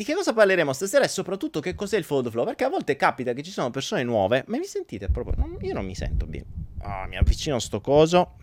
Di 0.00 0.06
che 0.06 0.14
cosa 0.14 0.32
parleremo 0.32 0.72
stasera 0.72 1.04
e 1.04 1.08
soprattutto 1.08 1.60
che 1.60 1.74
cos'è 1.74 1.98
il 1.98 2.04
follow 2.04 2.30
flow? 2.30 2.46
Perché 2.46 2.64
a 2.64 2.70
volte 2.70 2.96
capita 2.96 3.34
che 3.34 3.42
ci 3.42 3.50
sono 3.50 3.68
persone 3.68 4.02
nuove, 4.02 4.44
ma 4.46 4.56
mi 4.56 4.64
sentite 4.64 5.08
proprio? 5.08 5.58
io 5.60 5.74
non 5.74 5.84
mi 5.84 5.94
sento 5.94 6.24
bene. 6.24 6.46
Oh, 6.84 7.06
mi 7.06 7.18
avvicino 7.18 7.56
a 7.56 7.60
sto 7.60 7.82
coso. 7.82 8.36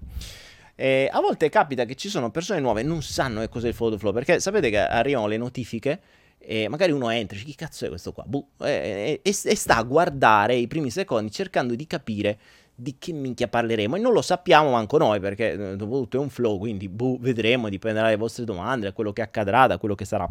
E 0.75 1.09
a 1.11 1.19
volte 1.19 1.49
capita 1.49 1.85
che 1.85 1.95
ci 1.95 2.09
sono 2.09 2.29
persone 2.29 2.59
nuove 2.59 2.81
e 2.81 2.83
non 2.83 3.01
sanno 3.01 3.39
che 3.39 3.49
cos'è 3.49 3.69
il 3.69 3.73
follow 3.73 3.97
flow, 3.97 4.13
perché 4.13 4.39
sapete 4.39 4.69
che 4.69 4.77
arrivano 4.77 5.25
le 5.25 5.37
notifiche 5.37 5.99
e 6.37 6.67
magari 6.67 6.91
uno 6.91 7.09
entra 7.09 7.35
e 7.35 7.39
dice 7.39 7.49
chi 7.49 7.55
cazzo 7.55 7.85
è 7.85 7.89
questo 7.89 8.11
qua? 8.11 8.23
Buh, 8.27 8.49
e, 8.59 9.19
e, 9.23 9.29
e 9.43 9.55
sta 9.55 9.77
a 9.77 9.81
guardare 9.81 10.53
i 10.53 10.67
primi 10.67 10.91
secondi 10.91 11.31
cercando 11.31 11.73
di 11.73 11.87
capire 11.87 12.37
di 12.75 12.97
che 12.99 13.13
minchia 13.13 13.47
parleremo 13.47 13.95
e 13.95 13.99
non 13.99 14.13
lo 14.13 14.21
sappiamo 14.21 14.69
manco 14.69 14.99
noi 14.99 15.19
perché 15.19 15.53
eh, 15.53 15.75
dopo 15.75 16.01
tutto 16.01 16.17
è 16.17 16.19
un 16.19 16.29
flow, 16.29 16.59
quindi 16.59 16.87
boh, 16.87 17.17
vedremo, 17.19 17.67
dipenderà 17.67 18.05
dalle 18.05 18.17
vostre 18.17 18.43
domande, 18.43 18.85
da 18.85 18.93
quello 18.93 19.11
che 19.11 19.23
accadrà, 19.23 19.65
da 19.65 19.79
quello 19.79 19.95
che 19.95 20.05
sarà. 20.05 20.29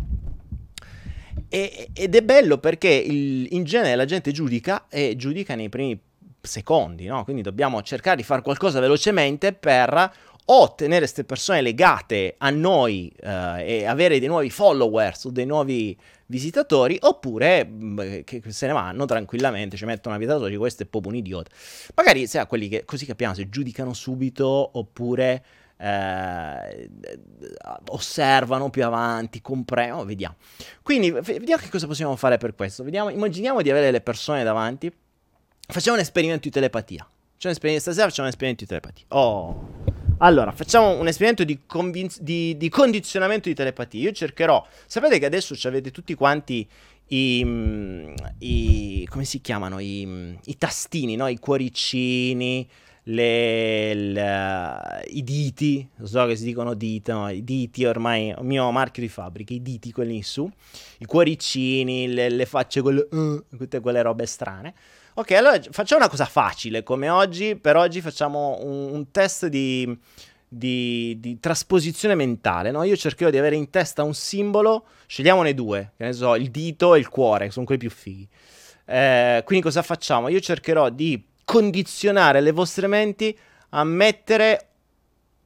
E, 1.49 1.89
ed 1.93 2.15
è 2.15 2.23
bello 2.23 2.59
perché 2.59 2.89
il, 2.89 3.47
in 3.51 3.65
genere 3.65 3.97
la 3.97 4.05
gente 4.05 4.33
giudica 4.33 4.87
e 4.89 5.15
giudica 5.17 5.55
nei 5.55 5.69
primi 5.69 5.99
secondi, 6.41 7.07
no? 7.07 7.25
Quindi 7.25 7.43
dobbiamo 7.43 7.83
cercare 7.83 8.17
di 8.17 8.23
fare 8.23 8.43
qualcosa 8.43 8.81
velocemente 8.81 9.53
per 9.53 10.13
o 10.49 10.75
tenere 10.75 11.01
queste 11.01 11.25
persone 11.25 11.61
legate 11.61 12.37
a 12.39 12.51
noi 12.51 13.13
eh, 13.21 13.81
e 13.81 13.85
avere 13.85 14.19
dei 14.19 14.29
nuovi 14.29 14.49
followers 14.51 15.25
o 15.25 15.31
dei 15.31 15.47
nuovi 15.47 15.97
visitatori, 16.27 16.97
oppure 17.01 17.65
mh, 17.65 18.03
mm, 18.03 18.21
che 18.25 18.43
se 18.49 18.67
ne 18.67 18.73
vanno 18.73 19.05
tranquillamente, 19.07 19.77
ci 19.77 19.85
mettono 19.85 20.15
una 20.15 20.25
vita 20.25 20.49
di 20.49 20.57
questo 20.57 20.85
è 20.85 20.87
proprio 20.87 21.13
un 21.13 21.19
idiota. 21.19 21.51
Magari 21.95 22.27
sia 22.27 22.47
quelli 22.47 22.69
che 22.69 22.85
così 22.85 23.07
capiamo 23.07 23.35
se 23.35 23.49
giudicano 23.49 23.93
subito 23.93 24.71
oppure 24.75 25.45
eh, 25.79 26.89
osservano 27.89 28.71
più 28.71 28.85
avanti, 28.85 29.41
comprendono, 29.41 30.05
vediamo. 30.05 30.37
Quindi 30.83 31.11
vediamo 31.11 31.63
che 31.63 31.69
cosa 31.69 31.87
possiamo 31.87 32.17
fare 32.17 32.39
per 32.39 32.55
questo. 32.55 32.83
Vediamo, 32.85 33.11
immaginiamo 33.11 33.63
di 33.63 33.71
avere 33.71 33.91
le 33.91 34.01
persone 34.01 34.43
davanti. 34.43 34.93
Facciamo 35.69 35.97
un 35.97 36.03
esperimento 36.03 36.45
di 36.45 36.51
telepatia. 36.51 37.07
Stasera 37.37 38.09
facciamo 38.09 38.27
un 38.27 38.33
esperimento 38.33 38.65
di 38.65 38.67
telepatia. 38.67 39.05
Oh. 39.09 39.85
Allora, 40.19 40.51
facciamo 40.53 40.99
un 40.99 41.07
esperimento 41.09 41.45
di, 41.45 41.61
convinz- 41.67 42.21
di, 42.21 42.57
di, 42.57 42.69
condizionamento 42.71 43.49
di 43.49 43.55
telepatia. 43.55 44.01
Io 44.01 44.13
cercherò. 44.13 44.67
Sapete 44.87 45.19
che 45.19 45.27
adesso 45.27 45.55
avete 45.69 45.91
tutti 45.91 46.15
quanti 46.15 46.67
i, 47.09 47.43
mm, 47.45 48.15
i. 48.39 49.07
come 49.11 49.25
si 49.25 49.43
chiamano? 49.43 49.79
I, 49.79 50.05
mm, 50.07 50.35
i 50.45 50.57
tastini, 50.57 51.17
no? 51.17 51.29
I 51.29 51.39
cuoricini. 51.39 52.67
Le, 53.09 53.95
le, 53.95 55.05
i 55.11 55.23
diti, 55.23 55.89
so 56.03 56.27
che 56.27 56.35
si 56.35 56.43
dicono 56.43 56.75
dita, 56.75 57.13
no? 57.13 57.31
i 57.31 57.45
diti 57.45 57.85
ormai 57.85 58.31
il 58.31 58.37
mio 58.41 58.69
marchio 58.73 59.01
di 59.01 59.09
fabbrica, 59.09 59.55
i 59.55 59.63
diti 59.63 59.93
quelli 59.93 60.17
in 60.17 60.25
su, 60.25 60.51
i 60.99 61.05
cuoricini, 61.05 62.09
le, 62.09 62.29
le 62.31 62.47
facce, 62.47 62.83
quelle, 62.83 63.07
uh, 63.09 63.45
tutte 63.57 63.79
quelle 63.79 64.03
robe 64.03 64.27
strane. 64.27 64.75
Ok, 65.15 65.31
allora 65.31 65.59
facciamo 65.71 66.01
una 66.01 66.11
cosa 66.11 66.25
facile 66.25 66.83
come 66.83 67.09
oggi. 67.09 67.55
Per 67.55 67.77
oggi 67.77 68.01
facciamo 68.01 68.59
un, 68.63 68.93
un 68.93 69.11
test 69.13 69.47
di, 69.47 69.97
di, 70.49 71.17
di, 71.21 71.39
trasposizione 71.39 72.17
mentale. 72.17 72.73
No? 72.73 72.83
Io 72.83 72.97
cercherò 72.97 73.31
di 73.31 73.39
avere 73.39 73.55
in 73.55 73.71
testa 73.71 74.03
un 74.03 74.15
simbolo, 74.15 74.85
scegliamone 75.07 75.55
due, 75.55 75.93
che 75.97 76.05
ne 76.05 76.13
so, 76.13 76.35
il 76.35 76.51
dito 76.51 76.97
e 76.97 76.99
il 76.99 77.09
cuore, 77.09 77.51
sono 77.53 77.65
quelli 77.65 77.81
più 77.81 77.91
fighi. 77.91 78.29
Eh, 78.85 79.43
quindi 79.45 79.65
cosa 79.65 79.83
facciamo? 79.83 80.29
Io 80.29 80.41
cercherò 80.41 80.91
di 80.91 81.23
condizionare 81.47 82.41
le 82.41 82.51
vostre 82.51 82.89
menti 82.89 83.39
a 83.71 83.85
mettere 83.85 84.69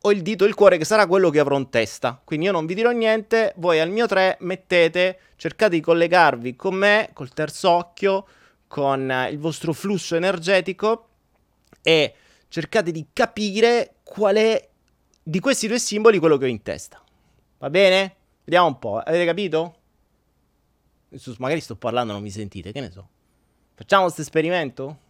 o 0.00 0.12
il 0.12 0.22
dito 0.22 0.44
o 0.44 0.46
il 0.46 0.54
cuore 0.54 0.78
che 0.78 0.86
sarà 0.86 1.06
quello 1.06 1.28
che 1.28 1.38
avrò 1.38 1.58
in 1.58 1.68
testa. 1.68 2.18
Quindi 2.24 2.46
io 2.46 2.52
non 2.52 2.64
vi 2.64 2.74
dirò 2.74 2.90
niente, 2.90 3.52
voi 3.58 3.80
al 3.80 3.90
mio 3.90 4.06
3 4.06 4.38
mettete, 4.40 5.18
cercate 5.36 5.76
di 5.76 5.82
collegarvi 5.82 6.56
con 6.56 6.74
me, 6.74 7.10
col 7.12 7.34
terzo 7.34 7.68
occhio, 7.68 8.26
con 8.66 9.12
il 9.30 9.38
vostro 9.38 9.74
flusso 9.74 10.16
energetico 10.16 11.08
e 11.82 12.14
cercate 12.48 12.92
di 12.92 13.08
capire 13.12 13.96
qual 14.02 14.36
è 14.36 14.68
di 15.22 15.38
questi 15.38 15.68
due 15.68 15.78
simboli 15.78 16.18
quello 16.18 16.38
che 16.38 16.46
ho 16.46 16.48
in 16.48 16.62
testa. 16.62 16.98
Va 17.58 17.68
bene? 17.68 18.16
Vediamo 18.44 18.68
un 18.68 18.78
po'. 18.78 18.96
Avete 18.98 19.26
capito? 19.26 19.74
Magari 21.36 21.60
sto 21.60 21.76
parlando, 21.76 22.14
non 22.14 22.22
mi 22.22 22.30
sentite, 22.30 22.72
che 22.72 22.80
ne 22.80 22.90
so. 22.90 23.06
Facciamo 23.74 24.04
questo 24.04 24.22
esperimento? 24.22 25.08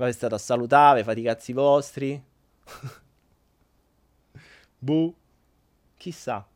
Poi 0.00 0.14
state 0.14 0.34
a 0.34 0.38
salutare, 0.38 1.04
fate 1.04 1.20
i 1.20 1.24
cazzi 1.24 1.52
vostri. 1.52 2.18
Buh. 4.78 5.14
Chissà. 5.98 6.48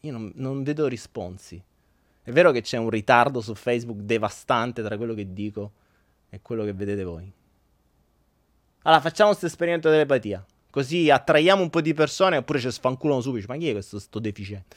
Io 0.00 0.10
non, 0.10 0.32
non 0.34 0.64
vedo 0.64 0.88
risponsi. 0.88 1.62
È 2.24 2.32
vero 2.32 2.50
che 2.50 2.62
c'è 2.62 2.78
un 2.78 2.90
ritardo 2.90 3.40
su 3.40 3.54
Facebook 3.54 4.00
devastante 4.00 4.82
tra 4.82 4.96
quello 4.96 5.14
che 5.14 5.32
dico 5.32 5.70
e 6.30 6.42
quello 6.42 6.64
che 6.64 6.72
vedete 6.72 7.04
voi. 7.04 7.32
Allora, 8.82 9.00
facciamo 9.00 9.28
questo 9.28 9.46
esperimento 9.46 9.88
telepatia. 9.88 10.44
Così 10.68 11.10
attraiamo 11.10 11.62
un 11.62 11.70
po' 11.70 11.80
di 11.80 11.94
persone 11.94 12.38
oppure 12.38 12.58
ci 12.58 12.72
sfanculano 12.72 13.20
subito. 13.20 13.46
Ma 13.46 13.56
chi 13.56 13.68
è 13.68 13.72
questo 13.72 14.00
sto 14.00 14.18
deficiente? 14.18 14.76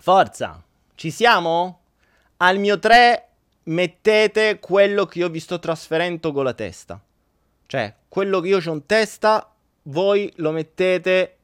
Forza! 0.00 0.64
Ci 0.94 1.10
siamo? 1.10 1.80
Al 2.38 2.58
mio 2.58 2.78
3 2.78 3.26
mettete 3.66 4.58
quello 4.60 5.06
che 5.06 5.20
io 5.20 5.28
vi 5.28 5.40
sto 5.40 5.58
trasferendo 5.58 6.32
con 6.32 6.44
la 6.44 6.54
testa. 6.54 7.00
Cioè, 7.66 7.94
quello 8.08 8.40
che 8.40 8.48
io 8.48 8.58
ho 8.64 8.72
in 8.72 8.86
testa, 8.86 9.52
voi 9.84 10.32
lo 10.36 10.50
mettete 10.52 11.36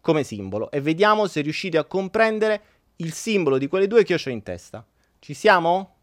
come 0.00 0.22
simbolo. 0.22 0.70
E 0.70 0.80
vediamo 0.80 1.26
se 1.26 1.40
riuscite 1.40 1.78
a 1.78 1.84
comprendere 1.84 2.62
il 2.96 3.12
simbolo 3.12 3.58
di 3.58 3.68
quelle 3.68 3.86
due 3.86 4.04
che 4.04 4.12
io 4.12 4.18
ho 4.24 4.30
in 4.30 4.42
testa. 4.42 4.84
Ci 5.18 5.34
siamo? 5.34 5.94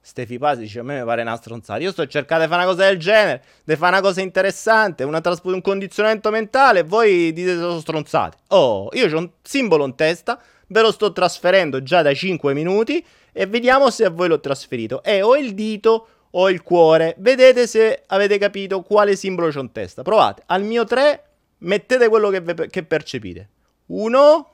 Stefi 0.00 0.38
Pasi 0.38 0.60
dice 0.60 0.80
a 0.80 0.82
me 0.82 0.98
mi 0.98 1.04
pare 1.04 1.22
una 1.22 1.36
stronzata. 1.36 1.80
Io 1.80 1.90
sto 1.90 2.06
cercando 2.06 2.44
di 2.44 2.50
fare 2.50 2.62
una 2.62 2.70
cosa 2.70 2.86
del 2.86 2.98
genere, 2.98 3.42
di 3.64 3.74
fare 3.74 3.96
una 3.96 4.06
cosa 4.06 4.20
interessante, 4.20 5.02
una 5.02 5.22
traspo- 5.22 5.52
un 5.52 5.62
condizionamento 5.62 6.30
mentale 6.30 6.82
voi 6.82 7.32
dite 7.32 7.56
sono 7.56 7.80
stronzate. 7.80 8.36
Oh, 8.48 8.90
io 8.92 9.10
ho 9.10 9.18
un 9.18 9.30
simbolo 9.40 9.86
in 9.86 9.94
testa, 9.94 10.38
ve 10.68 10.82
lo 10.82 10.92
sto 10.92 11.10
trasferendo 11.10 11.82
già 11.82 12.02
da 12.02 12.12
5 12.12 12.52
minuti 12.52 13.04
e 13.34 13.46
vediamo 13.46 13.90
se 13.90 14.06
a 14.06 14.10
voi 14.10 14.28
l'ho 14.28 14.40
trasferito. 14.40 15.02
E 15.02 15.20
o 15.20 15.36
il 15.36 15.52
dito 15.52 16.06
o 16.30 16.48
il 16.48 16.62
cuore. 16.62 17.14
Vedete 17.18 17.66
se 17.66 18.04
avete 18.06 18.38
capito 18.38 18.80
quale 18.80 19.16
simbolo 19.16 19.50
c'ho 19.50 19.60
in 19.60 19.72
testa. 19.72 20.02
Provate. 20.02 20.44
Al 20.46 20.62
mio 20.62 20.84
3 20.84 21.24
mettete 21.58 22.08
quello 22.08 22.30
che, 22.30 22.40
ve- 22.40 22.68
che 22.68 22.84
percepite. 22.84 23.50
1 23.86 24.48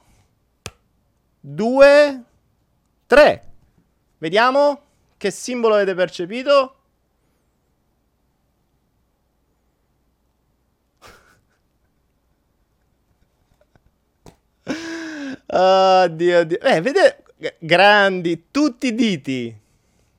2, 1.43 2.25
3. 3.07 3.43
Vediamo 4.19 4.83
che 5.17 5.31
simbolo 5.31 5.75
avete 5.75 5.95
percepito. 5.95 6.75
Oddio, 15.47 16.39
oddio. 16.41 16.61
Eh, 16.61 16.81
vedete, 16.81 17.25
grandi, 17.59 18.47
tutti 18.51 18.89
i 18.89 18.95
diti. 18.95 19.57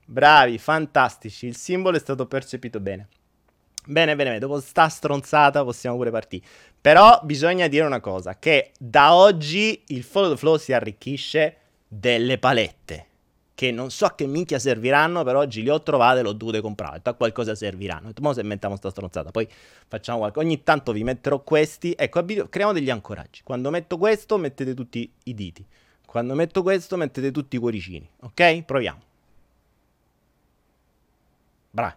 Bravi, 0.05 0.57
fantastici. 0.57 1.45
Il 1.45 1.55
simbolo 1.55 1.97
è 1.97 1.99
stato 1.99 2.25
percepito 2.25 2.79
bene. 2.79 3.07
Bene, 3.85 4.15
bene, 4.15 4.29
bene. 4.29 4.39
Dopo 4.39 4.59
sta 4.59 4.89
stronzata 4.89 5.63
possiamo 5.63 5.95
pure 5.95 6.11
partire. 6.11 6.45
Però 6.79 7.19
bisogna 7.23 7.67
dire 7.67 7.85
una 7.85 7.99
cosa, 7.99 8.37
che 8.37 8.71
da 8.77 9.13
oggi 9.13 9.83
il 9.87 10.03
follow 10.03 10.31
the 10.31 10.37
flow 10.37 10.57
si 10.57 10.73
arricchisce 10.73 11.57
delle 11.87 12.37
palette. 12.37 13.05
Che 13.53 13.71
non 13.71 13.91
so 13.91 14.05
a 14.05 14.15
che 14.15 14.25
minchia 14.25 14.57
serviranno, 14.57 15.23
però 15.23 15.39
oggi 15.39 15.61
le 15.61 15.69
ho 15.69 15.83
trovate, 15.83 16.23
l'ho 16.23 16.33
dovute 16.33 16.61
comprare. 16.61 16.99
A 17.03 17.13
qualcosa 17.13 17.53
serviranno. 17.53 18.11
Mo 18.19 18.33
se 18.33 18.41
mettiamo 18.41 18.75
sta 18.75 18.89
stronzata, 18.89 19.29
poi 19.29 19.47
facciamo 19.87 20.17
qualcosa. 20.17 20.45
Ogni 20.45 20.63
tanto 20.63 20.91
vi 20.91 21.03
metterò 21.03 21.41
questi. 21.41 21.93
Ecco, 21.95 22.25
creiamo 22.25 22.73
degli 22.73 22.89
ancoraggi. 22.89 23.41
Quando 23.43 23.69
metto 23.69 23.97
questo, 23.99 24.37
mettete 24.37 24.73
tutti 24.73 25.11
i 25.25 25.33
diti. 25.35 25.63
Quando 26.11 26.35
metto 26.35 26.61
questo, 26.61 26.97
mettete 26.97 27.31
tutti 27.31 27.55
i 27.55 27.59
cuoricini. 27.59 28.05
Ok? 28.23 28.63
Proviamo. 28.63 28.99
Bravi. 31.69 31.95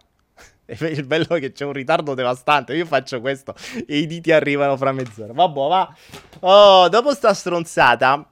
Il 0.95 1.03
bello 1.03 1.35
è 1.35 1.39
che 1.41 1.51
c'è 1.51 1.65
un 1.65 1.73
ritardo 1.73 2.13
devastante. 2.13 2.73
Io 2.75 2.85
faccio 2.85 3.19
questo 3.19 3.53
e 3.85 3.97
i 3.97 4.07
diti 4.07 4.31
arrivano 4.31 4.77
fra 4.77 4.93
mezz'ora. 4.93 5.33
Vabbè, 5.33 5.67
va. 5.67 5.95
Oh, 6.39 6.87
dopo 6.87 7.13
sta 7.13 7.33
stronzata. 7.33 8.25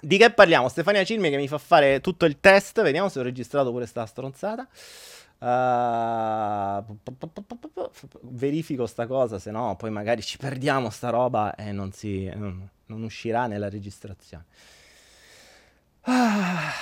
Di 0.00 0.16
che 0.16 0.30
parliamo? 0.30 0.68
Stefania 0.68 1.02
Cilmi 1.02 1.28
che 1.28 1.38
mi 1.38 1.48
fa 1.48 1.58
fare 1.58 2.00
tutto 2.00 2.24
il 2.24 2.38
test. 2.38 2.80
Vediamo 2.80 3.08
se 3.08 3.18
ho 3.18 3.22
registrato 3.24 3.72
pure 3.72 3.86
sta 3.86 4.06
stronzata. 4.06 4.68
Uh, 5.38 6.84
verifico 8.30 8.86
sta 8.86 9.08
cosa, 9.08 9.40
se 9.40 9.50
no 9.50 9.74
poi 9.74 9.90
magari 9.90 10.22
ci 10.22 10.36
perdiamo 10.36 10.90
sta 10.90 11.08
roba 11.08 11.54
e 11.54 11.72
non, 11.72 11.92
si, 11.92 12.30
non, 12.32 12.68
non 12.86 13.02
uscirà 13.02 13.48
nella 13.48 13.68
registrazione. 13.68 14.44
Ah, 16.02 16.72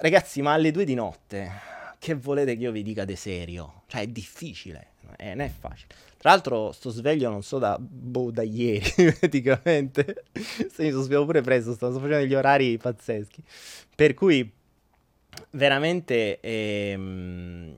ragazzi, 0.00 0.42
ma 0.42 0.52
alle 0.52 0.70
due 0.70 0.84
di 0.84 0.94
notte 0.94 1.50
che 1.98 2.14
volete 2.14 2.54
che 2.54 2.62
io 2.62 2.72
vi 2.72 2.82
dica 2.82 3.04
di 3.04 3.16
serio? 3.16 3.82
Cioè, 3.86 4.02
è 4.02 4.06
difficile, 4.06 4.92
eh, 5.16 5.34
non 5.34 5.40
è 5.40 5.50
facile. 5.50 5.94
Tra 6.16 6.30
l'altro, 6.30 6.70
sto 6.72 6.90
sveglio 6.90 7.30
non 7.30 7.42
so 7.42 7.58
da, 7.58 7.78
boh, 7.78 8.30
da 8.30 8.42
ieri, 8.42 9.12
praticamente. 9.18 10.24
Se 10.32 10.82
mi 10.84 10.90
sono 10.90 11.02
svegliato 11.02 11.24
pure 11.24 11.40
presto, 11.40 11.74
sto 11.74 11.90
facendo 11.92 12.16
degli 12.16 12.34
orari 12.34 12.76
pazzeschi. 12.78 13.42
Per 13.94 14.14
cui, 14.14 14.50
veramente, 15.50 16.38
ehm, 16.40 17.74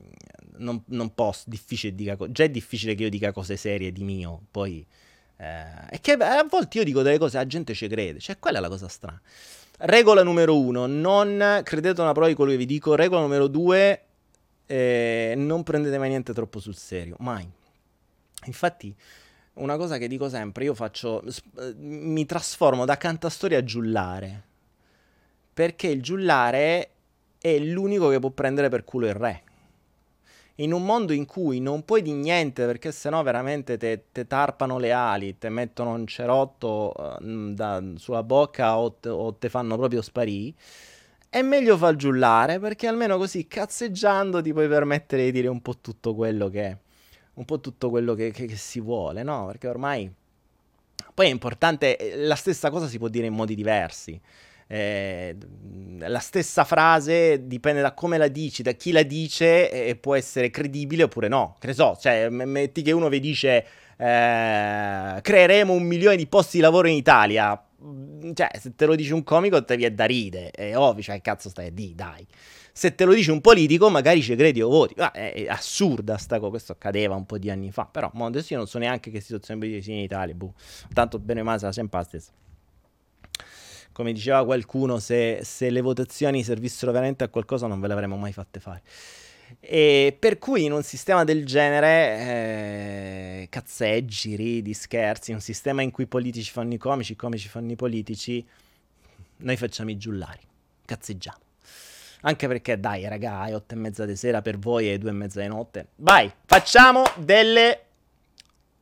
non, 0.57 0.83
non, 0.87 1.13
posso, 1.15 1.45
difficile 1.47 1.95
dica, 1.95 2.17
già 2.29 2.43
è 2.43 2.49
difficile 2.49 2.95
che 2.95 3.03
io 3.03 3.09
dica 3.09 3.31
cose 3.31 3.57
serie 3.57 3.91
di 3.91 4.03
mio, 4.03 4.41
poi... 4.51 4.85
Eh, 5.35 5.87
è 5.89 5.99
che 5.99 6.11
a 6.13 6.45
volte 6.47 6.77
io 6.77 6.83
dico 6.83 7.01
delle 7.01 7.17
cose, 7.17 7.37
la 7.37 7.47
gente 7.47 7.73
ci 7.73 7.87
crede, 7.87 8.19
cioè 8.19 8.37
quella 8.37 8.59
è 8.59 8.61
la 8.61 8.69
cosa 8.69 8.87
strana. 8.87 9.19
Regola 9.79 10.23
numero 10.23 10.59
uno, 10.59 10.85
non 10.85 11.61
credete 11.63 11.99
una 11.99 12.11
prova 12.11 12.27
di 12.27 12.35
quello 12.35 12.51
che 12.51 12.57
vi 12.57 12.65
dico. 12.65 12.95
Regola 12.95 13.21
numero 13.21 13.47
due, 13.47 14.01
eh, 14.65 15.33
non 15.35 15.63
prendete 15.63 15.97
mai 15.97 16.09
niente 16.09 16.33
troppo 16.33 16.59
sul 16.59 16.75
serio, 16.75 17.15
mai. 17.19 17.49
Infatti, 18.45 18.95
una 19.53 19.77
cosa 19.77 19.97
che 19.97 20.07
dico 20.07 20.29
sempre, 20.29 20.65
io 20.65 20.73
faccio, 20.73 21.21
eh, 21.23 21.73
mi 21.75 22.25
trasformo 22.25 22.85
da 22.85 22.97
cantastoria 22.97 23.57
a 23.57 23.63
giullare, 23.63 24.43
perché 25.53 25.87
il 25.87 26.01
giullare 26.01 26.89
è 27.37 27.57
l'unico 27.59 28.09
che 28.09 28.19
può 28.19 28.29
prendere 28.29 28.69
per 28.69 28.83
culo 28.83 29.07
il 29.07 29.13
re. 29.13 29.43
In 30.57 30.71
un 30.71 30.85
mondo 30.85 31.13
in 31.13 31.25
cui 31.25 31.59
non 31.59 31.83
puoi 31.83 32.01
di 32.01 32.11
niente 32.11 32.65
perché 32.65 32.91
sennò 32.91 33.23
veramente 33.23 33.77
te, 33.77 34.05
tarpano 34.27 34.77
le 34.77 34.91
ali, 34.91 35.37
te 35.37 35.49
mettono 35.49 35.93
un 35.93 36.05
cerotto 36.05 36.93
uh, 36.95 37.53
da, 37.53 37.81
sulla 37.95 38.21
bocca 38.21 38.77
o 38.77 38.93
te, 38.93 39.49
fanno 39.49 39.77
proprio 39.77 40.01
sparire, 40.03 40.53
è 41.29 41.41
meglio 41.41 41.75
far 41.77 41.95
giullare 41.95 42.59
perché 42.59 42.87
almeno 42.87 43.17
così 43.17 43.47
cazzeggiando 43.47 44.41
ti 44.41 44.53
puoi 44.53 44.67
permettere 44.67 45.25
di 45.25 45.31
dire 45.31 45.47
un 45.47 45.61
po' 45.61 45.79
tutto 45.79 46.13
quello 46.13 46.49
che 46.49 46.77
un 47.35 47.45
po' 47.45 47.59
tutto 47.59 47.89
quello 47.89 48.13
che, 48.13 48.31
che, 48.31 48.45
che 48.45 48.55
si 48.55 48.79
vuole, 48.79 49.23
no? 49.23 49.45
Perché 49.47 49.67
ormai... 49.67 50.11
Poi 51.13 51.27
è 51.27 51.29
importante, 51.29 51.97
eh, 51.97 52.25
la 52.25 52.35
stessa 52.35 52.69
cosa 52.69 52.87
si 52.87 52.97
può 52.97 53.07
dire 53.07 53.27
in 53.27 53.33
modi 53.33 53.55
diversi. 53.55 54.19
Eh, 54.67 55.35
la 55.99 56.19
stessa 56.19 56.63
frase 56.63 57.47
dipende 57.47 57.81
da 57.81 57.93
come 57.93 58.17
la 58.17 58.27
dici, 58.27 58.63
da 58.63 58.71
chi 58.71 58.91
la 58.91 59.03
dice 59.03 59.69
e 59.69 59.95
può 59.95 60.15
essere 60.15 60.49
credibile 60.49 61.03
oppure 61.03 61.27
no. 61.27 61.55
Che 61.59 61.67
ne 61.67 61.73
so, 61.73 61.97
cioè, 61.99 62.29
metti 62.29 62.81
che 62.81 62.91
uno 62.91 63.09
vi 63.09 63.19
dice 63.19 63.65
eh, 63.97 65.19
creeremo 65.21 65.73
un 65.73 65.83
milione 65.83 66.15
di 66.15 66.27
posti 66.27 66.57
di 66.57 66.63
lavoro 66.63 66.87
in 66.87 66.95
Italia. 66.95 67.61
Cioè, 68.33 68.49
se 68.59 68.75
te 68.75 68.85
lo 68.85 68.95
dice 68.95 69.13
un 69.13 69.23
comico, 69.23 69.63
te 69.63 69.75
viene 69.75 69.95
da 69.95 70.05
ride. 70.05 70.51
È 70.51 70.75
ovvio, 70.77 71.03
cioè, 71.03 71.21
cazzo 71.21 71.49
stai 71.49 71.67
a 71.67 71.71
di, 71.71 71.93
dai 71.95 72.25
se 72.75 72.95
te 72.95 73.05
lo 73.05 73.13
dice 73.13 73.31
un 73.31 73.39
politico 73.39 73.87
magari 73.89 74.21
ci 74.21 74.35
credi 74.35 74.61
o 74.61 74.67
voti. 74.67 74.95
Ma 74.97 75.11
è, 75.11 75.31
è 75.33 75.47
assurda 75.47 76.17
sta 76.17 76.39
cosa, 76.39 76.49
questo 76.49 76.71
accadeva 76.73 77.15
un 77.15 77.25
po' 77.25 77.37
di 77.37 77.49
anni 77.49 77.71
fa, 77.71 77.85
però 77.85 78.11
adesso 78.11 78.53
io 78.53 78.59
non 78.59 78.67
so 78.67 78.79
neanche 78.79 79.11
che 79.11 79.21
situazione 79.21 79.59
politica 79.59 79.83
sia 79.83 79.93
in 79.93 80.01
Italia, 80.01 80.33
boh. 80.33 80.53
tanto 80.91 81.19
bene 81.19 81.41
o 81.41 81.43
male 81.43 81.59
sarà 81.59 81.71
sempre 81.71 81.99
la 81.99 82.05
stessa. 82.05 82.31
Come 83.93 84.11
diceva 84.11 84.43
qualcuno, 84.43 84.99
se, 84.99 85.39
se 85.43 85.69
le 85.69 85.79
votazioni 85.81 86.43
servissero 86.43 86.91
veramente 86.91 87.23
a 87.23 87.29
qualcosa 87.29 87.67
non 87.67 87.79
ve 87.79 87.87
le 87.87 87.93
avremmo 87.93 88.17
mai 88.17 88.33
fatte 88.33 88.59
fare. 88.59 88.81
E 89.59 90.15
per 90.19 90.39
cui 90.39 90.63
in 90.63 90.71
un 90.71 90.83
sistema 90.83 91.23
del 91.23 91.45
genere, 91.45 92.17
eh, 92.17 93.47
cazzeggi, 93.49 94.35
ridi, 94.35 94.73
scherzi, 94.73 95.31
un 95.31 95.41
sistema 95.41 95.81
in 95.81 95.91
cui 95.91 96.05
i 96.05 96.07
politici 96.07 96.51
fanno 96.51 96.73
i 96.73 96.77
comici, 96.77 97.13
i 97.13 97.15
comici 97.15 97.47
fanno 97.47 97.71
i 97.71 97.75
politici, 97.75 98.45
noi 99.37 99.55
facciamo 99.57 99.91
i 99.91 99.97
giullari, 99.97 100.41
cazzeggiamo. 100.85 101.41
Anche 102.21 102.47
perché, 102.47 102.79
dai, 102.79 103.07
raga, 103.07 103.45
è 103.45 103.55
otto 103.55 103.73
e 103.73 103.77
mezza 103.77 104.05
di 104.05 104.15
sera 104.15 104.41
per 104.41 104.57
voi 104.57 104.91
e 104.91 104.97
due 104.97 105.09
e 105.09 105.13
mezza 105.13 105.41
di 105.41 105.47
notte. 105.47 105.87
Vai, 105.97 106.31
facciamo 106.45 107.03
delle. 107.17 107.85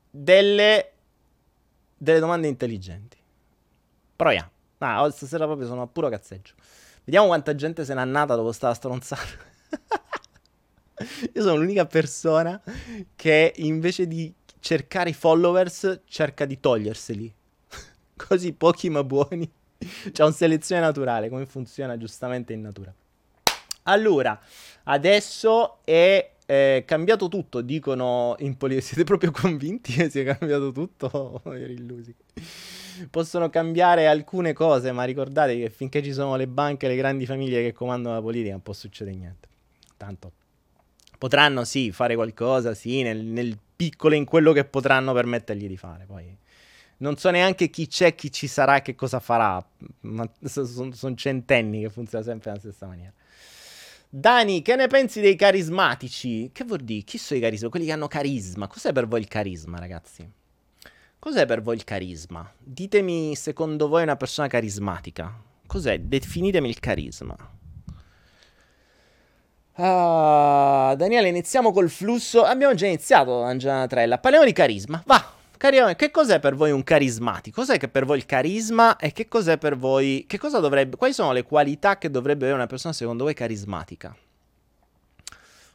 delle. 0.09 0.91
delle 1.97 2.19
domande 2.19 2.47
intelligenti. 2.47 3.17
Proviamo. 4.15 4.49
Ah, 4.83 5.09
stasera 5.11 5.45
proprio 5.45 5.67
sono 5.67 5.83
a 5.83 5.87
puro 5.87 6.09
cazzeggio. 6.09 6.53
Vediamo 7.03 7.27
quanta 7.27 7.53
gente 7.53 7.85
se 7.85 7.93
n'è 7.93 8.01
annata 8.01 8.35
dopo 8.35 8.51
sta 8.51 8.73
stronzata. 8.73 9.49
Io 11.33 11.41
sono 11.41 11.57
l'unica 11.57 11.85
persona 11.85 12.59
che 13.15 13.53
invece 13.57 14.07
di 14.07 14.33
cercare 14.59 15.11
i 15.11 15.13
followers 15.13 16.01
cerca 16.05 16.45
di 16.45 16.59
toglierseli. 16.59 17.33
Così 18.15 18.53
pochi 18.53 18.89
ma 18.89 19.03
buoni. 19.03 19.49
C'è 20.11 20.23
un 20.23 20.33
selezione 20.33 20.81
naturale, 20.81 21.29
come 21.29 21.45
funziona 21.45 21.97
giustamente 21.97 22.53
in 22.53 22.61
natura. 22.61 22.93
Allora, 23.83 24.39
adesso 24.83 25.79
è 25.83 26.33
eh, 26.45 26.83
cambiato 26.85 27.27
tutto, 27.27 27.61
dicono 27.61 28.35
in 28.39 28.57
politica. 28.57 28.85
Siete 28.87 29.03
proprio 29.03 29.31
convinti 29.31 29.93
che 29.93 30.09
sia 30.09 30.35
cambiato 30.35 30.71
tutto? 30.71 31.41
Oh, 31.43 31.55
illusi. 31.55 32.15
Possono 33.09 33.49
cambiare 33.49 34.07
alcune 34.07 34.53
cose, 34.53 34.91
ma 34.91 35.03
ricordate 35.03 35.57
che 35.57 35.69
finché 35.69 36.03
ci 36.03 36.13
sono 36.13 36.35
le 36.35 36.47
banche 36.47 36.85
e 36.85 36.89
le 36.89 36.95
grandi 36.95 37.25
famiglie 37.25 37.61
che 37.61 37.73
comandano 37.73 38.15
la 38.15 38.21
politica 38.21 38.51
non 38.51 38.61
può 38.61 38.73
succedere 38.73 39.15
niente. 39.15 39.47
Tanto 39.97 40.31
potranno 41.21 41.65
sì 41.65 41.91
fare 41.91 42.15
qualcosa, 42.15 42.74
sì, 42.74 43.03
nel, 43.03 43.24
nel 43.24 43.55
piccolo 43.75 44.15
in 44.15 44.25
quello 44.25 44.53
che 44.53 44.65
potranno 44.65 45.13
permettergli 45.13 45.67
di 45.67 45.77
fare. 45.77 46.05
Poi 46.05 46.36
non 46.98 47.15
so 47.15 47.29
neanche 47.29 47.69
chi 47.69 47.86
c'è, 47.86 48.15
chi 48.15 48.31
ci 48.31 48.48
sarà 48.48 48.81
che 48.81 48.95
cosa 48.95 49.19
farà. 49.19 49.63
Ma 50.01 50.27
sono 50.43 50.91
son 50.93 51.15
centenni 51.15 51.81
che 51.81 51.91
funziona 51.91 52.24
sempre 52.24 52.50
nella 52.50 52.60
stessa 52.60 52.88
maniera. 52.88 53.13
Dani, 54.10 54.63
che 54.63 54.75
ne 54.75 54.88
pensi 54.88 55.21
dei 55.21 55.36
carismatici? 55.36 56.50
Che 56.51 56.63
vuol 56.63 56.79
dire? 56.79 57.03
Chi 57.03 57.19
sono 57.19 57.39
i 57.39 57.43
carisma? 57.43 57.69
Quelli 57.69 57.86
che 57.86 57.91
hanno 57.91 58.07
carisma. 58.07 58.65
Cos'è 58.65 58.91
per 58.91 59.07
voi 59.07 59.19
il 59.19 59.27
carisma, 59.27 59.77
ragazzi? 59.77 60.27
Cos'è 61.21 61.45
per 61.45 61.61
voi 61.61 61.75
il 61.75 61.83
carisma? 61.83 62.51
Ditemi, 62.57 63.35
secondo 63.35 63.87
voi, 63.87 64.01
una 64.01 64.15
persona 64.15 64.47
carismatica. 64.47 65.31
Cos'è? 65.67 65.99
Definitemi 65.99 66.67
il 66.67 66.79
carisma. 66.79 67.35
Ah, 69.73 70.95
Daniele, 70.97 71.27
iniziamo 71.27 71.71
col 71.71 71.91
flusso. 71.91 72.41
Abbiamo 72.41 72.73
già 72.73 72.87
iniziato, 72.87 73.43
Angela 73.43 73.75
Natrella. 73.75 74.17
Parliamo 74.17 74.45
di 74.45 74.51
carisma. 74.51 75.03
Va, 75.05 75.31
Cari- 75.57 75.95
che 75.95 76.09
cos'è 76.09 76.39
per 76.39 76.55
voi 76.55 76.71
un 76.71 76.83
carismatico? 76.83 77.61
Cos'è 77.61 77.77
che 77.77 77.87
per 77.87 78.03
voi 78.03 78.17
il 78.17 78.25
carisma 78.25 78.95
e 78.95 79.11
che 79.11 79.27
cos'è 79.27 79.59
per 79.59 79.77
voi... 79.77 80.25
Che 80.27 80.39
cosa 80.39 80.57
dovrebbe... 80.57 80.97
Quali 80.97 81.13
sono 81.13 81.33
le 81.33 81.43
qualità 81.43 81.99
che 81.99 82.09
dovrebbe 82.09 82.45
avere 82.45 82.57
una 82.57 82.65
persona 82.65 82.95
secondo 82.95 83.25
voi 83.25 83.35
carismatica? 83.35 84.15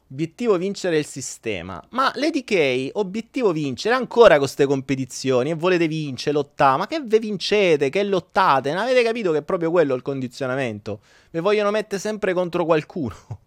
Obiettivo 0.08 0.56
vincere 0.56 0.98
il 0.98 1.06
sistema. 1.06 1.82
Ma 1.90 2.12
Lady 2.14 2.44
K, 2.44 2.90
obiettivo 2.92 3.50
vincere 3.50 3.94
ancora 3.94 4.30
con 4.30 4.38
queste 4.40 4.64
competizioni 4.64 5.50
e 5.50 5.54
volete 5.54 5.88
vincere, 5.88 6.36
lottare. 6.36 6.78
Ma 6.78 6.86
che 6.86 7.00
ve 7.04 7.18
vincete? 7.18 7.90
Che 7.90 8.02
lottate? 8.04 8.70
Non 8.72 8.82
avete 8.82 9.02
capito 9.02 9.32
che 9.32 9.38
è 9.38 9.42
proprio 9.42 9.72
quello 9.72 9.94
il 9.94 10.02
condizionamento? 10.02 11.00
Vi 11.30 11.40
vogliono 11.40 11.72
mettere 11.72 12.00
sempre 12.00 12.32
contro 12.34 12.64
qualcuno. 12.64 13.16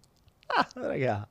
ah, 0.48 0.68
raga. 0.74 1.26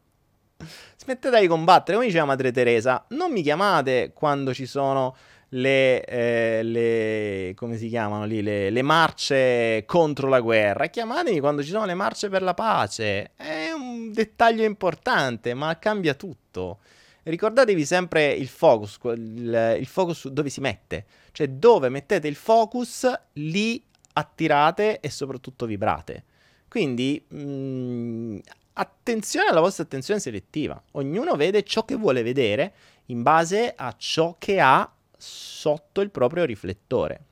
Smettete 0.98 1.40
di 1.40 1.48
combattere, 1.48 1.94
come 1.94 2.08
diceva 2.08 2.26
Madre 2.26 2.52
Teresa, 2.52 3.06
non 3.10 3.32
mi 3.32 3.42
chiamate 3.42 4.12
quando 4.14 4.54
ci 4.54 4.66
sono 4.66 5.16
le, 5.50 6.04
eh, 6.06 6.64
le 6.64 7.54
come 7.56 7.78
si 7.78 7.88
chiamano 7.90 8.26
lì, 8.26 8.42
le, 8.42 8.70
le, 8.70 8.82
marce 8.82 9.84
contro 9.86 10.28
la 10.28 10.40
guerra, 10.42 10.88
chiamatemi 10.88 11.40
quando 11.40 11.64
ci 11.64 11.70
sono 11.70 11.86
le 11.86 11.94
marce 11.94 12.30
per 12.30 12.42
la 12.42 12.54
pace. 12.54 13.32
È 13.36 13.72
un 13.72 14.12
dettaglio 14.12 14.64
importante, 14.64 15.54
ma 15.54 15.78
cambia 15.80 16.14
tutto. 16.14 16.80
Ricordatevi 17.24 17.86
sempre 17.86 18.32
il 18.32 18.48
focus, 18.48 18.98
il, 19.16 19.78
il 19.80 19.86
focus 19.86 20.28
dove 20.30 20.50
si 20.50 20.62
mette, 20.62 21.06
cioè 21.32 21.48
dove 21.50 21.90
mettete 21.90 22.28
il 22.28 22.36
focus, 22.36 23.12
lì 23.34 23.84
attirate 24.14 25.00
e 25.00 25.10
soprattutto 25.10 25.66
vibrate. 25.66 26.24
Quindi 26.68 27.24
mh, 27.28 27.38
mm, 27.38 28.38
attenzione 28.74 29.50
alla 29.50 29.60
vostra 29.60 29.84
attenzione 29.84 30.20
selettiva. 30.20 30.82
Ognuno 30.92 31.36
vede 31.36 31.64
ciò 31.64 31.84
che 31.84 31.96
vuole 31.96 32.24
vedere 32.24 32.74
in 33.08 33.24
base 33.24 33.74
a 33.76 33.94
ciò 33.98 34.36
che 34.38 34.60
ha 34.60 34.90
sotto 35.20 36.02
il 36.02 36.10
proprio 36.10 36.46
riflettore. 36.46 37.26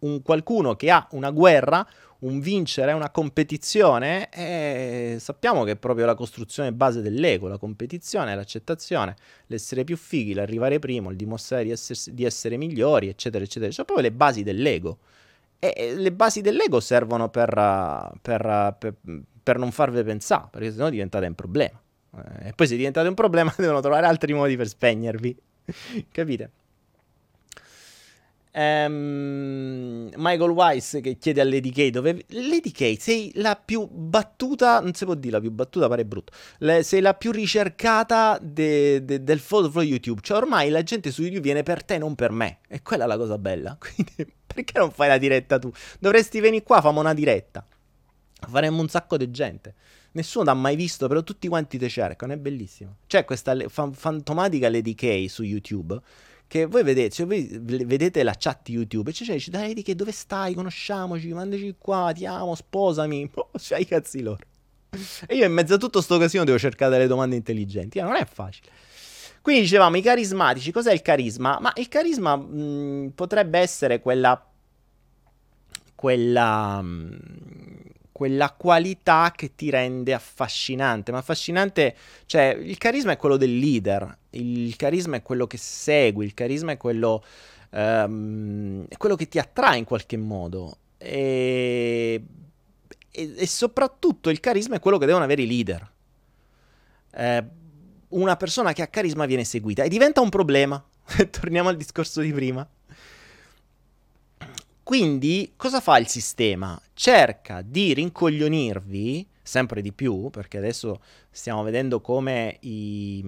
Un 0.00 0.22
qualcuno 0.22 0.74
che 0.76 0.90
ha 0.90 1.06
una 1.12 1.30
guerra, 1.30 1.86
un 2.20 2.40
vincere, 2.40 2.92
una 2.92 3.10
competizione, 3.10 4.28
eh, 4.30 5.16
sappiamo 5.18 5.64
che 5.64 5.72
è 5.72 5.76
proprio 5.76 6.06
la 6.06 6.14
costruzione 6.14 6.72
base 6.72 7.00
dell'ego, 7.00 7.48
la 7.48 7.58
competizione, 7.58 8.34
l'accettazione, 8.34 9.16
l'essere 9.46 9.84
più 9.84 9.96
fighi, 9.96 10.34
l'arrivare 10.34 10.78
primo, 10.78 11.10
il 11.10 11.16
dimostrare 11.16 11.64
di 11.64 11.70
essere, 11.70 11.98
di 12.14 12.24
essere 12.24 12.56
migliori, 12.56 13.08
eccetera, 13.08 13.44
eccetera. 13.44 13.70
Sono 13.70 13.86
proprio 13.86 14.08
le 14.08 14.12
basi 14.12 14.42
dell'ego. 14.42 14.98
E 15.58 15.94
le 15.94 16.12
basi 16.12 16.40
dell'ego 16.40 16.80
servono 16.80 17.28
per, 17.28 17.50
per, 18.22 18.76
per, 18.78 18.94
per 19.42 19.58
non 19.58 19.70
farvi 19.70 20.02
pensare, 20.02 20.48
perché 20.50 20.72
sennò 20.72 20.88
diventate 20.88 21.26
un 21.26 21.34
problema. 21.34 21.80
Eh, 22.16 22.48
e 22.48 22.52
poi 22.54 22.66
se 22.66 22.76
diventate 22.76 23.08
un 23.08 23.14
problema 23.14 23.52
devono 23.56 23.80
trovare 23.80 24.06
altri 24.06 24.32
modi 24.32 24.56
per 24.56 24.68
spegnervi. 24.68 25.36
Capite? 26.10 26.50
Um, 28.52 30.10
Michael 30.16 30.50
Weiss 30.50 31.00
che 31.00 31.16
chiede 31.18 31.40
a 31.40 31.44
Lady 31.44 31.70
K 31.70 31.90
dove 31.90 32.24
Lady 32.30 32.72
K 32.72 32.96
sei 32.98 33.30
la 33.36 33.54
più 33.54 33.86
battuta 33.88 34.80
non 34.80 34.92
si 34.92 35.04
può 35.04 35.14
dire 35.14 35.34
la 35.34 35.40
più 35.40 35.52
battuta 35.52 35.86
pare 35.86 36.04
brutto. 36.04 36.32
Le, 36.58 36.82
sei 36.82 37.00
la 37.00 37.14
più 37.14 37.30
ricercata 37.30 38.38
de, 38.42 39.04
de, 39.04 39.22
del 39.22 39.38
follow 39.38 39.70
YouTube. 39.82 40.20
Cioè 40.20 40.38
ormai 40.38 40.68
la 40.68 40.82
gente 40.82 41.12
su 41.12 41.22
YouTube 41.22 41.42
viene 41.42 41.62
per 41.62 41.84
te 41.84 41.98
non 41.98 42.16
per 42.16 42.32
me. 42.32 42.58
E 42.66 42.82
quella 42.82 43.04
è 43.04 43.06
la 43.06 43.16
cosa 43.16 43.38
bella. 43.38 43.78
Quindi 43.78 44.32
perché 44.44 44.78
non 44.78 44.90
fai 44.90 45.06
la 45.06 45.18
diretta 45.18 45.58
tu? 45.60 45.70
Dovresti 46.00 46.40
venire 46.40 46.64
qua 46.64 46.80
famo 46.80 46.98
una 46.98 47.14
diretta. 47.14 47.64
Faremmo 48.48 48.80
un 48.80 48.88
sacco 48.88 49.16
di 49.16 49.30
gente. 49.30 49.74
Nessuno 50.12 50.46
t'ha 50.46 50.54
mai 50.54 50.74
visto 50.74 51.06
però 51.06 51.22
tutti 51.22 51.46
quanti 51.46 51.78
ti 51.78 51.88
cercano 51.88 52.32
è 52.32 52.36
bellissimo. 52.36 52.96
C'è 53.06 53.24
questa 53.24 53.52
le, 53.52 53.68
fa, 53.68 53.88
fantomatica 53.92 54.68
Lady 54.68 54.94
K 54.94 55.26
su 55.28 55.44
YouTube 55.44 56.00
che 56.50 56.66
voi 56.66 56.82
vedete, 56.82 57.14
cioè 57.14 57.26
voi 57.26 57.46
vedete 57.84 58.24
la 58.24 58.34
chat 58.36 58.70
YouTube 58.70 59.10
e 59.10 59.12
c'è, 59.12 59.34
dice 59.34 59.52
dai 59.52 59.72
che 59.84 59.94
dove 59.94 60.10
stai, 60.10 60.52
conosciamoci, 60.52 61.32
mandaci 61.32 61.76
qua, 61.78 62.10
ti 62.12 62.26
amo, 62.26 62.56
sposami, 62.56 63.30
oh, 63.34 63.50
c'hai 63.56 63.82
i 63.82 63.86
cazzi 63.86 64.20
loro. 64.20 64.44
E 65.28 65.36
io 65.36 65.44
in 65.44 65.52
mezzo 65.52 65.74
a 65.74 65.76
tutto 65.76 66.00
sto 66.00 66.18
casino 66.18 66.42
devo 66.42 66.58
cercare 66.58 66.90
delle 66.90 67.06
domande 67.06 67.36
intelligenti, 67.36 67.98
eh, 67.98 68.02
non 68.02 68.16
è 68.16 68.26
facile. 68.26 68.68
Quindi 69.40 69.62
dicevamo 69.62 69.96
i 69.96 70.02
carismatici, 70.02 70.72
cos'è 70.72 70.92
il 70.92 71.02
carisma? 71.02 71.56
Ma 71.60 71.70
il 71.76 71.86
carisma 71.86 72.34
mh, 72.34 73.12
potrebbe 73.14 73.60
essere 73.60 74.00
quella 74.00 74.44
quella 75.94 76.82
mh, 76.82 77.18
quella 78.20 78.50
qualità 78.50 79.32
che 79.34 79.54
ti 79.54 79.70
rende 79.70 80.12
affascinante. 80.12 81.10
Ma 81.10 81.16
affascinante, 81.16 81.96
cioè, 82.26 82.48
il 82.48 82.76
carisma 82.76 83.12
è 83.12 83.16
quello 83.16 83.38
del 83.38 83.58
leader, 83.58 84.14
il 84.32 84.76
carisma 84.76 85.16
è 85.16 85.22
quello 85.22 85.46
che 85.46 85.56
segui, 85.56 86.26
il 86.26 86.34
carisma 86.34 86.72
è 86.72 86.76
quello, 86.76 87.24
um, 87.70 88.84
è 88.88 88.96
quello 88.98 89.16
che 89.16 89.26
ti 89.26 89.38
attrae 89.38 89.78
in 89.78 89.84
qualche 89.84 90.18
modo. 90.18 90.76
E, 90.98 92.22
e, 93.10 93.34
e, 93.38 93.46
soprattutto 93.46 94.28
il 94.28 94.40
carisma 94.40 94.76
è 94.76 94.80
quello 94.80 94.98
che 94.98 95.06
devono 95.06 95.24
avere 95.24 95.40
i 95.40 95.46
leader. 95.46 95.90
Eh, 97.12 97.44
una 98.08 98.36
persona 98.36 98.74
che 98.74 98.82
ha 98.82 98.88
carisma 98.88 99.24
viene 99.24 99.44
seguita 99.44 99.82
e 99.82 99.88
diventa 99.88 100.20
un 100.20 100.28
problema. 100.28 100.84
Torniamo 101.30 101.70
al 101.70 101.76
discorso 101.78 102.20
di 102.20 102.34
prima. 102.34 102.68
Quindi 104.90 105.52
cosa 105.54 105.78
fa 105.78 105.98
il 105.98 106.08
sistema? 106.08 106.76
Cerca 106.94 107.62
di 107.62 107.94
rincoglionirvi 107.94 109.24
sempre 109.40 109.82
di 109.82 109.92
più, 109.92 110.30
perché 110.30 110.58
adesso 110.58 111.00
stiamo 111.30 111.62
vedendo 111.62 112.00
come 112.00 112.56
i, 112.62 113.24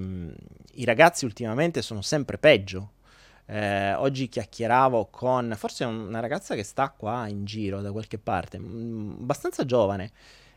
i 0.73 0.85
ragazzi 0.85 1.25
ultimamente 1.25 1.81
sono 1.81 2.03
sempre 2.03 2.37
peggio. 2.37 2.95
Eh, 3.47 3.95
oggi 3.95 4.29
chiacchieravo 4.29 5.07
con 5.07 5.55
forse 5.57 5.85
una 5.85 6.19
ragazza 6.19 6.57
che 6.57 6.65
sta 6.65 6.91
qua 6.91 7.29
in 7.29 7.45
giro 7.45 7.81
da 7.81 7.93
qualche 7.93 8.19
parte, 8.19 8.59
mh, 8.59 9.19
abbastanza 9.21 9.65
giovane, 9.65 10.11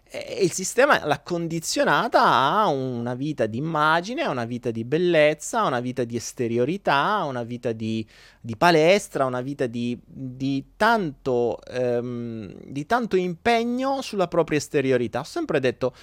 e 0.08 0.44
il 0.44 0.52
sistema 0.52 1.04
l'ha 1.06 1.20
condizionata 1.22 2.24
a 2.24 2.68
una 2.68 3.16
vita 3.16 3.48
di 3.48 3.58
immagine, 3.58 4.22
a 4.22 4.30
una 4.30 4.46
vita 4.46 4.72
di 4.72 4.86
bellezza, 4.86 5.62
a 5.62 5.68
una 5.68 5.80
vita 5.80 6.04
di 6.04 6.16
esteriorità, 6.16 6.96
a 6.96 7.24
una 7.26 7.44
vita 7.44 7.72
di, 7.72 8.06
di 8.40 8.56
palestra, 8.56 9.26
una 9.26 9.42
vita 9.42 9.66
di, 9.66 9.98
di, 10.06 10.72
tanto, 10.78 11.60
ehm, 11.66 12.54
di, 12.66 12.86
tanto, 12.86 13.16
impegno 13.16 14.02
sulla 14.02 14.28
propria 14.28 14.58
esteriorità. 14.58 15.20
Ho 15.20 15.24
sempre 15.24 15.60
detto, 15.60 15.94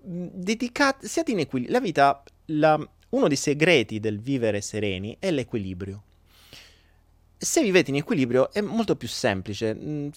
dedicate, 0.00 1.06
siate 1.06 1.30
in 1.30 1.38
equilibrio. 1.38 1.78
La 1.78 1.84
vita, 1.84 2.22
la, 2.46 2.88
uno 3.10 3.28
dei 3.28 3.36
segreti 3.36 4.00
del 4.00 4.20
vivere 4.20 4.60
sereni 4.60 5.16
è 5.18 5.30
l'equilibrio 5.30 6.02
se 7.44 7.60
vivete 7.60 7.90
in 7.90 7.96
equilibrio 7.96 8.52
è 8.52 8.60
molto 8.60 8.94
più 8.94 9.08
semplice. 9.08 9.74
Mm, 9.74 10.08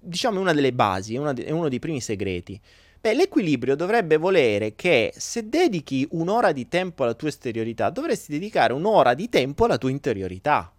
diciamo 0.00 0.38
è 0.38 0.40
una 0.40 0.52
delle 0.52 0.72
basi, 0.72 1.14
è, 1.14 1.50
uno 1.50 1.68
dei 1.68 1.78
primi 1.78 2.00
segreti. 2.00 2.60
Beh, 3.00 3.14
l'equilibrio 3.14 3.74
dovrebbe 3.74 4.16
volere 4.18 4.74
che 4.74 5.12
se 5.16 5.48
dedichi 5.48 6.06
un'ora 6.12 6.52
di 6.52 6.68
tempo 6.68 7.04
alla 7.04 7.14
tua 7.14 7.28
esteriorità, 7.28 7.90
dovresti 7.90 8.32
dedicare 8.32 8.72
un'ora 8.72 9.14
di 9.14 9.28
tempo 9.28 9.64
alla 9.64 9.78
tua 9.78 9.90
interiorità. 9.90 10.72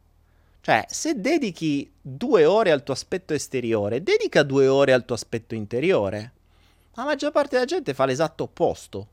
Cioè, 0.62 0.86
se 0.88 1.20
dedichi 1.20 1.92
due 2.02 2.46
ore 2.46 2.72
al 2.72 2.84
tuo 2.84 2.94
aspetto 2.94 3.34
esteriore, 3.34 4.02
dedica 4.02 4.42
due 4.42 4.68
ore 4.68 4.94
al 4.94 5.06
tuo 5.06 5.16
aspetto 5.16 5.54
interiore. 5.54 6.34
La 6.94 7.04
maggior 7.04 7.32
parte 7.32 7.56
della 7.56 7.66
gente 7.66 7.94
fa 7.94 8.06
l'esatto 8.06 8.44
opposto. 8.44 9.08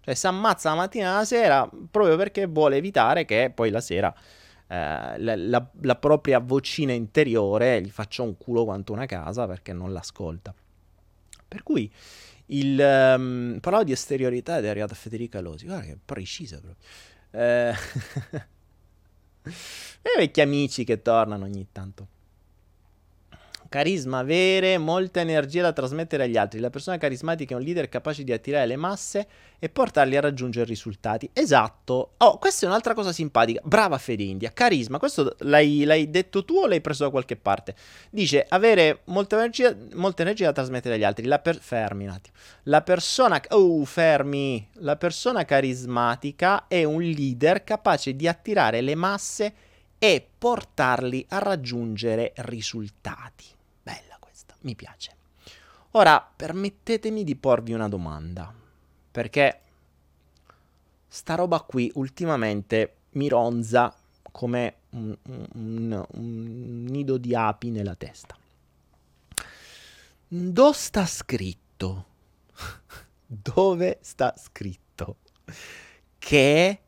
Cioè, 0.00 0.14
si 0.14 0.26
ammazza 0.26 0.70
la 0.70 0.76
mattina 0.76 1.12
e 1.12 1.14
la 1.14 1.24
sera 1.24 1.70
proprio 1.90 2.16
perché 2.16 2.46
vuole 2.46 2.76
evitare 2.76 3.24
che 3.24 3.50
poi 3.54 3.70
la 3.70 3.80
sera 3.80 4.14
eh, 4.68 5.18
la, 5.18 5.36
la, 5.36 5.70
la, 5.80 5.96
propria 5.96 6.38
vocina 6.38 6.92
interiore 6.92 7.80
gli 7.80 7.90
faccia 7.90 8.22
un 8.22 8.36
culo 8.36 8.64
quanto 8.64 8.92
una 8.92 9.06
casa 9.06 9.46
perché 9.46 9.72
non 9.72 9.92
l'ascolta. 9.92 10.54
Per 11.48 11.62
cui 11.62 11.90
il 12.46 12.78
um, 12.78 13.58
parlavo 13.60 13.84
di 13.84 13.92
esteriorità 13.92 14.58
ed 14.58 14.64
è 14.64 14.68
arrivata 14.68 14.94
Federica 14.94 15.40
Losi, 15.40 15.66
guarda 15.66 15.86
che 15.86 15.98
precisa 16.04 16.60
proprio. 16.60 16.86
Eh, 17.30 17.74
e 20.02 20.12
vecchi 20.16 20.40
amici 20.40 20.84
che 20.84 21.00
tornano 21.02 21.44
ogni 21.44 21.66
tanto 21.72 22.16
carisma 23.68 24.18
avere 24.18 24.78
molta 24.78 25.20
energia 25.20 25.62
da 25.62 25.72
trasmettere 25.72 26.24
agli 26.24 26.36
altri. 26.36 26.58
La 26.60 26.70
persona 26.70 26.96
carismatica 26.96 27.54
è 27.54 27.58
un 27.58 27.62
leader 27.62 27.88
capace 27.88 28.24
di 28.24 28.32
attirare 28.32 28.66
le 28.66 28.76
masse 28.76 29.26
e 29.58 29.68
portarli 29.68 30.16
a 30.16 30.20
raggiungere 30.20 30.64
risultati. 30.64 31.28
Esatto. 31.32 32.12
Oh, 32.16 32.38
questa 32.38 32.64
è 32.64 32.68
un'altra 32.68 32.94
cosa 32.94 33.12
simpatica. 33.12 33.60
Brava 33.64 33.98
Fede 33.98 34.22
India. 34.22 34.52
Carisma. 34.52 34.98
Questo 34.98 35.36
l'hai, 35.40 35.84
l'hai, 35.84 36.08
detto 36.10 36.44
tu 36.44 36.54
o 36.54 36.66
l'hai 36.66 36.80
preso 36.80 37.04
da 37.04 37.10
qualche 37.10 37.36
parte? 37.36 37.74
Dice 38.10 38.44
avere 38.48 39.00
molta 39.04 39.36
energia, 39.36 39.76
molta 39.94 40.22
energia 40.22 40.46
da 40.46 40.52
trasmettere 40.52 40.94
agli 40.94 41.04
altri. 41.04 41.26
La 41.26 41.38
per... 41.38 41.58
Fermi 41.58 42.04
un 42.04 42.10
attimo. 42.10 42.36
La 42.64 42.82
persona... 42.82 43.40
Oh, 43.50 43.84
fermi. 43.84 44.66
La 44.74 44.96
persona 44.96 45.44
carismatica 45.44 46.68
è 46.68 46.84
un 46.84 47.02
leader 47.02 47.64
capace 47.64 48.16
di 48.16 48.26
attirare 48.26 48.80
le 48.80 48.94
masse 48.94 49.54
e 49.98 50.26
portarli 50.38 51.26
a 51.30 51.38
raggiungere 51.38 52.32
risultati 52.36 53.56
mi 54.68 54.76
piace. 54.76 55.16
Ora, 55.92 56.20
permettetemi 56.20 57.24
di 57.24 57.34
porvi 57.34 57.72
una 57.72 57.88
domanda, 57.88 58.52
perché 59.10 59.60
sta 61.08 61.34
roba 61.34 61.62
qui 61.62 61.90
ultimamente 61.94 62.96
mi 63.12 63.28
ronza 63.28 63.96
come 64.30 64.74
un, 64.90 65.16
un, 65.24 66.06
un 66.12 66.84
nido 66.84 67.16
di 67.16 67.34
api 67.34 67.70
nella 67.70 67.94
testa. 67.94 68.36
Dove 70.28 70.76
sta 70.76 71.06
scritto? 71.06 72.06
Dove 73.26 73.98
sta 74.02 74.34
scritto 74.36 75.16
che 76.18 76.80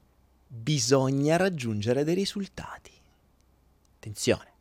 bisogna 0.47 1.37
raggiungere 1.39 2.05
dei 2.05 2.15
risultati? 2.15 2.93
Attenzione, 3.97 4.53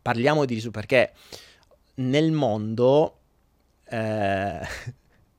parliamo 0.00 0.46
di 0.46 0.54
risultati 0.54 0.86
perché 0.86 1.14
nel 1.98 2.32
mondo... 2.32 3.20
Eh, 3.84 4.60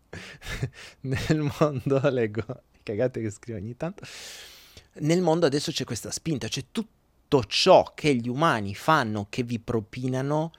nel 1.02 1.52
mondo, 1.60 2.10
leggo, 2.10 2.44
cagate 2.84 3.22
che 3.22 3.30
scrivo 3.30 3.60
ogni 3.60 3.76
tanto, 3.78 4.04
nel 4.94 5.22
mondo 5.22 5.46
adesso 5.46 5.72
c'è 5.72 5.84
questa 5.84 6.12
spinta, 6.12 6.48
c'è 6.48 6.66
tutto 6.72 7.44
ciò 7.44 7.92
che 7.94 8.16
gli 8.16 8.28
umani 8.28 8.74
fanno, 8.74 9.28
che 9.30 9.44
vi 9.44 9.60
propinano, 9.60 10.52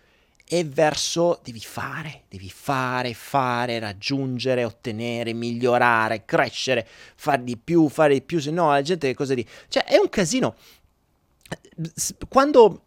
è 0.44 0.64
verso 0.64 1.40
devi 1.42 1.60
fare, 1.60 2.24
devi 2.28 2.50
fare, 2.50 3.14
fare, 3.14 3.78
raggiungere, 3.78 4.64
ottenere, 4.64 5.32
migliorare, 5.32 6.24
crescere, 6.24 6.86
fare 7.14 7.44
di 7.44 7.56
più, 7.56 7.88
fare 7.88 8.14
di 8.14 8.22
più, 8.22 8.40
se 8.40 8.50
no 8.50 8.70
la 8.70 8.82
gente 8.82 9.06
che 9.06 9.14
cosa 9.14 9.34
di... 9.34 9.46
Cioè 9.68 9.84
è 9.84 9.96
un 9.96 10.08
casino. 10.08 10.56
Quando 12.28 12.82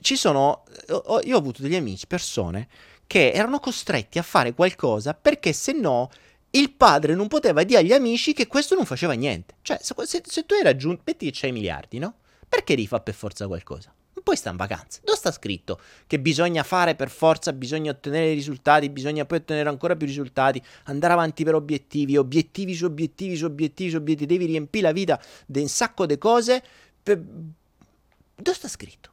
ci 0.00 0.16
sono, 0.16 0.64
io 0.88 1.34
ho 1.34 1.38
avuto 1.38 1.62
degli 1.62 1.76
amici, 1.76 2.06
persone 2.06 2.68
che 3.06 3.30
erano 3.32 3.58
costretti 3.58 4.18
a 4.18 4.22
fare 4.22 4.54
qualcosa 4.54 5.12
perché 5.12 5.52
se 5.52 5.72
no 5.72 6.10
il 6.52 6.72
padre 6.72 7.14
non 7.14 7.28
poteva 7.28 7.62
dire 7.62 7.80
agli 7.80 7.92
amici 7.92 8.32
che 8.32 8.46
questo 8.46 8.74
non 8.74 8.84
faceva 8.84 9.12
niente. 9.12 9.56
Cioè, 9.62 9.78
se, 9.80 9.94
se, 10.04 10.22
se 10.24 10.46
tu 10.46 10.54
hai 10.54 10.62
raggiunto, 10.62 11.02
metti 11.04 11.26
che 11.26 11.32
c'hai 11.34 11.52
miliardi, 11.52 11.98
no? 11.98 12.14
Perché 12.48 12.74
fare 12.86 13.02
per 13.02 13.14
forza 13.14 13.46
qualcosa? 13.46 13.92
Non 14.14 14.22
puoi 14.22 14.36
stare 14.36 14.50
in 14.50 14.56
vacanza. 14.58 15.00
Dove 15.02 15.16
sta 15.16 15.30
scritto 15.30 15.80
che 16.06 16.20
bisogna 16.20 16.62
fare 16.62 16.94
per 16.94 17.08
forza, 17.08 17.52
bisogna 17.52 17.90
ottenere 17.90 18.34
risultati, 18.34 18.90
bisogna 18.90 19.24
poi 19.24 19.38
ottenere 19.38 19.70
ancora 19.70 19.96
più 19.96 20.06
risultati, 20.06 20.62
andare 20.84 21.14
avanti 21.14 21.44
per 21.44 21.54
obiettivi, 21.54 22.16
obiettivi 22.18 22.74
su 22.74 22.84
obiettivi 22.84 23.36
su 23.36 23.46
obiettivi 23.46 23.90
su 23.90 23.96
obiettivi, 23.96 24.32
devi 24.34 24.46
riempire 24.46 24.86
la 24.86 24.92
vita 24.92 25.20
di 25.46 25.60
un 25.60 25.68
sacco 25.68 26.04
di 26.04 26.18
cose. 26.18 26.62
Per... 27.02 27.18
Dove 27.18 28.56
sta 28.56 28.68
scritto? 28.68 29.11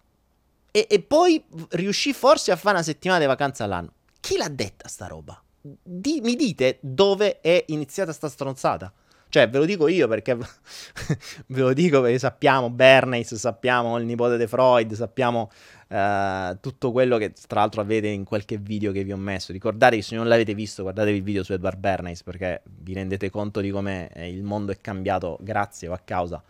E, 0.80 0.88
e, 0.90 1.02
poi 1.02 1.44
riuscì 1.72 2.14
forse 2.14 2.52
a 2.52 2.56
fare 2.56 2.76
una 2.76 2.84
settimana 2.84 3.20
di 3.20 3.26
vacanza 3.26 3.66
all'anno. 3.66 3.92
Chi 4.22 4.38
l'ha 4.38 4.48
detta 4.48 4.88
sta 4.88 5.08
roba? 5.08 5.42
Di, 5.62 6.22
mi 6.24 6.36
dite 6.36 6.78
dove 6.80 7.42
è 7.42 7.66
iniziata 7.68 8.14
sta 8.14 8.30
stronzata? 8.30 8.94
Cioè, 9.28 9.50
ve 9.50 9.58
lo 9.58 9.66
dico 9.66 9.90
io 9.90 10.08
perché 10.08 10.38
ve 11.48 11.62
lo 11.62 11.74
dico 11.74 12.02
perché 12.02 12.18
sappiamo 12.18 12.70
Bernays, 12.70 13.36
sappiamo 13.36 13.98
il 13.98 14.06
nipote 14.06 14.38
di 14.38 14.48
Freud, 14.48 14.94
sappiamo 14.94 15.52
uh, 15.90 16.58
tutto 16.62 16.92
quello 16.94 17.18
che 17.18 17.34
tra 17.34 17.60
l'altro 17.60 17.82
avete 17.82 18.08
in 18.08 18.24
qualche 18.24 18.58
video 18.58 18.94
che 18.94 19.04
vi 19.04 19.12
ho 19.12 19.18
messo. 19.18 19.52
Ricordatevi, 19.52 20.02
se 20.02 20.16
non 20.16 20.30
l'avete 20.30 20.54
visto, 20.54 20.84
guardatevi 20.84 21.18
il 21.18 21.24
video 21.24 21.44
su 21.44 21.52
Edward 21.52 21.78
Bernays 21.78 22.24
perché 22.24 22.62
vi 22.64 22.94
rendete 22.94 23.30
conto 23.30 23.60
di 23.60 23.70
come 23.70 24.10
eh, 24.14 24.30
il 24.30 24.44
mondo 24.44 24.72
è 24.72 24.78
cambiato 24.80 25.38
grazie 25.42 25.90
o 25.90 25.94
a 25.94 26.00
causa 26.00 26.42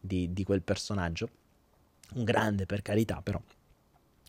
di, 0.00 0.32
di 0.32 0.42
quel 0.42 0.62
personaggio. 0.62 1.28
Un 2.14 2.24
grande, 2.24 2.66
per 2.66 2.82
carità, 2.82 3.20
però. 3.22 3.40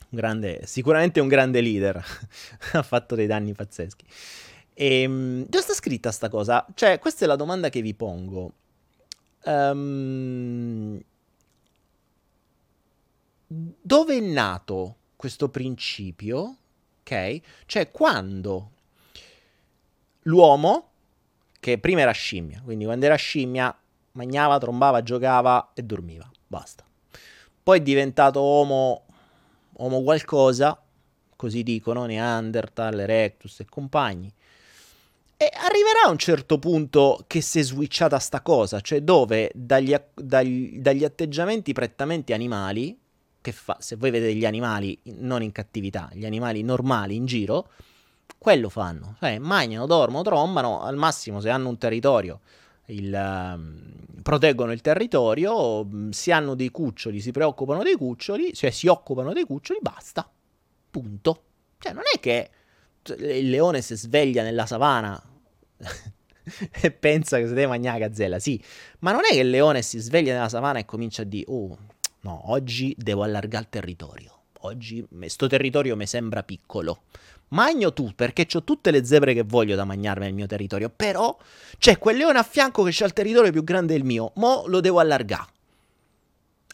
Grande, 0.09 0.65
sicuramente 0.65 1.19
un 1.19 1.27
grande 1.27 1.61
leader. 1.61 2.03
ha 2.73 2.81
fatto 2.81 3.15
dei 3.15 3.27
danni 3.27 3.53
pazzeschi. 3.53 4.05
E, 4.73 5.01
ehm, 5.01 5.45
dove 5.47 5.63
sta 5.63 5.73
scritta 5.73 6.11
sta 6.11 6.29
cosa? 6.29 6.65
Cioè, 6.73 6.99
questa 6.99 7.25
è 7.25 7.27
la 7.27 7.35
domanda 7.35 7.69
che 7.69 7.81
vi 7.81 7.93
pongo. 7.93 8.53
Um, 9.43 11.01
dove 13.47 14.17
è 14.17 14.19
nato 14.19 14.95
questo 15.15 15.49
principio? 15.49 16.57
Ok? 17.01 17.41
Cioè, 17.65 17.91
quando 17.91 18.71
l'uomo, 20.23 20.89
che 21.59 21.79
prima 21.79 22.01
era 22.01 22.11
scimmia, 22.11 22.61
quindi 22.63 22.85
quando 22.85 23.05
era 23.05 23.15
scimmia, 23.15 23.75
mangiava, 24.11 24.57
trombava, 24.57 25.01
giocava 25.01 25.71
e 25.73 25.83
dormiva. 25.83 26.29
Basta. 26.45 26.85
Poi 27.63 27.79
è 27.79 27.81
diventato 27.81 28.41
uomo, 28.41 29.06
uomo 29.77 30.01
qualcosa, 30.01 30.79
così 31.36 31.63
dicono, 31.63 32.05
Neanderthal, 32.05 33.00
Erectus 33.00 33.60
e 33.60 33.65
compagni. 33.65 34.31
E 35.39 35.51
arriverà 35.53 36.05
a 36.05 36.10
un 36.10 36.17
certo 36.17 36.57
punto 36.57 37.24
che 37.27 37.41
si 37.41 37.60
è 37.60 37.62
switchata 37.62 38.17
sta 38.17 38.41
cosa, 38.41 38.81
cioè 38.81 39.01
dove 39.01 39.51
dagli, 39.53 39.96
dagli, 40.15 40.79
dagli 40.79 41.03
atteggiamenti 41.03 41.74
prettamente 41.74 42.34
animali, 42.34 42.98
che 43.39 43.51
fa, 43.51 43.77
se 43.79 43.96
voi 43.96 44.10
vedete 44.10 44.34
gli 44.34 44.46
animali 44.46 45.00
non 45.17 45.43
in 45.43 45.51
cattività, 45.51 46.10
gli 46.12 46.25
animali 46.25 46.63
normali 46.63 47.15
in 47.15 47.25
giro, 47.25 47.69
quello 48.38 48.69
fanno, 48.69 49.15
cioè 49.19 49.38
mangiano, 49.38 49.86
dormono, 49.86 50.24
trombano, 50.24 50.81
al 50.81 50.96
massimo 50.96 51.39
se 51.39 51.50
hanno 51.50 51.69
un 51.69 51.77
territorio, 51.77 52.39
il, 52.88 53.13
um, 53.13 53.91
proteggono 54.22 54.72
il 54.72 54.82
territorio, 54.82 55.84
mm, 55.84 56.10
se 56.10 56.32
hanno 56.32 56.56
dei 56.56 56.70
cuccioli, 56.70 57.20
si 57.20 57.32
preoccupano 57.32 57.84
dei 57.84 57.96
cuccioli, 57.96 58.53
cioè 58.53 58.70
si 58.70 58.88
occupano 58.88 59.34
dei 59.34 59.46
cuccioli, 59.46 59.79
basta, 59.82 60.29
punto. 60.89 61.44
Cioè 61.79 61.94
non 61.94 62.03
è 62.13 62.20
che 62.20 62.50
il 63.17 63.50
leone 63.50 63.82
si 63.82 63.96
sveglia 63.96 64.44
nella 64.44 64.65
savana 64.65 65.22
e 66.72 66.91
pensa 66.91 67.38
che 67.38 67.48
si 67.48 67.53
deve 67.53 67.67
mangiare 67.67 68.00
la 68.00 68.08
gazzella, 68.08 68.39
sì, 68.39 68.62
ma 69.00 69.12
non 69.12 69.22
è 69.29 69.34
che 69.34 69.41
il 69.41 69.50
leone 69.50 69.82
si 69.82 70.00
sveglia 70.00 70.34
nella 70.34 70.50
savana 70.50 70.79
e 70.79 70.85
comincia 70.85 71.22
a 71.22 71.25
dire, 71.25 71.46
oh, 71.48 71.77
no, 72.22 72.51
oggi 72.51 72.96
devo 72.98 73.24
allargare 73.24 73.64
il 73.64 73.70
territorio, 73.70 74.42
oggi 74.61 75.05
questo 75.09 75.48
territorio 75.48 75.96
mi 75.96 76.07
sembra 76.07 76.44
piccolo. 76.44 77.03
Magno 77.50 77.94
tu 77.94 78.12
perché 78.14 78.46
ho 78.53 78.64
tutte 78.64 78.92
le 78.92 79.05
zebre 79.05 79.33
che 79.33 79.44
voglio 79.44 79.75
da 79.75 79.86
mangiarmi 79.86 80.25
nel 80.25 80.33
mio 80.33 80.48
territorio, 80.48 80.90
però 80.94 81.38
c'è 81.77 81.98
quel 81.98 82.18
leone 82.18 82.40
a 82.40 82.44
fianco 82.44 82.83
che 82.83 83.03
ha 83.03 83.05
il 83.05 83.14
territorio 83.14 83.51
più 83.51 83.64
grande 83.64 83.94
del 83.94 84.03
mio, 84.03 84.31
mo 84.36 84.64
lo 84.68 84.81
devo 84.81 85.00
allargare. 85.00 85.55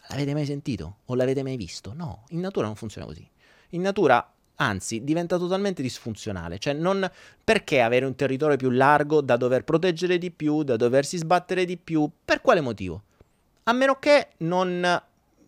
L'avete 0.08 0.34
mai 0.34 0.44
sentito? 0.44 0.98
O 1.06 1.14
l'avete 1.14 1.42
mai 1.42 1.56
visto? 1.56 1.92
No, 1.94 2.24
in 2.30 2.40
natura 2.40 2.66
non 2.66 2.76
funziona 2.76 3.06
così. 3.06 3.26
In 3.70 3.82
natura 3.82 4.28
anzi 4.56 5.02
diventa 5.02 5.38
totalmente 5.38 5.82
disfunzionale, 5.82 6.58
cioè 6.58 6.74
non 6.74 7.08
perché 7.42 7.80
avere 7.80 8.04
un 8.04 8.14
territorio 8.14 8.56
più 8.56 8.70
largo 8.70 9.20
da 9.20 9.36
dover 9.36 9.64
proteggere 9.64 10.18
di 10.18 10.30
più, 10.30 10.62
da 10.62 10.76
doversi 10.76 11.16
sbattere 11.16 11.64
di 11.64 11.76
più, 11.76 12.08
per 12.24 12.40
quale 12.40 12.60
motivo? 12.60 13.02
A 13.64 13.72
meno 13.72 13.98
che 13.98 14.28
non, 14.38 15.02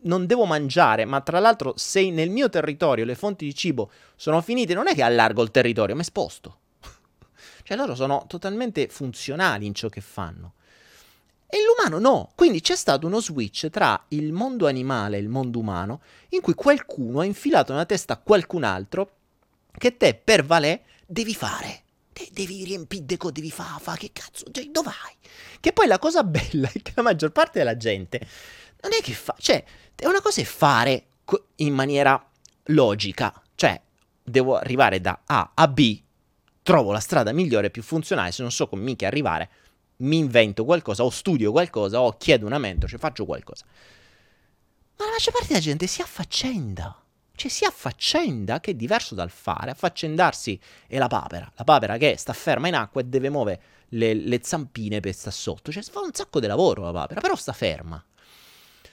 non 0.07 0.27
devo 0.27 0.45
mangiare, 0.45 1.05
ma 1.05 1.21
tra 1.21 1.38
l'altro 1.38 1.75
se 1.77 2.11
nel 2.11 2.31
mio 2.31 2.49
territorio 2.49 3.05
le 3.05 3.14
fonti 3.14 3.45
di 3.45 3.55
cibo 3.55 3.90
sono 4.16 4.40
finite, 4.40 4.75
non 4.75 4.88
è 4.88 4.95
che 4.95 5.03
allargo 5.03 5.42
il 5.42 5.51
territorio, 5.51 5.95
ma 5.95 6.03
sposto. 6.03 6.59
cioè 7.62 7.77
loro 7.77 7.95
sono 7.95 8.25
totalmente 8.27 8.88
funzionali 8.88 9.66
in 9.66 9.75
ciò 9.75 9.88
che 9.88 10.01
fanno. 10.01 10.55
E 11.49 11.59
l'umano 11.62 12.01
no. 12.01 12.33
Quindi 12.35 12.61
c'è 12.61 12.75
stato 12.75 13.07
uno 13.07 13.21
switch 13.21 13.71
tra 13.71 14.05
il 14.09 14.33
mondo 14.33 14.66
animale 14.66 15.16
e 15.16 15.21
il 15.21 15.29
mondo 15.29 15.61
umano 15.61 16.01
in 16.31 16.40
cui 16.40 16.55
qualcuno 16.55 17.21
ha 17.21 17.25
infilato 17.25 17.73
nella 17.73 17.87
testa 17.87 18.14
a 18.14 18.19
qualcun 18.19 18.64
altro 18.64 19.11
che 19.71 19.97
te 19.97 20.21
per 20.23 20.45
valè 20.45 20.81
devi 21.07 21.35
fare. 21.35 21.83
De- 22.12 22.29
devi 22.33 22.64
riempire 22.64 23.05
devi 23.31 23.51
fare, 23.51 23.79
fa, 23.81 23.95
che 23.95 24.11
cazzo, 24.12 24.47
cioè, 24.51 24.64
dove 24.66 24.88
vai? 24.88 25.14
Che 25.61 25.73
poi 25.73 25.87
la 25.87 25.99
cosa 25.99 26.25
bella 26.25 26.69
è 26.73 26.81
che 26.81 26.92
la 26.95 27.03
maggior 27.03 27.31
parte 27.31 27.59
della 27.59 27.77
gente 27.77 28.27
non 28.87 28.99
è 28.99 29.03
che 29.03 29.12
fa, 29.12 29.35
cioè, 29.38 29.62
una 30.03 30.20
cosa 30.20 30.40
è 30.40 30.44
fare 30.44 31.07
in 31.57 31.75
maniera 31.75 32.25
logica, 32.66 33.33
cioè, 33.55 33.81
devo 34.22 34.57
arrivare 34.57 35.01
da 35.01 35.22
A 35.25 35.53
a 35.55 35.68
B, 35.68 36.01
trovo 36.62 36.92
la 36.92 37.01
strada 37.01 37.33
migliore, 37.33 37.70
più 37.70 37.83
funzionale, 37.83 38.33
se 38.33 38.42
non 38.42 38.51
so 38.51 38.68
come 38.68 38.83
mica 38.83 39.07
arrivare, 39.07 39.51
mi 39.99 40.18
invento 40.18 40.64
qualcosa, 40.64 41.05
o 41.05 41.11
studio 41.11 41.53
qualcosa, 41.53 42.01
o 42.01 42.16
chiedo 42.16 42.46
una 42.46 42.59
mentor, 42.59 42.88
cioè 42.88 42.99
faccio 42.99 43.25
qualcosa. 43.25 43.64
Ma 44.99 45.05
la 45.05 45.11
maggior 45.12 45.33
parte 45.33 45.49
della 45.49 45.61
gente 45.61 45.87
si 45.87 46.01
affaccenda. 46.01 47.01
Cioè 47.35 47.51
si 47.51 47.64
affaccenda, 47.64 48.61
che 48.61 48.70
è 48.70 48.75
diverso 48.75 49.14
dal 49.14 49.31
fare. 49.31 49.70
Affaccendarsi 49.70 50.59
è 50.87 50.96
la 50.96 51.07
papera. 51.07 51.51
La 51.55 51.64
papera 51.64 51.99
che 51.99 52.16
sta 52.16 52.33
ferma 52.33 52.68
in 52.68 52.75
acqua 52.75 53.03
e 53.03 53.05
deve 53.05 53.29
muovere 53.29 53.61
le, 53.90 54.14
le 54.14 54.40
zampine 54.42 55.01
per 55.01 55.12
stare 55.12 55.37
sotto. 55.37 55.70
Cioè 55.70 55.83
fa 55.83 56.01
un 56.01 56.14
sacco 56.14 56.40
di 56.40 56.46
lavoro 56.46 56.85
la 56.85 56.92
papera, 56.92 57.20
però 57.20 57.37
sta 57.37 57.53
ferma. 57.53 58.03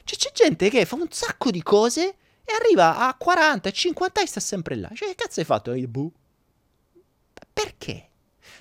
Cioè 0.04 0.18
c'è 0.18 0.32
gente 0.34 0.70
che 0.70 0.86
fa 0.86 0.96
un 0.96 1.08
sacco 1.10 1.52
di 1.52 1.64
cose 1.64 2.16
e 2.44 2.54
arriva 2.60 3.08
a 3.08 3.16
40, 3.16 3.72
50 3.72 4.22
e 4.22 4.28
sta 4.28 4.40
sempre 4.40 4.76
là. 4.76 4.90
Cioè 4.94 5.10
che 5.10 5.16
cazzo 5.16 5.40
hai 5.40 5.46
fatto? 5.46 5.74
Perché? 7.54 8.10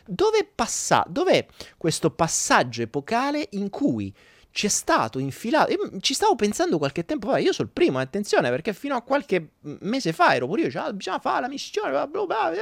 Dove 0.04 0.44
passa, 0.44 1.04
dov'è 1.08 1.46
questo 1.76 2.10
passaggio 2.10 2.82
epocale 2.82 3.48
in 3.52 3.70
cui 3.70 4.14
c'è 4.50 4.68
stato 4.68 5.18
infilato. 5.18 5.72
Ci 6.00 6.14
stavo 6.14 6.34
pensando 6.36 6.78
qualche 6.78 7.04
tempo 7.04 7.28
fa. 7.30 7.38
Io 7.38 7.52
sono 7.52 7.68
il 7.68 7.74
primo, 7.74 7.98
attenzione, 7.98 8.50
perché 8.50 8.72
fino 8.74 8.94
a 8.94 9.02
qualche 9.02 9.52
mese 9.60 10.12
fa 10.12 10.34
ero 10.34 10.46
pure 10.46 10.62
io. 10.62 10.70
Cioè, 10.70 10.92
bisogna 10.92 11.18
fare 11.18 11.40
la 11.40 11.48
missione. 11.48 11.90
Bla 11.90 12.06
bla 12.06 12.26
bla, 12.26 12.52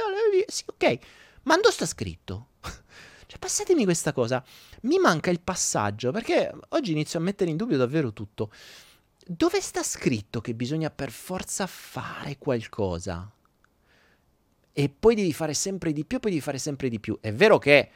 sì, 0.47 0.63
ok. 0.67 0.97
Ma 1.43 1.55
dove 1.55 1.71
sta 1.71 1.85
scritto? 1.85 2.47
Cioè, 3.31 3.39
passatemi 3.39 3.85
questa 3.85 4.11
cosa. 4.11 4.43
Mi 4.81 4.97
manca 4.99 5.29
il 5.29 5.39
passaggio 5.39 6.11
perché 6.11 6.51
oggi 6.69 6.91
inizio 6.91 7.17
a 7.17 7.21
mettere 7.21 7.49
in 7.49 7.55
dubbio 7.55 7.77
davvero 7.77 8.11
tutto. 8.11 8.51
Dove 9.25 9.61
sta 9.61 9.83
scritto 9.83 10.41
che 10.41 10.53
bisogna 10.53 10.89
per 10.89 11.11
forza 11.11 11.65
fare 11.65 12.37
qualcosa? 12.37 13.31
e 14.73 14.89
poi 14.89 15.15
devi 15.15 15.33
fare 15.33 15.53
sempre 15.53 15.91
di 15.91 16.05
più, 16.05 16.19
poi 16.19 16.31
devi 16.31 16.41
fare 16.41 16.57
sempre 16.57 16.87
di 16.87 16.99
più. 16.99 17.17
È 17.19 17.33
vero 17.33 17.57
che 17.57 17.89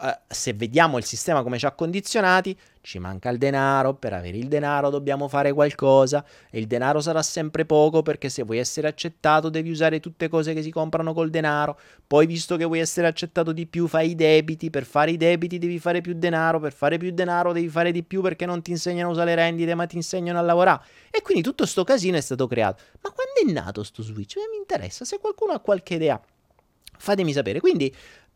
uh, 0.00 0.08
se 0.26 0.52
vediamo 0.52 0.98
il 0.98 1.04
sistema 1.04 1.42
come 1.42 1.58
ci 1.58 1.66
ha 1.66 1.72
condizionati, 1.72 2.56
ci 2.80 2.98
manca 2.98 3.30
il 3.30 3.38
denaro, 3.38 3.94
per 3.94 4.12
avere 4.12 4.36
il 4.36 4.48
denaro 4.48 4.90
dobbiamo 4.90 5.26
fare 5.28 5.52
qualcosa 5.52 6.24
e 6.50 6.58
il 6.58 6.66
denaro 6.66 7.00
sarà 7.00 7.22
sempre 7.22 7.64
poco 7.64 8.02
perché 8.02 8.28
se 8.28 8.42
vuoi 8.42 8.58
essere 8.58 8.88
accettato 8.88 9.48
devi 9.48 9.70
usare 9.70 10.00
tutte 10.00 10.28
cose 10.28 10.52
che 10.52 10.62
si 10.62 10.70
comprano 10.70 11.14
col 11.14 11.30
denaro, 11.30 11.78
poi 12.06 12.26
visto 12.26 12.56
che 12.56 12.64
vuoi 12.64 12.80
essere 12.80 13.06
accettato 13.06 13.52
di 13.52 13.66
più 13.66 13.86
fai 13.86 14.10
i 14.10 14.14
debiti, 14.14 14.70
per 14.70 14.84
fare 14.84 15.12
i 15.12 15.16
debiti 15.16 15.58
devi 15.58 15.78
fare 15.78 16.00
più 16.00 16.14
denaro, 16.14 16.60
per 16.60 16.72
fare 16.72 16.98
più 16.98 17.10
denaro 17.10 17.52
devi 17.52 17.68
fare 17.68 17.90
di 17.90 18.02
più 18.02 18.20
perché 18.20 18.44
non 18.44 18.60
ti 18.60 18.70
insegnano 18.70 19.08
a 19.08 19.12
usare 19.12 19.34
le 19.34 19.42
rendite 19.42 19.74
ma 19.74 19.86
ti 19.86 19.96
insegnano 19.96 20.38
a 20.38 20.42
lavorare 20.42 20.82
e 21.10 21.22
quindi 21.22 21.42
tutto 21.42 21.64
sto 21.64 21.84
casino 21.84 22.16
è 22.16 22.20
stato 22.20 22.46
creato. 22.46 22.82
Ma 23.00 23.10
quando 23.10 23.32
è 23.50 23.52
nato 23.52 23.82
sto 23.82 24.02
switch? 24.02 24.36
Eh, 24.36 24.48
mi 24.50 24.58
interessa, 24.58 25.04
se 25.04 25.18
qualcuno 25.18 25.52
ha 25.52 25.60
qualche 25.60 25.94
idea 25.94 26.20
fatemi 26.96 27.32
sapere. 27.32 27.60
Quindi 27.60 27.94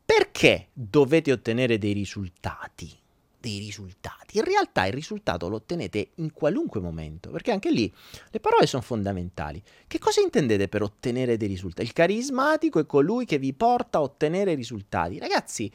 perché 0.08 0.68
dovete 0.72 1.32
ottenere 1.32 1.76
dei 1.76 1.92
risultati? 1.92 2.90
Dei 3.38 3.58
risultati. 3.58 4.38
In 4.38 4.44
realtà 4.44 4.86
il 4.86 4.94
risultato 4.94 5.50
lo 5.50 5.56
ottenete 5.56 6.12
in 6.14 6.32
qualunque 6.32 6.80
momento, 6.80 7.28
perché 7.28 7.50
anche 7.52 7.70
lì 7.70 7.92
le 8.30 8.40
parole 8.40 8.66
sono 8.66 8.80
fondamentali. 8.80 9.62
Che 9.86 9.98
cosa 9.98 10.22
intendete 10.22 10.66
per 10.66 10.80
ottenere 10.80 11.36
dei 11.36 11.48
risultati? 11.48 11.86
Il 11.86 11.92
carismatico 11.92 12.78
è 12.78 12.86
colui 12.86 13.26
che 13.26 13.36
vi 13.36 13.52
porta 13.52 13.98
a 13.98 14.00
ottenere 14.00 14.54
risultati. 14.54 15.18
Ragazzi, 15.18 15.70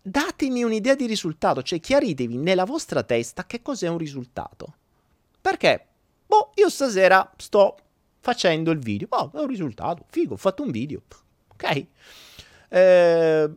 datemi 0.00 0.62
un'idea 0.62 0.94
di 0.94 1.04
risultato, 1.04 1.62
cioè 1.62 1.78
chiaritevi 1.78 2.38
nella 2.38 2.64
vostra 2.64 3.02
testa 3.02 3.44
che 3.44 3.60
cos'è 3.60 3.86
un 3.86 3.98
risultato. 3.98 4.76
Perché, 5.38 5.88
boh, 6.26 6.52
io 6.54 6.70
stasera 6.70 7.30
sto 7.36 7.76
facendo 8.20 8.70
il 8.70 8.78
video, 8.78 9.08
boh, 9.08 9.30
è 9.34 9.40
un 9.40 9.46
risultato, 9.46 10.06
figo, 10.08 10.32
ho 10.32 10.38
fatto 10.38 10.62
un 10.62 10.70
video, 10.70 11.02
ok? 11.52 11.86
Eh, 12.72 13.50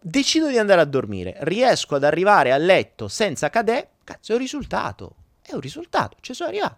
decido 0.00 0.48
di 0.48 0.58
andare 0.58 0.80
a 0.80 0.84
dormire, 0.84 1.36
riesco 1.40 1.94
ad 1.94 2.04
arrivare 2.04 2.52
a 2.52 2.58
letto 2.58 3.08
senza 3.08 3.48
cadere, 3.48 3.88
cazzo 4.04 4.32
è 4.32 4.34
un 4.34 4.40
risultato, 4.40 5.14
è 5.42 5.54
un 5.54 5.60
risultato, 5.60 6.16
ci 6.20 6.34
sono 6.34 6.50
arrivato. 6.50 6.76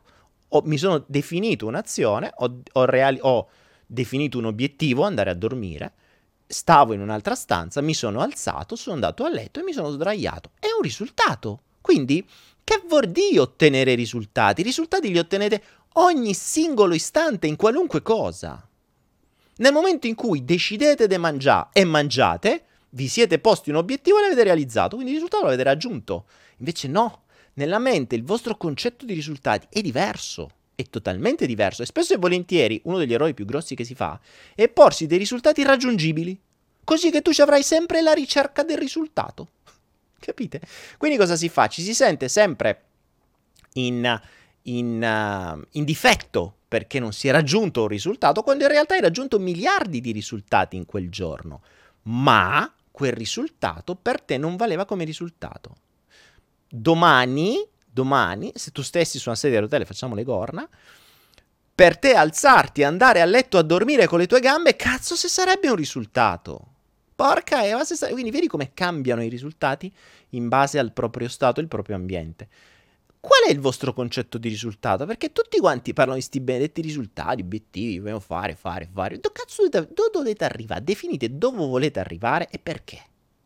Ho, 0.48 0.62
mi 0.64 0.78
sono 0.78 1.04
definito 1.06 1.66
un'azione, 1.66 2.32
ho, 2.36 2.60
ho, 2.72 2.84
reali- 2.84 3.18
ho 3.20 3.48
definito 3.86 4.38
un 4.38 4.44
obiettivo, 4.44 5.02
andare 5.02 5.30
a 5.30 5.34
dormire, 5.34 5.92
stavo 6.46 6.92
in 6.92 7.00
un'altra 7.00 7.34
stanza, 7.34 7.80
mi 7.80 7.94
sono 7.94 8.20
alzato, 8.20 8.76
sono 8.76 8.94
andato 8.94 9.24
a 9.24 9.30
letto 9.30 9.58
e 9.58 9.64
mi 9.64 9.72
sono 9.72 9.90
sdraiato. 9.90 10.50
È 10.60 10.66
un 10.76 10.82
risultato. 10.82 11.60
Quindi, 11.80 12.26
che 12.62 12.82
vuol 12.86 13.08
dire 13.08 13.40
ottenere 13.40 13.94
risultati? 13.94 14.60
I 14.60 14.64
risultati 14.64 15.10
li 15.10 15.18
ottenete 15.18 15.62
ogni 15.94 16.34
singolo 16.34 16.94
istante 16.94 17.46
in 17.46 17.56
qualunque 17.56 18.00
cosa. 18.02 18.66
Nel 19.56 19.72
momento 19.72 20.06
in 20.06 20.14
cui 20.14 20.44
decidete 20.44 21.06
di 21.06 21.16
mangiare 21.16 21.68
e 21.72 21.84
mangiate, 21.84 22.64
vi 22.90 23.08
siete 23.08 23.38
posti 23.38 23.70
un 23.70 23.76
obiettivo 23.76 24.18
e 24.18 24.22
l'avete 24.22 24.42
realizzato, 24.42 24.96
quindi 24.96 25.12
il 25.12 25.18
risultato 25.18 25.44
l'avete 25.44 25.62
raggiunto. 25.62 26.26
Invece 26.58 26.88
no, 26.88 27.24
nella 27.54 27.78
mente 27.78 28.14
il 28.14 28.24
vostro 28.24 28.56
concetto 28.56 29.04
di 29.04 29.14
risultati 29.14 29.66
è 29.70 29.80
diverso, 29.80 30.50
è 30.74 30.82
totalmente 30.84 31.46
diverso 31.46 31.82
e 31.82 31.86
spesso 31.86 32.14
e 32.14 32.18
volentieri 32.18 32.80
uno 32.84 32.98
degli 32.98 33.12
errori 33.12 33.34
più 33.34 33.44
grossi 33.44 33.74
che 33.74 33.84
si 33.84 33.94
fa 33.94 34.18
è 34.54 34.68
porsi 34.68 35.06
dei 35.06 35.18
risultati 35.18 35.62
raggiungibili, 35.62 36.40
così 36.82 37.10
che 37.10 37.22
tu 37.22 37.32
ci 37.32 37.42
avrai 37.42 37.62
sempre 37.62 38.00
la 38.02 38.12
ricerca 38.12 38.64
del 38.64 38.78
risultato. 38.78 39.48
Capite? 40.18 40.60
Quindi 40.98 41.16
cosa 41.16 41.36
si 41.36 41.48
fa? 41.48 41.68
Ci 41.68 41.82
si 41.82 41.94
sente 41.94 42.28
sempre 42.28 42.82
in, 43.74 44.20
in, 44.62 45.56
uh, 45.56 45.64
in 45.72 45.84
difetto 45.84 46.56
perché 46.74 46.98
non 46.98 47.12
si 47.12 47.28
è 47.28 47.30
raggiunto 47.30 47.82
un 47.82 47.86
risultato, 47.86 48.42
quando 48.42 48.64
in 48.64 48.70
realtà 48.70 48.94
hai 48.94 49.00
raggiunto 49.00 49.38
miliardi 49.38 50.00
di 50.00 50.10
risultati 50.10 50.74
in 50.74 50.86
quel 50.86 51.08
giorno. 51.08 51.62
Ma 52.02 52.68
quel 52.90 53.12
risultato 53.12 53.94
per 53.94 54.20
te 54.20 54.38
non 54.38 54.56
valeva 54.56 54.84
come 54.84 55.04
risultato. 55.04 55.76
Domani, 56.68 57.64
domani, 57.88 58.50
se 58.56 58.72
tu 58.72 58.82
stessi 58.82 59.20
su 59.20 59.28
una 59.28 59.38
sedia 59.38 59.58
a 59.58 59.60
rotelle, 59.60 59.84
facciamo 59.84 60.16
le 60.16 60.24
corna, 60.24 60.68
per 61.72 61.96
te 61.96 62.14
alzarti 62.14 62.82
andare 62.82 63.20
a 63.20 63.24
letto 63.24 63.56
a 63.56 63.62
dormire 63.62 64.08
con 64.08 64.18
le 64.18 64.26
tue 64.26 64.40
gambe, 64.40 64.74
cazzo 64.74 65.14
se 65.14 65.28
sarebbe 65.28 65.68
un 65.68 65.76
risultato. 65.76 66.72
Porca 67.14 67.64
Eva, 67.64 67.84
se 67.84 67.94
sarebbe... 67.94 68.18
quindi 68.18 68.32
vedi 68.32 68.48
come 68.48 68.72
cambiano 68.74 69.22
i 69.22 69.28
risultati 69.28 69.94
in 70.30 70.48
base 70.48 70.80
al 70.80 70.90
proprio 70.90 71.28
stato 71.28 71.60
al 71.60 71.68
proprio 71.68 71.94
ambiente. 71.94 72.48
Qual 73.24 73.42
è 73.48 73.50
il 73.50 73.58
vostro 73.58 73.94
concetto 73.94 74.36
di 74.36 74.50
risultato? 74.50 75.06
Perché 75.06 75.32
tutti 75.32 75.58
quanti 75.58 75.94
parlano 75.94 76.18
di 76.18 76.20
questi 76.20 76.44
benedetti 76.44 76.82
risultati, 76.82 77.40
obiettivi, 77.40 77.96
dobbiamo 77.96 78.20
fare, 78.20 78.54
fare, 78.54 78.86
fare. 78.92 79.18
Dove 79.18 79.34
cazzo 79.34 79.66
dove 79.66 80.10
dovete 80.12 80.44
arrivare? 80.44 80.84
Definite 80.84 81.38
dove 81.38 81.56
volete 81.56 82.00
arrivare 82.00 82.48
e 82.50 82.58
perché. 82.58 83.02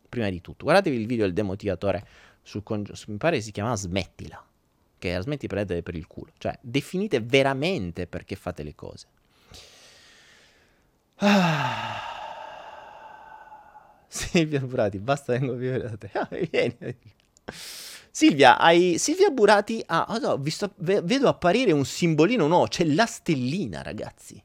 Prima 0.09 0.29
di 0.29 0.41
tutto, 0.41 0.65
guardatevi 0.65 0.97
il 0.97 1.07
video 1.07 1.23
del 1.23 1.33
demotivatore 1.33 2.05
sul 2.41 2.61
congiunto, 2.61 2.99
mi 3.07 3.15
pare 3.15 3.39
si 3.39 3.51
chiamava 3.51 3.77
Smettila, 3.77 4.45
che 4.97 5.07
era 5.07 5.21
smetti 5.21 5.47
prendere 5.47 5.81
per 5.81 5.95
il 5.95 6.07
culo. 6.07 6.33
Cioè, 6.37 6.59
definite 6.61 7.21
veramente 7.21 8.05
perché 8.05 8.35
fate 8.35 8.63
le 8.63 8.75
cose. 8.75 9.07
Ah. 11.15 12.01
Silvia 14.09 14.59
Burati, 14.59 14.99
basta 14.99 15.31
vengo 15.31 15.53
via 15.53 15.79
da 15.79 15.95
te. 15.95 16.09
Ah, 16.13 16.27
vieni. 16.29 16.97
Silvia, 18.11 18.57
hai... 18.57 18.97
Silvia 18.97 19.29
Burati 19.29 19.83
ha... 19.85 20.05
Ah, 20.05 20.19
oh, 20.23 20.37
visto... 20.37 20.73
vedo 20.77 21.27
apparire 21.27 21.71
un 21.71 21.85
simbolino, 21.85 22.47
no, 22.47 22.65
c'è 22.67 22.85
la 22.85 23.05
stellina, 23.05 23.81
ragazzi. 23.81 24.41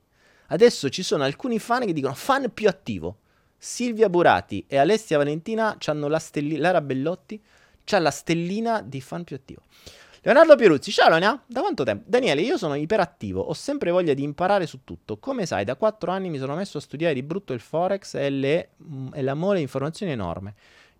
Adesso 0.48 0.88
ci 0.90 1.02
sono 1.02 1.24
alcuni 1.24 1.58
fan 1.58 1.86
che 1.86 1.92
dicono 1.92 2.14
fan 2.14 2.52
più 2.52 2.68
attivo. 2.68 3.18
Silvia 3.56 4.08
Burati 4.08 4.64
e 4.68 4.76
Alessia 4.76 5.16
Valentina 5.16 5.76
hanno 5.86 6.08
la 6.08 6.18
stellina, 6.18 6.60
Lara 6.60 6.80
Bellotti 6.80 7.42
c'ha 7.84 7.98
la 7.98 8.10
stellina 8.10 8.82
di 8.82 9.00
fan 9.00 9.24
più 9.24 9.36
attivo. 9.36 9.62
Leonardo 10.26 10.56
Pieruzzi, 10.56 10.90
ciao 10.90 11.10
Leonia, 11.10 11.42
da 11.46 11.60
quanto 11.60 11.84
tempo? 11.84 12.04
Daniele, 12.06 12.40
io 12.40 12.56
sono 12.56 12.74
iperattivo, 12.76 13.42
ho 13.42 13.52
sempre 13.52 13.90
voglia 13.90 14.14
di 14.14 14.22
imparare 14.22 14.66
su 14.66 14.80
tutto. 14.82 15.18
Come 15.18 15.44
sai, 15.44 15.64
da 15.64 15.76
quattro 15.76 16.10
anni 16.10 16.30
mi 16.30 16.38
sono 16.38 16.54
messo 16.54 16.78
a 16.78 16.80
studiare 16.80 17.12
di 17.12 17.22
brutto 17.22 17.52
il 17.52 17.60
Forex 17.60 18.14
e, 18.14 18.30
le, 18.30 18.70
mm, 18.82 19.08
e 19.12 19.22
l'amore 19.22 19.60
informazioni 19.60 20.12
enorme. 20.12 20.54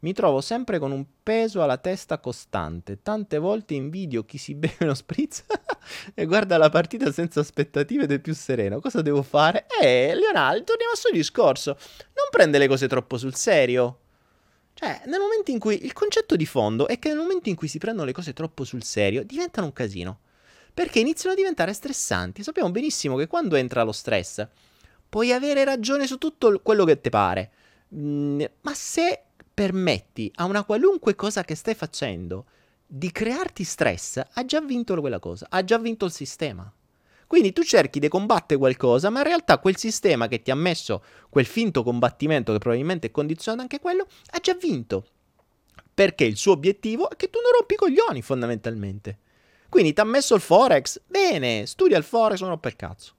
Mi 0.04 0.12
trovo 0.12 0.42
sempre 0.42 0.78
con 0.78 0.92
un 0.92 1.02
peso 1.22 1.62
alla 1.62 1.78
testa 1.78 2.18
costante. 2.18 3.00
Tante 3.00 3.38
volte 3.38 3.72
invidio 3.72 4.26
chi 4.26 4.36
si 4.36 4.54
beve 4.54 4.76
uno 4.80 4.92
spritz 4.92 5.44
e 6.12 6.26
guarda 6.26 6.58
la 6.58 6.68
partita 6.68 7.10
senza 7.10 7.40
aspettative 7.40 8.04
ed 8.04 8.12
è 8.12 8.18
più 8.18 8.34
sereno. 8.34 8.80
Cosa 8.80 9.00
devo 9.00 9.22
fare? 9.22 9.64
Eh, 9.80 10.14
Leonardo, 10.14 10.62
torniamo 10.62 10.92
al 10.92 10.98
suo 10.98 11.10
discorso. 11.10 11.70
Non 11.70 12.26
prende 12.30 12.58
le 12.58 12.68
cose 12.68 12.86
troppo 12.86 13.16
sul 13.16 13.34
serio. 13.34 14.00
Cioè, 14.74 15.04
nel 15.06 15.20
momento 15.20 15.50
in 15.50 15.58
cui 15.58 15.82
il 15.82 15.94
concetto 15.94 16.36
di 16.36 16.44
fondo 16.44 16.86
è 16.86 16.98
che 16.98 17.08
nel 17.08 17.16
momento 17.16 17.48
in 17.48 17.54
cui 17.54 17.68
si 17.68 17.78
prendono 17.78 18.04
le 18.04 18.12
cose 18.12 18.34
troppo 18.34 18.64
sul 18.64 18.82
serio, 18.82 19.24
diventano 19.24 19.68
un 19.68 19.72
casino. 19.72 20.18
Perché 20.74 20.98
iniziano 20.98 21.32
a 21.32 21.38
diventare 21.38 21.72
stressanti. 21.72 22.42
Sappiamo 22.42 22.70
benissimo 22.70 23.16
che 23.16 23.26
quando 23.26 23.56
entra 23.56 23.82
lo 23.82 23.92
stress, 23.92 24.46
puoi 25.08 25.32
avere 25.32 25.64
ragione 25.64 26.06
su 26.06 26.18
tutto 26.18 26.60
quello 26.62 26.84
che 26.84 27.00
ti 27.00 27.08
pare. 27.08 27.52
Mm, 27.94 28.42
ma 28.60 28.74
se 28.74 29.24
permetti 29.54 30.30
a 30.34 30.44
una 30.44 30.64
qualunque 30.64 31.14
cosa 31.14 31.44
che 31.44 31.54
stai 31.54 31.74
facendo 31.74 32.46
di 32.86 33.10
crearti 33.10 33.64
stress, 33.64 34.20
ha 34.32 34.44
già 34.44 34.60
vinto 34.60 34.98
quella 35.00 35.20
cosa, 35.20 35.46
ha 35.48 35.64
già 35.64 35.78
vinto 35.78 36.04
il 36.04 36.12
sistema. 36.12 36.70
Quindi 37.26 37.52
tu 37.52 37.62
cerchi 37.62 37.98
di 37.98 38.08
combattere 38.08 38.58
qualcosa, 38.58 39.10
ma 39.10 39.20
in 39.20 39.26
realtà 39.26 39.58
quel 39.58 39.76
sistema 39.76 40.28
che 40.28 40.42
ti 40.42 40.50
ha 40.50 40.54
messo 40.54 41.02
quel 41.30 41.46
finto 41.46 41.82
combattimento, 41.82 42.52
che 42.52 42.58
probabilmente 42.58 43.06
è 43.06 43.10
condizionato 43.10 43.62
anche 43.62 43.80
quello, 43.80 44.06
ha 44.32 44.38
già 44.40 44.54
vinto. 44.54 45.06
Perché 45.94 46.24
il 46.24 46.36
suo 46.36 46.52
obiettivo 46.52 47.08
è 47.08 47.16
che 47.16 47.30
tu 47.30 47.38
non 47.40 47.52
rompi 47.56 47.74
i 47.74 47.76
coglioni, 47.76 48.20
fondamentalmente. 48.20 49.18
Quindi 49.68 49.92
ti 49.92 50.00
ha 50.00 50.04
messo 50.04 50.34
il 50.34 50.40
Forex, 50.40 51.00
bene, 51.06 51.66
studia 51.66 51.96
il 51.96 52.04
Forex, 52.04 52.40
non 52.40 52.50
rompe 52.50 52.68
il 52.68 52.76
cazzo. 52.76 53.14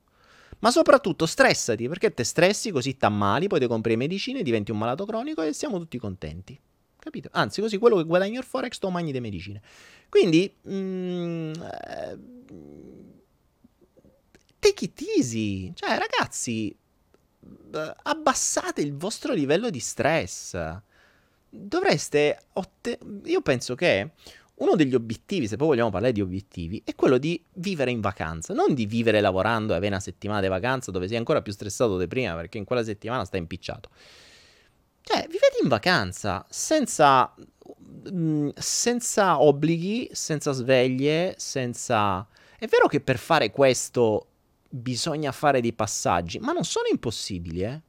Ma 0.59 0.71
soprattutto 0.71 1.25
stressati, 1.25 1.87
perché 1.87 2.13
te 2.13 2.23
stressi 2.23 2.71
così 2.71 2.97
ti 2.97 3.05
ammali, 3.05 3.47
poi 3.47 3.59
ti 3.59 3.67
compri 3.67 3.91
le 3.91 3.97
medicine, 3.97 4.43
diventi 4.43 4.71
un 4.71 4.77
malato 4.77 5.05
cronico 5.05 5.41
e 5.41 5.53
siamo 5.53 5.77
tutti 5.77 5.97
contenti. 5.97 6.59
Capito? 6.97 7.29
Anzi, 7.33 7.61
così 7.61 7.77
quello 7.77 7.97
che 7.97 8.03
guadagni 8.05 8.37
il 8.37 8.43
Forex 8.43 8.79
tu 8.79 8.89
mangi 8.89 9.11
le 9.11 9.19
medicine. 9.19 9.61
Quindi, 10.09 10.51
mm, 10.67 11.53
eh, 11.53 12.17
take 14.59 14.85
it 14.85 15.01
easy. 15.15 15.71
Cioè, 15.75 15.97
ragazzi, 15.99 16.75
abbassate 18.03 18.81
il 18.81 18.95
vostro 18.95 19.33
livello 19.33 19.69
di 19.69 19.79
stress. 19.79 20.57
Dovreste... 21.49 22.39
Otte- 22.53 22.99
Io 23.25 23.41
penso 23.41 23.75
che 23.75 24.11
uno 24.55 24.75
degli 24.75 24.95
obiettivi, 24.95 25.47
se 25.47 25.57
poi 25.57 25.67
vogliamo 25.67 25.89
parlare 25.89 26.13
di 26.13 26.21
obiettivi, 26.21 26.81
è 26.85 26.95
quello 26.95 27.17
di 27.17 27.43
vivere 27.55 27.91
in 27.91 27.99
vacanza, 27.99 28.53
non 28.53 28.73
di 28.73 28.85
vivere 28.85 29.19
lavorando 29.19 29.73
e 29.73 29.75
avere 29.75 29.93
una 29.93 30.01
settimana 30.01 30.39
di 30.39 30.47
vacanza 30.47 30.91
dove 30.91 31.07
sei 31.07 31.17
ancora 31.17 31.41
più 31.41 31.51
stressato 31.51 31.97
di 31.97 32.07
prima 32.07 32.35
perché 32.35 32.57
in 32.57 32.63
quella 32.63 32.83
settimana 32.83 33.25
stai 33.25 33.41
impicciato. 33.41 33.89
Cioè, 35.01 35.23
vivete 35.23 35.59
in 35.61 35.67
vacanza 35.67 36.45
senza, 36.49 37.33
mm, 38.11 38.49
senza 38.55 39.41
obblighi, 39.41 40.09
senza 40.13 40.51
sveglie, 40.51 41.35
senza... 41.37 42.25
È 42.57 42.65
vero 42.67 42.87
che 42.87 43.01
per 43.01 43.17
fare 43.17 43.51
questo 43.51 44.27
bisogna 44.69 45.31
fare 45.31 45.61
dei 45.61 45.73
passaggi, 45.73 46.39
ma 46.39 46.53
non 46.53 46.63
sono 46.63 46.87
impossibili, 46.89 47.61
eh? 47.61 47.81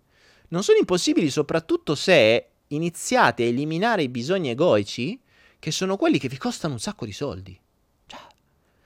Non 0.48 0.62
sono 0.62 0.79
impossibili 0.79 1.31
soprattutto 1.31 1.94
se 1.94 2.48
iniziate 2.68 3.44
a 3.44 3.46
eliminare 3.46 4.02
i 4.02 4.09
bisogni 4.09 4.50
egoici 4.50 5.20
che 5.59 5.71
sono 5.71 5.97
quelli 5.97 6.19
che 6.19 6.29
vi 6.29 6.38
costano 6.38 6.75
un 6.75 6.81
sacco 6.81 7.05
di 7.05 7.12
soldi. 7.12 7.59
Cioè, 8.07 8.21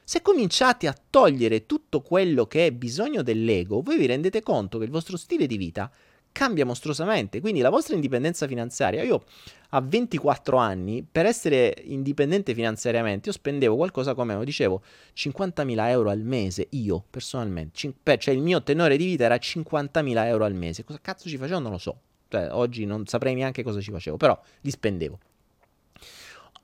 se 0.05 0.23
cominciate 0.23 0.87
a 0.87 0.97
togliere 1.11 1.67
tutto 1.67 2.01
quello 2.01 2.47
che 2.47 2.67
è 2.67 2.73
bisogno 2.73 3.23
dell'ego, 3.23 3.83
voi 3.83 3.99
vi 3.99 4.07
rendete 4.07 4.43
conto 4.43 4.79
che 4.79 4.85
il 4.85 4.91
vostro 4.91 5.17
stile 5.17 5.47
di 5.47 5.57
vita 5.57 5.91
cambia 6.33 6.65
mostruosamente. 6.65 7.41
Quindi 7.41 7.61
la 7.61 7.71
vostra 7.71 7.95
indipendenza 7.95 8.47
finanziaria, 8.47 9.03
io 9.03 9.25
a 9.71 9.81
24 9.81 10.57
anni, 10.57 11.07
per 11.11 11.27
essere 11.27 11.75
indipendente 11.85 12.55
finanziariamente, 12.55 13.29
io 13.29 13.35
spendevo 13.35 13.77
qualcosa 13.77 14.15
come, 14.15 14.35
lo 14.35 14.45
dicevo, 14.45 14.83
50.000 15.15 15.89
euro 15.89 16.11
al 16.11 16.21
mese, 16.21 16.67
io 16.71 17.05
personalmente. 17.09 17.73
Cin- 17.75 17.95
cioè 18.19 18.35
il 18.35 18.41
mio 18.41 18.63
tenore 18.63 18.97
di 18.97 19.05
vita 19.05 19.25
era 19.25 19.37
50.000 19.37 20.27
euro 20.27 20.45
al 20.45 20.55
mese. 20.55 20.85
Cosa 20.85 20.99
cazzo 21.01 21.29
ci 21.29 21.37
facevo? 21.37 21.59
Non 21.59 21.73
lo 21.73 21.79
so. 21.79 22.01
Cioè, 22.29 22.49
oggi 22.53 22.85
non 22.85 23.07
saprei 23.07 23.35
neanche 23.35 23.63
cosa 23.63 23.81
ci 23.81 23.91
facevo, 23.91 24.17
però 24.17 24.41
li 24.61 24.71
spendevo. 24.71 25.19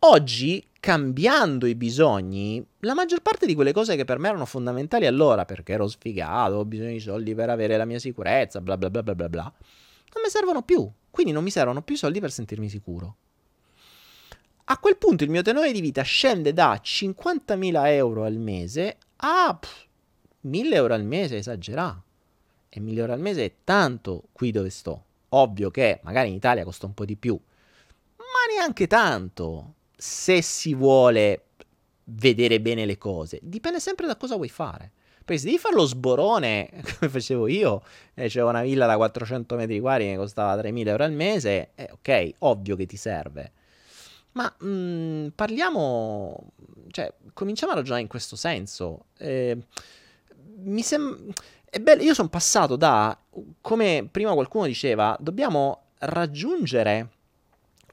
Oggi, 0.08 0.64
cambiando 0.78 1.66
i 1.66 1.74
bisogni, 1.74 2.64
la 2.80 2.94
maggior 2.94 3.22
parte 3.22 3.44
di 3.44 3.56
quelle 3.56 3.72
cose 3.72 3.96
che 3.96 4.04
per 4.04 4.20
me 4.20 4.28
erano 4.28 4.46
fondamentali 4.46 5.04
allora, 5.04 5.44
perché 5.44 5.72
ero 5.72 5.88
sfigato, 5.88 6.54
ho 6.54 6.64
bisogno 6.64 6.92
di 6.92 7.00
soldi 7.00 7.34
per 7.34 7.50
avere 7.50 7.76
la 7.76 7.84
mia 7.84 7.98
sicurezza, 7.98 8.60
bla 8.60 8.78
bla 8.78 8.88
bla 8.88 9.02
bla 9.02 9.16
bla 9.16 9.28
bla, 9.28 9.42
non 9.42 10.22
mi 10.22 10.30
servono 10.30 10.62
più. 10.62 10.88
Quindi 11.10 11.32
non 11.32 11.42
mi 11.42 11.50
servono 11.50 11.82
più 11.82 11.96
soldi 11.96 12.20
per 12.20 12.30
sentirmi 12.30 12.68
sicuro. 12.68 13.16
A 14.66 14.78
quel 14.78 14.96
punto 14.96 15.24
il 15.24 15.30
mio 15.30 15.42
tenore 15.42 15.72
di 15.72 15.80
vita 15.80 16.02
scende 16.02 16.52
da 16.52 16.80
50.000 16.80 17.86
euro 17.86 18.22
al 18.22 18.36
mese 18.36 18.98
a 19.16 19.58
pff, 19.58 19.86
1.000 20.44 20.72
euro 20.72 20.94
al 20.94 21.04
mese, 21.04 21.38
esagerato. 21.38 22.02
E 22.68 22.80
1.000 22.80 22.96
euro 22.96 23.12
al 23.12 23.20
mese 23.20 23.44
è 23.44 23.52
tanto 23.64 24.22
qui 24.30 24.52
dove 24.52 24.70
sto. 24.70 25.04
Ovvio 25.30 25.72
che 25.72 25.98
magari 26.04 26.28
in 26.28 26.34
Italia 26.34 26.62
costa 26.62 26.86
un 26.86 26.94
po' 26.94 27.04
di 27.04 27.16
più, 27.16 27.36
ma 28.18 28.54
neanche 28.54 28.86
tanto 28.86 29.74
se 29.96 30.42
si 30.42 30.74
vuole 30.74 31.46
vedere 32.04 32.60
bene 32.60 32.84
le 32.84 32.98
cose, 32.98 33.38
dipende 33.42 33.80
sempre 33.80 34.06
da 34.06 34.16
cosa 34.16 34.36
vuoi 34.36 34.48
fare. 34.48 34.92
Poi 35.24 35.38
se 35.38 35.46
devi 35.46 35.58
fare 35.58 35.74
lo 35.74 35.86
sborone, 35.86 36.70
come 36.98 37.10
facevo 37.10 37.48
io, 37.48 37.82
e 38.14 38.28
c'era 38.28 38.46
una 38.48 38.62
villa 38.62 38.86
da 38.86 38.96
400 38.96 39.56
metri 39.56 39.80
quadri 39.80 40.06
che 40.06 40.16
costava 40.16 40.60
3.000 40.62 40.86
euro 40.86 41.04
al 41.04 41.12
mese, 41.12 41.70
eh, 41.74 41.88
ok, 41.90 42.34
ovvio 42.40 42.76
che 42.76 42.86
ti 42.86 42.96
serve. 42.96 43.52
Ma 44.32 44.54
mh, 44.56 44.68
mm, 44.68 45.26
parliamo, 45.34 46.52
cioè, 46.90 47.12
cominciamo 47.32 47.72
a 47.72 47.74
ragionare 47.74 48.02
in 48.02 48.08
questo 48.08 48.36
senso. 48.36 49.06
Eh, 49.18 49.56
mi 50.58 50.82
sembra... 50.82 51.34
È 51.68 51.80
bello, 51.80 52.02
io 52.02 52.14
sono 52.14 52.28
passato 52.28 52.76
da, 52.76 53.18
come 53.60 54.08
prima 54.08 54.32
qualcuno 54.32 54.66
diceva, 54.66 55.16
dobbiamo 55.18 55.86
raggiungere 55.98 57.15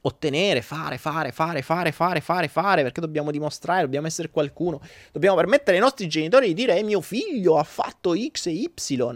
ottenere, 0.06 0.60
fare, 0.62 0.98
fare, 0.98 1.32
fare, 1.32 1.62
fare, 1.62 1.92
fare, 1.92 2.20
fare, 2.20 2.48
fare, 2.48 2.82
perché 2.82 3.00
dobbiamo 3.00 3.30
dimostrare, 3.30 3.82
dobbiamo 3.82 4.06
essere 4.06 4.30
qualcuno, 4.30 4.80
dobbiamo 5.12 5.36
permettere 5.36 5.76
ai 5.76 5.82
nostri 5.82 6.08
genitori 6.08 6.48
di 6.48 6.54
dire, 6.54 6.78
eh, 6.78 6.82
mio 6.82 7.00
figlio 7.00 7.58
ha 7.58 7.64
fatto 7.64 8.14
X 8.14 8.46
e 8.46 8.52
Y, 8.52 8.68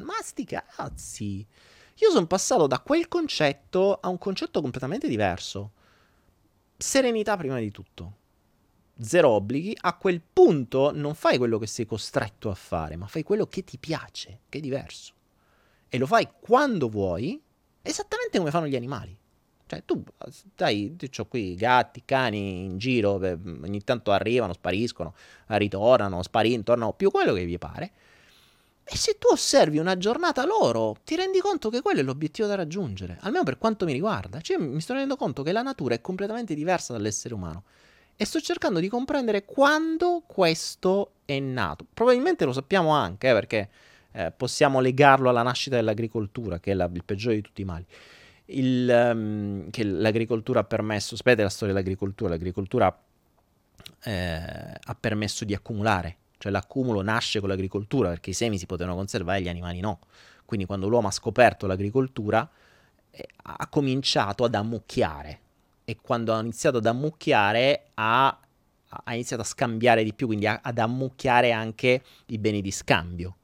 ma 0.03 0.15
sti 0.23 0.45
cazzi. 0.45 1.47
Io 2.01 2.11
sono 2.11 2.27
passato 2.27 2.67
da 2.67 2.81
quel 2.81 3.09
concetto 3.09 3.99
a 4.01 4.09
un 4.09 4.19
concetto 4.19 4.61
completamente 4.61 5.09
diverso. 5.09 5.73
Serenità 6.77 7.37
prima 7.37 7.59
di 7.59 7.71
tutto. 7.71 8.17
Zero 9.01 9.31
obblighi, 9.31 9.77
a 9.81 9.97
quel 9.97 10.21
punto 10.21 10.91
non 10.93 11.15
fai 11.15 11.39
quello 11.39 11.59
che 11.59 11.67
sei 11.67 11.87
costretto 11.87 12.51
a 12.51 12.55
fare, 12.55 12.97
ma 12.97 13.07
fai 13.07 13.23
quello 13.23 13.47
che 13.47 13.63
ti 13.63 13.79
piace, 13.79 14.41
che 14.49 14.59
è 14.59 14.61
diverso. 14.61 15.13
E 15.89 15.99
lo 15.99 16.07
fai 16.07 16.29
quando 16.41 16.89
vuoi, 16.89 17.41
esattamente 17.83 18.39
come 18.39 18.51
fanno 18.51 18.67
gli 18.67 18.77
animali. 18.77 19.17
Cioè, 19.69 19.83
tu 19.85 20.03
dai, 20.57 20.97
ho 21.19 21.25
qui 21.27 21.55
gatti, 21.55 22.03
cani 22.07 22.65
in 22.65 22.79
giro, 22.79 23.21
ogni 23.21 23.85
tanto 23.85 24.13
arrivano, 24.13 24.55
spariscono, 24.55 25.15
ritornano, 25.49 26.23
sparin, 26.23 26.63
tornano 26.63 26.95
più 26.95 27.11
quello 27.11 27.35
che 27.35 27.45
vi 27.45 27.59
pare. 27.59 27.91
E 28.83 28.97
se 28.97 29.19
tu 29.19 29.29
osservi 29.31 29.77
una 29.77 29.99
giornata 29.99 30.47
loro, 30.47 30.97
ti 31.05 31.15
rendi 31.15 31.41
conto 31.41 31.69
che 31.69 31.83
quello 31.83 32.01
è 32.01 32.03
l'obiettivo 32.03 32.49
da 32.49 32.55
raggiungere, 32.55 33.19
almeno 33.21 33.45
per 33.45 33.59
quanto 33.59 33.85
mi 33.85 33.93
riguarda. 33.93 34.41
Cioè, 34.41 34.57
mi 34.57 34.81
sto 34.81 34.95
rendendo 34.95 35.17
conto 35.17 35.43
che 35.43 35.53
la 35.53 35.61
natura 35.61 35.95
è 35.95 36.01
completamente 36.01 36.55
diversa 36.55 36.95
dall'essere 36.95 37.35
umano. 37.35 37.65
E 38.17 38.25
sto 38.25 38.41
cercando 38.41 38.81
di 38.81 38.89
comprendere 38.89 39.45
quando 39.45 40.23
questo 40.27 41.13
è 41.27 41.39
nato. 41.39 41.85
Probabilmente 41.93 42.47
lo 42.47 42.55
sappiamo 42.55 42.89
anche, 42.93 43.29
eh, 43.29 43.33
perché 43.35 43.69
eh, 44.13 44.33
possiamo 44.35 44.81
legarlo 44.81 45.29
alla 45.29 45.43
nascita 45.43 45.77
dell'agricoltura, 45.77 46.59
che 46.59 46.71
è 46.71 46.75
la, 46.75 46.89
il 46.91 47.05
peggiore 47.05 47.35
di 47.35 47.43
tutti 47.43 47.61
i 47.61 47.67
mali 47.67 47.87
il, 48.51 49.11
um, 49.13 49.71
che 49.71 49.85
l'agricoltura 49.85 50.61
ha 50.61 50.65
permesso, 50.65 51.17
sapete 51.17 51.43
la 51.43 51.49
storia 51.49 51.75
dell'agricoltura, 51.75 52.31
l'agricoltura 52.31 52.97
eh, 54.05 54.13
ha 54.13 54.97
permesso 54.99 55.45
di 55.45 55.55
accumulare, 55.55 56.17
cioè 56.39 56.53
l'accumulo 56.53 57.03
nasce 57.03 57.41
con 57.41 57.49
l'agricoltura 57.49 58.11
perché 58.11 58.31
i 58.31 58.35
semi 58.35 58.59
si 58.59 58.67
potevano 58.67 58.97
conservare 58.97 59.39
e 59.39 59.43
gli 59.43 59.49
animali 59.49 59.81
no. 59.81 60.01
Quindi 60.45 60.65
quando 60.67 60.89
l'uomo 60.89 61.09
ha 61.09 61.13
scoperto 61.13 61.67
l'agricoltura 61.67 62.49
eh, 63.11 63.29
ha 63.43 63.67
cominciato 63.69 64.45
ad 64.45 64.55
ammucchiare 64.55 65.41
e 65.85 65.99
quando 66.01 66.33
ha 66.33 66.41
iniziato 66.41 66.79
ad 66.79 66.87
ammucchiare 66.87 67.91
ha, 67.95 68.39
ha 68.89 69.15
iniziato 69.15 69.43
a 69.43 69.47
scambiare 69.47 70.05
di 70.05 70.15
più, 70.15 70.27
quindi 70.27 70.47
a, 70.47 70.61
ad 70.63 70.79
ammucchiare 70.79 71.53
anche 71.53 72.03
i 72.27 72.39
beni 72.39 72.63
di 72.63 72.71
scambio 72.71 73.37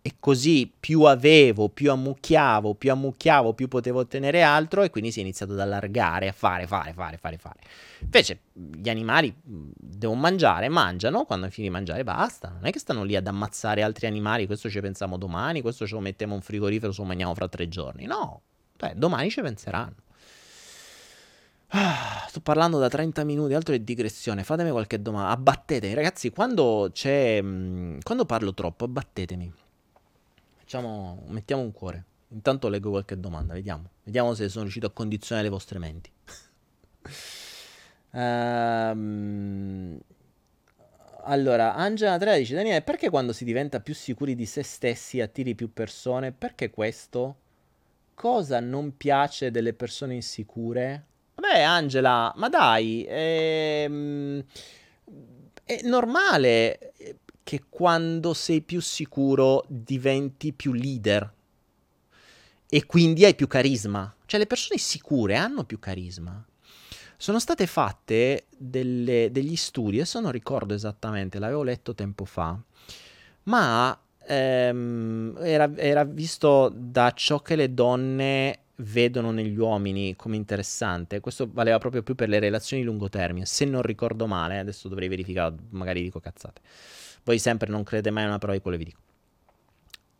e 0.00 0.14
così 0.18 0.72
più 0.78 1.02
avevo, 1.02 1.68
più 1.68 1.90
ammucchiavo, 1.90 2.74
più 2.74 2.90
ammucchiavo, 2.92 3.52
più 3.52 3.68
potevo 3.68 4.00
ottenere 4.00 4.42
altro 4.42 4.82
e 4.82 4.90
quindi 4.90 5.10
si 5.10 5.18
è 5.18 5.22
iniziato 5.22 5.52
ad 5.52 5.60
allargare, 5.60 6.28
a 6.28 6.32
fare, 6.32 6.66
fare, 6.66 6.92
fare, 6.92 7.16
fare, 7.16 7.38
fare. 7.38 7.58
Invece 8.00 8.40
gli 8.52 8.88
animali 8.88 9.34
devono 9.42 10.20
mangiare, 10.20 10.68
mangiano, 10.68 11.24
quando 11.24 11.50
fini 11.50 11.66
di 11.66 11.72
mangiare 11.72 12.04
basta, 12.04 12.50
non 12.50 12.66
è 12.66 12.70
che 12.70 12.78
stanno 12.78 13.02
lì 13.02 13.16
ad 13.16 13.26
ammazzare 13.26 13.82
altri 13.82 14.06
animali, 14.06 14.46
questo 14.46 14.70
ci 14.70 14.80
pensiamo 14.80 15.16
domani, 15.16 15.60
questo 15.60 15.86
ce 15.86 15.94
lo 15.94 16.00
mettiamo 16.00 16.34
in 16.34 16.40
frigorifero, 16.40 16.92
se 16.92 17.00
lo 17.00 17.06
mangiamo 17.06 17.34
fra 17.34 17.48
tre 17.48 17.68
giorni, 17.68 18.06
no, 18.06 18.42
Beh, 18.78 18.92
domani 18.94 19.28
ci 19.28 19.40
penseranno. 19.42 19.96
Ah, 21.70 22.24
sto 22.28 22.40
parlando 22.40 22.78
da 22.78 22.88
30 22.88 23.24
minuti, 23.24 23.52
altro 23.52 23.74
è 23.74 23.80
digressione. 23.80 24.44
Fatemi 24.44 24.70
qualche 24.70 25.02
domanda. 25.02 25.30
Abbattetemi, 25.30 25.94
ragazzi. 25.94 26.30
Quando 26.30 26.88
c'è. 26.92 27.42
Mh, 27.42 27.98
quando 28.04 28.24
parlo 28.24 28.54
troppo, 28.54 28.84
abbattetemi. 28.84 29.52
Facciamo, 30.68 31.22
mettiamo 31.28 31.62
un 31.62 31.72
cuore. 31.72 32.04
Intanto 32.28 32.68
leggo 32.68 32.90
qualche 32.90 33.18
domanda, 33.18 33.54
vediamo. 33.54 33.88
Vediamo 34.04 34.34
se 34.34 34.50
sono 34.50 34.64
riuscito 34.64 34.84
a 34.84 34.90
condizionare 34.90 35.46
le 35.46 35.50
vostre 35.50 35.78
menti. 35.78 36.12
um, 38.10 39.98
allora, 41.24 41.74
Angela 41.74 42.12
Andrea 42.12 42.36
dice: 42.36 42.54
Daniele, 42.54 42.82
perché 42.82 43.08
quando 43.08 43.32
si 43.32 43.46
diventa 43.46 43.80
più 43.80 43.94
sicuri 43.94 44.34
di 44.34 44.44
se 44.44 44.62
stessi 44.62 45.22
attiri 45.22 45.54
più 45.54 45.72
persone? 45.72 46.32
Perché 46.32 46.68
questo? 46.68 47.36
Cosa 48.12 48.60
non 48.60 48.94
piace 48.94 49.50
delle 49.50 49.72
persone 49.72 50.16
insicure? 50.16 51.06
Vabbè, 51.36 51.62
Angela, 51.62 52.30
ma 52.36 52.50
dai, 52.50 53.06
ehm, 53.08 54.44
è 55.64 55.80
normale 55.84 56.92
che 57.48 57.62
quando 57.70 58.34
sei 58.34 58.60
più 58.60 58.78
sicuro 58.78 59.64
diventi 59.68 60.52
più 60.52 60.74
leader 60.74 61.32
e 62.68 62.84
quindi 62.84 63.24
hai 63.24 63.34
più 63.34 63.46
carisma. 63.46 64.14
Cioè 64.26 64.38
le 64.38 64.46
persone 64.46 64.78
sicure 64.78 65.34
hanno 65.36 65.64
più 65.64 65.78
carisma. 65.78 66.44
Sono 67.16 67.38
state 67.38 67.66
fatte 67.66 68.48
delle, 68.54 69.30
degli 69.32 69.56
studi, 69.56 69.96
adesso 69.96 70.20
non 70.20 70.30
ricordo 70.30 70.74
esattamente, 70.74 71.38
l'avevo 71.38 71.62
letto 71.62 71.94
tempo 71.94 72.26
fa, 72.26 72.54
ma 73.44 73.98
ehm, 74.26 75.38
era, 75.40 75.74
era 75.74 76.04
visto 76.04 76.70
da 76.70 77.12
ciò 77.12 77.40
che 77.40 77.56
le 77.56 77.72
donne 77.72 78.58
vedono 78.80 79.30
negli 79.30 79.56
uomini 79.56 80.14
come 80.16 80.36
interessante. 80.36 81.20
Questo 81.20 81.48
valeva 81.50 81.78
proprio 81.78 82.02
più 82.02 82.14
per 82.14 82.28
le 82.28 82.40
relazioni 82.40 82.82
di 82.82 82.88
lungo 82.88 83.08
termine. 83.08 83.46
Se 83.46 83.64
non 83.64 83.80
ricordo 83.80 84.26
male, 84.26 84.58
adesso 84.58 84.88
dovrei 84.88 85.08
verificare, 85.08 85.54
magari 85.70 86.02
dico 86.02 86.20
cazzate. 86.20 86.60
Voi 87.24 87.38
sempre 87.38 87.70
non 87.70 87.82
credete 87.82 88.10
mai 88.10 88.24
a 88.24 88.28
una 88.28 88.38
prova 88.38 88.54
di 88.54 88.60
quello 88.60 88.76
che 88.76 88.84
vi 88.84 88.90
dico. 88.90 89.02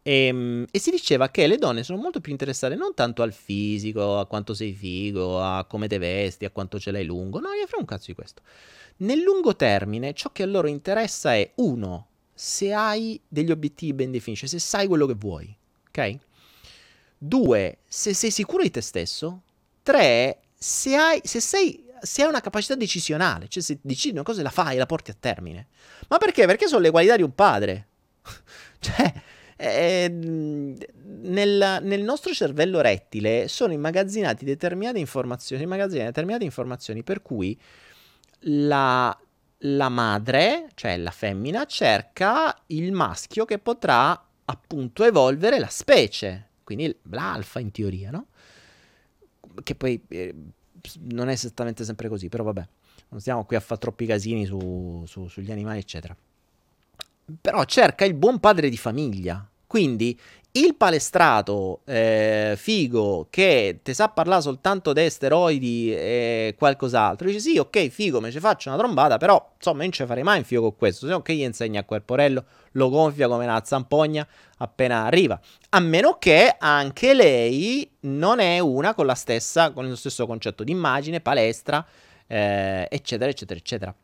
E, 0.02 0.26
ehm, 0.26 0.66
e, 0.70 0.78
si 0.78 0.90
diceva 0.90 1.28
che 1.28 1.46
le 1.46 1.58
donne 1.58 1.82
sono 1.82 2.00
molto 2.00 2.20
più 2.20 2.32
interessate 2.32 2.74
non 2.74 2.94
tanto 2.94 3.22
al 3.22 3.32
fisico, 3.32 4.18
a 4.18 4.26
quanto 4.26 4.54
sei 4.54 4.72
figo, 4.72 5.40
a 5.40 5.64
come 5.64 5.86
te 5.86 5.98
vesti, 5.98 6.44
a 6.44 6.50
quanto 6.50 6.78
ce 6.78 6.90
l'hai 6.90 7.04
lungo. 7.04 7.40
No, 7.40 7.48
gli 7.48 7.64
frega 7.66 7.78
un 7.78 7.84
cazzo 7.84 8.06
di 8.06 8.14
questo. 8.14 8.42
Nel 8.98 9.20
lungo 9.20 9.54
termine, 9.54 10.14
ciò 10.14 10.30
che 10.32 10.42
a 10.42 10.46
loro 10.46 10.66
interessa 10.66 11.34
è 11.34 11.52
uno, 11.56 12.06
se 12.32 12.72
hai 12.72 13.20
degli 13.28 13.50
obiettivi 13.50 13.92
ben 13.92 14.10
definiti, 14.10 14.46
cioè 14.46 14.48
se 14.48 14.58
sai 14.58 14.86
quello 14.86 15.06
che 15.06 15.14
vuoi, 15.14 15.54
ok? 15.88 16.16
Due, 17.18 17.78
se 17.86 18.14
sei 18.14 18.30
sicuro 18.30 18.62
di 18.62 18.70
te 18.70 18.80
stesso. 18.80 19.42
Tre, 19.82 20.40
se, 20.56 20.94
hai, 20.94 21.20
se 21.22 21.40
sei 21.40 21.84
se 22.02 22.22
hai 22.22 22.28
una 22.28 22.40
capacità 22.40 22.74
decisionale, 22.74 23.48
cioè 23.48 23.62
se 23.62 23.78
decidi 23.82 24.14
una 24.14 24.22
cosa 24.22 24.42
la 24.42 24.50
fai 24.50 24.76
la 24.76 24.86
porti 24.86 25.10
a 25.10 25.16
termine. 25.18 25.68
Ma 26.08 26.18
perché? 26.18 26.46
Perché 26.46 26.66
sono 26.66 26.80
le 26.80 26.90
qualità 26.90 27.16
di 27.16 27.22
un 27.22 27.34
padre. 27.34 27.88
cioè, 28.80 29.12
eh, 29.56 30.08
nel, 30.08 31.78
nel, 31.82 32.02
nostro 32.02 32.32
cervello 32.32 32.80
rettile 32.80 33.48
sono 33.48 33.72
immagazzinate 33.72 34.44
determinate 34.44 34.98
informazioni, 34.98 35.64
immagazzinate 35.64 36.06
determinate 36.06 36.44
informazioni 36.44 37.02
per 37.02 37.22
cui 37.22 37.58
la, 38.42 39.18
la 39.58 39.88
madre, 39.88 40.68
cioè 40.74 40.96
la 40.96 41.10
femmina, 41.10 41.64
cerca 41.66 42.56
il 42.66 42.92
maschio 42.92 43.44
che 43.44 43.58
potrà 43.58 44.28
appunto 44.44 45.04
evolvere 45.04 45.58
la 45.58 45.68
specie, 45.68 46.50
quindi 46.62 46.96
l'alfa 47.10 47.58
in 47.58 47.70
teoria, 47.70 48.10
no? 48.10 48.28
Che 49.62 49.74
poi 49.74 50.00
eh, 50.08 50.34
non 51.10 51.28
è 51.28 51.32
esattamente 51.32 51.84
sempre 51.84 52.08
così, 52.08 52.28
però 52.28 52.44
vabbè, 52.44 52.66
non 53.10 53.20
stiamo 53.20 53.44
qui 53.44 53.56
a 53.56 53.60
fare 53.60 53.80
troppi 53.80 54.06
casini 54.06 54.44
su, 54.44 55.04
su, 55.06 55.28
sugli 55.28 55.50
animali, 55.50 55.78
eccetera. 55.78 56.16
Però 57.40 57.64
cerca 57.64 58.04
il 58.04 58.14
buon 58.14 58.40
padre 58.40 58.68
di 58.68 58.76
famiglia. 58.76 59.46
Quindi 59.66 60.18
il 60.52 60.74
palestrato 60.76 61.80
eh, 61.84 62.54
figo 62.56 63.26
che 63.30 63.80
ti 63.82 63.92
sa 63.92 64.08
parlare 64.08 64.40
soltanto 64.40 64.92
di 64.92 65.08
steroidi 65.08 65.94
e 65.94 66.54
qualcos'altro, 66.56 67.26
dice 67.26 67.38
sì, 67.38 67.58
ok, 67.58 67.88
figo, 67.88 68.20
me 68.20 68.30
ci 68.30 68.40
faccio 68.40 68.70
una 68.70 68.78
trombata, 68.78 69.18
però 69.18 69.52
insomma 69.56 69.82
non 69.82 69.92
ci 69.92 70.06
farei 70.06 70.22
mai 70.22 70.38
un 70.38 70.44
figo 70.44 70.62
con 70.62 70.76
questo, 70.76 71.06
se 71.06 71.12
no 71.12 71.22
che 71.22 71.34
gli 71.34 71.42
insegna 71.42 71.80
a 71.80 71.84
quel 71.84 72.02
porello, 72.02 72.44
lo 72.72 72.88
gonfia 72.88 73.28
come 73.28 73.44
una 73.44 73.62
zampogna 73.64 74.26
appena 74.58 75.04
arriva. 75.04 75.38
A 75.70 75.80
meno 75.80 76.16
che 76.18 76.56
anche 76.58 77.12
lei 77.14 77.88
non 78.00 78.40
è 78.40 78.58
una 78.58 78.94
con 78.94 79.06
la 79.06 79.14
stessa, 79.14 79.70
con 79.72 79.88
lo 79.88 79.96
stesso 79.96 80.26
concetto 80.26 80.64
di 80.64 80.72
immagine, 80.72 81.20
palestra, 81.20 81.84
eh, 82.26 82.88
eccetera, 82.90 83.30
eccetera, 83.30 83.58
eccetera. 83.58 83.94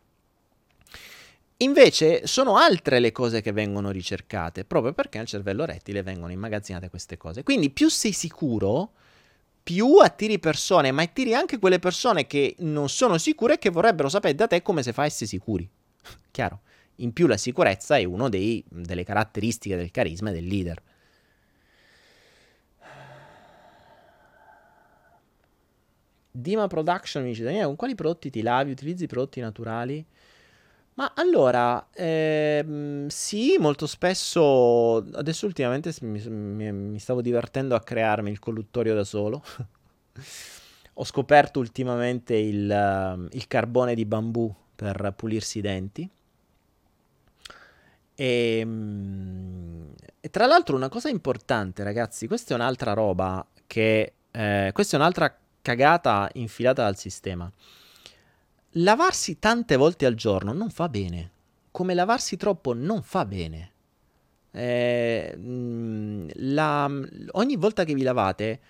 Invece 1.65 2.27
sono 2.27 2.57
altre 2.57 2.99
le 2.99 3.11
cose 3.11 3.41
che 3.41 3.51
vengono 3.51 3.91
ricercate, 3.91 4.65
proprio 4.67 4.93
perché 4.93 5.17
nel 5.17 5.27
cervello 5.27 5.65
rettile 5.65 6.03
vengono 6.03 6.31
immagazzinate 6.31 6.91
queste 6.91 7.17
cose. 7.17 7.43
Quindi 7.43 7.71
più 7.71 7.89
sei 7.89 8.13
sicuro, 8.13 8.93
più 9.63 9.97
attiri 9.97 10.39
persone, 10.39 10.93
ma 10.93 11.03
attiri 11.03 11.35
anche 11.35 11.59
quelle 11.59 11.79
persone 11.79 12.27
che 12.27 12.55
non 12.59 12.91
sono 12.91 13.17
sicure 13.17 13.55
e 13.55 13.59
che 13.59 13.71
vorrebbero 13.71 14.11
sapere 14.11 14.35
da 14.35 14.47
te 14.47 14.61
come 14.61 14.83
se 14.83 14.93
a 14.95 15.05
essere 15.05 15.27
sicuri. 15.27 15.67
Chiaro? 16.31 16.61
In 16.97 17.15
più 17.15 17.27
la 17.27 17.39
sicurezza 17.39 17.97
è 17.97 18.05
una 18.05 18.29
delle 18.29 19.05
caratteristiche 19.05 19.75
del 19.75 19.91
carisma 19.91 20.31
e 20.31 20.33
del 20.35 20.47
leader. 20.47 20.83
Dima 26.31 26.67
Production 26.67 27.23
mi 27.23 27.31
dice 27.31 27.45
Daniele, 27.45 27.67
con 27.67 27.77
quali 27.77 27.95
prodotti 27.95 28.29
ti 28.29 28.43
lavi? 28.43 28.73
Utilizzi 28.73 29.07
prodotti 29.07 29.41
naturali? 29.41 30.05
Ma 30.97 31.13
allora, 31.17 31.89
ehm, 31.93 33.09
sì, 33.09 33.57
molto 33.59 33.87
spesso, 33.89 34.97
adesso 35.15 35.45
ultimamente 35.45 35.93
mi, 36.03 36.21
mi- 36.29 36.73
mi 36.73 36.99
stavo 37.01 37.21
divertendo 37.21 37.75
a 37.75 37.81
crearmi 37.83 38.31
il 38.31 38.39
colluttorio 38.39 38.95
da 38.95 39.03
solo. 39.03 39.43
Ho 40.97 41.05
scoperto 41.05 41.59
ultimamente 41.59 42.35
il, 42.37 42.71
ehm, 42.71 43.29
il 43.33 43.49
carbone 43.49 43.95
di 43.97 44.05
bambù 44.05 44.53
per 44.77 45.13
pulirsi 45.17 45.59
i 45.59 45.63
denti. 45.63 46.09
E, 48.17 48.63
mm, 48.65 49.87
e 50.21 50.31
tra 50.31 50.47
l'altro 50.47 50.77
una 50.77 50.89
cosa 50.89 51.09
importante, 51.09 51.83
ragazzi, 51.83 52.27
questa 52.27 52.55
è 52.55 52.57
un'altra 52.57 52.93
roba 52.93 53.45
che... 53.67 54.13
eh, 54.31 54.71
questa 54.73 54.97
è 54.97 55.01
un'altra 55.01 55.37
cagata 55.63 56.29
infilata 56.35 56.83
dal 56.85 56.97
sistema. 56.97 57.51
Lavarsi 58.79 59.39
tante 59.39 59.77
volte 59.77 60.05
al 60.05 60.15
giorno 60.15 60.53
non 60.53 60.69
fa 60.69 60.89
bene, 60.89 61.31
come 61.71 61.95
lavarsi 61.95 62.37
troppo 62.37 62.75
non 62.75 63.03
fa 63.03 63.25
bene. 63.25 63.73
Eh, 64.51 65.35
mm, 65.37 66.29
la, 66.35 66.91
ogni 67.33 67.57
volta 67.57 67.85
che 67.85 67.95
vi 67.95 68.03
lavate 68.03 68.61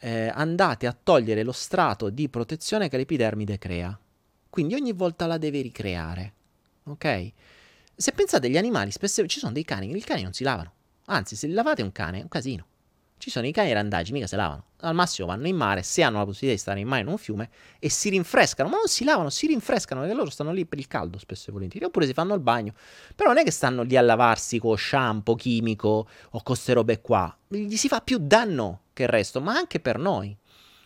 eh, 0.00 0.32
andate 0.34 0.88
a 0.88 0.96
togliere 1.00 1.44
lo 1.44 1.52
strato 1.52 2.10
di 2.10 2.28
protezione 2.28 2.88
che 2.88 2.96
l'epidermide 2.96 3.58
crea. 3.58 3.96
Quindi 4.48 4.74
ogni 4.74 4.92
volta 4.92 5.26
la 5.26 5.38
deve 5.38 5.60
ricreare. 5.60 6.32
Ok? 6.84 7.32
Se 7.94 8.10
pensate 8.10 8.48
agli 8.48 8.56
animali, 8.56 8.90
spesso 8.90 9.24
ci 9.26 9.38
sono 9.38 9.52
dei 9.52 9.64
cani 9.64 9.94
i 9.96 10.00
cani 10.00 10.22
non 10.22 10.32
si 10.32 10.42
lavano. 10.42 10.72
Anzi, 11.06 11.36
se 11.36 11.46
lavate 11.46 11.82
un 11.82 11.92
cane 11.92 12.18
è 12.18 12.22
un 12.22 12.28
casino. 12.28 12.66
Ci 13.20 13.28
sono 13.28 13.46
i 13.46 13.52
cani 13.52 13.70
randagi, 13.74 14.12
mica 14.12 14.26
si 14.26 14.34
lavano. 14.34 14.64
Al 14.80 14.94
massimo 14.94 15.26
vanno 15.26 15.46
in 15.46 15.54
mare, 15.54 15.82
se 15.82 16.02
hanno 16.02 16.16
la 16.16 16.24
possibilità 16.24 16.54
di 16.54 16.58
stare 16.58 16.80
in 16.80 16.88
mare 16.88 17.02
in 17.02 17.08
un 17.08 17.18
fiume, 17.18 17.50
e 17.78 17.90
si 17.90 18.08
rinfrescano. 18.08 18.70
Ma 18.70 18.76
non 18.76 18.86
si 18.86 19.04
lavano, 19.04 19.28
si 19.28 19.46
rinfrescano, 19.46 20.00
perché 20.00 20.16
loro 20.16 20.30
stanno 20.30 20.52
lì 20.52 20.64
per 20.64 20.78
il 20.78 20.86
caldo 20.86 21.18
spesso 21.18 21.50
e 21.50 21.52
volentieri. 21.52 21.84
Oppure 21.84 22.06
si 22.06 22.14
fanno 22.14 22.32
il 22.32 22.40
bagno. 22.40 22.72
Però 23.14 23.28
non 23.28 23.36
è 23.36 23.44
che 23.44 23.50
stanno 23.50 23.82
lì 23.82 23.94
a 23.98 24.00
lavarsi 24.00 24.58
con 24.58 24.74
shampoo 24.78 25.34
chimico 25.34 25.88
o 25.90 26.08
con 26.30 26.40
queste 26.42 26.72
robe 26.72 27.02
qua. 27.02 27.36
Gli 27.46 27.76
si 27.76 27.88
fa 27.88 28.00
più 28.00 28.16
danno 28.18 28.84
che 28.94 29.02
il 29.02 29.10
resto, 29.10 29.42
ma 29.42 29.52
anche 29.52 29.80
per 29.80 29.98
noi. 29.98 30.34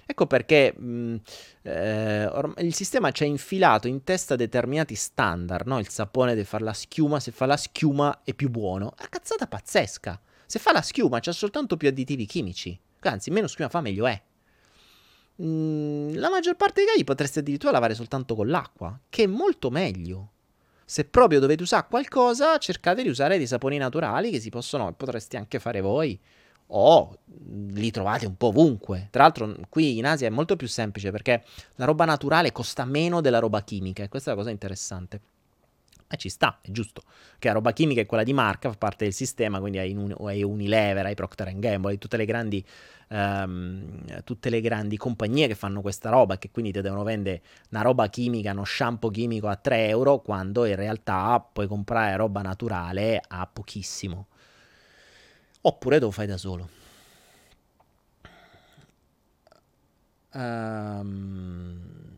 Ecco 0.04 0.26
perché 0.26 0.74
mh, 0.76 1.16
eh, 1.62 2.26
orm- 2.26 2.54
il 2.58 2.74
sistema 2.74 3.12
ci 3.12 3.22
ha 3.22 3.26
infilato 3.26 3.86
in 3.86 4.02
testa 4.02 4.34
determinati 4.34 4.96
standard, 4.96 5.68
no? 5.68 5.78
Il 5.78 5.88
sapone 5.88 6.34
deve 6.34 6.44
fare 6.44 6.64
la 6.64 6.72
schiuma, 6.72 7.20
se 7.20 7.30
fa 7.30 7.46
la 7.46 7.56
schiuma 7.56 8.22
è 8.24 8.34
più 8.34 8.50
buono. 8.50 8.90
È 8.96 9.02
una 9.02 9.08
cazzata 9.08 9.46
pazzesca. 9.46 10.20
Se 10.54 10.60
fa 10.60 10.70
la 10.70 10.82
schiuma 10.82 11.18
c'ha 11.18 11.32
soltanto 11.32 11.76
più 11.76 11.88
additivi 11.88 12.26
chimici. 12.26 12.78
Anzi, 13.00 13.32
meno 13.32 13.48
schiuma 13.48 13.68
fa 13.68 13.80
meglio 13.80 14.06
è. 14.06 14.22
Mm, 15.42 16.14
la 16.14 16.30
maggior 16.30 16.54
parte 16.54 16.82
dei 16.82 16.86
casi 16.86 17.02
potreste 17.02 17.40
addirittura 17.40 17.72
lavare 17.72 17.96
soltanto 17.96 18.36
con 18.36 18.46
l'acqua, 18.46 18.96
che 19.08 19.24
è 19.24 19.26
molto 19.26 19.70
meglio. 19.70 20.30
Se 20.84 21.06
proprio 21.06 21.40
dovete 21.40 21.64
usare 21.64 21.88
qualcosa, 21.90 22.56
cercate 22.58 23.02
di 23.02 23.08
usare 23.08 23.36
dei 23.36 23.48
saponi 23.48 23.78
naturali 23.78 24.30
che 24.30 24.38
si 24.38 24.48
possono, 24.48 24.92
potreste 24.92 25.36
anche 25.36 25.58
fare 25.58 25.80
voi. 25.80 26.16
O 26.68 27.18
li 27.72 27.90
trovate 27.90 28.26
un 28.26 28.36
po' 28.36 28.46
ovunque. 28.46 29.08
Tra 29.10 29.24
l'altro, 29.24 29.56
qui 29.68 29.98
in 29.98 30.06
Asia 30.06 30.28
è 30.28 30.30
molto 30.30 30.54
più 30.54 30.68
semplice 30.68 31.10
perché 31.10 31.42
la 31.74 31.84
roba 31.84 32.04
naturale 32.04 32.52
costa 32.52 32.84
meno 32.84 33.20
della 33.20 33.40
roba 33.40 33.64
chimica. 33.64 34.04
E 34.04 34.08
questa 34.08 34.30
è 34.30 34.34
la 34.34 34.38
cosa 34.38 34.52
interessante. 34.52 35.20
E 36.14 36.16
ci 36.16 36.28
sta, 36.28 36.60
è 36.62 36.70
giusto. 36.70 37.02
Che 37.40 37.48
la 37.48 37.54
roba 37.54 37.72
chimica 37.72 38.00
è 38.00 38.06
quella 38.06 38.22
di 38.22 38.32
marca, 38.32 38.70
fa 38.70 38.76
parte 38.76 39.02
del 39.02 39.12
sistema, 39.12 39.58
quindi 39.58 39.78
hai, 39.78 39.92
un, 39.92 40.14
hai 40.20 40.44
Unilever, 40.44 41.04
hai 41.04 41.14
Procter 41.14 41.58
Gamble, 41.58 41.90
hai 41.90 41.98
tutte 41.98 42.16
le 42.16 42.24
grandi 42.24 42.64
um, 43.08 44.22
tutte 44.22 44.48
le 44.48 44.60
grandi 44.60 44.96
compagnie 44.96 45.48
che 45.48 45.56
fanno 45.56 45.80
questa 45.80 46.10
roba, 46.10 46.38
che 46.38 46.52
quindi 46.52 46.70
ti 46.70 46.80
devono 46.80 47.02
vendere 47.02 47.42
una 47.70 47.82
roba 47.82 48.06
chimica, 48.08 48.52
uno 48.52 48.64
shampoo 48.64 49.10
chimico 49.10 49.48
a 49.48 49.56
3 49.56 49.88
euro, 49.88 50.20
quando 50.20 50.64
in 50.66 50.76
realtà 50.76 51.44
puoi 51.52 51.66
comprare 51.66 52.14
roba 52.16 52.42
naturale 52.42 53.20
a 53.26 53.44
pochissimo. 53.52 54.28
Oppure 55.62 55.98
te 55.98 56.04
lo 56.04 56.10
fai 56.12 56.26
da 56.26 56.36
solo. 56.36 56.68
Um, 60.32 62.13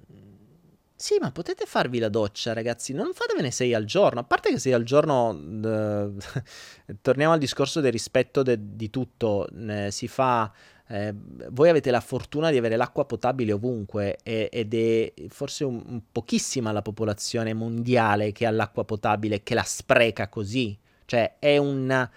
sì, 1.06 1.18
ma 1.20 1.30
potete 1.30 1.66
farvi 1.66 2.00
la 2.00 2.08
doccia, 2.08 2.52
ragazzi. 2.52 2.92
Non 2.92 3.12
fatevene 3.14 3.52
6 3.52 3.74
al 3.74 3.84
giorno. 3.84 4.18
A 4.18 4.24
parte 4.24 4.50
che 4.50 4.58
6 4.58 4.72
al 4.72 4.82
giorno. 4.82 5.38
Eh, 5.64 6.94
torniamo 7.00 7.32
al 7.32 7.38
discorso 7.38 7.80
del 7.80 7.92
rispetto 7.92 8.42
de- 8.42 8.58
di 8.74 8.90
tutto. 8.90 9.46
Eh, 9.48 9.92
si 9.92 10.08
fa. 10.08 10.52
Eh, 10.88 11.14
voi 11.50 11.68
avete 11.68 11.92
la 11.92 12.00
fortuna 12.00 12.50
di 12.50 12.56
avere 12.56 12.74
l'acqua 12.74 13.04
potabile 13.04 13.52
ovunque 13.52 14.18
e- 14.24 14.48
ed 14.50 14.74
è 14.74 15.12
forse 15.28 15.62
un, 15.62 15.80
un 15.86 16.00
pochissima 16.10 16.72
la 16.72 16.82
popolazione 16.82 17.54
mondiale 17.54 18.32
che 18.32 18.44
ha 18.44 18.50
l'acqua 18.50 18.84
potabile 18.84 19.44
che 19.44 19.54
la 19.54 19.62
spreca 19.62 20.28
così. 20.28 20.76
Cioè, 21.04 21.36
è 21.38 21.56
un, 21.56 22.08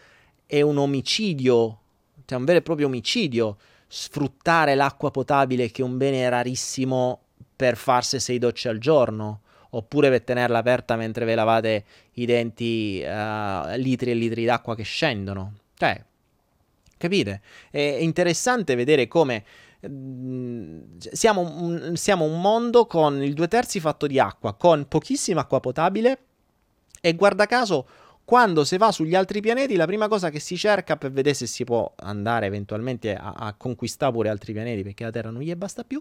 è 0.48 0.62
un 0.62 0.78
omicidio, 0.78 1.80
cioè 2.26 2.40
un 2.40 2.46
vero 2.46 2.58
e 2.58 2.64
proprio 2.64 2.88
omicidio 2.88 3.58
sfruttare 3.88 4.74
l'acqua 4.74 5.12
potabile 5.12 5.70
che 5.70 5.84
è 5.84 5.86
un 5.86 5.98
bene 5.98 6.28
rarissimo 6.28 7.29
per 7.60 7.76
farsi 7.76 8.22
sei 8.22 8.38
docce 8.38 8.70
al 8.70 8.78
giorno 8.78 9.42
oppure 9.72 10.08
per 10.08 10.22
tenerla 10.22 10.60
aperta 10.60 10.96
mentre 10.96 11.26
ve 11.26 11.36
lavate 11.36 11.84
i 12.14 12.26
denti 12.26 13.04
uh, 13.04 13.76
litri 13.76 14.12
e 14.12 14.14
litri 14.14 14.46
d'acqua 14.46 14.78
che 14.78 14.84
scendono. 14.84 15.56
Cioè, 15.76 16.02
capite? 16.96 17.42
È 17.70 17.78
interessante 18.00 18.76
vedere 18.76 19.10
come 19.10 19.44
mm, 19.86 21.00
siamo 21.00 21.42
un, 21.42 21.98
siamo 21.98 22.24
un 22.24 22.40
mondo 22.40 22.86
con 22.86 23.22
il 23.22 23.34
due 23.34 23.50
terzi 23.50 23.82
fatto 23.82 24.08
di 24.08 24.20
acqua, 24.20 24.54
con 24.54 24.88
pochissima 24.88 25.42
acqua 25.42 25.60
potabile 25.60 26.20
e 27.02 27.14
guarda 27.14 27.46
caso 27.46 27.86
quando 28.24 28.64
si 28.64 28.78
va 28.78 28.90
sugli 28.94 29.16
altri 29.16 29.42
pianeti, 29.42 29.76
la 29.76 29.86
prima 29.86 30.08
cosa 30.08 30.30
che 30.30 30.40
si 30.40 30.56
cerca 30.56 30.96
per 30.96 31.12
vedere 31.12 31.36
se 31.36 31.46
si 31.46 31.66
può 31.66 31.92
andare 31.98 32.46
eventualmente 32.46 33.16
a, 33.16 33.34
a 33.36 33.54
conquistare 33.58 34.14
pure 34.14 34.30
altri 34.30 34.54
pianeti, 34.54 34.84
perché 34.84 35.04
la 35.04 35.10
Terra 35.10 35.32
non 35.32 35.42
gli 35.42 35.54
basta 35.56 35.84
più, 35.84 36.00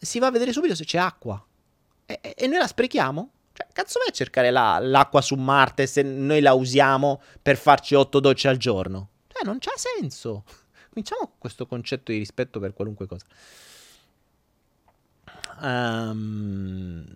si 0.00 0.18
va 0.18 0.28
a 0.28 0.30
vedere 0.30 0.52
subito 0.52 0.74
se 0.74 0.84
c'è 0.84 0.98
acqua. 0.98 1.42
E, 2.06 2.18
e, 2.22 2.34
e 2.36 2.46
noi 2.46 2.58
la 2.58 2.66
sprechiamo? 2.66 3.30
Cioè, 3.52 3.66
cazzo 3.72 3.98
vai 3.98 4.08
a 4.08 4.12
cercare 4.12 4.50
la, 4.50 4.78
l'acqua 4.80 5.20
su 5.20 5.34
Marte 5.34 5.86
se 5.86 6.02
noi 6.02 6.40
la 6.40 6.54
usiamo 6.54 7.20
per 7.42 7.56
farci 7.56 7.94
otto 7.94 8.20
docce 8.20 8.48
al 8.48 8.56
giorno? 8.56 9.08
Cioè, 9.28 9.44
non 9.44 9.58
c'ha 9.58 9.72
senso. 9.76 10.44
Cominciamo 10.90 11.26
con 11.26 11.38
questo 11.38 11.66
concetto 11.66 12.10
di 12.12 12.18
rispetto 12.18 12.58
per 12.58 12.72
qualunque 12.72 13.06
cosa. 13.06 13.26
Um... 15.60 17.06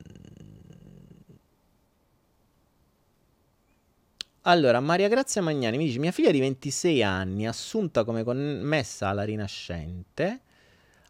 Allora, 4.47 4.79
Maria 4.81 5.09
Grazia 5.09 5.41
Magnani 5.41 5.79
mi 5.79 5.87
dice: 5.87 5.99
Mia 5.99 6.13
figlia 6.13 6.31
di 6.31 6.39
26 6.39 7.03
anni, 7.03 7.47
assunta 7.47 8.05
come 8.05 8.25
commessa 8.25 9.09
alla 9.09 9.25
Rinascente, 9.25 10.41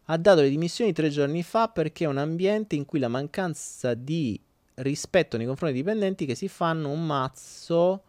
ha 0.07 0.17
dato 0.17 0.41
le 0.41 0.51
dimissioni 0.51 0.93
tre 0.93 1.09
giorni 1.09 1.43
fa 1.43 1.69
perché 1.69 2.05
è 2.05 2.09
un 2.09 2.19
ambiente 2.19 2.75
in 2.75 2.85
cui 2.85 2.99
la 2.99 3.09
mancanza 3.09 3.95
di 3.95 4.39
rispetto 4.77 5.37
nei 5.37 5.47
confronti 5.47 5.75
dei 5.75 5.83
dipendenti 5.83 6.27
che 6.27 6.35
si 6.35 6.49
fanno 6.49 6.91
un 6.91 7.07
mazzo 7.07 8.03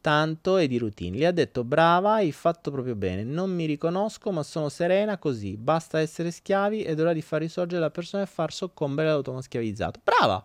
tanto 0.00 0.56
e 0.56 0.66
di 0.66 0.78
routine. 0.78 1.16
Gli 1.16 1.24
ha 1.24 1.30
detto 1.30 1.64
brava, 1.64 2.14
hai 2.14 2.32
fatto 2.32 2.70
proprio 2.70 2.94
bene, 2.94 3.22
non 3.22 3.54
mi 3.54 3.66
riconosco 3.66 4.32
ma 4.32 4.42
sono 4.42 4.68
serena 4.68 5.18
così, 5.18 5.56
basta 5.56 6.00
essere 6.00 6.30
schiavi 6.30 6.82
ed 6.82 7.00
ora 7.00 7.12
di 7.12 7.22
far 7.22 7.40
risorgere 7.40 7.80
la 7.80 7.90
persona 7.90 8.22
e 8.22 8.26
far 8.26 8.52
soccombere 8.52 9.08
l'automo 9.08 9.40
schiavizzato. 9.40 10.00
Brava! 10.02 10.44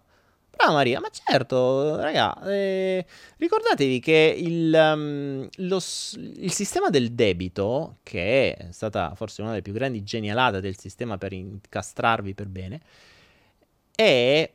Brava 0.66 0.74
Maria, 0.80 1.00
ma 1.00 1.10
certo, 1.12 1.98
raga, 1.98 2.42
eh, 2.48 3.06
ricordatevi 3.38 4.00
che 4.00 4.36
il, 4.36 4.74
um, 4.74 5.48
lo, 5.58 5.76
il, 5.76 6.52
sistema 6.52 6.90
del 6.90 7.12
debito, 7.12 7.98
che 8.02 8.56
è 8.56 8.72
stata 8.72 9.14
forse 9.14 9.42
una 9.42 9.52
delle 9.52 9.62
più 9.62 9.74
grandi 9.74 10.02
genialate 10.04 10.62
del 10.62 10.76
sistema 10.76 11.20
per 11.20 11.34
incastrarvi 11.34 12.34
per 12.34 12.48
bene, 12.48 12.82
è 13.94 14.52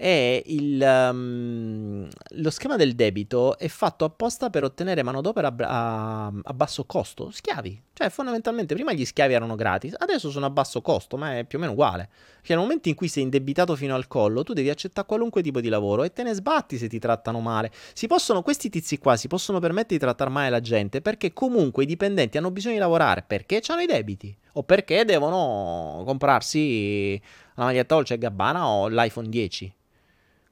è 0.00 0.42
il, 0.46 0.80
um, 0.80 2.08
lo 2.36 2.48
schema 2.48 2.76
del 2.76 2.94
debito 2.94 3.58
è 3.58 3.68
fatto 3.68 4.06
apposta 4.06 4.48
per 4.48 4.64
ottenere 4.64 5.02
manodopera 5.02 5.54
a, 5.58 6.32
a, 6.42 6.54
basso 6.54 6.86
costo, 6.86 7.30
schiavi. 7.30 7.82
Cioè, 7.92 8.08
fondamentalmente, 8.08 8.72
prima 8.74 8.94
gli 8.94 9.04
schiavi 9.04 9.34
erano 9.34 9.56
gratis, 9.56 9.94
adesso 9.98 10.30
sono 10.30 10.46
a 10.46 10.50
basso 10.50 10.80
costo, 10.80 11.18
ma 11.18 11.36
è 11.36 11.44
più 11.44 11.58
o 11.58 11.60
meno 11.60 11.74
uguale. 11.74 12.08
Cioè, 12.40 12.56
nel 12.56 12.60
momento 12.60 12.88
in 12.88 12.94
cui 12.94 13.08
sei 13.08 13.24
indebitato 13.24 13.76
fino 13.76 13.94
al 13.94 14.06
collo, 14.06 14.42
tu 14.42 14.54
devi 14.54 14.70
accettare 14.70 15.06
qualunque 15.06 15.42
tipo 15.42 15.60
di 15.60 15.68
lavoro 15.68 16.02
e 16.02 16.14
te 16.14 16.22
ne 16.22 16.32
sbatti 16.32 16.78
se 16.78 16.88
ti 16.88 16.98
trattano 16.98 17.40
male. 17.40 17.70
Si 17.92 18.06
possono, 18.06 18.40
questi 18.40 18.70
tizi 18.70 18.96
qua 18.96 19.18
si 19.18 19.28
possono 19.28 19.58
permettere 19.58 19.98
di 19.98 19.98
trattare 19.98 20.30
male 20.30 20.48
la 20.48 20.60
gente 20.60 21.02
perché 21.02 21.34
comunque 21.34 21.82
i 21.82 21.86
dipendenti 21.86 22.38
hanno 22.38 22.50
bisogno 22.50 22.76
di 22.76 22.80
lavorare 22.80 23.22
perché 23.26 23.60
hanno 23.66 23.82
i 23.82 23.86
debiti 23.86 24.34
o 24.52 24.62
perché 24.62 25.04
devono 25.04 26.02
comprarsi 26.06 27.20
la 27.56 27.64
maglietta 27.64 27.96
Dolce 27.96 28.16
Gabbana 28.16 28.66
o 28.66 28.88
l'iPhone 28.88 29.28
10. 29.28 29.74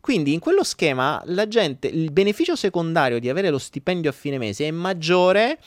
Quindi 0.00 0.32
in 0.32 0.38
quello 0.38 0.64
schema 0.64 1.20
la 1.26 1.48
gente, 1.48 1.88
il 1.88 2.12
beneficio 2.12 2.56
secondario 2.56 3.18
di 3.18 3.28
avere 3.28 3.50
lo 3.50 3.58
stipendio 3.58 4.10
a 4.10 4.12
fine 4.12 4.38
mese 4.38 4.66
è 4.66 4.70
maggiore 4.70 5.58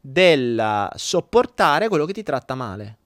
del 0.00 0.88
sopportare 0.94 1.88
quello 1.88 2.06
che 2.06 2.12
ti 2.12 2.22
tratta 2.22 2.54
male. 2.54 2.96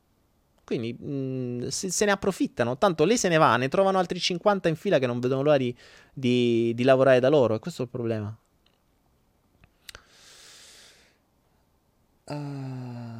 Quindi 0.65 0.97
mh, 0.99 1.07
mm, 1.07 1.67
se, 1.69 1.91
se, 1.91 2.05
ne 2.05 2.13
approfittano, 2.13 2.79
tanto 2.79 3.05
lei 3.05 3.19
se 3.19 3.29
ne 3.29 3.37
va, 3.37 3.57
ne 3.57 3.69
trovano 3.69 3.99
altri 3.99 4.19
50 4.19 4.69
in 4.69 4.77
fila 4.77 4.99
che 4.99 5.07
non 5.07 5.21
vedono 5.21 5.43
l'ora 5.43 5.59
di, 5.59 5.75
di, 6.13 6.73
di 6.75 6.83
lavorare 6.85 7.21
da 7.21 7.29
loro, 7.29 7.55
e 7.55 7.59
questo 7.59 7.83
è 7.83 7.85
il 7.85 7.91
problema. 7.91 8.37
Uh... 12.27 13.14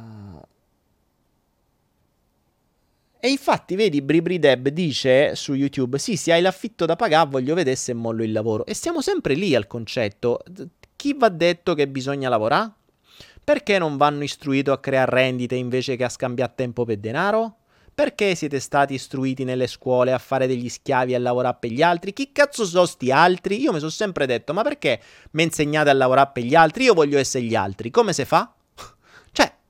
E 3.25 3.29
infatti, 3.29 3.73
vedi, 3.75 4.03
Bribri 4.03 4.37
Deb 4.37 4.67
dice 4.67 5.35
su 5.35 5.55
YouTube: 5.55 5.97
Sì, 5.97 6.15
se 6.15 6.31
hai 6.31 6.43
l'affitto 6.43 6.85
da 6.85 6.95
pagare, 6.95 7.27
voglio 7.27 7.55
vedere 7.55 7.75
se 7.75 7.91
mollo 7.95 8.21
il 8.21 8.31
lavoro. 8.31 8.67
E 8.67 8.75
stiamo 8.75 9.01
sempre 9.01 9.33
lì 9.33 9.55
al 9.55 9.65
concetto. 9.65 10.43
Chi 10.95 11.15
va 11.17 11.29
detto 11.29 11.73
che 11.73 11.87
bisogna 11.87 12.29
lavorare? 12.29 12.71
Perché 13.43 13.79
non 13.79 13.97
vanno 13.97 14.21
istruiti 14.21 14.69
a 14.69 14.77
creare 14.77 15.09
rendite 15.09 15.55
invece 15.55 15.95
che 15.95 16.03
a 16.03 16.09
scambiare 16.09 16.53
tempo 16.55 16.85
per 16.85 16.97
denaro? 16.97 17.55
Perché 17.95 18.35
siete 18.35 18.59
stati 18.59 18.93
istruiti 18.93 19.43
nelle 19.43 19.65
scuole 19.65 20.11
a 20.11 20.19
fare 20.19 20.45
degli 20.45 20.69
schiavi 20.69 21.13
e 21.13 21.15
a 21.15 21.19
lavorare 21.19 21.57
per 21.59 21.71
gli 21.71 21.81
altri? 21.81 22.13
Chi 22.13 22.31
cazzo 22.31 22.63
sono 22.63 22.85
sti 22.85 23.09
altri? 23.09 23.59
Io 23.59 23.73
mi 23.73 23.79
sono 23.79 23.89
sempre 23.89 24.27
detto, 24.27 24.53
ma 24.53 24.61
perché 24.61 25.01
mi 25.31 25.41
insegnate 25.41 25.89
a 25.89 25.93
lavorare 25.93 26.29
per 26.31 26.43
gli 26.43 26.53
altri? 26.53 26.83
Io 26.83 26.93
voglio 26.93 27.17
essere 27.17 27.43
gli 27.43 27.55
altri. 27.55 27.89
Come 27.89 28.13
si 28.13 28.23
fa? 28.23 28.54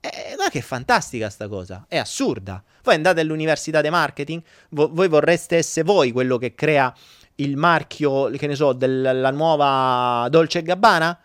Cioè, 0.05 0.31
eh, 0.31 0.35
guarda 0.35 0.49
che 0.49 0.61
fantastica 0.61 1.29
sta 1.29 1.47
cosa. 1.47 1.85
È 1.87 1.97
assurda. 1.97 2.63
Voi 2.83 2.95
andate 2.95 3.21
all'università 3.21 3.81
di 3.81 3.89
marketing, 3.89 4.41
vo- 4.69 4.89
voi 4.91 5.07
vorreste 5.07 5.57
essere 5.57 5.85
voi 5.85 6.11
quello 6.11 6.37
che 6.37 6.53
crea 6.53 6.93
il 7.35 7.57
marchio, 7.57 8.29
che 8.29 8.47
ne 8.47 8.55
so, 8.55 8.73
della 8.73 9.31
nuova 9.31 10.27
Dolce 10.29 10.61
Gabbana? 10.61 11.19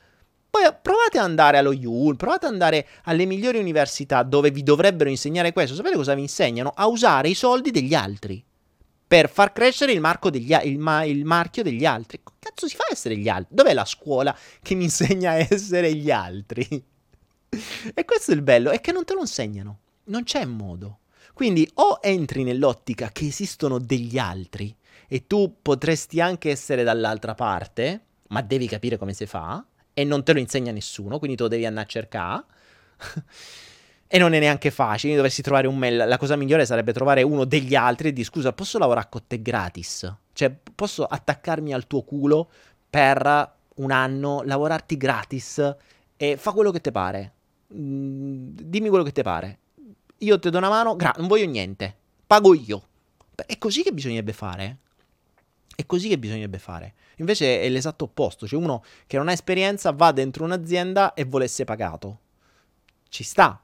Poi 0.49 0.62
provate 0.83 1.18
ad 1.18 1.24
andare 1.24 1.59
allo 1.59 1.70
UL, 1.70 2.16
provate 2.16 2.47
ad 2.47 2.53
andare 2.53 2.87
alle 3.05 3.24
migliori 3.24 3.59
università 3.59 4.22
dove 4.24 4.51
vi 4.51 4.62
dovrebbero 4.64 5.09
insegnare 5.09 5.53
questo. 5.53 5.76
Sapete 5.76 5.97
cosa 5.97 6.14
vi 6.14 6.22
insegnano? 6.22 6.72
A 6.74 6.87
usare 6.87 7.28
i 7.28 7.35
soldi 7.35 7.70
degli 7.70 7.95
altri 7.95 8.43
per 9.07 9.28
far 9.28 9.53
crescere 9.53 9.93
il, 9.93 10.18
degli, 10.31 10.57
il, 10.64 10.78
ma, 10.78 11.05
il 11.05 11.24
marchio 11.24 11.62
degli 11.62 11.85
altri. 11.85 12.20
Cazzo 12.39 12.66
si 12.66 12.74
fa 12.74 12.85
a 12.89 12.93
essere 12.93 13.16
gli 13.16 13.28
altri? 13.28 13.55
Dov'è 13.55 13.74
la 13.74 13.85
scuola 13.85 14.37
che 14.62 14.74
mi 14.74 14.85
insegna 14.85 15.33
a 15.33 15.47
essere 15.49 15.95
gli 15.95 16.11
altri? 16.11 16.85
e 17.94 18.05
questo 18.05 18.30
è 18.32 18.34
il 18.34 18.42
bello, 18.42 18.70
è 18.70 18.80
che 18.80 18.92
non 18.92 19.05
te 19.05 19.14
lo 19.14 19.20
insegnano. 19.20 19.78
Non 20.05 20.24
c'è 20.24 20.44
modo. 20.44 21.01
Quindi 21.32 21.68
o 21.74 21.98
entri 22.03 22.42
nell'ottica 22.42 23.11
che 23.11 23.26
esistono 23.26 23.78
degli 23.78 24.18
altri 24.18 24.74
e 25.09 25.26
tu 25.26 25.57
potresti 25.61 26.20
anche 26.20 26.51
essere 26.51 26.82
dall'altra 26.82 27.34
parte, 27.34 28.05
ma 28.28 28.42
devi 28.42 28.66
capire 28.66 28.96
come 28.96 29.12
si 29.12 29.26
fa 29.26 29.64
e 29.92 30.05
non 30.05 30.22
te 30.22 30.32
lo 30.32 30.38
insegna 30.38 30.72
nessuno, 30.72 31.18
quindi 31.18 31.36
te 31.36 31.42
lo 31.44 31.48
devi 31.48 31.66
andare 31.66 31.86
a 31.86 31.88
cercare. 31.88 32.44
e 34.07 34.18
non 34.18 34.32
è 34.32 34.38
neanche 34.38 34.70
facile, 34.70 35.14
dovresti 35.14 35.42
trovare 35.42 35.66
un 35.66 35.78
mail. 35.78 35.96
La 36.09 36.18
cosa 36.18 36.36
migliore 36.36 36.66
sarebbe 36.66 36.92
trovare 36.92 37.22
uno 37.22 37.44
degli 37.44 37.74
altri 37.74 38.09
e 38.09 38.12
dire 38.12 38.26
scusa, 38.26 38.53
posso 38.53 38.78
lavorare 38.78 39.09
con 39.11 39.22
te 39.26 39.40
gratis? 39.40 40.12
Cioè, 40.32 40.55
posso 40.74 41.05
attaccarmi 41.05 41.72
al 41.72 41.86
tuo 41.86 42.03
culo 42.03 42.51
per 42.88 43.55
un 43.76 43.90
anno, 43.90 44.42
lavorarti 44.44 44.96
gratis 44.96 45.76
e 46.16 46.36
fa 46.36 46.53
quello 46.53 46.70
che 46.70 46.80
ti 46.80 46.90
pare. 46.90 47.32
Mm, 47.75 48.49
dimmi 48.53 48.89
quello 48.89 49.05
che 49.05 49.12
ti 49.12 49.23
pare. 49.23 49.59
Io 50.18 50.39
ti 50.39 50.51
do 50.51 50.59
una 50.59 50.68
mano, 50.68 50.97
gra- 50.97 51.14
non 51.16 51.29
voglio 51.29 51.47
niente, 51.47 51.97
pago 52.27 52.55
io. 52.55 52.83
È 53.35 53.57
così 53.59 53.83
che 53.83 53.93
bisognerebbe 53.93 54.33
fare. 54.33 54.77
È 55.75 55.87
così 55.87 56.09
che 56.09 56.18
bisognerebbe 56.18 56.59
fare. 56.59 56.95
Invece 57.16 57.61
è 57.61 57.68
l'esatto 57.68 58.05
opposto, 58.05 58.47
cioè 58.47 58.61
uno 58.61 58.85
che 59.07 59.16
non 59.16 59.29
ha 59.29 59.33
esperienza 59.33 59.93
va 59.93 60.12
dentro 60.12 60.45
un'azienda 60.45 61.14
e 61.14 61.25
vuole 61.25 61.45
essere 61.45 61.64
pagato. 61.64 62.18
Ci 63.09 63.23
sta, 63.23 63.61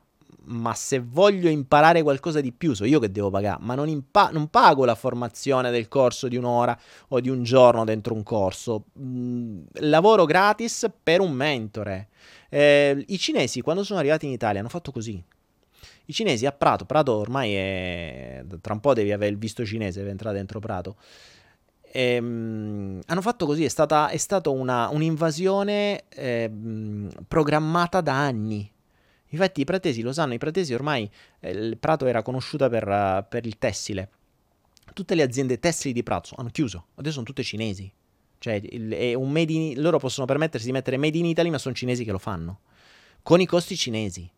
ma 0.47 0.75
se 0.75 1.01
voglio 1.01 1.49
imparare 1.49 2.03
qualcosa 2.03 2.41
di 2.41 2.53
più, 2.53 2.75
so 2.75 2.85
io 2.85 2.99
che 2.99 3.11
devo 3.11 3.31
pagare, 3.31 3.59
ma 3.61 3.75
non, 3.75 3.89
impa- 3.89 4.31
non 4.33 4.49
pago 4.49 4.85
la 4.85 4.95
formazione 4.95 5.71
del 5.71 5.89
corso 5.89 6.29
di 6.29 6.37
un'ora 6.37 6.79
o 7.09 7.21
di 7.21 7.29
un 7.29 7.43
giorno 7.43 7.85
dentro 7.85 8.15
un 8.15 8.23
corso. 8.23 8.85
Mm, 8.99 9.63
lavoro 9.81 10.25
gratis 10.25 10.91
per 11.03 11.21
un 11.21 11.33
mentore. 11.33 12.09
Eh, 12.49 13.05
I 13.09 13.19
cinesi, 13.19 13.61
quando 13.61 13.85
sono 13.85 13.99
arrivati 13.99 14.27
in 14.27 14.33
Italia, 14.33 14.61
hanno 14.61 14.69
fatto 14.69 14.93
così. 14.93 15.23
I 16.09 16.13
cinesi 16.13 16.47
a 16.47 16.53
Prato, 16.53 16.85
Prato 16.85 17.15
ormai 17.15 17.55
è. 17.55 18.45
Tra 18.61 18.75
un 18.75 18.81
po' 18.81 18.95
devi 18.95 19.13
avere 19.13 19.33
il 19.33 19.39
visto 19.39 19.65
cinese 19.65 20.01
per 20.01 20.11
entrare 20.11 20.37
dentro 20.37 20.61
Prato. 20.61 20.97
Ehm, 21.93 23.01
hanno 23.07 23.21
fatto 23.23 23.47
così, 23.47 23.65
è 23.65 23.69
stata, 23.69 24.09
è 24.09 24.17
stata 24.17 24.51
una, 24.51 24.89
un'invasione 24.91 26.05
eh, 26.09 26.51
programmata 27.27 28.01
da 28.01 28.15
anni. 28.15 28.71
Infatti 29.31 29.61
i 29.61 29.65
pratesi 29.65 30.03
lo 30.03 30.13
sanno, 30.13 30.35
i 30.35 30.39
pratesi 30.39 30.73
ormai, 30.75 31.11
eh, 31.41 31.51
il 31.51 31.79
Prato 31.79 32.07
era 32.07 32.23
conosciuta 32.23 32.69
per, 32.69 32.87
uh, 32.87 33.25
per, 33.29 33.47
il 33.47 33.59
tessile. 33.59 34.11
Tutte 34.93 35.15
le 35.15 35.23
aziende 35.23 35.59
tessili 35.59 35.93
di 35.93 36.03
Prato 36.03 36.35
hanno 36.37 36.51
chiuso, 36.51 36.87
adesso 36.95 37.15
sono 37.15 37.27
tutte 37.27 37.43
cinesi. 37.43 37.91
Cioè, 38.39 38.55
il, 38.63 38.93
in, 38.93 39.81
loro 39.81 39.99
possono 39.99 40.27
permettersi 40.27 40.67
di 40.67 40.73
mettere 40.73 40.97
Made 40.97 41.19
in 41.19 41.27
Italy, 41.27 41.51
ma 41.51 41.59
sono 41.59 41.75
cinesi 41.75 42.05
che 42.05 42.13
lo 42.13 42.19
fanno. 42.19 42.61
Con 43.23 43.41
i 43.41 43.47
costi 43.47 43.77
cinesi. 43.77 44.31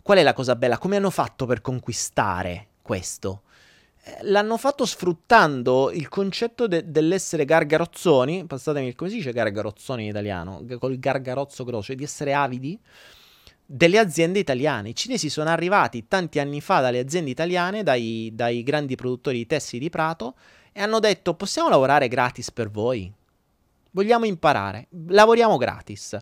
Qual 0.00 0.18
è 0.18 0.22
la 0.22 0.32
cosa 0.32 0.56
bella? 0.56 0.78
Come 0.78 0.96
hanno 0.96 1.10
fatto 1.10 1.46
per 1.46 1.60
conquistare 1.60 2.68
questo? 2.82 3.42
l'hanno 4.22 4.56
fatto 4.56 4.84
sfruttando 4.84 5.90
il 5.92 6.08
concetto 6.08 6.66
de- 6.66 6.90
dell'essere 6.90 7.44
gargarozzoni, 7.44 8.46
passatemi 8.46 8.94
come 8.94 9.10
si 9.10 9.16
dice 9.16 9.32
gargarozzoni 9.32 10.02
in 10.02 10.08
italiano, 10.08 10.64
col 10.78 10.98
gargarozzo 10.98 11.64
grosso, 11.64 11.86
cioè 11.86 11.96
di 11.96 12.04
essere 12.04 12.34
avidi 12.34 12.78
delle 13.74 13.98
aziende 13.98 14.38
italiane. 14.38 14.90
I 14.90 14.94
cinesi 14.94 15.30
sono 15.30 15.48
arrivati 15.48 16.06
tanti 16.06 16.38
anni 16.38 16.60
fa 16.60 16.80
dalle 16.80 16.98
aziende 16.98 17.30
italiane, 17.30 17.82
dai, 17.82 18.30
dai 18.34 18.62
grandi 18.62 18.96
produttori 18.96 19.38
di 19.38 19.46
tessili 19.46 19.78
di 19.78 19.88
Prato, 19.88 20.34
e 20.72 20.82
hanno 20.82 20.98
detto 20.98 21.34
possiamo 21.34 21.70
lavorare 21.70 22.06
gratis 22.08 22.50
per 22.50 22.70
voi? 22.70 23.10
Vogliamo 23.92 24.26
imparare, 24.26 24.88
lavoriamo 25.08 25.56
gratis. 25.56 26.18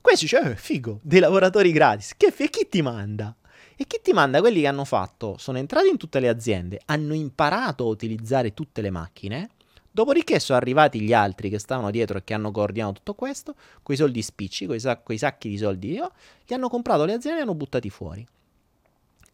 Questo 0.00 0.24
dice, 0.24 0.50
eh, 0.52 0.56
figo, 0.56 1.00
dei 1.02 1.18
lavoratori 1.18 1.72
gratis. 1.72 2.14
Che 2.16 2.30
f- 2.30 2.48
chi 2.48 2.68
ti 2.68 2.82
manda? 2.82 3.34
E 3.74 3.84
chi 3.86 3.98
ti 4.00 4.12
manda? 4.12 4.38
Quelli 4.38 4.60
che 4.60 4.66
hanno 4.68 4.84
fatto, 4.84 5.36
sono 5.38 5.58
entrati 5.58 5.88
in 5.88 5.96
tutte 5.96 6.20
le 6.20 6.28
aziende, 6.28 6.80
hanno 6.84 7.14
imparato 7.14 7.84
a 7.84 7.88
utilizzare 7.88 8.54
tutte 8.54 8.80
le 8.80 8.90
macchine, 8.90 9.50
dopodiché 9.92 10.40
sono 10.40 10.58
arrivati 10.58 11.00
gli 11.00 11.12
altri 11.12 11.48
che 11.48 11.60
stavano 11.60 11.90
dietro 11.90 12.18
e 12.18 12.24
che 12.24 12.34
hanno 12.34 12.50
coordinato 12.50 12.94
tutto 12.94 13.14
questo, 13.14 13.54
con 13.82 13.94
i 13.94 13.98
soldi 13.98 14.22
spicci, 14.22 14.66
con 14.66 14.74
i, 14.74 14.80
sac- 14.80 15.14
sacchi 15.16 15.48
di 15.48 15.58
soldi 15.58 15.92
io, 15.92 16.12
gli 16.44 16.54
hanno 16.54 16.68
comprato 16.68 17.04
le 17.04 17.12
aziende 17.12 17.40
e 17.40 17.42
li 17.42 17.48
hanno 17.48 17.56
buttati 17.56 17.90
fuori. 17.90 18.26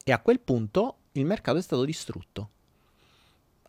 E 0.05 0.13
a 0.13 0.19
quel 0.21 0.41
punto 0.41 0.97
il 1.13 1.25
mercato 1.25 1.59
è 1.59 1.63
stato 1.63 1.85
distrutto. 1.85 2.51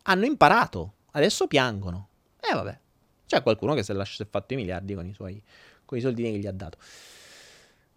Hanno 0.03 0.25
imparato, 0.25 0.93
adesso 1.11 1.47
piangono. 1.47 2.07
E 2.39 2.49
eh, 2.51 2.55
vabbè, 2.55 2.79
c'è 3.25 3.41
qualcuno 3.43 3.73
che 3.75 3.83
si 3.83 3.91
è 3.91 4.27
fatto 4.29 4.53
i 4.53 4.57
miliardi 4.57 4.95
con 4.95 5.05
i 5.05 5.13
suoi 5.13 5.41
con 5.89 5.97
i 5.97 6.01
soldini 6.01 6.33
che 6.33 6.37
gli 6.37 6.45
ha 6.45 6.51
dato. 6.51 6.77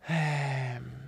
Ehm... 0.07 1.01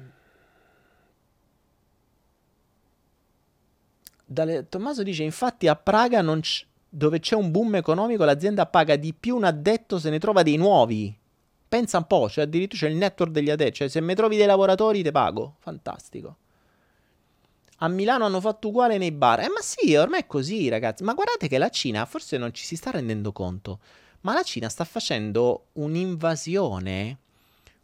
Dalle, 4.27 4.69
Tommaso 4.69 5.03
dice: 5.03 5.23
Infatti, 5.23 5.67
a 5.67 5.77
Praga, 5.77 6.23
c- 6.41 6.67
dove 6.95 7.19
c'è 7.19 7.35
un 7.35 7.51
boom 7.51 7.75
economico, 7.75 8.25
l'azienda 8.25 8.67
paga 8.67 8.95
di 8.95 9.13
più 9.13 9.35
un 9.35 9.45
addetto 9.45 9.99
se 9.99 10.11
ne 10.11 10.21
trova 10.21 10.45
dei 10.45 10.57
nuovi. 10.57 11.17
Pensa 11.67 11.99
un 11.99 12.07
po', 12.07 12.29
cioè 12.29 12.45
addirittura 12.45 12.83
c'è 12.83 12.89
il 12.89 12.97
network 12.97 13.33
degli 13.33 13.51
addetti. 13.51 13.79
Cioè, 13.79 13.89
se 13.89 14.01
mi 14.01 14.15
trovi 14.15 14.37
dei 14.37 14.47
lavoratori, 14.47 15.03
te 15.03 15.11
pago. 15.11 15.57
Fantastico. 15.59 16.37
A 17.79 17.89
Milano 17.89 18.25
hanno 18.25 18.41
fatto 18.41 18.69
uguale 18.69 18.97
nei 18.97 19.11
bar. 19.11 19.41
Eh, 19.41 19.49
ma 19.49 19.61
sì, 19.61 19.97
ormai 19.97 20.21
è 20.21 20.27
così, 20.27 20.69
ragazzi. 20.69 21.03
Ma 21.03 21.15
guardate 21.15 21.49
che 21.49 21.59
la 21.59 21.69
Cina 21.69 22.05
forse 22.05 22.39
non 22.39 22.55
ci 22.55 22.65
si 22.65 22.77
sta 22.77 22.93
rendendo 22.93 23.33
conto. 23.33 23.81
Ma 24.21 24.33
la 24.33 24.43
Cina 24.43 24.69
sta 24.69 24.85
facendo 24.85 25.67
un'invasione 25.73 27.19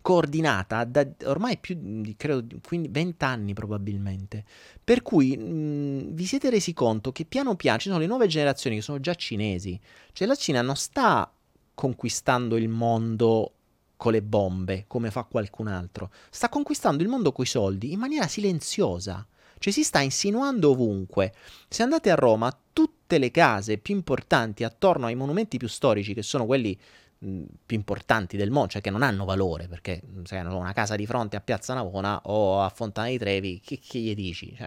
coordinata 0.03 0.85
da 0.85 1.07
ormai 1.25 1.59
più 1.59 1.77
di 1.79 2.15
credo 2.17 2.47
20 2.69 3.25
anni 3.25 3.53
probabilmente. 3.53 4.45
Per 4.83 5.03
cui 5.03 5.37
mh, 5.37 6.15
vi 6.15 6.25
siete 6.25 6.51
resi 6.51 6.73
conto 6.73 7.13
che 7.13 7.25
piano 7.25 7.57
piano 7.57 7.79
ci 7.79 7.89
sono 7.89 8.01
le 8.01 8.07
nuove 8.07 8.27
generazioni 8.27 8.77
che 8.77 8.83
sono 8.83 9.01
già 9.01 9.15
cinesi. 9.15 9.79
Cioè 10.13 10.27
la 10.27 10.35
Cina 10.35 10.63
non 10.63 10.77
sta 10.77 11.31
conquistando 11.75 12.57
il 12.57 12.69
mondo 12.69 13.53
con 13.97 14.13
le 14.13 14.23
bombe 14.23 14.85
come 14.87 15.11
fa 15.11 15.25
qualcun 15.25 15.67
altro, 15.67 16.11
sta 16.31 16.49
conquistando 16.49 17.03
il 17.03 17.09
mondo 17.11 17.33
coi 17.33 17.47
soldi 17.47 17.93
in 17.93 17.99
maniera 17.99 18.27
silenziosa. 18.27 19.27
Cioè 19.59 19.73
si 19.73 19.85
sta 19.85 20.01
insinuando 20.01 20.71
ovunque. 20.71 21.35
Se 21.69 21.83
andate 21.83 22.11
a 22.11 22.15
Roma, 22.15 22.57
tutte 22.73 23.19
le 23.19 23.31
case 23.31 23.77
più 23.77 23.95
importanti 23.95 24.65
attorno 24.65 25.05
ai 25.05 25.15
monumenti 25.15 25.59
più 25.59 25.69
storici, 25.69 26.15
che 26.15 26.23
sono 26.23 26.47
quelli 26.47 26.79
più 27.21 27.77
importanti 27.77 28.39
del 28.39 28.51
mondo, 28.51 28.71
cioè 28.71 28.81
che 28.81 28.89
non 28.91 29.03
hanno 29.03 29.27
valore, 29.27 29.69
perché 29.69 30.01
se 30.25 30.39
hanno 30.39 30.57
una 30.57 30.73
casa 30.73 30.97
di 30.97 31.05
fronte 31.05 31.37
a 31.37 31.41
Piazza 31.41 31.75
Navona 31.75 32.19
o 32.25 32.63
a 32.63 32.69
Fontana 32.71 33.09
di 33.09 33.19
Trevi, 33.19 33.61
che, 33.63 33.79
che 33.79 33.99
gli 33.99 34.15
dici? 34.15 34.57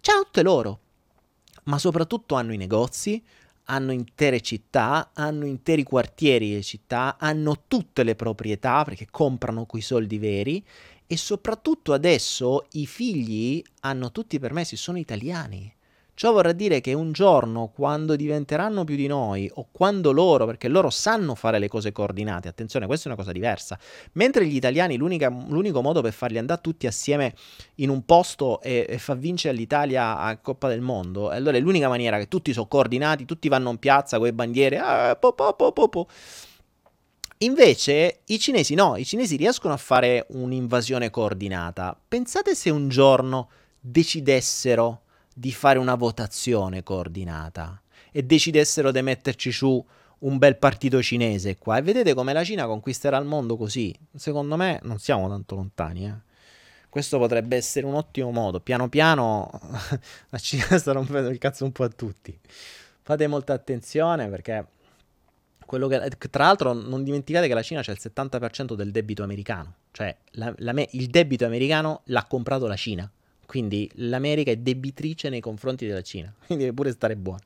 Cioè, 0.00 0.14
c'hanno 0.14 0.24
tutte 0.24 0.42
loro. 0.42 0.78
ma 1.64 1.78
soprattutto 1.78 2.36
hanno 2.36 2.52
i 2.52 2.56
negozi, 2.56 3.20
hanno 3.64 3.92
intere 3.92 4.40
città, 4.40 5.10
hanno 5.12 5.44
interi 5.44 5.82
quartieri 5.82 6.54
di 6.54 6.62
città, 6.62 7.16
hanno 7.18 7.64
tutte 7.66 8.04
le 8.04 8.14
proprietà 8.14 8.84
perché 8.84 9.08
comprano 9.10 9.66
coi 9.66 9.80
soldi 9.80 10.18
veri 10.18 10.64
e 11.06 11.16
soprattutto 11.16 11.92
adesso 11.92 12.66
i 12.72 12.86
figli 12.86 13.62
hanno 13.80 14.12
tutti 14.12 14.36
i 14.36 14.38
permessi, 14.38 14.76
sono 14.76 14.98
italiani. 14.98 15.74
Ciò 16.18 16.32
vorrà 16.32 16.50
dire 16.50 16.80
che 16.80 16.94
un 16.94 17.12
giorno, 17.12 17.68
quando 17.72 18.16
diventeranno 18.16 18.82
più 18.82 18.96
di 18.96 19.06
noi, 19.06 19.48
o 19.54 19.68
quando 19.70 20.10
loro, 20.10 20.46
perché 20.46 20.66
loro 20.66 20.90
sanno 20.90 21.36
fare 21.36 21.60
le 21.60 21.68
cose 21.68 21.92
coordinate, 21.92 22.48
attenzione, 22.48 22.86
questa 22.86 23.04
è 23.04 23.12
una 23.12 23.16
cosa 23.16 23.30
diversa, 23.30 23.78
mentre 24.14 24.44
gli 24.44 24.56
italiani 24.56 24.96
l'unico 24.96 25.80
modo 25.80 26.00
per 26.00 26.12
farli 26.12 26.38
andare 26.38 26.60
tutti 26.60 26.88
assieme 26.88 27.34
in 27.76 27.88
un 27.88 28.04
posto 28.04 28.60
e, 28.62 28.84
e 28.88 28.98
far 28.98 29.16
vincere 29.16 29.56
l'Italia 29.56 30.18
a 30.18 30.36
Coppa 30.38 30.66
del 30.66 30.80
Mondo, 30.80 31.28
allora 31.28 31.56
è 31.56 31.60
l'unica 31.60 31.86
maniera 31.86 32.18
che 32.18 32.26
tutti 32.26 32.52
sono 32.52 32.66
coordinati, 32.66 33.24
tutti 33.24 33.46
vanno 33.46 33.70
in 33.70 33.78
piazza 33.78 34.16
con 34.16 34.26
le 34.26 34.32
bandiere, 34.32 34.78
ah, 34.78 35.14
po, 35.14 35.34
po, 35.34 35.52
po, 35.52 35.70
po, 35.70 35.88
po. 35.88 36.08
Invece 37.42 38.22
i 38.24 38.40
cinesi 38.40 38.74
no, 38.74 38.96
i 38.96 39.04
cinesi 39.04 39.36
riescono 39.36 39.72
a 39.72 39.76
fare 39.76 40.26
un'invasione 40.30 41.10
coordinata. 41.10 41.96
Pensate 42.08 42.56
se 42.56 42.70
un 42.70 42.88
giorno 42.88 43.50
decidessero 43.78 45.02
di 45.38 45.52
fare 45.52 45.78
una 45.78 45.94
votazione 45.94 46.82
coordinata 46.82 47.80
e 48.10 48.24
decidessero 48.24 48.90
di 48.90 49.02
metterci 49.02 49.52
su 49.52 49.84
un 50.20 50.36
bel 50.36 50.56
partito 50.56 51.00
cinese 51.00 51.56
qua 51.58 51.76
e 51.76 51.82
vedete 51.82 52.12
come 52.12 52.32
la 52.32 52.42
Cina 52.42 52.66
conquisterà 52.66 53.18
il 53.18 53.24
mondo 53.24 53.56
così. 53.56 53.96
Secondo 54.16 54.56
me 54.56 54.80
non 54.82 54.98
siamo 54.98 55.28
tanto 55.28 55.54
lontani, 55.54 56.06
eh. 56.06 56.26
Questo 56.88 57.18
potrebbe 57.18 57.54
essere 57.54 57.86
un 57.86 57.94
ottimo 57.94 58.32
modo. 58.32 58.60
Piano 58.60 58.88
piano 58.88 59.48
la 60.30 60.38
Cina 60.38 60.76
sta 60.76 60.90
rompendo 60.90 61.28
il 61.28 61.38
cazzo 61.38 61.64
un 61.64 61.70
po' 61.70 61.84
a 61.84 61.88
tutti. 61.88 62.36
Fate 63.02 63.26
molta 63.28 63.52
attenzione 63.52 64.28
perché 64.28 64.66
che, 65.64 66.30
tra 66.30 66.46
l'altro 66.46 66.72
non 66.72 67.04
dimenticate 67.04 67.46
che 67.46 67.54
la 67.54 67.62
Cina 67.62 67.82
c'è 67.82 67.92
il 67.92 67.98
70% 68.00 68.74
del 68.74 68.90
debito 68.90 69.22
americano, 69.22 69.74
cioè 69.92 70.16
la, 70.32 70.52
la, 70.56 70.72
il 70.92 71.06
debito 71.08 71.44
americano 71.44 72.00
l'ha 72.06 72.24
comprato 72.24 72.66
la 72.66 72.74
Cina. 72.74 73.08
Quindi 73.48 73.90
l'America 73.94 74.50
è 74.50 74.58
debitrice 74.58 75.30
nei 75.30 75.40
confronti 75.40 75.86
della 75.86 76.02
Cina. 76.02 76.30
Quindi 76.44 76.64
deve 76.64 76.76
pure 76.76 76.92
stare 76.92 77.16
buona. 77.16 77.40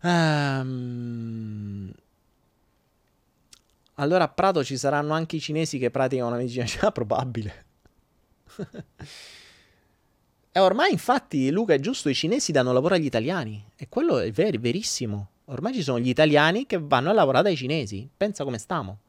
Um... 0.00 1.92
Allora 3.96 4.24
a 4.24 4.28
Prato 4.28 4.64
ci 4.64 4.78
saranno 4.78 5.12
anche 5.12 5.36
i 5.36 5.40
cinesi 5.40 5.76
che 5.76 5.90
praticano 5.90 6.30
la 6.30 6.36
medicina 6.36 6.64
cinese? 6.66 6.92
Probabile. 6.92 7.64
e 10.50 10.58
ormai 10.58 10.92
infatti, 10.92 11.50
Luca, 11.50 11.74
è 11.74 11.78
giusto, 11.78 12.08
i 12.08 12.14
cinesi 12.14 12.50
danno 12.50 12.72
lavoro 12.72 12.94
agli 12.94 13.04
italiani. 13.04 13.62
E 13.76 13.86
quello 13.90 14.18
è 14.18 14.32
ver- 14.32 14.58
verissimo. 14.58 15.28
Ormai 15.44 15.74
ci 15.74 15.82
sono 15.82 15.98
gli 15.98 16.08
italiani 16.08 16.64
che 16.64 16.78
vanno 16.78 17.10
a 17.10 17.12
lavorare 17.12 17.44
dai 17.44 17.56
cinesi. 17.56 18.08
Pensa 18.16 18.44
come 18.44 18.56
stiamo. 18.56 19.00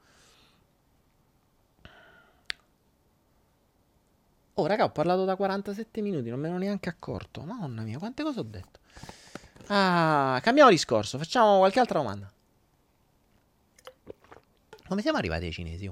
Oh, 4.61 4.67
raga, 4.67 4.83
ho 4.83 4.91
parlato 4.91 5.25
da 5.25 5.35
47 5.35 6.01
minuti, 6.01 6.29
non 6.29 6.39
me 6.39 6.47
ne 6.47 6.53
ho 6.53 6.57
neanche 6.59 6.87
accorto. 6.87 7.41
Mamma 7.41 7.81
mia, 7.81 7.97
quante 7.97 8.21
cose 8.21 8.41
ho 8.41 8.43
detto. 8.43 8.79
Ah, 9.67 10.39
cambiamo 10.43 10.69
discorso, 10.69 11.17
facciamo 11.17 11.57
qualche 11.57 11.79
altra 11.79 11.97
domanda. 11.97 12.31
Come 14.87 15.01
siamo 15.01 15.17
arrivati 15.17 15.45
ai 15.45 15.51
cinesi? 15.51 15.91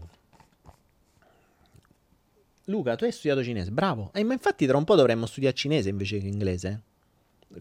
Luca, 2.66 2.96
tu 2.96 3.06
hai 3.06 3.12
studiato 3.12 3.44
cinese, 3.44 3.72
bravo. 3.72 4.12
Eh, 4.14 4.24
ma 4.24 4.34
infatti 4.34 4.68
tra 4.68 4.78
un 4.78 4.84
po' 4.84 4.94
dovremmo 4.94 5.26
studiare 5.26 5.56
cinese 5.56 5.90
invece 5.90 6.20
che 6.20 6.28
inglese. 6.28 6.82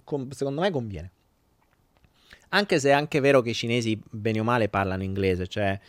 Com- 0.05 0.29
secondo 0.33 0.61
me 0.61 0.71
conviene. 0.71 1.11
Anche 2.51 2.79
se 2.79 2.91
è 2.91 2.93
anche 2.93 3.21
vero 3.21 3.41
che 3.41 3.51
i 3.51 3.55
cinesi, 3.55 3.99
bene 4.11 4.41
o 4.41 4.45
male, 4.45 4.69
parlano 4.69 5.05
inglese, 5.05 5.47
cioè 5.47 5.81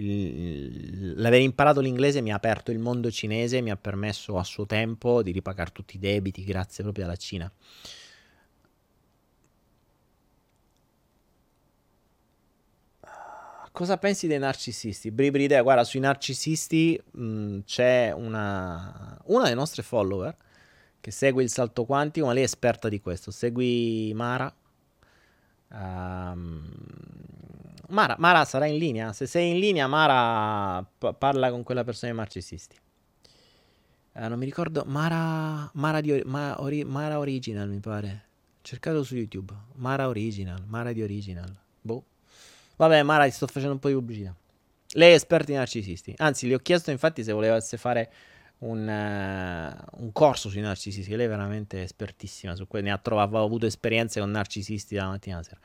l'aver 0.00 1.40
imparato 1.40 1.80
l'inglese 1.80 2.20
mi 2.20 2.32
ha 2.32 2.36
aperto 2.36 2.70
il 2.70 2.78
mondo 2.78 3.10
cinese, 3.10 3.60
mi 3.60 3.70
ha 3.70 3.76
permesso 3.76 4.38
a 4.38 4.44
suo 4.44 4.66
tempo 4.66 5.22
di 5.22 5.32
ripagare 5.32 5.70
tutti 5.72 5.96
i 5.96 5.98
debiti 5.98 6.44
grazie 6.44 6.82
proprio 6.82 7.04
alla 7.04 7.16
Cina. 7.16 7.50
Cosa 13.72 13.96
pensi 13.96 14.26
dei 14.26 14.40
narcisisti? 14.40 15.12
Bribride, 15.12 15.60
guarda, 15.62 15.84
sui 15.84 16.00
narcisisti 16.00 17.00
mh, 17.12 17.60
c'è 17.64 18.12
una, 18.12 19.16
una 19.26 19.44
delle 19.44 19.54
nostre 19.54 19.84
follower 19.84 20.36
che 21.00 21.12
segue 21.12 21.44
il 21.44 21.48
salto 21.48 21.84
quantico, 21.84 22.26
ma 22.26 22.32
lei 22.32 22.42
è 22.42 22.44
esperta 22.44 22.88
di 22.88 23.00
questo. 23.00 23.30
Segui 23.30 24.12
Mara. 24.16 24.52
Um, 25.70 26.64
Mara, 27.88 28.16
Mara 28.18 28.44
sarà 28.44 28.66
in 28.66 28.76
linea? 28.76 29.12
Se 29.12 29.26
sei 29.26 29.50
in 29.50 29.58
linea, 29.58 29.86
Mara 29.86 30.82
p- 30.82 31.14
parla 31.14 31.50
con 31.50 31.62
quella 31.62 31.84
persona 31.84 32.12
dei 32.12 32.20
narcisisti. 32.20 32.76
Eh, 34.12 34.28
non 34.28 34.38
mi 34.38 34.44
ricordo. 34.44 34.84
Mara, 34.86 35.70
Mara, 35.74 36.00
di, 36.00 36.22
Ma, 36.26 36.60
ori, 36.60 36.84
Mara 36.84 37.18
Original, 37.18 37.68
mi 37.68 37.80
pare. 37.80 38.24
Cercato 38.60 39.02
su 39.02 39.14
YouTube. 39.16 39.54
Mara 39.76 40.08
Original. 40.08 40.64
Mara 40.66 40.92
di 40.92 41.02
Original. 41.02 41.54
Boh. 41.80 42.04
Vabbè, 42.76 43.02
Mara, 43.02 43.24
ti 43.24 43.30
sto 43.30 43.46
facendo 43.46 43.72
un 43.72 43.78
po' 43.78 43.88
di 43.88 43.94
pubblicità. 43.94 44.34
Lei 44.92 45.12
è 45.12 45.14
esperta 45.14 45.52
in 45.52 45.58
narcisisti. 45.58 46.14
Anzi, 46.18 46.46
le 46.46 46.54
ho 46.54 46.58
chiesto 46.58 46.90
infatti 46.90 47.22
se 47.22 47.32
volesse 47.32 47.76
fare 47.78 48.12
un, 48.58 48.80
uh, 48.80 50.02
un 50.02 50.12
corso 50.12 50.50
sui 50.50 50.60
narcisisti. 50.60 51.14
Lei 51.14 51.26
è 51.26 51.28
veramente 51.28 51.82
espertissima 51.82 52.54
su 52.54 52.66
quello. 52.66 52.86
Ne 52.86 52.92
ha 52.92 52.98
trovato, 52.98 53.42
avuto 53.42 53.64
esperienze 53.64 54.20
con 54.20 54.30
narcisisti 54.30 54.94
dalla 54.94 55.10
mattina 55.10 55.36
alla 55.36 55.44
sera. 55.44 55.60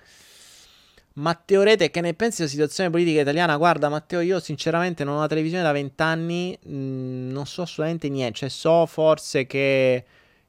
Matteo 1.16 1.61
Rete, 1.61 1.91
che 1.91 2.01
ne 2.01 2.16
pensi 2.16 2.38
della 2.38 2.49
situazione 2.49 2.89
politica 2.89 3.22
italiana? 3.22 3.55
Guarda, 3.57 3.88
Matteo, 3.88 4.20
io 4.22 4.39
sinceramente 4.39 5.03
non 5.03 5.18
ho 5.18 5.20
la 5.20 5.28
televisione 5.28 5.64
da 5.64 5.72
vent'anni, 5.72 6.57
mm, 6.68 7.30
non 7.32 7.45
so 7.45 7.61
assolutamente 7.61 8.09
niente. 8.09 8.39
Cioè, 8.39 8.49
so 8.49 8.88
forse 8.88 9.45
che 9.45 10.05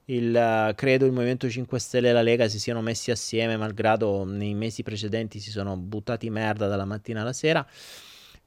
il, 0.06 0.72
credo 0.74 1.04
il 1.04 1.12
Movimento 1.12 1.50
5 1.50 1.78
Stelle 1.78 2.08
e 2.08 2.12
la 2.12 2.22
Lega 2.22 2.48
si 2.48 2.58
siano 2.58 2.80
messi 2.80 3.10
assieme, 3.10 3.58
malgrado 3.58 4.24
nei 4.24 4.54
mesi 4.54 4.82
precedenti 4.82 5.38
si 5.38 5.50
sono 5.50 5.76
buttati 5.76 6.30
merda 6.30 6.66
dalla 6.66 6.86
mattina 6.86 7.20
alla 7.20 7.34
sera. 7.34 7.66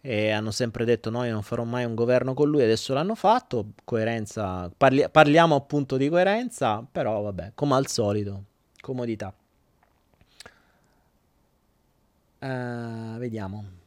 E 0.01 0.31
hanno 0.31 0.51
sempre 0.51 0.85
detto: 0.85 1.11
No, 1.11 1.23
io 1.23 1.33
non 1.33 1.43
farò 1.43 1.63
mai 1.65 1.85
un 1.85 1.93
governo 1.93 2.33
con 2.33 2.49
lui. 2.49 2.63
Adesso 2.63 2.93
l'hanno 2.93 3.15
fatto. 3.15 3.73
Coerenza, 3.83 4.71
parli- 4.75 5.07
parliamo 5.11 5.55
appunto 5.55 5.97
di 5.97 6.09
coerenza, 6.09 6.83
però 6.91 7.21
vabbè, 7.21 7.51
come 7.53 7.75
al 7.75 7.87
solito, 7.87 8.43
comodità. 8.81 9.31
Uh, 12.39 13.17
vediamo. 13.17 13.77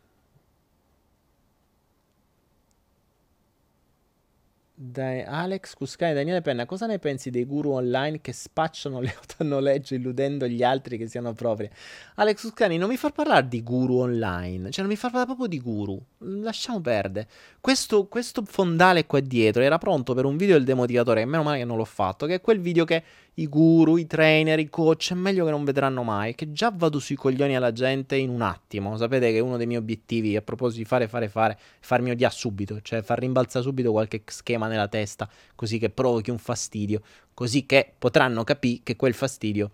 Dai, 4.82 5.22
Alex 5.22 5.74
Cuscani, 5.74 6.14
Daniele 6.14 6.40
Penna, 6.40 6.64
cosa 6.64 6.86
ne 6.86 6.98
pensi 6.98 7.28
dei 7.28 7.44
guru 7.44 7.72
online 7.72 8.22
che 8.22 8.32
spacciano 8.32 9.00
le 9.00 9.12
autonoleggio 9.20 9.94
illudendo 9.94 10.46
gli 10.46 10.62
altri 10.62 10.96
che 10.96 11.06
siano 11.06 11.34
propri? 11.34 11.68
Alex 12.14 12.40
Cuscani, 12.40 12.78
non 12.78 12.88
mi 12.88 12.96
far 12.96 13.12
parlare 13.12 13.46
di 13.46 13.62
guru 13.62 13.98
online, 13.98 14.70
cioè 14.70 14.82
non 14.82 14.90
mi 14.90 14.96
far 14.96 15.10
parlare 15.10 15.34
proprio 15.36 15.48
di 15.48 15.60
guru, 15.60 16.02
lasciamo 16.40 16.80
perdere. 16.80 17.28
Questo, 17.60 18.06
questo 18.06 18.42
fondale 18.46 19.04
qua 19.04 19.20
dietro 19.20 19.60
era 19.60 19.76
pronto 19.76 20.14
per 20.14 20.24
un 20.24 20.38
video 20.38 20.56
del 20.56 20.64
demotivatore, 20.64 21.26
meno 21.26 21.42
male 21.42 21.58
che 21.58 21.66
non 21.66 21.76
l'ho 21.76 21.84
fatto, 21.84 22.24
che 22.24 22.36
è 22.36 22.40
quel 22.40 22.60
video 22.60 22.86
che 22.86 23.04
i 23.40 23.48
guru, 23.48 23.96
i 23.96 24.06
trainer, 24.06 24.58
i 24.58 24.68
coach, 24.68 25.12
è 25.12 25.14
meglio 25.14 25.46
che 25.46 25.50
non 25.50 25.64
vedranno 25.64 26.02
mai, 26.02 26.34
che 26.34 26.52
già 26.52 26.70
vado 26.74 26.98
sui 26.98 27.16
coglioni 27.16 27.56
alla 27.56 27.72
gente 27.72 28.16
in 28.16 28.28
un 28.28 28.42
attimo. 28.42 28.96
Sapete 28.98 29.32
che 29.32 29.40
uno 29.40 29.56
dei 29.56 29.66
miei 29.66 29.80
obiettivi 29.80 30.36
a 30.36 30.42
proposito 30.42 30.82
di 30.82 30.84
fare, 30.84 31.08
fare, 31.08 31.28
fare, 31.28 31.58
farmi 31.80 32.10
odiare 32.10 32.34
subito, 32.34 32.80
cioè 32.82 33.00
far 33.02 33.18
rimbalzare 33.18 33.64
subito 33.64 33.92
qualche 33.92 34.22
schema 34.26 34.68
nella 34.68 34.88
testa, 34.88 35.28
così 35.54 35.78
che 35.78 35.88
provochi 35.88 36.30
un 36.30 36.38
fastidio, 36.38 37.00
così 37.32 37.64
che 37.64 37.92
potranno 37.96 38.44
capire 38.44 38.80
che 38.82 38.96
quel 38.96 39.14
fastidio 39.14 39.70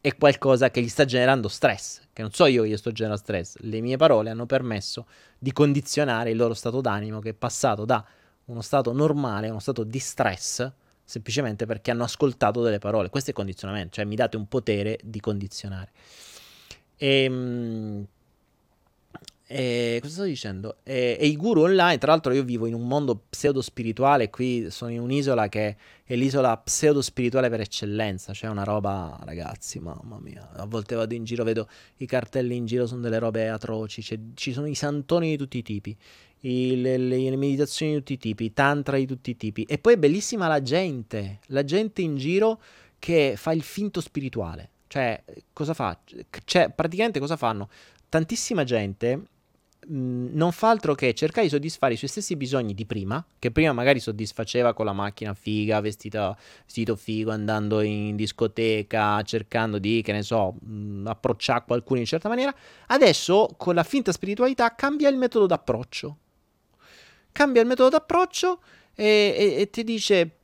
è 0.00 0.16
qualcosa 0.16 0.70
che 0.70 0.80
gli 0.80 0.88
sta 0.88 1.04
generando 1.04 1.48
stress, 1.48 2.02
che 2.12 2.22
non 2.22 2.30
so 2.30 2.46
io 2.46 2.62
che 2.62 2.68
gli 2.68 2.76
sto 2.76 2.92
generando 2.92 3.20
stress, 3.20 3.56
le 3.60 3.80
mie 3.80 3.96
parole 3.96 4.30
hanno 4.30 4.46
permesso 4.46 5.06
di 5.38 5.52
condizionare 5.52 6.30
il 6.30 6.36
loro 6.36 6.54
stato 6.54 6.80
d'animo 6.80 7.18
che 7.18 7.30
è 7.30 7.34
passato 7.34 7.84
da 7.84 8.04
uno 8.44 8.60
stato 8.60 8.92
normale 8.92 9.48
a 9.48 9.50
uno 9.50 9.60
stato 9.60 9.82
di 9.84 9.98
stress 9.98 10.72
semplicemente 11.12 11.66
perché 11.66 11.90
hanno 11.90 12.04
ascoltato 12.04 12.62
delle 12.62 12.78
parole. 12.78 13.10
Questo 13.10 13.30
è 13.30 13.34
condizionamento, 13.34 13.94
cioè 13.94 14.04
mi 14.04 14.16
date 14.16 14.36
un 14.36 14.46
potere 14.48 14.98
di 15.02 15.20
condizionare. 15.20 15.90
E, 16.96 17.24
ehm, 17.24 18.06
e 19.46 19.98
cosa 20.00 20.14
sto 20.14 20.22
dicendo? 20.22 20.76
E, 20.82 21.18
e, 21.20 21.26
i 21.26 21.36
guru 21.36 21.60
online, 21.64 21.98
tra 21.98 22.12
l'altro 22.12 22.32
io 22.32 22.42
vivo 22.42 22.64
in 22.64 22.72
un 22.72 22.86
mondo 22.86 23.24
pseudo 23.28 23.60
spirituale, 23.60 24.30
qui 24.30 24.70
sono 24.70 24.90
in 24.90 25.00
un'isola 25.00 25.50
che 25.50 25.76
è 26.04 26.14
l'isola 26.14 26.56
pseudo 26.56 27.02
spirituale 27.02 27.50
per 27.50 27.60
eccellenza, 27.60 28.32
cioè 28.32 28.48
una 28.48 28.64
roba, 28.64 29.20
ragazzi, 29.24 29.78
mamma 29.78 30.18
mia, 30.18 30.48
a 30.54 30.64
volte 30.64 30.94
vado 30.94 31.12
in 31.12 31.24
giro, 31.24 31.44
vedo 31.44 31.68
i 31.98 32.06
cartelli 32.06 32.56
in 32.56 32.64
giro, 32.64 32.86
sono 32.86 33.02
delle 33.02 33.18
robe 33.18 33.50
atroci, 33.50 34.00
cioè, 34.00 34.18
ci 34.32 34.54
sono 34.54 34.66
i 34.66 34.74
santoni 34.74 35.28
di 35.28 35.36
tutti 35.36 35.58
i 35.58 35.62
tipi, 35.62 35.94
i, 36.42 36.80
le, 36.80 36.96
le, 36.96 37.36
meditazioni 37.36 37.92
di 37.92 37.98
tutti 37.98 38.12
i 38.14 38.18
tipi, 38.18 38.44
i 38.44 38.52
tantra 38.52 38.96
di 38.96 39.06
tutti 39.06 39.30
i 39.30 39.36
tipi. 39.36 39.64
E 39.64 39.78
poi 39.78 39.94
è 39.94 39.98
bellissima 39.98 40.48
la 40.48 40.62
gente, 40.62 41.40
la 41.46 41.64
gente 41.64 42.02
in 42.02 42.16
giro 42.16 42.60
che 42.98 43.34
fa 43.36 43.52
il 43.52 43.62
finto 43.62 44.00
spirituale. 44.00 44.70
Cioè, 44.86 45.22
cosa 45.52 45.74
fa? 45.74 45.98
Cioè, 46.44 46.70
praticamente 46.70 47.18
cosa 47.18 47.36
fanno? 47.36 47.68
Tantissima 48.08 48.64
gente 48.64 49.22
non 49.88 50.52
fa 50.52 50.70
altro 50.70 50.94
che 50.94 51.12
cercare 51.12 51.46
di 51.46 51.52
soddisfare 51.52 51.94
i 51.94 51.96
suoi 51.96 52.08
stessi 52.08 52.36
bisogni 52.36 52.72
di 52.72 52.86
prima, 52.86 53.24
che 53.38 53.50
prima 53.50 53.72
magari 53.72 53.98
soddisfaceva 53.98 54.74
con 54.74 54.84
la 54.84 54.92
macchina 54.92 55.34
figa, 55.34 55.80
vestito, 55.80 56.36
vestito 56.64 56.94
figo, 56.94 57.32
andando 57.32 57.80
in 57.80 58.14
discoteca, 58.14 59.20
cercando 59.22 59.78
di, 59.78 60.02
che 60.02 60.12
ne 60.12 60.22
so, 60.22 60.54
mh, 60.60 61.06
approcciare 61.06 61.64
qualcuno 61.66 61.98
in 61.98 62.06
certa 62.06 62.28
maniera. 62.28 62.54
Adesso, 62.88 63.54
con 63.56 63.74
la 63.74 63.82
finta 63.82 64.12
spiritualità, 64.12 64.74
cambia 64.74 65.08
il 65.08 65.16
metodo 65.16 65.46
d'approccio. 65.46 66.16
Cambia 67.32 67.62
il 67.62 67.66
metodo 67.66 67.90
d'approccio 67.90 68.60
e, 68.94 69.34
e, 69.36 69.60
e 69.60 69.70
ti 69.70 69.82
dice 69.84 70.36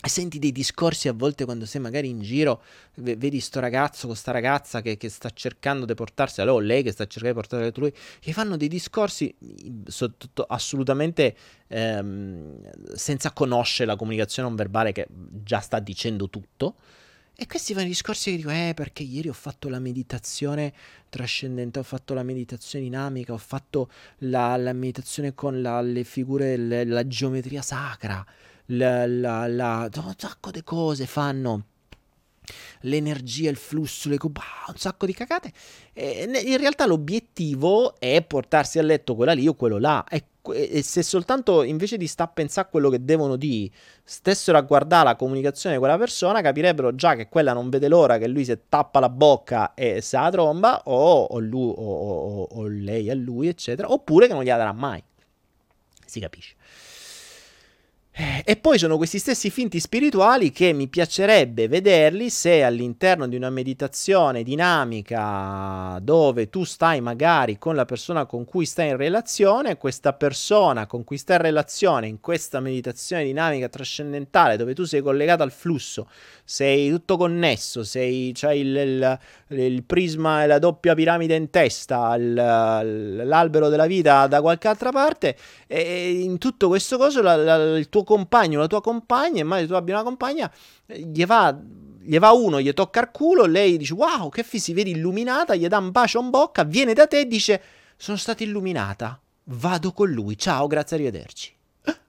Senti 0.00 0.38
dei 0.38 0.52
discorsi 0.52 1.08
a 1.08 1.12
volte 1.12 1.44
quando 1.44 1.66
sei 1.66 1.80
magari 1.80 2.08
in 2.08 2.20
giro, 2.20 2.62
vedi 2.94 3.40
sto 3.40 3.58
ragazzo 3.58 4.06
con 4.06 4.14
sta 4.14 4.30
ragazza 4.30 4.80
che, 4.80 4.96
che 4.96 5.08
sta 5.08 5.28
cercando 5.30 5.84
di 5.86 5.94
portarsi 5.94 6.40
a 6.40 6.44
lei 6.60 6.84
che 6.84 6.92
sta 6.92 7.04
cercando 7.04 7.40
di 7.40 7.46
portarsi 7.48 7.66
a 7.66 7.80
lui, 7.80 7.92
che 8.20 8.32
fanno 8.32 8.56
dei 8.56 8.68
discorsi 8.68 9.34
sotto, 9.86 10.44
assolutamente 10.44 11.34
ehm, 11.66 12.94
senza 12.94 13.32
conoscere 13.32 13.90
la 13.90 13.96
comunicazione 13.96 14.46
non 14.46 14.56
verbale 14.56 14.92
che 14.92 15.08
già 15.10 15.58
sta 15.58 15.80
dicendo 15.80 16.30
tutto. 16.30 16.76
E 17.40 17.46
questi 17.46 17.72
fanno 17.72 17.86
discorsi 17.86 18.32
che 18.32 18.36
dico, 18.38 18.50
eh, 18.50 18.72
perché 18.74 19.04
ieri 19.04 19.28
ho 19.28 19.32
fatto 19.32 19.68
la 19.68 19.78
meditazione 19.78 20.72
trascendente, 21.08 21.78
ho 21.78 21.84
fatto 21.84 22.12
la 22.12 22.24
meditazione 22.24 22.84
dinamica, 22.84 23.32
ho 23.32 23.38
fatto 23.38 23.88
la, 24.18 24.56
la 24.56 24.72
meditazione 24.72 25.32
con 25.34 25.62
la, 25.62 25.80
le 25.80 26.02
figure, 26.02 26.56
le, 26.56 26.84
la 26.84 27.06
geometria 27.06 27.62
sacra 27.62 28.26
la, 28.70 29.06
la, 29.06 29.46
la, 29.46 29.88
un 29.94 30.14
sacco 30.16 30.50
di 30.50 30.64
cose 30.64 31.06
fanno 31.06 31.64
l'energia, 32.80 33.50
il 33.50 33.56
flusso, 33.56 34.08
le, 34.08 34.16
bah, 34.16 34.42
un 34.68 34.76
sacco 34.76 35.06
di 35.06 35.12
cacate. 35.12 35.52
E 35.92 36.24
in 36.44 36.56
realtà 36.58 36.86
l'obiettivo 36.86 37.98
è 38.00 38.20
portarsi 38.22 38.78
a 38.78 38.82
letto 38.82 39.14
quella 39.14 39.32
lì 39.32 39.46
o 39.46 39.54
quello 39.54 39.78
là. 39.78 40.04
E, 40.08 40.24
e 40.52 40.82
se 40.82 41.02
soltanto 41.02 41.62
invece 41.62 41.96
di 41.96 42.06
sta 42.06 42.24
a 42.24 42.28
pensare 42.28 42.66
a 42.66 42.70
quello 42.70 42.90
che 42.90 43.04
devono 43.04 43.36
dire, 43.36 43.70
stessero 44.02 44.58
a 44.58 44.62
guardare 44.62 45.04
la 45.04 45.16
comunicazione 45.16 45.74
di 45.74 45.80
quella 45.80 45.98
persona, 45.98 46.40
capirebbero 46.40 46.94
già 46.94 47.14
che 47.14 47.28
quella 47.28 47.52
non 47.52 47.68
vede 47.68 47.88
l'ora 47.88 48.18
che 48.18 48.28
lui 48.28 48.44
si 48.44 48.58
tappa 48.68 49.00
la 49.00 49.08
bocca 49.08 49.74
e 49.74 50.00
se 50.00 50.16
la 50.16 50.30
tromba, 50.30 50.82
o, 50.84 51.22
o, 51.24 51.38
lui, 51.38 51.72
o, 51.76 52.42
o 52.42 52.66
lei 52.66 53.10
a 53.10 53.14
lui, 53.14 53.48
eccetera, 53.48 53.90
oppure 53.90 54.26
che 54.26 54.32
non 54.32 54.42
gliela 54.42 54.58
darà 54.58 54.72
mai. 54.72 55.02
Si 56.04 56.20
capisce. 56.20 56.54
E 58.44 58.56
poi 58.56 58.78
sono 58.78 58.96
questi 58.96 59.20
stessi 59.20 59.48
finti 59.48 59.78
spirituali 59.78 60.50
che 60.50 60.72
mi 60.72 60.88
piacerebbe 60.88 61.68
vederli 61.68 62.30
se 62.30 62.64
all'interno 62.64 63.28
di 63.28 63.36
una 63.36 63.48
meditazione 63.48 64.42
dinamica 64.42 66.00
dove 66.02 66.50
tu 66.50 66.64
stai 66.64 67.00
magari 67.00 67.58
con 67.58 67.76
la 67.76 67.84
persona 67.84 68.26
con 68.26 68.44
cui 68.44 68.66
stai 68.66 68.88
in 68.88 68.96
relazione, 68.96 69.76
questa 69.76 70.14
persona 70.14 70.86
con 70.86 71.04
cui 71.04 71.16
stai 71.16 71.36
in 71.36 71.42
relazione 71.42 72.08
in 72.08 72.18
questa 72.18 72.58
meditazione 72.58 73.22
dinamica 73.22 73.68
trascendentale 73.68 74.56
dove 74.56 74.74
tu 74.74 74.82
sei 74.82 75.00
collegato 75.00 75.44
al 75.44 75.52
flusso, 75.52 76.08
sei 76.42 76.90
tutto 76.90 77.16
connesso, 77.16 77.84
sei, 77.84 78.32
c'hai 78.34 78.60
il, 78.60 78.76
il, 78.76 79.18
il 79.60 79.84
prisma 79.84 80.42
e 80.42 80.48
la 80.48 80.58
doppia 80.58 80.94
piramide 80.94 81.36
in 81.36 81.50
testa, 81.50 82.16
il, 82.16 82.34
l'albero 82.34 83.68
della 83.68 83.86
vita 83.86 84.26
da 84.26 84.40
qualche 84.40 84.66
altra 84.66 84.90
parte 84.90 85.36
e 85.68 86.10
in 86.20 86.38
tutto 86.38 86.66
questo 86.66 86.96
coso 86.96 87.22
la, 87.22 87.36
la, 87.36 87.76
il 87.76 87.88
tuo 87.88 88.06
compagno, 88.08 88.58
la 88.58 88.66
tua 88.66 88.80
compagna, 88.80 89.42
immagini 89.42 89.68
tu 89.68 89.74
abbia 89.74 89.96
una 89.96 90.02
compagna, 90.02 90.50
gli 90.86 91.26
va, 91.26 91.54
gli 92.00 92.18
va 92.18 92.32
uno, 92.32 92.58
gli 92.58 92.72
tocca 92.72 93.00
il 93.00 93.10
culo, 93.12 93.44
lei 93.44 93.76
dice 93.76 93.92
wow 93.92 94.30
che 94.30 94.42
fi, 94.42 94.58
si 94.58 94.72
vede 94.72 94.88
illuminata, 94.88 95.54
gli 95.54 95.66
dà 95.68 95.76
un 95.76 95.90
bacio 95.90 96.18
in 96.20 96.30
bocca, 96.30 96.64
viene 96.64 96.94
da 96.94 97.06
te 97.06 97.20
e 97.20 97.26
dice 97.26 97.62
sono 97.96 98.16
stata 98.16 98.42
illuminata, 98.42 99.20
vado 99.44 99.92
con 99.92 100.10
lui, 100.10 100.38
ciao, 100.38 100.66
grazie, 100.66 100.96
arrivederci. 100.96 101.54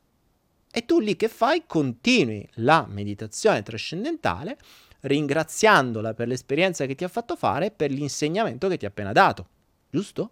E 0.71 0.85
tu 0.85 0.99
lì 0.99 1.15
che 1.15 1.27
fai? 1.27 1.63
Continui 1.65 2.47
la 2.55 2.85
meditazione 2.87 3.63
trascendentale 3.63 4.57
ringraziandola 5.01 6.13
per 6.13 6.27
l'esperienza 6.27 6.85
che 6.85 6.93
ti 6.93 7.03
ha 7.03 7.07
fatto 7.07 7.35
fare 7.35 7.67
e 7.67 7.71
per 7.71 7.89
l'insegnamento 7.91 8.67
che 8.67 8.77
ti 8.77 8.85
ha 8.85 8.89
appena 8.89 9.11
dato. 9.11 9.47
Giusto? 9.89 10.31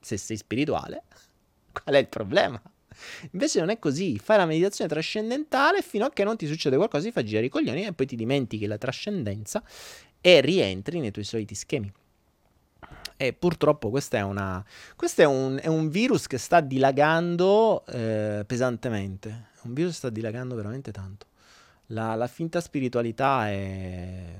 Se 0.00 0.16
sei 0.16 0.36
spirituale, 0.36 1.04
qual 1.72 1.94
è 1.94 1.98
il 1.98 2.08
problema? 2.08 2.60
Invece 3.32 3.60
non 3.60 3.70
è 3.70 3.78
così, 3.78 4.18
fai 4.18 4.36
la 4.36 4.46
meditazione 4.46 4.90
trascendentale 4.90 5.82
fino 5.82 6.04
a 6.04 6.10
che 6.10 6.24
non 6.24 6.36
ti 6.36 6.46
succede 6.46 6.76
qualcosa, 6.76 7.04
ti 7.04 7.12
fa 7.12 7.22
girare 7.22 7.46
i 7.46 7.48
coglioni 7.48 7.84
e 7.84 7.92
poi 7.92 8.06
ti 8.06 8.16
dimentichi 8.16 8.66
la 8.66 8.78
trascendenza 8.78 9.62
e 10.20 10.40
rientri 10.40 11.00
nei 11.00 11.10
tuoi 11.10 11.24
soliti 11.24 11.54
schemi. 11.54 11.92
E 13.16 13.32
purtroppo 13.32 13.90
questo 13.90 14.16
è, 14.16 14.22
una, 14.22 14.64
questo 14.94 15.22
è, 15.22 15.24
un, 15.24 15.58
è 15.60 15.66
un 15.66 15.88
virus 15.88 16.26
che 16.26 16.38
sta 16.38 16.60
dilagando 16.60 17.84
eh, 17.86 18.44
pesantemente. 18.46 19.46
Un 19.62 19.74
virus 19.74 19.92
che 19.92 19.98
sta 19.98 20.10
dilagando 20.10 20.54
veramente 20.54 20.92
tanto. 20.92 21.26
La, 21.86 22.14
la 22.14 22.28
finta 22.28 22.60
spiritualità 22.60 23.48
è 23.48 24.38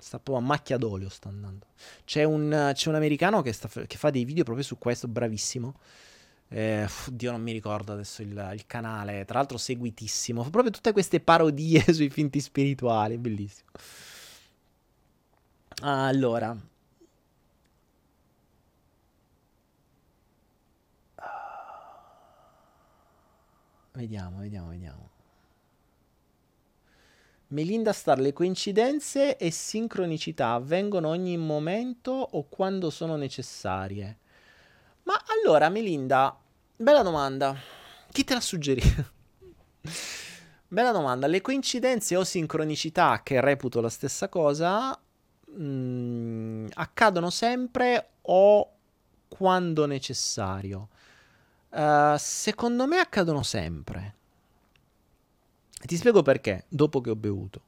sta 0.00 0.18
proprio 0.18 0.44
a 0.44 0.46
macchia 0.46 0.76
d'olio 0.76 1.08
sta 1.08 1.28
andando. 1.28 1.66
C'è 2.04 2.24
un, 2.24 2.72
c'è 2.74 2.88
un 2.88 2.94
americano 2.94 3.42
che, 3.42 3.52
sta, 3.52 3.68
che, 3.68 3.96
fa 3.96 4.10
dei 4.10 4.24
video 4.24 4.44
proprio 4.44 4.64
su 4.64 4.78
questo, 4.78 5.06
bravissimo. 5.06 5.78
Eh, 6.52 6.88
Dio 7.12 7.30
non 7.30 7.42
mi 7.42 7.52
ricordo 7.52 7.92
adesso 7.92 8.22
il, 8.22 8.50
il, 8.54 8.66
canale, 8.66 9.24
tra 9.24 9.38
l'altro 9.38 9.56
seguitissimo. 9.56 10.50
Proprio 10.50 10.72
tutte 10.72 10.92
queste 10.92 11.20
parodie 11.20 11.80
sui 11.94 12.10
finti 12.10 12.40
spirituali, 12.40 13.18
bellissimo. 13.18 13.70
Allora. 15.82 16.56
Vediamo, 23.92 24.38
vediamo, 24.38 24.68
vediamo. 24.70 25.08
Melinda 27.48 27.92
Star, 27.92 28.18
le 28.18 28.32
coincidenze 28.32 29.36
e 29.36 29.50
sincronicità 29.50 30.52
avvengono 30.52 31.08
ogni 31.08 31.36
momento 31.36 32.12
o 32.12 32.48
quando 32.48 32.90
sono 32.90 33.16
necessarie? 33.16 34.18
Ma 35.04 35.20
allora, 35.42 35.68
Melinda, 35.68 36.39
bella 36.80 37.02
domanda. 37.02 37.54
Chi 38.10 38.24
te 38.24 38.34
la 38.34 38.40
suggerì? 38.40 38.82
bella 40.66 40.92
domanda. 40.92 41.26
Le 41.26 41.40
coincidenze 41.40 42.16
o 42.16 42.24
sincronicità, 42.24 43.20
che 43.22 43.40
reputo 43.40 43.80
la 43.80 43.90
stessa 43.90 44.28
cosa, 44.28 44.98
mh, 45.46 45.62
mm, 45.62 46.66
accadono 46.74 47.30
sempre 47.30 48.10
o 48.22 48.72
quando 49.28 49.86
necessario. 49.86 50.88
Uh, 51.68 52.16
secondo 52.16 52.86
me 52.86 52.98
accadono 52.98 53.42
sempre. 53.42 54.16
Ti 55.80 55.96
spiego 55.96 56.22
perché, 56.22 56.64
dopo 56.68 57.00
che 57.00 57.10
ho 57.10 57.16
bevuto. 57.16 57.62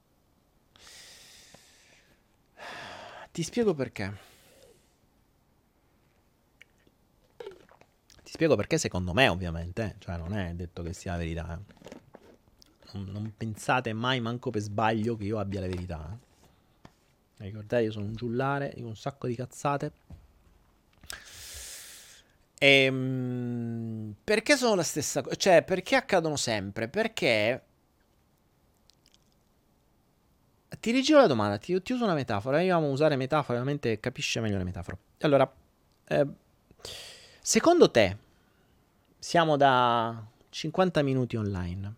Ti 3.31 3.43
spiego 3.43 3.75
perché. 3.75 4.32
Ti 8.33 8.39
spiego 8.39 8.57
perché 8.57 8.79
secondo 8.79 9.13
me, 9.13 9.29
ovviamente, 9.29 9.97
cioè 9.99 10.17
non 10.17 10.35
è 10.35 10.55
detto 10.55 10.83
che 10.83 10.95
sia 10.95 11.13
la 11.13 11.19
verità. 11.19 11.53
Eh. 11.53 12.95
Non, 12.95 13.05
non, 13.11 13.35
pensate 13.37 13.93
mai, 13.93 14.21
manco 14.21 14.49
per 14.49 14.63
sbaglio, 14.63 15.17
che 15.17 15.25
io 15.25 15.39
abbia 15.39 15.61
la 15.61 15.67
verità. 15.67 16.19
Eh. 17.37 17.45
Ricordate, 17.45 17.83
io 17.83 17.91
sono 17.91 18.07
un 18.07 18.15
giullare, 18.15 18.73
dico 18.75 18.89
un 18.89 18.97
sacco 18.97 19.27
di 19.27 19.35
cazzate. 19.35 19.93
Ehm, 22.59 24.15
perché 24.25 24.57
sono 24.57 24.77
la 24.77 24.83
stessa 24.83 25.21
cosa? 25.21 25.37
Cioè, 25.37 25.63
perché 25.63 25.97
accadono 25.97 26.37
sempre? 26.37 26.89
Perché... 26.89 27.63
Ti 30.81 30.91
rigiro 30.91 31.21
la 31.21 31.27
domanda, 31.27 31.59
ti, 31.59 31.83
ti 31.83 31.93
uso 31.93 32.05
una 32.05 32.15
metafora. 32.15 32.63
Io 32.63 32.75
amo 32.75 32.89
usare 32.89 33.15
metafore, 33.17 33.59
ovviamente 33.59 34.01
capisce 34.01 34.41
meglio 34.41 34.57
le 34.57 34.65
metafore. 34.65 34.97
Allora, 35.19 35.55
eh, 36.07 36.27
Secondo 37.45 37.91
te, 37.91 38.17
siamo 39.19 39.57
da 39.57 40.25
50 40.49 41.03
minuti 41.03 41.35
online. 41.35 41.95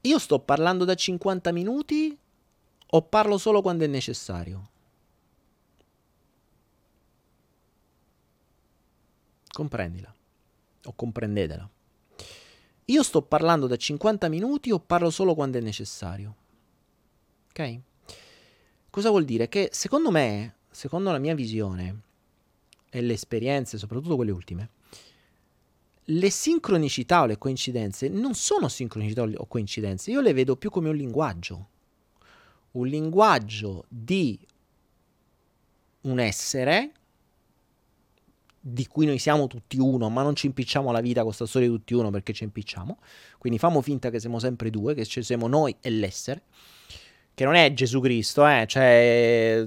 Io 0.00 0.18
sto 0.18 0.40
parlando 0.40 0.84
da 0.84 0.96
50 0.96 1.52
minuti 1.52 2.18
o 2.90 3.02
parlo 3.02 3.38
solo 3.38 3.62
quando 3.62 3.84
è 3.84 3.86
necessario? 3.86 4.70
Comprendila 9.52 10.12
o 10.86 10.92
comprendetela. 10.96 11.70
Io 12.86 13.02
sto 13.04 13.22
parlando 13.22 13.68
da 13.68 13.76
50 13.76 14.28
minuti 14.28 14.72
o 14.72 14.80
parlo 14.80 15.10
solo 15.10 15.36
quando 15.36 15.58
è 15.58 15.60
necessario? 15.60 16.34
Ok? 17.50 17.80
Cosa 18.90 19.10
vuol 19.10 19.24
dire? 19.24 19.48
Che 19.48 19.68
secondo 19.70 20.10
me, 20.10 20.56
secondo 20.68 21.12
la 21.12 21.18
mia 21.18 21.36
visione, 21.36 22.06
e 22.90 23.00
le 23.00 23.12
esperienze, 23.12 23.78
soprattutto 23.78 24.16
quelle 24.16 24.30
ultime, 24.30 24.70
le 26.10 26.30
sincronicità 26.30 27.22
o 27.22 27.26
le 27.26 27.36
coincidenze 27.36 28.08
non 28.08 28.34
sono 28.34 28.68
sincronicità 28.68 29.22
o 29.22 29.46
coincidenze, 29.46 30.10
io 30.10 30.20
le 30.20 30.32
vedo 30.32 30.56
più 30.56 30.70
come 30.70 30.88
un 30.88 30.96
linguaggio. 30.96 31.68
un 32.72 32.86
linguaggio 32.86 33.84
di 33.88 34.38
un 36.02 36.20
essere 36.20 36.92
di 38.60 38.86
cui 38.86 39.06
noi 39.06 39.18
siamo 39.18 39.46
tutti 39.46 39.78
uno, 39.78 40.08
ma 40.10 40.22
non 40.22 40.34
ci 40.34 40.46
impicciamo 40.46 40.90
la 40.92 41.00
vita 41.00 41.20
con 41.20 41.26
questa 41.26 41.46
storia 41.46 41.68
di 41.68 41.74
tutti 41.74 41.94
uno 41.94 42.10
perché 42.10 42.32
ci 42.32 42.44
impicciamo. 42.44 42.98
Quindi 43.38 43.58
famo 43.58 43.80
finta 43.80 44.10
che 44.10 44.20
siamo 44.20 44.38
sempre 44.38 44.70
due, 44.70 44.94
che 44.94 45.06
ci 45.06 45.22
siamo 45.22 45.46
noi 45.46 45.74
e 45.80 45.90
l'essere, 45.90 46.42
che 47.38 47.44
non 47.44 47.54
è 47.54 47.72
Gesù 47.72 48.00
Cristo, 48.00 48.44
eh? 48.48 48.64
cioè 48.66 49.64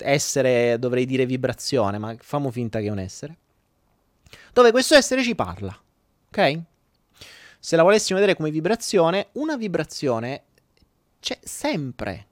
essere 0.00 0.76
dovrei 0.80 1.06
dire 1.06 1.24
vibrazione, 1.24 1.96
ma 1.96 2.16
famo 2.18 2.50
finta 2.50 2.80
che 2.80 2.86
è 2.86 2.90
un 2.90 2.98
essere. 2.98 3.36
Dove 4.52 4.72
questo 4.72 4.96
essere 4.96 5.22
ci 5.22 5.36
parla, 5.36 5.72
ok? 6.30 6.60
Se 7.60 7.76
la 7.76 7.84
volessimo 7.84 8.18
vedere 8.18 8.36
come 8.36 8.50
vibrazione, 8.50 9.28
una 9.34 9.56
vibrazione 9.56 10.46
c'è 11.20 11.38
sempre. 11.44 12.26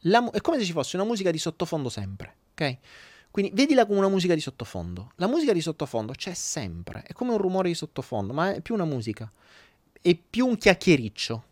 La, 0.00 0.28
è 0.32 0.40
come 0.40 0.58
se 0.58 0.64
ci 0.64 0.72
fosse 0.72 0.96
una 0.96 1.04
musica 1.04 1.30
di 1.30 1.38
sottofondo 1.38 1.88
sempre, 1.88 2.34
ok? 2.54 2.78
Quindi 3.30 3.52
vedila 3.54 3.86
come 3.86 3.98
una 3.98 4.08
musica 4.08 4.34
di 4.34 4.40
sottofondo. 4.40 5.12
La 5.14 5.28
musica 5.28 5.52
di 5.52 5.60
sottofondo 5.60 6.12
c'è 6.12 6.34
sempre, 6.34 7.04
è 7.06 7.12
come 7.12 7.30
un 7.30 7.38
rumore 7.38 7.68
di 7.68 7.76
sottofondo, 7.76 8.32
ma 8.32 8.52
è 8.52 8.60
più 8.60 8.74
una 8.74 8.84
musica, 8.84 9.30
è 10.00 10.16
più 10.16 10.44
un 10.44 10.58
chiacchiericcio, 10.58 11.44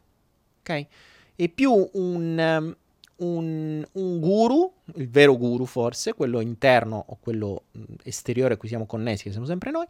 ok? 0.62 0.86
È 1.34 1.48
più 1.48 1.72
un, 1.92 2.38
um, 2.38 2.76
un, 3.16 3.86
un 3.92 4.20
guru, 4.20 4.72
il 4.94 5.08
vero 5.08 5.36
guru 5.36 5.64
forse, 5.64 6.14
quello 6.14 6.40
interno 6.40 7.04
o 7.08 7.18
quello 7.20 7.64
mm, 7.76 7.82
esteriore 8.04 8.54
a 8.54 8.56
cui 8.56 8.68
siamo 8.68 8.86
connessi, 8.86 9.24
che 9.24 9.30
siamo 9.30 9.46
sempre 9.46 9.70
noi, 9.70 9.86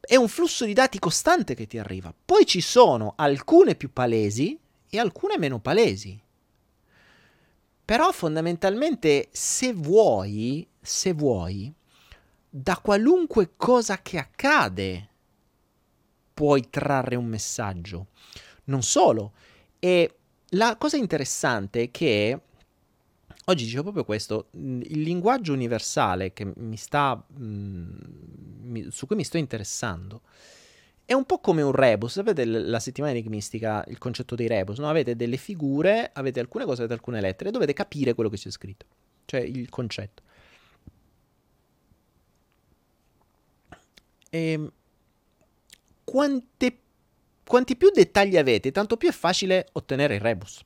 è 0.00 0.16
un 0.16 0.28
flusso 0.28 0.64
di 0.64 0.74
dati 0.74 0.98
costante 0.98 1.54
che 1.54 1.66
ti 1.66 1.78
arriva. 1.78 2.14
Poi 2.24 2.46
ci 2.46 2.60
sono 2.60 3.14
alcune 3.16 3.74
più 3.74 3.92
palesi 3.92 4.58
e 4.88 4.98
alcune 4.98 5.38
meno 5.38 5.60
palesi. 5.60 6.20
Però 7.84 8.12
fondamentalmente 8.12 9.28
se 9.30 9.72
vuoi, 9.72 10.66
se 10.80 11.12
vuoi, 11.12 11.72
da 12.48 12.78
qualunque 12.78 13.52
cosa 13.56 14.00
che 14.00 14.18
accade 14.18 15.08
puoi 16.32 16.68
trarre 16.70 17.16
un 17.16 17.26
messaggio. 17.26 18.06
Non 18.64 18.82
solo. 18.82 19.32
E 19.84 20.14
la 20.52 20.76
cosa 20.78 20.96
interessante 20.96 21.82
è 21.82 21.90
che 21.90 22.40
oggi 23.44 23.64
dicevo 23.64 23.82
proprio 23.82 24.04
questo, 24.06 24.46
il 24.52 25.02
linguaggio 25.02 25.52
universale 25.52 26.32
che 26.32 26.50
mi 26.56 26.78
sta, 26.78 27.14
mh, 27.14 28.88
su 28.88 29.06
cui 29.06 29.16
mi 29.16 29.24
sto 29.24 29.36
interessando 29.36 30.22
è 31.04 31.12
un 31.12 31.26
po' 31.26 31.38
come 31.38 31.60
un 31.60 31.72
rebus, 31.72 32.12
sapete 32.12 32.46
la 32.46 32.80
settimana 32.80 33.12
enigmistica, 33.12 33.84
il 33.88 33.98
concetto 33.98 34.34
dei 34.34 34.46
rebus, 34.46 34.78
no? 34.78 34.88
Avete 34.88 35.16
delle 35.16 35.36
figure, 35.36 36.08
avete 36.14 36.40
alcune 36.40 36.64
cose, 36.64 36.78
avete 36.78 36.94
alcune 36.94 37.20
lettere, 37.20 37.50
dovete 37.50 37.74
capire 37.74 38.14
quello 38.14 38.30
che 38.30 38.38
c'è 38.38 38.50
scritto, 38.50 38.86
cioè 39.26 39.40
il 39.40 39.68
concetto. 39.68 40.22
E 44.30 44.50
ehm, 44.52 44.72
quante, 46.04 46.78
quanti 47.46 47.76
più 47.76 47.90
dettagli 47.90 48.36
avete, 48.36 48.72
tanto 48.72 48.96
più 48.96 49.08
è 49.08 49.12
facile 49.12 49.68
ottenere 49.72 50.14
il 50.16 50.20
rebus. 50.20 50.64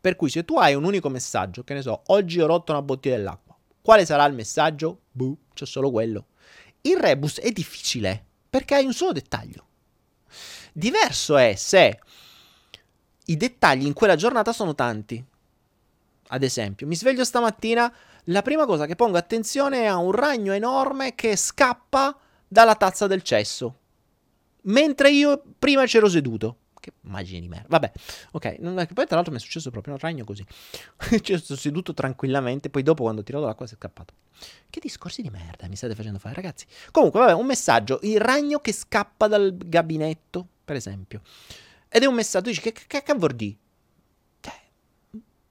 Per 0.00 0.16
cui 0.16 0.28
se 0.28 0.44
tu 0.44 0.58
hai 0.58 0.74
un 0.74 0.84
unico 0.84 1.08
messaggio, 1.08 1.64
che 1.64 1.74
ne 1.74 1.82
so, 1.82 2.02
oggi 2.06 2.40
ho 2.40 2.46
rotto 2.46 2.72
una 2.72 2.82
bottiglia 2.82 3.16
dell'acqua, 3.16 3.56
quale 3.80 4.04
sarà 4.04 4.24
il 4.26 4.34
messaggio? 4.34 5.00
Buh, 5.10 5.36
c'è 5.54 5.66
solo 5.66 5.90
quello. 5.90 6.26
Il 6.82 6.98
rebus 6.98 7.40
è 7.40 7.50
difficile 7.50 8.24
perché 8.50 8.74
hai 8.74 8.84
un 8.84 8.92
solo 8.92 9.12
dettaglio. 9.12 9.66
Diverso 10.72 11.36
è 11.36 11.54
se 11.54 12.00
i 13.26 13.36
dettagli 13.36 13.86
in 13.86 13.94
quella 13.94 14.16
giornata 14.16 14.52
sono 14.52 14.74
tanti. 14.74 15.24
Ad 16.28 16.42
esempio, 16.42 16.86
mi 16.86 16.96
sveglio 16.96 17.24
stamattina, 17.24 17.92
la 18.24 18.42
prima 18.42 18.66
cosa 18.66 18.86
che 18.86 18.96
pongo 18.96 19.16
attenzione 19.16 19.82
è 19.82 19.86
a 19.86 19.96
un 19.96 20.12
ragno 20.12 20.52
enorme 20.52 21.14
che 21.14 21.36
scappa 21.36 22.16
dalla 22.46 22.74
tazza 22.74 23.06
del 23.06 23.22
cesso, 23.22 23.78
mentre 24.64 25.10
io 25.10 25.42
prima 25.58 25.84
c'ero 25.86 26.08
seduto. 26.08 26.58
Che 26.84 26.92
immagini 27.04 27.40
di 27.40 27.48
merda. 27.48 27.66
Vabbè, 27.70 27.92
ok. 28.32 28.92
Poi 28.92 29.06
tra 29.06 29.16
l'altro 29.16 29.32
mi 29.32 29.38
è 29.38 29.40
successo 29.40 29.70
proprio 29.70 29.94
un 29.94 30.00
ragno 30.00 30.24
così. 30.24 30.44
Ci 31.22 31.38
sono 31.38 31.58
seduto 31.58 31.94
tranquillamente. 31.94 32.68
Poi 32.68 32.82
dopo 32.82 33.04
quando 33.04 33.22
ho 33.22 33.24
tirato 33.24 33.46
l'acqua 33.46 33.66
si 33.66 33.72
è 33.72 33.76
scappato. 33.78 34.12
Che 34.68 34.80
discorsi 34.80 35.22
di 35.22 35.30
merda 35.30 35.66
mi 35.66 35.76
state 35.76 35.94
facendo 35.94 36.18
fare, 36.18 36.34
ragazzi? 36.34 36.66
Comunque, 36.90 37.20
vabbè, 37.20 37.32
un 37.32 37.46
messaggio. 37.46 38.00
Il 38.02 38.20
ragno 38.20 38.58
che 38.58 38.72
scappa 38.72 39.28
dal 39.28 39.56
gabinetto, 39.56 40.46
per 40.62 40.76
esempio. 40.76 41.22
Ed 41.88 42.02
è 42.02 42.06
un 42.06 42.14
messaggio. 42.14 42.50
Dici, 42.50 42.60
che, 42.60 42.72
che, 42.72 43.02
che 43.02 43.14
vuol 43.14 43.34
dire? 43.34 43.56
Cioè, 44.40 44.60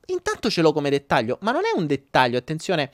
intanto 0.07 0.51
ce 0.51 0.61
l'ho 0.61 0.71
come 0.71 0.91
dettaglio. 0.91 1.39
Ma 1.41 1.51
non 1.51 1.63
è 1.63 1.75
un 1.75 1.87
dettaglio, 1.87 2.37
attenzione. 2.37 2.91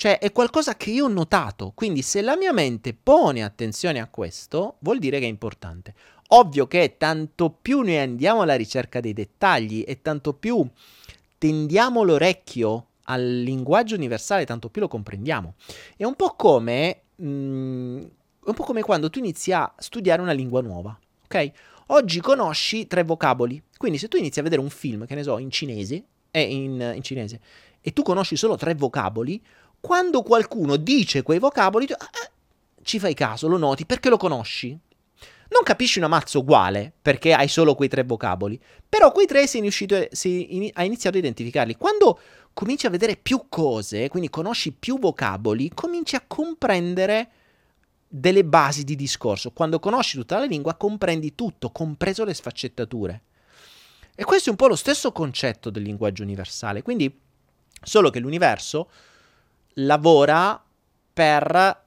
Cioè, 0.00 0.18
è 0.18 0.32
qualcosa 0.32 0.76
che 0.76 0.92
io 0.92 1.04
ho 1.04 1.08
notato. 1.08 1.72
Quindi, 1.74 2.00
se 2.00 2.22
la 2.22 2.34
mia 2.34 2.54
mente 2.54 2.94
pone 2.94 3.44
attenzione 3.44 4.00
a 4.00 4.08
questo, 4.08 4.76
vuol 4.78 4.98
dire 4.98 5.18
che 5.18 5.26
è 5.26 5.28
importante. 5.28 5.92
Ovvio 6.28 6.66
che 6.66 6.94
tanto 6.96 7.50
più 7.50 7.80
noi 7.82 7.98
andiamo 7.98 8.40
alla 8.40 8.54
ricerca 8.54 9.00
dei 9.00 9.12
dettagli 9.12 9.84
e 9.86 10.00
tanto 10.00 10.32
più 10.32 10.66
tendiamo 11.36 12.02
l'orecchio 12.02 12.86
al 13.02 13.42
linguaggio 13.42 13.94
universale, 13.94 14.46
tanto 14.46 14.70
più 14.70 14.80
lo 14.80 14.88
comprendiamo. 14.88 15.56
È 15.94 16.04
un 16.04 16.14
po' 16.14 16.34
come, 16.34 17.02
mm, 17.20 17.98
un 18.44 18.54
po' 18.54 18.64
come 18.64 18.80
quando 18.80 19.10
tu 19.10 19.18
inizi 19.18 19.52
a 19.52 19.70
studiare 19.76 20.22
una 20.22 20.32
lingua 20.32 20.62
nuova, 20.62 20.98
ok? 21.24 21.50
Oggi 21.88 22.22
conosci 22.22 22.86
tre 22.86 23.04
vocaboli, 23.04 23.62
quindi 23.76 23.98
se 23.98 24.08
tu 24.08 24.16
inizi 24.16 24.40
a 24.40 24.44
vedere 24.44 24.62
un 24.62 24.70
film, 24.70 25.04
che 25.04 25.14
ne 25.14 25.22
so, 25.22 25.36
in 25.36 25.50
cinese, 25.50 26.02
eh, 26.30 26.40
in, 26.40 26.92
in 26.94 27.02
cinese, 27.02 27.38
e 27.82 27.92
tu 27.92 28.00
conosci 28.02 28.36
solo 28.36 28.56
tre 28.56 28.74
vocaboli, 28.74 29.42
quando 29.80 30.22
qualcuno 30.22 30.76
dice 30.76 31.22
quei 31.22 31.38
vocaboli, 31.38 31.86
tu, 31.86 31.94
eh, 31.94 32.30
ci 32.82 32.98
fai 32.98 33.14
caso, 33.14 33.48
lo 33.48 33.56
noti, 33.56 33.86
perché 33.86 34.08
lo 34.08 34.16
conosci? 34.16 34.68
Non 35.50 35.62
capisci 35.64 35.98
una 35.98 36.08
mazza 36.08 36.38
uguale 36.38 36.92
perché 37.02 37.32
hai 37.32 37.48
solo 37.48 37.74
quei 37.74 37.88
tre 37.88 38.04
vocaboli, 38.04 38.60
però 38.88 39.10
quei 39.10 39.26
tre 39.26 39.46
sei, 39.46 39.62
riuscito, 39.62 40.06
sei 40.10 40.56
in, 40.56 40.70
hai 40.74 40.86
iniziato 40.86 41.16
a 41.16 41.18
identificarli. 41.18 41.76
Quando 41.76 42.20
cominci 42.52 42.86
a 42.86 42.90
vedere 42.90 43.16
più 43.16 43.46
cose, 43.48 44.08
quindi 44.08 44.30
conosci 44.30 44.72
più 44.72 44.98
vocaboli, 44.98 45.70
cominci 45.74 46.14
a 46.14 46.22
comprendere 46.24 47.30
delle 48.06 48.44
basi 48.44 48.84
di 48.84 48.94
discorso. 48.94 49.50
Quando 49.52 49.78
conosci 49.78 50.16
tutta 50.16 50.38
la 50.38 50.44
lingua, 50.44 50.74
comprendi 50.74 51.34
tutto, 51.34 51.70
compreso 51.70 52.24
le 52.24 52.34
sfaccettature. 52.34 53.22
E 54.14 54.24
questo 54.24 54.48
è 54.48 54.50
un 54.50 54.56
po' 54.56 54.66
lo 54.66 54.76
stesso 54.76 55.12
concetto 55.12 55.70
del 55.70 55.82
linguaggio 55.82 56.22
universale. 56.22 56.82
Quindi, 56.82 57.18
solo 57.82 58.10
che 58.10 58.20
l'universo 58.20 58.90
lavora 59.74 60.62
per, 61.12 61.84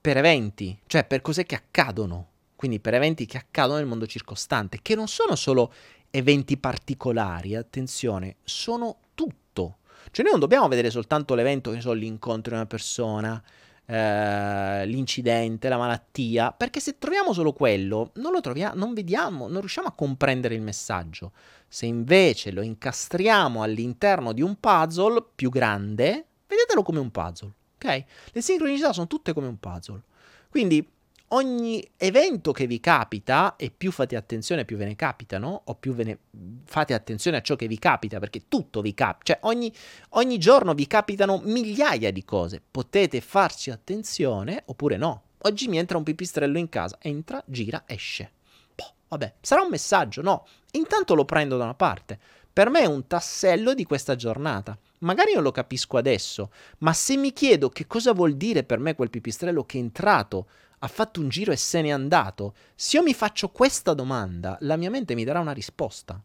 per 0.00 0.16
eventi, 0.16 0.78
cioè 0.86 1.04
per 1.04 1.20
cose 1.20 1.44
che 1.44 1.54
accadono 1.54 2.30
quindi 2.60 2.78
per 2.78 2.92
eventi 2.92 3.24
che 3.24 3.38
accadono 3.38 3.78
nel 3.78 3.86
mondo 3.86 4.06
circostante, 4.06 4.80
che 4.82 4.94
non 4.94 5.08
sono 5.08 5.34
solo 5.34 5.72
eventi 6.10 6.58
particolari, 6.58 7.56
attenzione, 7.56 8.36
sono 8.42 8.98
tutto. 9.14 9.78
Cioè 10.10 10.24
noi 10.24 10.32
non 10.32 10.40
dobbiamo 10.40 10.68
vedere 10.68 10.90
soltanto 10.90 11.34
l'evento, 11.34 11.70
che 11.70 11.80
so, 11.80 11.94
l'incontro 11.94 12.50
di 12.50 12.58
una 12.58 12.66
persona, 12.66 13.42
eh, 13.86 14.84
l'incidente, 14.84 15.70
la 15.70 15.78
malattia, 15.78 16.52
perché 16.52 16.80
se 16.80 16.98
troviamo 16.98 17.32
solo 17.32 17.54
quello, 17.54 18.10
non 18.16 18.30
lo 18.30 18.42
troviamo, 18.42 18.74
non 18.74 18.92
vediamo, 18.92 19.48
non 19.48 19.60
riusciamo 19.60 19.88
a 19.88 19.92
comprendere 19.92 20.54
il 20.54 20.60
messaggio. 20.60 21.32
Se 21.66 21.86
invece 21.86 22.50
lo 22.50 22.60
incastriamo 22.60 23.62
all'interno 23.62 24.34
di 24.34 24.42
un 24.42 24.60
puzzle 24.60 25.24
più 25.34 25.48
grande, 25.48 26.26
vedetelo 26.50 26.82
come 26.82 26.98
un 26.98 27.10
puzzle, 27.10 27.52
ok? 27.76 28.04
Le 28.32 28.40
sincronicità 28.42 28.92
sono 28.92 29.06
tutte 29.06 29.32
come 29.32 29.46
un 29.46 29.58
puzzle. 29.58 30.02
Quindi 30.50 30.86
ogni 31.32 31.88
evento 31.96 32.50
che 32.50 32.66
vi 32.66 32.80
capita, 32.80 33.54
e 33.56 33.70
più 33.70 33.92
fate 33.92 34.16
attenzione, 34.16 34.64
più 34.64 34.76
ve 34.76 34.86
ne 34.86 34.96
capitano, 34.96 35.62
o 35.64 35.74
più 35.76 35.94
ve 35.94 36.04
ne 36.04 36.18
fate 36.64 36.92
attenzione 36.92 37.36
a 37.36 37.40
ciò 37.40 37.56
che 37.56 37.68
vi 37.68 37.78
capita, 37.78 38.18
perché 38.18 38.48
tutto 38.48 38.80
vi 38.80 38.94
capita, 38.94 39.34
cioè 39.34 39.38
ogni, 39.48 39.72
ogni 40.10 40.38
giorno 40.38 40.74
vi 40.74 40.86
capitano 40.86 41.40
migliaia 41.44 42.10
di 42.10 42.24
cose. 42.24 42.60
Potete 42.68 43.20
farci 43.20 43.70
attenzione 43.70 44.62
oppure 44.66 44.96
no. 44.96 45.22
Oggi 45.42 45.68
mi 45.68 45.78
entra 45.78 45.96
un 45.96 46.04
pipistrello 46.04 46.58
in 46.58 46.68
casa, 46.68 46.98
entra, 47.00 47.42
gira, 47.46 47.84
esce. 47.86 48.32
Boh, 48.74 48.92
vabbè, 49.08 49.34
sarà 49.40 49.62
un 49.62 49.70
messaggio, 49.70 50.20
no? 50.22 50.46
Intanto 50.72 51.14
lo 51.14 51.24
prendo 51.24 51.56
da 51.56 51.64
una 51.64 51.74
parte. 51.74 52.18
Per 52.52 52.68
me 52.68 52.80
è 52.80 52.86
un 52.86 53.06
tassello 53.06 53.72
di 53.72 53.84
questa 53.84 54.16
giornata. 54.16 54.76
Magari 55.00 55.32
non 55.32 55.42
lo 55.42 55.50
capisco 55.50 55.96
adesso, 55.96 56.50
ma 56.78 56.92
se 56.92 57.16
mi 57.16 57.32
chiedo 57.32 57.70
che 57.70 57.86
cosa 57.86 58.12
vuol 58.12 58.34
dire 58.34 58.64
per 58.64 58.78
me 58.78 58.94
quel 58.94 59.10
pipistrello 59.10 59.64
che 59.64 59.78
è 59.78 59.80
entrato 59.80 60.46
ha 60.80 60.88
fatto 60.88 61.20
un 61.20 61.28
giro 61.28 61.52
e 61.52 61.56
se 61.56 61.80
n'è 61.82 61.90
andato. 61.90 62.54
Se 62.74 62.96
io 62.96 63.02
mi 63.02 63.14
faccio 63.14 63.48
questa 63.50 63.94
domanda, 63.94 64.56
la 64.60 64.76
mia 64.76 64.90
mente 64.90 65.14
mi 65.14 65.24
darà 65.24 65.40
una 65.40 65.52
risposta. 65.52 66.20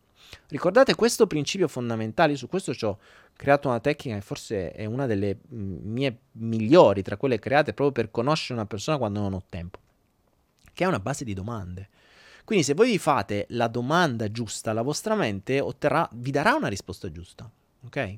Ricordate 0.48 0.96
questo 0.96 1.28
principio 1.28 1.68
fondamentale, 1.68 2.36
su 2.36 2.48
questo 2.48 2.74
ci 2.74 2.86
ho 2.86 3.00
creato 3.36 3.68
una 3.68 3.80
tecnica 3.80 4.16
che 4.16 4.22
forse 4.22 4.72
è 4.72 4.86
una 4.86 5.06
delle 5.06 5.38
mm, 5.54 5.78
mie 5.92 6.18
migliori 6.34 7.02
tra 7.02 7.18
quelle 7.18 7.40
create 7.40 7.74
proprio 7.74 7.92
per 7.92 8.12
conoscere 8.12 8.54
una 8.54 8.66
persona 8.66 8.98
quando 8.98 9.22
non 9.22 9.34
ho 9.34 9.44
tempo, 9.48 9.80
che 10.74 10.84
è 10.84 10.88
una 10.88 11.00
base 11.00 11.24
di 11.24 11.34
domande. 11.34 11.90
Quindi 12.44 12.64
se 12.64 12.74
voi 12.74 12.92
vi 12.92 12.98
fate 12.98 13.46
la 13.50 13.68
domanda 13.68 14.32
giusta, 14.32 14.74
la 14.74 14.84
vostra 14.84 15.16
mente 15.16 15.60
otterrà, 15.60 16.08
vi 16.14 16.32
darà 16.32 16.54
una 16.54 16.68
risposta 16.68 17.12
giusta. 17.12 17.50
Ok? 17.86 18.18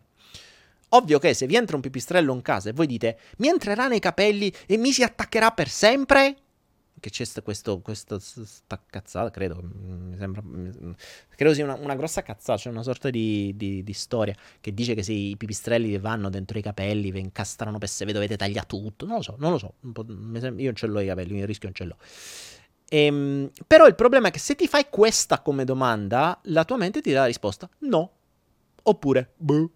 Ovvio 0.90 1.20
che 1.20 1.34
se 1.34 1.48
vi 1.48 1.56
entra 1.56 1.76
un 1.76 1.82
pipistrello 1.82 2.34
in 2.34 2.42
casa 2.42 2.70
e 2.70 2.74
voi 2.74 2.88
dite 2.88 3.20
mi 3.38 3.50
entrerà 3.50 3.88
nei 3.88 4.00
capelli 4.00 4.54
e 4.66 4.78
mi 4.78 4.92
si 4.92 5.04
attaccherà 5.04 5.52
per 5.52 5.68
sempre, 5.68 6.36
che 7.00 7.10
c'è 7.10 7.26
questo, 7.44 7.80
questa 7.80 8.18
sta 8.20 8.82
cazzata, 8.84 9.30
credo, 9.30 9.62
mi 9.62 10.16
sembra, 10.18 10.42
credo 11.36 11.54
sia 11.54 11.64
una, 11.64 11.76
una 11.76 11.96
grossa 11.96 12.24
cazzata, 12.24 12.58
cioè 12.58 12.72
una 12.72 12.84
sorta 12.84 13.10
di, 13.10 13.54
di, 13.56 13.84
di, 13.84 13.94
storia 13.94 14.36
che 14.60 14.74
dice 14.74 14.96
che 14.96 15.04
se 15.04 15.14
i 15.14 15.36
pipistrelli 15.38 15.98
vanno 16.00 16.30
dentro 16.30 16.58
i 16.58 16.62
capelli, 16.62 17.12
vi 17.12 17.20
incastrano 17.20 17.78
per 17.78 17.90
se 17.90 18.06
vi 18.06 18.14
dovete 18.14 18.36
tagliare 18.36 18.66
tutto, 18.68 19.06
non 19.06 19.18
lo 19.18 19.22
so, 19.22 19.36
non 19.38 19.52
lo 19.52 19.58
so, 19.58 19.74
io 20.56 20.74
ce 20.74 20.88
l'ho 20.88 21.00
i 21.00 21.08
capelli, 21.08 21.40
il 21.40 21.46
rischio 21.46 21.68
non 21.68 21.76
ce 21.76 21.84
l'ho. 21.84 21.98
Ehm, 22.90 23.52
però 23.68 23.86
il 23.86 23.96
problema 23.96 24.30
è 24.30 24.32
che 24.32 24.40
se 24.40 24.56
ti 24.56 24.68
fai 24.68 24.88
questa 24.90 25.42
come 25.42 25.66
domanda, 25.66 26.40
la 26.44 26.64
tua 26.66 26.78
mente 26.78 27.02
ti 27.02 27.12
dà 27.12 27.22
la 27.22 27.26
risposta 27.26 27.70
no, 27.80 28.12
oppure 28.84 29.34
boh. 29.36 29.72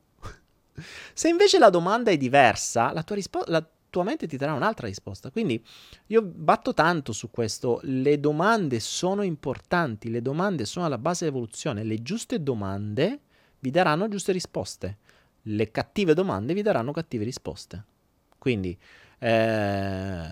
Se 1.14 1.28
invece 1.28 1.60
la 1.60 1.70
domanda 1.70 2.12
è 2.12 2.18
diversa, 2.18 2.92
la 2.92 3.04
tua 3.04 3.16
risposta 3.16 3.70
tua 3.92 4.04
mente 4.04 4.26
ti 4.26 4.38
darà 4.38 4.54
un'altra 4.54 4.88
risposta. 4.88 5.30
Quindi 5.30 5.64
io 6.08 6.24
batto 6.24 6.74
tanto 6.74 7.12
su 7.12 7.30
questo, 7.30 7.80
le 7.84 8.20
domande 8.20 8.80
sono 8.80 9.22
importanti, 9.22 10.10
le 10.10 10.24
domande 10.24 10.66
sono 10.66 10.86
alla 10.86 10.98
base 10.98 11.26
dell'evoluzione, 11.26 11.84
le 11.84 12.02
giuste 12.02 12.42
domande 12.42 13.20
vi 13.60 13.70
daranno 13.70 14.08
giuste 14.08 14.32
risposte, 14.32 14.98
le 15.44 15.70
cattive 15.70 16.16
domande 16.16 16.56
vi 16.56 16.64
daranno 16.64 16.92
cattive 16.92 17.26
risposte. 17.26 17.84
Quindi, 18.40 18.76
eh, 19.20 20.28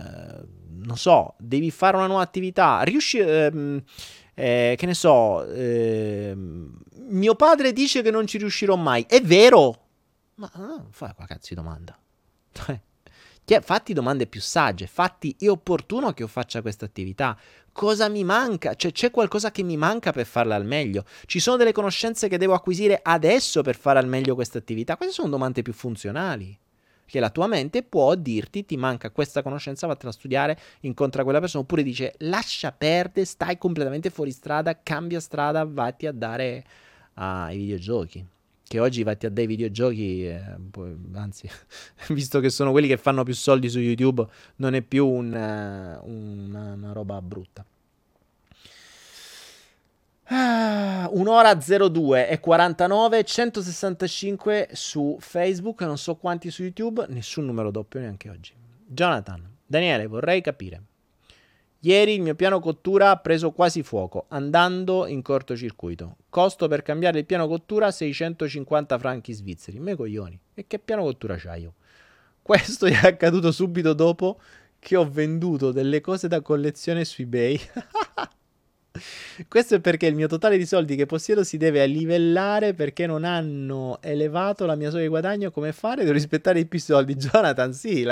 non 0.69 0.97
so, 0.97 1.35
devi 1.37 1.69
fare 1.69 1.97
una 1.97 2.07
nuova 2.07 2.23
attività, 2.23 2.81
riusci... 2.81 3.19
Ehm, 3.19 3.83
eh, 4.39 4.75
che 4.77 4.85
ne 4.85 4.93
so, 4.93 5.43
eh, 5.51 6.33
mio 6.33 7.35
padre 7.35 7.73
dice 7.73 8.01
che 8.01 8.09
non 8.09 8.25
ci 8.25 8.37
riuscirò 8.37 8.77
mai, 8.77 9.05
è 9.05 9.21
vero? 9.21 9.88
Ma 10.39 10.49
ah, 10.53 10.85
fai 10.89 11.13
qua 11.13 11.25
cazzo 11.25 11.47
di 11.49 11.55
domanda. 11.55 11.97
fatti 13.61 13.93
domande 13.93 14.25
più 14.25 14.39
sagge, 14.39 14.87
fatti 14.87 15.35
è 15.37 15.49
opportuno 15.49 16.13
che 16.13 16.21
io 16.21 16.29
faccia 16.29 16.61
questa 16.61 16.85
attività? 16.85 17.37
Cosa 17.73 18.07
mi 18.07 18.23
manca? 18.23 18.73
Cioè 18.73 18.93
c'è 18.93 19.11
qualcosa 19.11 19.51
che 19.51 19.63
mi 19.63 19.75
manca 19.75 20.13
per 20.13 20.25
farla 20.25 20.55
al 20.55 20.63
meglio? 20.63 21.03
Ci 21.25 21.39
sono 21.41 21.57
delle 21.57 21.73
conoscenze 21.73 22.29
che 22.29 22.37
devo 22.37 22.53
acquisire 22.53 23.01
adesso 23.03 23.61
per 23.63 23.75
fare 23.75 23.99
al 23.99 24.07
meglio 24.07 24.33
questa 24.33 24.59
attività? 24.59 24.95
Queste 24.95 25.15
sono 25.15 25.27
domande 25.27 25.61
più 25.61 25.73
funzionali. 25.73 26.57
Che 27.03 27.19
la 27.19 27.31
tua 27.31 27.47
mente 27.47 27.83
può 27.83 28.15
dirti 28.15 28.65
ti 28.65 28.77
manca 28.77 29.09
questa 29.09 29.41
conoscenza, 29.41 29.87
vattela 29.87 30.11
a 30.11 30.13
studiare, 30.13 30.59
incontra 30.81 31.23
quella 31.23 31.41
persona, 31.41 31.63
oppure 31.63 31.83
dice 31.83 32.13
lascia 32.19 32.71
perdere, 32.71 33.25
stai 33.25 33.57
completamente 33.57 34.09
fuori 34.09 34.31
strada, 34.31 34.79
cambia 34.81 35.19
strada, 35.19 35.65
vatti 35.65 36.07
a 36.07 36.13
dare 36.13 36.63
ai 37.15 37.57
videogiochi 37.57 38.25
che 38.69 38.79
oggi 38.79 39.01
vatti 39.01 39.25
a 39.25 39.29
dei 39.31 39.47
videogiochi, 39.47 40.27
eh, 40.27 40.39
anzi, 41.13 41.49
visto 42.13 42.39
che 42.39 42.51
sono 42.51 42.69
quelli 42.69 42.87
che 42.87 42.97
fanno 42.97 43.23
più 43.23 43.33
soldi 43.33 43.67
su 43.67 43.79
YouTube, 43.79 44.23
non 44.57 44.75
è 44.75 44.83
più 44.83 45.07
un, 45.07 45.33
uh, 45.33 46.07
una, 46.07 46.73
una, 46.73 46.91
roba 46.91 47.19
brutta. 47.19 47.65
Ah, 50.25 51.09
un'ora 51.11 51.55
02 51.55 52.29
e 52.29 52.39
49, 52.39 53.23
165 53.23 54.69
su 54.73 55.17
Facebook, 55.19 55.81
non 55.81 55.97
so 55.97 56.17
quanti 56.17 56.51
su 56.51 56.61
YouTube, 56.61 57.07
nessun 57.09 57.47
numero 57.47 57.71
doppio 57.71 57.99
neanche 57.99 58.29
oggi. 58.29 58.53
Jonathan, 58.85 59.43
Daniele, 59.65 60.05
vorrei 60.05 60.41
capire. 60.41 60.88
Ieri 61.83 62.15
il 62.15 62.21
mio 62.21 62.35
piano 62.35 62.59
cottura 62.59 63.11
ha 63.11 63.17
preso 63.17 63.51
quasi 63.51 63.83
fuoco, 63.83 64.25
andando 64.29 65.07
in 65.07 65.21
cortocircuito. 65.21 66.17
Costo 66.27 66.67
per 66.67 66.81
cambiare 66.81 67.19
il 67.19 67.25
piano 67.25 67.47
cottura 67.47 67.89
650 67.89 68.97
franchi 68.97 69.31
svizzeri. 69.31 69.79
Me 69.79 69.95
coglioni. 69.95 70.37
E 70.55 70.65
che 70.67 70.77
piano 70.77 71.03
cottura 71.03 71.37
c'hai 71.37 71.61
io? 71.61 71.75
Questo 72.41 72.85
è 72.85 72.99
accaduto 73.01 73.53
subito 73.53 73.93
dopo 73.93 74.41
che 74.77 74.97
ho 74.97 75.09
venduto 75.09 75.71
delle 75.71 76.01
cose 76.01 76.27
da 76.27 76.41
collezione 76.41 77.05
su 77.05 77.21
eBay. 77.21 77.57
Questo 79.47 79.75
è 79.75 79.79
perché 79.79 80.07
il 80.07 80.15
mio 80.15 80.27
totale 80.27 80.57
di 80.57 80.65
soldi 80.65 80.95
che 80.95 81.05
possiedo 81.05 81.43
si 81.43 81.57
deve 81.57 81.85
livellare 81.85 82.73
perché 82.73 83.05
non 83.05 83.23
hanno 83.23 83.99
elevato 84.01 84.65
la 84.65 84.75
mia 84.75 84.89
soglia 84.89 85.03
di 85.03 85.09
guadagno. 85.09 85.51
Come 85.51 85.71
fare? 85.71 86.01
Devo 86.01 86.13
rispettare 86.13 86.59
i 86.59 86.65
più 86.65 86.79
soldi. 86.79 87.15
Jonathan, 87.15 87.73
sì, 87.73 88.03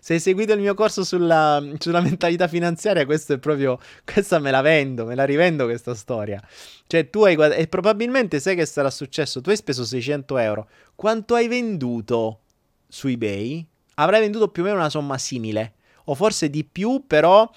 se 0.00 0.14
hai 0.14 0.20
seguito 0.20 0.54
il 0.54 0.60
mio 0.60 0.74
corso 0.74 1.04
sulla, 1.04 1.62
sulla 1.78 2.00
mentalità 2.00 2.48
finanziaria, 2.48 3.04
questo 3.04 3.34
è 3.34 3.38
proprio. 3.38 3.78
Questa 4.04 4.38
me 4.38 4.50
la 4.50 4.62
vendo, 4.62 5.04
me 5.04 5.14
la 5.14 5.24
rivendo 5.24 5.64
questa 5.64 5.94
storia. 5.94 6.42
Cioè, 6.86 7.10
tu 7.10 7.24
hai 7.24 7.34
guadagnato. 7.34 7.62
E 7.62 7.68
probabilmente 7.68 8.40
sai 8.40 8.56
che 8.56 8.66
sarà 8.66 8.90
successo. 8.90 9.40
Tu 9.40 9.50
hai 9.50 9.56
speso 9.56 9.84
600 9.84 10.38
euro. 10.38 10.68
Quanto 10.94 11.34
hai 11.34 11.48
venduto 11.48 12.40
su 12.88 13.08
eBay? 13.08 13.66
Avrai 13.96 14.20
venduto 14.20 14.48
più 14.48 14.62
o 14.62 14.64
meno 14.66 14.78
una 14.78 14.88
somma 14.88 15.18
simile. 15.18 15.74
O 16.06 16.14
forse 16.14 16.50
di 16.50 16.64
più, 16.64 17.04
però 17.06 17.48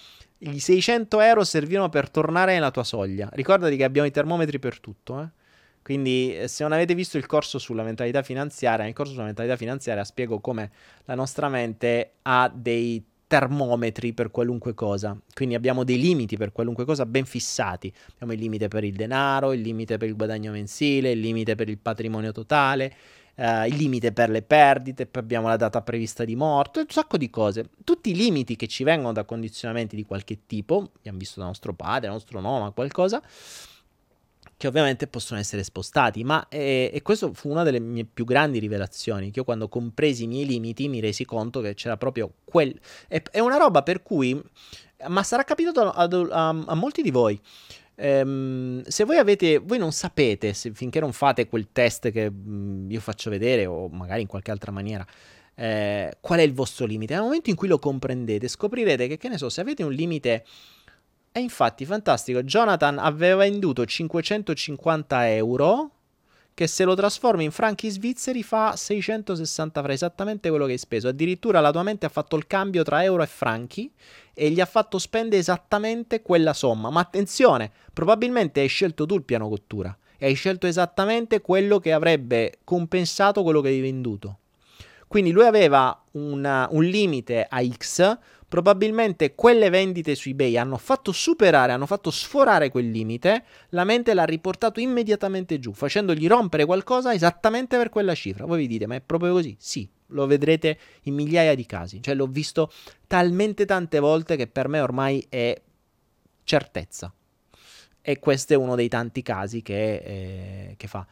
i 0.52 0.60
600 0.60 1.20
euro 1.22 1.44
servivano 1.44 1.90
per 1.90 2.10
tornare 2.10 2.54
nella 2.54 2.72
tua 2.72 2.84
soglia. 2.84 3.30
Ricordati 3.34 3.76
che 3.76 3.84
abbiamo 3.84 4.08
i 4.08 4.12
termometri 4.12 4.60
per 4.60 4.80
tutto, 4.80 5.22
eh? 5.22 5.28
Quindi, 5.82 6.36
eh, 6.36 6.48
se 6.48 6.64
non 6.64 6.72
avete 6.72 6.96
visto 6.96 7.18
il 7.18 7.28
corso 7.28 7.60
sulla 7.60 7.84
mentalità 7.84 8.24
finanziaria, 8.24 8.86
nel 8.86 8.94
corso 8.94 9.12
sulla 9.12 9.26
mentalità 9.26 9.56
finanziaria 9.56 10.04
spiego 10.04 10.40
come 10.40 10.72
la 11.06 11.14
nostra 11.14 11.48
mente 11.48 12.14
ha 12.24 12.52
dei 12.52 13.06
termometri 13.28 14.14
per 14.14 14.32
qualunque 14.32 14.74
cosa. 14.74 15.16
Quindi 15.34 15.54
abbiamo 15.54 15.84
dei 15.84 16.00
limiti 16.00 16.38
per 16.38 16.52
qualunque 16.52 16.86
cosa 16.86 17.06
ben 17.06 17.26
fissati. 17.26 17.94
Abbiamo 18.14 18.34
il 18.34 18.40
limite 18.40 18.68
per 18.68 18.84
il 18.84 18.96
denaro, 18.96 19.54
il 19.54 19.62
limite 19.62 19.98
per 19.98 20.08
il 20.08 20.16
guadagno 20.16 20.52
mensile, 20.52 21.12
il 21.12 21.20
limite 21.20 21.54
per 21.54 21.70
il 21.70 21.78
patrimonio 21.78 22.32
totale, 22.32 22.94
uh, 23.36 23.66
il 23.66 23.76
limite 23.76 24.12
per 24.12 24.30
le 24.30 24.42
perdite, 24.42 25.06
poi 25.06 25.22
abbiamo 25.22 25.48
la 25.48 25.56
data 25.58 25.82
prevista 25.82 26.24
di 26.24 26.36
morte, 26.36 26.82
un 26.82 26.90
sacco 26.90 27.18
di 27.18 27.30
cose. 27.30 27.70
Tutti 27.84 28.12
i 28.12 28.16
limiti 28.16 28.56
che 28.56 28.68
ci 28.68 28.84
vengono 28.84 29.14
da 29.14 29.24
condizionamenti 29.24 29.96
di 29.96 30.06
qualche 30.06 30.46
tipo, 30.46 30.92
abbiamo 30.98 31.18
visto 31.18 31.40
da 31.40 31.46
nostro 31.46 31.74
padre, 31.74 32.08
da 32.08 32.14
nostro 32.14 32.40
nonno, 32.40 32.72
qualcosa, 32.74 33.22
che 34.58 34.68
ovviamente 34.68 35.08
possono 35.08 35.40
essere 35.40 35.64
spostati, 35.64 36.24
ma 36.24 36.48
eh, 36.48 36.90
e 36.94 37.02
questo 37.02 37.34
fu 37.34 37.50
una 37.50 37.64
delle 37.64 37.80
mie 37.80 38.06
più 38.06 38.24
grandi 38.24 38.60
rivelazioni, 38.60 39.30
che 39.30 39.40
io 39.40 39.46
quando 39.46 39.68
compresi 39.68 40.24
i 40.24 40.28
miei 40.28 40.46
limiti 40.46 40.88
mi 40.88 41.02
resi 41.02 41.26
conto 41.26 41.62
che 41.62 41.74
c'era 41.74 41.98
proprio 41.98 42.32
quel... 42.44 42.74
È, 43.08 43.22
è 43.32 43.40
una 43.40 43.58
roba 43.58 43.84
per 43.84 44.02
cui... 44.02 44.42
Ma 45.10 45.24
sarà 45.24 45.44
capitato 45.44 45.82
a, 45.82 46.04
a, 46.04 46.48
a 46.48 46.74
molti 46.74 47.02
di 47.02 47.12
voi. 47.12 47.40
Ehm, 47.96 48.84
se 48.84 49.04
voi 49.06 49.18
avete, 49.18 49.58
voi 49.58 49.78
non 49.78 49.92
sapete, 49.92 50.54
se, 50.54 50.72
finché 50.74 51.00
non 51.00 51.14
fate 51.14 51.48
quel 51.48 51.70
test 51.72 52.12
che 52.12 52.30
mh, 52.30 52.50
mm, 52.50 52.92
io 52.92 53.00
faccio 53.00 53.30
vedere, 53.30 53.66
o 53.66 53.88
magari 53.88 54.22
in 54.22 54.28
qualche 54.28 54.52
altra 54.52 54.72
maniera, 54.72 55.06
eh, 55.56 56.18
qual 56.20 56.40
è 56.40 56.44
il 56.44 56.54
vostro 56.54 56.86
limite. 56.86 57.14
Nel 57.14 57.24
momento 57.24 57.50
in 57.50 57.56
cui 57.56 57.68
lo 57.68 57.80
comprendete, 57.80 58.48
scoprirete 58.48 59.08
che, 59.08 59.18
che 59.18 59.30
ne 59.30 59.38
so, 59.38 59.50
se 59.50 59.62
avete 59.62 59.84
un 59.84 59.92
limite. 59.92 60.46
E 61.32 61.40
infatti, 61.40 61.86
fantastico. 61.86 62.44
Jonathan 62.44 62.98
aveva 62.98 63.38
venduto 63.38 63.86
550 63.86 65.30
euro. 65.32 65.92
Che 66.56 66.68
se 66.68 66.86
lo 66.86 66.96
trasformi 66.96 67.44
in 67.44 67.52
franchi 67.52 67.90
svizzeri 67.90 68.42
fa 68.42 68.78
660 68.78 69.84
fra 69.84 69.92
esattamente 69.92 70.48
quello 70.48 70.66
che 70.66 70.72
hai 70.72 70.78
speso. 70.78 71.10
Addirittura 71.10 71.60
la 71.60 71.70
tua 71.70 71.84
mente 71.84 72.06
ha 72.06 72.10
fatto 72.10 72.38
il 72.38 72.48
cambio 72.48 72.82
tra 72.82 73.04
euro 73.04 73.24
e 73.24 73.28
franchi 73.28 73.92
e 74.34 74.50
gli 74.50 74.62
ha 74.62 74.66
fatto 74.66 74.98
spendere 74.98 75.42
esattamente 75.42 76.22
quella 76.22 76.54
somma. 76.54 76.90
Ma 76.90 77.02
attenzione, 77.02 77.70
probabilmente 77.92 78.62
hai 78.62 78.70
scelto 78.70 79.06
tu 79.06 79.16
il 79.16 79.24
piano 79.24 79.50
cottura 79.50 79.94
e 80.18 80.28
hai 80.28 80.34
scelto 80.34 80.66
esattamente 80.66 81.42
quello 81.42 81.80
che 81.80 81.92
avrebbe 81.92 82.60
compensato 82.64 83.44
quello 83.44 83.60
che 83.60 83.68
hai 83.68 83.82
venduto. 83.82 84.40
Quindi 85.10 85.32
lui 85.32 85.44
aveva 85.44 86.04
una, 86.14 86.70
un 86.72 86.86
limite 86.86 87.46
a 87.50 87.62
X, 87.68 88.18
probabilmente 88.56 89.36
quelle 89.36 89.70
vendite 89.70 90.16
su 90.16 90.30
eBay 90.30 90.56
hanno 90.56 90.78
fatto 90.78 91.12
superare, 91.12 91.74
hanno 91.74 91.86
fatto 91.86 92.10
sforare 92.10 92.70
quel 92.70 92.90
limite, 92.90 93.44
la 93.72 93.84
mente 93.84 94.14
l'ha 94.14 94.24
riportato 94.24 94.80
immediatamente 94.80 95.60
giù, 95.60 95.74
facendogli 95.74 96.26
rompere 96.26 96.64
qualcosa 96.64 97.14
esattamente 97.14 97.76
per 97.76 97.90
quella 97.90 98.16
cifra. 98.16 98.46
Voi 98.46 98.60
vi 98.60 98.68
dite, 98.68 98.88
ma 98.88 98.96
è 98.96 99.02
proprio 99.02 99.34
così? 99.34 99.58
Sì, 99.60 99.86
lo 100.08 100.26
vedrete 100.26 100.80
in 101.02 101.16
migliaia 101.16 101.54
di 101.54 101.66
casi, 101.66 102.02
cioè 102.02 102.16
l'ho 102.16 102.28
visto 102.28 102.72
talmente 103.08 103.66
tante 103.66 104.00
volte 104.00 104.38
che 104.38 104.48
per 104.48 104.70
me 104.70 104.80
ormai 104.80 105.26
è 105.28 105.62
certezza. 106.46 107.14
E 108.00 108.20
questo 108.20 108.54
è 108.54 108.56
uno 108.56 108.76
dei 108.76 108.88
tanti 108.88 109.22
casi 109.22 109.62
che, 109.64 109.96
eh, 109.96 110.74
che 110.78 110.88
fa. 110.88 111.06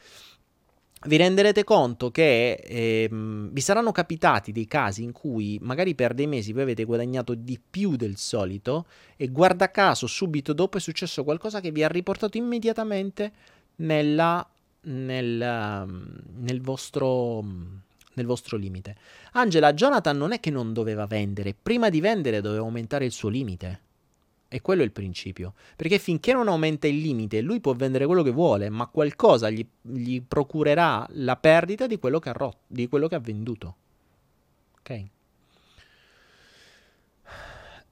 Vi 1.06 1.18
renderete 1.18 1.66
conto 1.66 2.12
che 2.12 2.54
eh, 2.54 3.10
vi 3.12 3.62
saranno 3.62 3.92
capitati 3.92 4.54
dei 4.54 4.68
casi 4.68 5.04
in 5.04 5.12
cui 5.12 5.60
magari 5.62 5.96
per 5.96 6.14
dei 6.14 6.28
mesi 6.28 6.54
voi 6.54 6.62
avete 6.62 6.86
guadagnato 6.86 7.34
di 7.34 7.60
più 7.60 7.98
del 7.98 8.16
solito 8.16 8.86
e 9.18 9.28
guarda 9.28 9.70
caso 9.70 10.08
subito 10.08 10.54
dopo 10.54 10.78
è 10.78 10.80
successo 10.80 11.26
qualcosa 11.26 11.60
che 11.60 11.72
vi 11.72 11.84
ha 11.84 11.90
riportato 11.90 12.38
immediatamente 12.38 13.32
nella, 13.78 14.48
nel, 14.82 15.88
nel 16.36 16.62
vostro 16.62 17.44
nel 18.16 18.26
vostro 18.26 18.58
limite. 18.58 18.96
Angela, 19.32 19.74
Jonathan 19.74 20.16
non 20.16 20.34
è 20.34 20.40
che 20.40 20.52
non 20.52 20.72
doveva 20.72 21.06
vendere, 21.06 21.56
prima 21.60 21.90
di 21.90 22.00
vendere 22.00 22.42
doveva 22.42 22.64
aumentare 22.64 23.06
il 23.06 23.12
suo 23.12 23.30
limite. 23.30 23.82
E 24.54 24.62
quello 24.62 24.84
è 24.84 24.86
il 24.86 24.92
principio. 24.92 25.56
Perché 25.76 25.98
finché 25.98 26.32
non 26.32 26.48
aumenta 26.48 26.86
il 26.86 27.00
limite, 27.00 27.42
lui 27.42 27.60
può 27.60 27.74
vendere 27.74 28.06
quello 28.06 28.22
che 28.22 28.30
vuole, 28.30 28.70
ma 28.70 28.86
qualcosa 28.86 29.50
gli, 29.50 29.66
gli 29.82 30.22
procurerà 30.22 31.08
la 31.14 31.36
perdita 31.38 31.88
di 31.88 31.98
quello 31.98 32.20
che 32.20 32.30
ha, 32.30 32.34
rotto, 32.34 32.60
di 32.68 32.88
quello 32.88 33.08
che 33.08 33.16
ha 33.16 33.20
venduto. 33.20 33.76
Ok? 34.78 35.04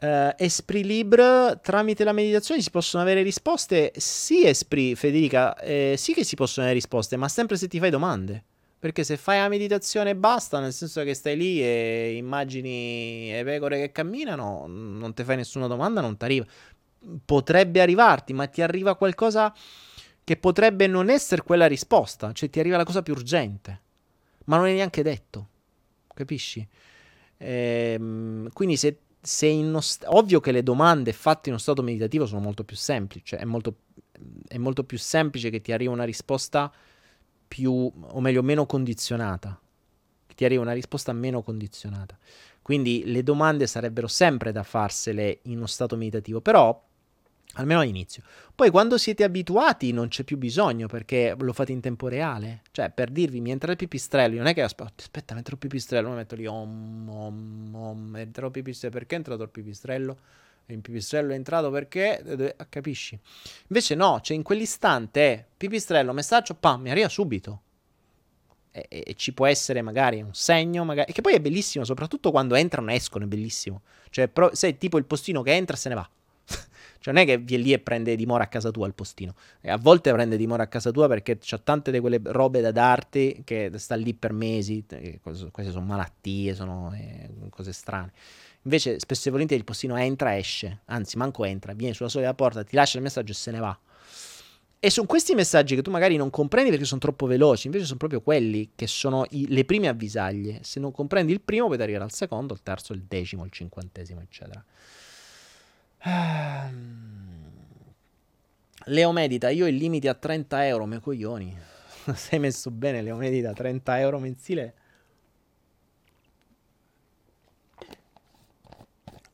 Uh, 0.01 0.34
Esprit 0.38 0.86
Libre 0.86 1.59
tramite 1.64 2.03
la 2.03 2.12
meditazione 2.12 2.62
si 2.62 2.70
possono 2.70 3.01
avere 3.01 3.24
risposte? 3.24 3.91
Sì, 3.95 4.45
Esprit, 4.45 4.95
Federica, 4.95 5.57
eh, 5.57 5.95
sì 5.97 6.14
che 6.14 6.24
si 6.24 6.36
possono 6.36 6.68
avere 6.68 6.80
risposte, 6.80 7.18
ma 7.18 7.28
sempre 7.28 7.57
se 7.57 7.68
ti 7.68 7.80
fai 7.80 7.89
domande. 7.89 8.43
Perché 8.82 9.03
se 9.03 9.15
fai 9.15 9.38
la 9.38 9.47
meditazione 9.47 10.15
basta, 10.15 10.59
nel 10.59 10.73
senso 10.73 11.03
che 11.03 11.13
stai 11.13 11.38
lì 11.38 11.61
e 11.61 12.15
immagini 12.15 13.29
le 13.32 13.43
pecore 13.43 13.79
che 13.79 13.91
camminano, 13.91 14.65
non 14.65 15.13
ti 15.13 15.23
fai 15.23 15.36
nessuna 15.36 15.67
domanda, 15.67 16.01
non 16.01 16.17
ti 16.17 16.25
arriva. 16.25 16.45
Potrebbe 17.23 17.79
arrivarti, 17.79 18.34
ma 18.34 18.47
ti 18.47 18.63
arriva 18.63 18.95
qualcosa 18.95 19.53
che 20.23 20.36
potrebbe 20.36 20.88
non 20.88 21.11
essere 21.11 21.43
quella 21.43 21.67
risposta, 21.67 22.32
cioè 22.32 22.49
ti 22.49 22.59
arriva 22.59 22.77
la 22.77 22.84
cosa 22.84 23.03
più 23.03 23.13
urgente, 23.13 23.82
ma 24.45 24.57
non 24.57 24.65
è 24.65 24.73
neanche 24.73 25.03
detto, 25.03 25.47
capisci? 26.15 26.67
Ehm, 27.38 28.49
quindi 28.51 28.77
se 28.77 28.97
se 29.21 29.45
in 29.45 29.77
st- 29.82 30.05
ovvio 30.07 30.39
che 30.39 30.51
le 30.51 30.63
domande 30.63 31.13
fatte 31.13 31.49
in 31.49 31.53
uno 31.53 31.61
stato 31.61 31.84
meditativo 31.84 32.25
sono 32.25 32.41
molto 32.41 32.63
più 32.63 32.75
semplici, 32.75 33.25
cioè 33.25 33.39
è 33.39 33.45
molto, 33.45 33.75
è 34.47 34.57
molto 34.57 34.84
più 34.84 34.97
semplice 34.97 35.51
che 35.51 35.61
ti 35.61 35.71
arrivi 35.71 35.91
una 35.91 36.03
risposta 36.05 36.71
più, 37.51 37.91
o 37.99 38.19
meglio, 38.21 38.41
meno 38.41 38.65
condizionata. 38.65 39.59
Ti 40.33 40.45
arrivi 40.45 40.61
una 40.61 40.71
risposta 40.71 41.11
meno 41.11 41.41
condizionata. 41.41 42.17
Quindi 42.61 43.03
le 43.07 43.23
domande 43.23 43.67
sarebbero 43.67 44.07
sempre 44.07 44.53
da 44.53 44.63
farsele 44.63 45.39
in 45.43 45.57
uno 45.57 45.67
stato 45.67 45.97
meditativo, 45.97 46.39
però 46.39 46.81
Almeno 47.55 47.81
all'inizio. 47.81 48.23
Poi 48.55 48.69
quando 48.69 48.97
siete 48.97 49.25
abituati 49.25 49.91
non 49.91 50.07
c'è 50.07 50.23
più 50.23 50.37
bisogno 50.37 50.87
perché 50.87 51.35
lo 51.37 51.51
fate 51.51 51.73
in 51.73 51.81
tempo 51.81 52.07
reale. 52.07 52.61
Cioè, 52.71 52.91
per 52.91 53.09
dirvi, 53.09 53.41
mi 53.41 53.51
entra 53.51 53.71
il 53.71 53.77
pipistrello, 53.77 54.37
non 54.37 54.47
è 54.47 54.53
che 54.53 54.61
aspetta, 54.61 54.93
aspetta, 54.99 55.35
metto 55.35 55.51
il 55.51 55.57
pipistrello, 55.57 56.07
mi 56.09 56.15
metto 56.15 56.35
lì, 56.35 56.45
om, 56.45 57.09
om, 57.09 57.75
om, 57.75 58.15
entra 58.15 58.45
il 58.45 58.51
pipistrello, 58.51 58.93
perché 58.93 59.15
è 59.15 59.17
entrato 59.17 59.43
il 59.43 59.49
pipistrello? 59.49 60.17
Il 60.74 60.82
pipistrello 60.82 61.32
è 61.32 61.36
entrato 61.36 61.69
perché, 61.69 62.22
eh, 62.22 62.55
capisci? 62.69 63.19
Invece 63.67 63.95
no, 63.95 64.19
cioè 64.22 64.36
in 64.36 64.43
quell'istante, 64.43 65.47
pipistrello, 65.57 66.13
messaggio, 66.13 66.55
pam, 66.55 66.82
mi 66.82 66.91
arriva 66.91 67.09
subito. 67.09 67.61
E, 68.72 68.86
e, 68.88 69.03
e, 69.05 69.13
ci 69.15 69.34
può 69.34 69.45
essere 69.47 69.82
magari 69.82 70.22
un 70.22 70.34
segno, 70.34 70.86
magari, 70.86 71.11
che 71.11 71.22
poi 71.22 71.34
è 71.34 71.41
bellissimo, 71.41 71.84
soprattutto 71.84 72.32
quando 72.32 72.55
entrano 72.55 72.91
e 72.91 72.95
escono, 72.95 73.26
è 73.26 73.28
bellissimo. 73.28 73.82
Cioè, 74.09 74.30
pro, 74.30 74.51
se 74.53 74.78
tipo 74.78 74.97
il 74.97 75.05
postino 75.05 75.41
che 75.41 75.53
entra 75.53 75.76
e 75.76 75.80
se 75.80 75.89
ne 75.89 75.95
va. 75.95 76.09
Cioè 77.01 77.13
non 77.15 77.24
è 77.24 77.26
che 77.26 77.39
viene 77.39 77.63
lì 77.63 77.74
e 77.74 77.80
prende 77.80 78.15
dimora 78.15 78.43
a 78.43 78.47
casa 78.47 78.69
tua 78.69 78.86
il 78.86 78.93
postino. 78.93 79.34
E 79.59 79.72
a 79.72 79.78
volte 79.78 80.11
prende 80.13 80.38
dimora 80.38 80.63
a 80.63 80.67
casa 80.67 80.91
tua 80.91 81.07
perché 81.07 81.39
c'ha 81.41 81.57
tante 81.57 81.89
di 81.89 81.99
quelle 81.99 82.22
robe 82.24 82.61
da 82.61 82.72
darti 82.72 83.41
che 83.43 83.72
sta 83.78 83.95
lì 83.95 84.13
per 84.13 84.34
mesi. 84.34 84.86
Queste 85.19 85.72
sono 85.72 85.84
malattie, 85.84 86.53
sono 86.53 86.93
eh, 86.93 87.28
cose 87.49 87.74
strane. 87.74 88.11
Invece 88.64 88.99
spesso 88.99 89.28
e 89.28 89.32
volentieri 89.32 89.62
il 89.62 89.68
postino 89.68 89.97
entra, 89.97 90.38
esce. 90.38 90.82
Anzi, 90.86 91.18
manco 91.18 91.45
entra, 91.45 91.74
viene 91.74 91.93
sulla 91.93 92.09
solita 92.09 92.34
porta, 92.34 92.64
ti 92.64 92.76
lascia 92.76 92.97
il 92.97 93.03
messaggio 93.03 93.32
e 93.32 93.36
se 93.36 93.51
ne 93.51 93.59
va. 93.59 93.78
E 94.84 94.89
sono 94.89 95.05
questi 95.05 95.36
messaggi 95.36 95.76
che 95.76 95.84
tu 95.84 95.91
magari 95.91 96.16
non 96.16 96.32
comprendi 96.32 96.72
perché 96.72 96.86
sono 96.86 96.99
troppo 96.99 97.28
veloci, 97.28 97.68
invece 97.68 97.86
sono 97.86 97.99
proprio 97.99 98.22
quelli 98.22 98.72
che 98.74 98.88
sono 98.88 99.26
i, 99.30 99.45
le 99.47 99.64
prime 99.64 99.88
avvisaglie. 99.88 100.59
Se 100.64 100.80
non 100.80 100.91
comprendi 100.91 101.32
il 101.32 101.41
primo, 101.41 101.68
puoi 101.68 101.80
arrivare 101.80 102.03
al 102.03 102.12
secondo, 102.12 102.53
il 102.53 102.64
terzo, 102.64 102.93
il 102.93 103.03
decimo, 103.07 103.45
il 103.45 103.51
cinquantesimo, 103.51 104.22
eccetera. 104.22 104.64
Ehm, 106.03 107.41
Leo 108.86 109.12
Medita, 109.12 109.49
io 109.49 109.68
il 109.68 109.76
limite 109.76 110.09
a 110.09 110.16
30 110.16 110.66
euro, 110.66 110.86
me 110.88 110.99
coglioni. 110.99 111.55
Sei 112.16 112.39
messo 112.39 112.72
bene, 112.72 113.03
Leo 113.03 113.18
Medita, 113.18 113.53
30 113.53 113.99
euro 113.99 114.18
mensile. 114.18 114.74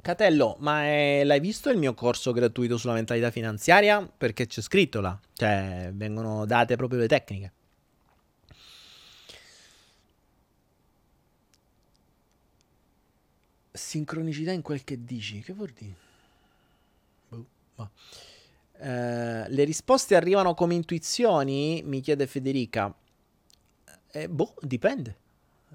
Catello, 0.08 0.56
ma 0.60 0.84
è... 0.84 1.24
l'hai 1.26 1.42
visto 1.42 1.70
il 1.70 1.78
mio 1.78 1.94
corso 1.94 2.32
gratuito 2.32 2.78
sulla 2.78 2.94
mentalità 2.94 3.30
finanziaria? 3.30 4.08
Perché 4.08 4.48
c'è 4.48 4.62
scritto 4.62 5.02
là, 5.02 5.20
cioè 5.34 5.92
vengono 5.94 6.46
date 6.46 6.78
proprio 6.78 7.00
le 7.00 7.08
tecniche. 7.10 7.52
Sincronicità 13.74 14.54
in 14.54 14.62
quel 14.62 14.86
che 14.86 15.04
dici, 15.04 15.42
che 15.42 15.52
vuol 15.52 15.74
dire? 15.78 15.96
Eh, 18.80 19.50
le 19.50 19.64
risposte 19.66 20.16
arrivano 20.16 20.54
come 20.54 20.74
intuizioni? 20.74 21.82
Mi 21.84 22.00
chiede 22.00 22.28
Federica. 22.28 22.96
Eh, 24.12 24.30
boh, 24.30 24.54
dipende. 24.62 25.18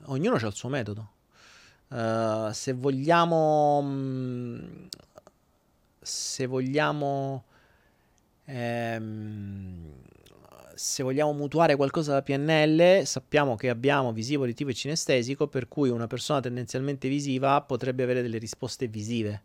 Ognuno 0.05 0.37
ha 0.37 0.47
il 0.47 0.55
suo 0.55 0.71
metodo. 0.71 1.21
Uh, 1.93 2.51
se 2.53 2.73
vogliamo... 2.73 3.83
Mh, 3.83 4.89
se 6.01 6.47
vogliamo... 6.47 7.45
Ehm, 8.47 9.91
se 10.75 11.03
vogliamo 11.03 11.33
mutuare 11.33 11.77
qualcosa 11.77 12.13
da 12.13 12.23
PNL, 12.23 13.05
sappiamo 13.05 13.55
che 13.57 13.69
abbiamo 13.69 14.13
visivo, 14.13 14.45
uditivo 14.45 14.71
e 14.71 14.75
cinestesico, 14.75 15.47
per 15.47 15.69
cui 15.69 15.91
una 15.91 16.07
persona 16.07 16.41
tendenzialmente 16.41 17.09
visiva 17.09 17.61
potrebbe 17.61 18.03
avere 18.03 18.23
delle 18.23 18.39
risposte 18.39 18.89
visive 18.89 19.43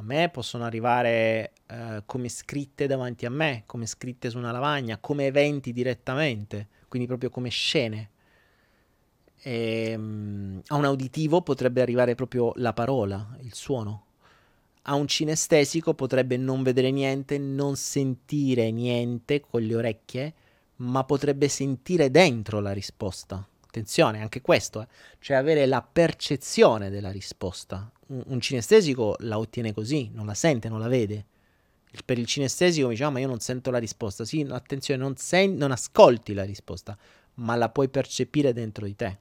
a 0.00 0.02
me 0.02 0.30
possono 0.30 0.64
arrivare 0.64 1.52
eh, 1.66 2.02
come 2.06 2.30
scritte 2.30 2.86
davanti 2.86 3.26
a 3.26 3.30
me, 3.30 3.64
come 3.66 3.84
scritte 3.84 4.30
su 4.30 4.38
una 4.38 4.50
lavagna, 4.50 4.96
come 4.98 5.26
eventi 5.26 5.72
direttamente, 5.72 6.68
quindi 6.88 7.06
proprio 7.06 7.28
come 7.28 7.50
scene. 7.50 8.10
E, 9.42 9.94
um, 9.96 10.60
a 10.66 10.74
un 10.76 10.84
uditivo 10.84 11.42
potrebbe 11.42 11.80
arrivare 11.80 12.14
proprio 12.14 12.52
la 12.56 12.72
parola, 12.72 13.36
il 13.40 13.54
suono. 13.54 14.04
A 14.82 14.94
un 14.94 15.06
cinestesico 15.06 15.94
potrebbe 15.94 16.36
non 16.36 16.62
vedere 16.62 16.90
niente, 16.90 17.38
non 17.38 17.76
sentire 17.76 18.70
niente 18.70 19.40
con 19.40 19.62
le 19.62 19.74
orecchie, 19.74 20.34
ma 20.76 21.04
potrebbe 21.04 21.48
sentire 21.48 22.10
dentro 22.10 22.60
la 22.60 22.72
risposta. 22.72 23.46
Attenzione, 23.66 24.20
anche 24.20 24.40
questo, 24.40 24.82
eh. 24.82 24.88
cioè 25.20 25.36
avere 25.36 25.64
la 25.66 25.80
percezione 25.80 26.90
della 26.90 27.12
risposta. 27.12 27.90
Un, 28.08 28.22
un, 28.26 28.40
cinestesico 28.40 29.14
la 29.20 29.38
ottiene 29.38 29.72
così, 29.72 30.10
non 30.12 30.26
la 30.26 30.34
sente, 30.34 30.68
non 30.68 30.80
la 30.80 30.88
vede. 30.88 31.26
Per 32.04 32.18
il 32.18 32.26
cinestesico 32.26 32.86
mi 32.86 32.94
diciamo, 32.94 33.12
ma 33.12 33.20
io 33.20 33.28
non 33.28 33.38
sento 33.38 33.70
la 33.70 33.78
risposta. 33.78 34.24
Sì, 34.24 34.44
attenzione, 34.48 35.00
non, 35.00 35.16
sen- 35.16 35.54
non 35.54 35.70
ascolti 35.70 36.34
la 36.34 36.44
risposta, 36.44 36.98
ma 37.34 37.54
la 37.54 37.68
puoi 37.68 37.88
percepire 37.88 38.52
dentro 38.52 38.86
di 38.86 38.96
te. 38.96 39.18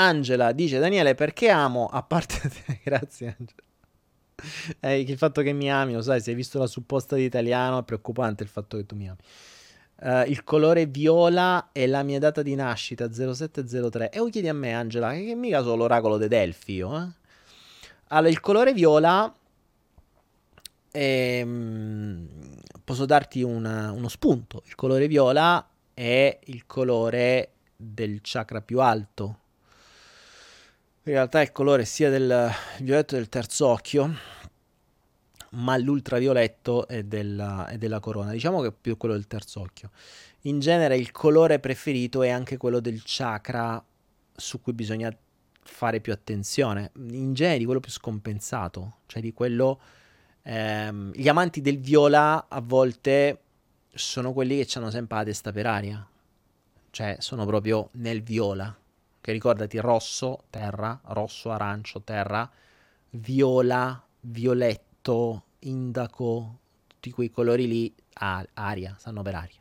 Angela 0.00 0.52
dice 0.52 0.78
Daniele 0.78 1.14
perché 1.14 1.50
amo 1.50 1.86
a 1.86 2.02
parte 2.02 2.40
te? 2.48 2.80
Grazie 2.82 3.36
Angela. 3.38 3.62
Eh, 4.80 5.00
il 5.00 5.18
fatto 5.18 5.42
che 5.42 5.52
mi 5.52 5.70
ami, 5.70 5.92
lo 5.92 6.00
sai, 6.00 6.20
se 6.20 6.30
hai 6.30 6.36
visto 6.36 6.58
la 6.58 6.66
supposta 6.66 7.14
di 7.14 7.24
italiano 7.24 7.80
è 7.80 7.82
preoccupante 7.82 8.42
il 8.42 8.48
fatto 8.48 8.78
che 8.78 8.86
tu 8.86 8.96
mi 8.96 9.08
ami. 9.08 9.18
Uh, 10.02 10.30
il 10.30 10.44
colore 10.44 10.86
viola 10.86 11.68
è 11.72 11.86
la 11.86 12.02
mia 12.02 12.18
data 12.18 12.40
di 12.40 12.54
nascita 12.54 13.12
0703 13.12 14.08
e 14.08 14.18
lo 14.18 14.30
chiedi 14.30 14.48
a 14.48 14.54
me 14.54 14.72
Angela 14.72 15.12
che 15.12 15.34
mica 15.34 15.60
sono 15.60 15.74
l'oracolo 15.74 16.16
dei 16.16 16.28
Delfi 16.28 16.72
io 16.72 16.96
eh? 16.96 17.08
allora 18.06 18.30
il 18.30 18.40
colore 18.40 18.72
viola 18.72 19.30
è, 20.90 21.42
um, 21.44 22.26
posso 22.82 23.04
darti 23.04 23.42
una, 23.42 23.92
uno 23.92 24.08
spunto. 24.08 24.62
Il 24.64 24.74
colore 24.74 25.06
viola 25.06 25.68
è 25.92 26.38
il 26.44 26.64
colore 26.64 27.52
del 27.76 28.20
chakra 28.22 28.62
più 28.62 28.80
alto 28.80 29.39
in 31.04 31.12
realtà 31.12 31.40
il 31.40 31.50
colore 31.50 31.86
sia 31.86 32.10
del 32.10 32.50
violetto 32.80 33.14
del 33.14 33.30
terzo 33.30 33.66
occhio, 33.68 34.14
ma 35.50 35.76
l'ultravioletto 35.78 36.86
è 36.86 37.04
della, 37.04 37.66
è 37.68 37.78
della 37.78 38.00
corona. 38.00 38.32
Diciamo 38.32 38.60
che 38.60 38.68
è 38.68 38.72
più 38.78 38.98
quello 38.98 39.14
del 39.14 39.26
terzo 39.26 39.60
occhio. 39.60 39.90
In 40.42 40.58
genere 40.60 40.96
il 40.96 41.10
colore 41.10 41.58
preferito 41.58 42.22
è 42.22 42.28
anche 42.28 42.58
quello 42.58 42.80
del 42.80 43.00
chakra 43.04 43.82
su 44.36 44.60
cui 44.60 44.74
bisogna 44.74 45.14
fare 45.62 46.00
più 46.00 46.12
attenzione. 46.12 46.92
In 46.96 47.32
genere 47.32 47.58
di 47.58 47.64
quello 47.64 47.80
più 47.80 47.92
scompensato, 47.92 48.98
cioè 49.06 49.22
di 49.22 49.32
quello... 49.32 49.80
Ehm, 50.42 51.12
gli 51.12 51.28
amanti 51.28 51.60
del 51.60 51.78
viola 51.78 52.46
a 52.48 52.60
volte 52.60 53.40
sono 53.92 54.32
quelli 54.32 54.64
che 54.64 54.78
hanno 54.78 54.90
sempre 54.90 55.18
la 55.18 55.24
testa 55.24 55.52
per 55.52 55.66
aria, 55.66 56.06
cioè 56.90 57.16
sono 57.20 57.44
proprio 57.44 57.90
nel 57.92 58.22
viola 58.22 58.79
che 59.20 59.32
ricordati 59.32 59.78
rosso, 59.78 60.44
terra, 60.50 60.98
rosso, 61.06 61.50
arancio, 61.50 62.02
terra, 62.02 62.50
viola, 63.10 64.02
violetto, 64.20 65.44
indaco, 65.60 66.58
tutti 66.86 67.10
quei 67.10 67.30
colori 67.30 67.66
lì, 67.66 67.94
ah, 68.14 68.44
aria, 68.54 68.94
stanno 68.98 69.22
per 69.22 69.34
aria. 69.34 69.58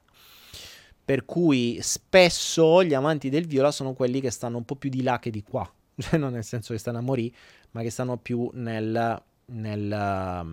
Per 1.03 1.25
cui 1.25 1.79
spesso 1.81 2.83
gli 2.83 2.93
amanti 2.93 3.29
del 3.29 3.47
viola 3.47 3.71
sono 3.71 3.93
quelli 3.93 4.21
che 4.21 4.29
stanno 4.29 4.57
un 4.57 4.65
po' 4.65 4.75
più 4.75 4.89
di 4.89 5.01
là 5.01 5.19
che 5.19 5.31
di 5.31 5.43
qua, 5.43 5.69
cioè 5.97 6.17
non 6.17 6.33
nel 6.33 6.43
senso 6.43 6.73
che 6.73 6.79
stanno 6.79 6.99
a 6.99 7.01
morire, 7.01 7.35
ma 7.71 7.81
che 7.81 7.89
stanno 7.89 8.17
più 8.17 8.49
nel, 8.53 9.21
nel, 9.45 10.45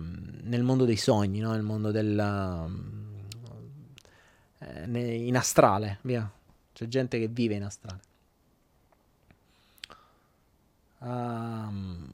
nel 0.43 0.63
mondo 0.63 0.85
dei 0.85 0.97
sogni, 0.97 1.39
no? 1.39 1.51
nel 1.51 1.63
mondo 1.63 1.91
del... 1.91 2.19
Eh, 4.59 5.25
in 5.27 5.37
astrale, 5.37 5.99
via. 6.01 6.29
C'è 6.73 6.87
gente 6.87 7.19
che 7.19 7.27
vive 7.27 7.55
in 7.55 7.63
astrale. 7.63 8.01
Um, 10.99 12.11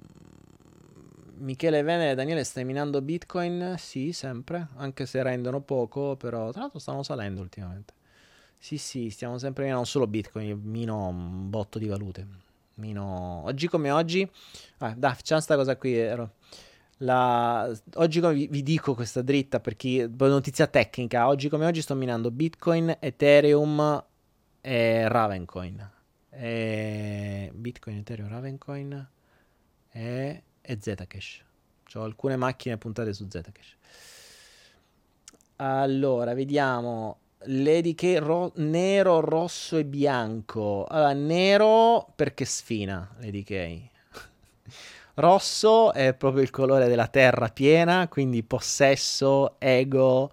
Michele 1.38 1.84
Venere, 1.84 2.16
Daniele, 2.16 2.44
stai 2.44 2.64
minando 2.64 3.02
Bitcoin? 3.02 3.76
Sì, 3.78 4.14
sempre, 4.14 4.68
anche 4.76 5.06
se 5.06 5.22
rendono 5.24 5.62
poco, 5.62 6.16
però 6.16 6.52
tra 6.52 6.62
l'altro 6.62 6.80
stanno 6.80 7.04
salendo 7.04 7.42
ultimamente. 7.42 7.94
Sì, 8.58 8.78
sì, 8.78 9.10
stiamo 9.10 9.38
sempre 9.38 9.64
minando 9.64 9.84
non 9.84 9.92
solo 9.92 10.08
Bitcoin, 10.08 10.60
mino 10.64 11.08
un 11.08 11.50
botto 11.50 11.80
di 11.80 11.88
valute. 11.88 12.26
Mino... 12.76 13.44
Oggi 13.44 13.68
come 13.68 13.92
oggi... 13.92 14.28
Ah, 14.80 14.94
dai, 14.98 15.16
facciamo 15.16 15.42
questa 15.42 15.56
cosa 15.56 15.76
qui. 15.76 15.98
Ero... 15.98 16.36
La... 16.98 17.70
Oggi 17.96 18.20
come 18.22 18.34
vi, 18.34 18.48
vi, 18.48 18.64
dico 18.64 18.96
questa 18.96 19.22
dritta 19.22 19.60
perché 19.60 20.10
notizia 20.18 20.68
tecnica. 20.68 21.28
Oggi 21.28 21.50
come 21.50 21.66
oggi 21.66 21.82
sto 21.82 21.96
minando 21.96 22.32
Bitcoin, 22.32 22.96
Ethereum 23.00 24.04
e 24.62 25.08
Ravencoin. 25.10 25.92
E... 26.36 27.52
Bitcoin, 27.54 27.98
Ethereum, 27.98 28.30
Ravencoin 28.30 29.08
e 29.92 30.44
e 30.66 30.78
Zcash. 30.80 31.44
Ho 31.96 32.04
alcune 32.04 32.36
macchine 32.38 32.78
puntate 32.78 33.14
su 33.14 33.28
Zcash. 33.30 33.76
Allora, 35.58 36.34
vediamo. 36.34 37.20
Lady 37.46 37.94
K 37.94 38.18
ro- 38.20 38.54
nero, 38.56 39.20
rosso 39.20 39.78
e 39.78 39.84
bianco. 39.84 40.86
Allora, 40.90 41.14
nero 41.14 42.08
perché 42.16 42.46
sfina 42.46 43.14
Lady 43.20 43.44
K. 43.44 43.82
rosso 45.16 45.92
è 45.92 46.14
proprio 46.14 46.42
il 46.42 46.50
colore 46.50 46.88
della 46.88 47.08
terra 47.08 47.50
piena, 47.50 48.08
quindi 48.08 48.44
possesso, 48.44 49.60
ego, 49.60 50.32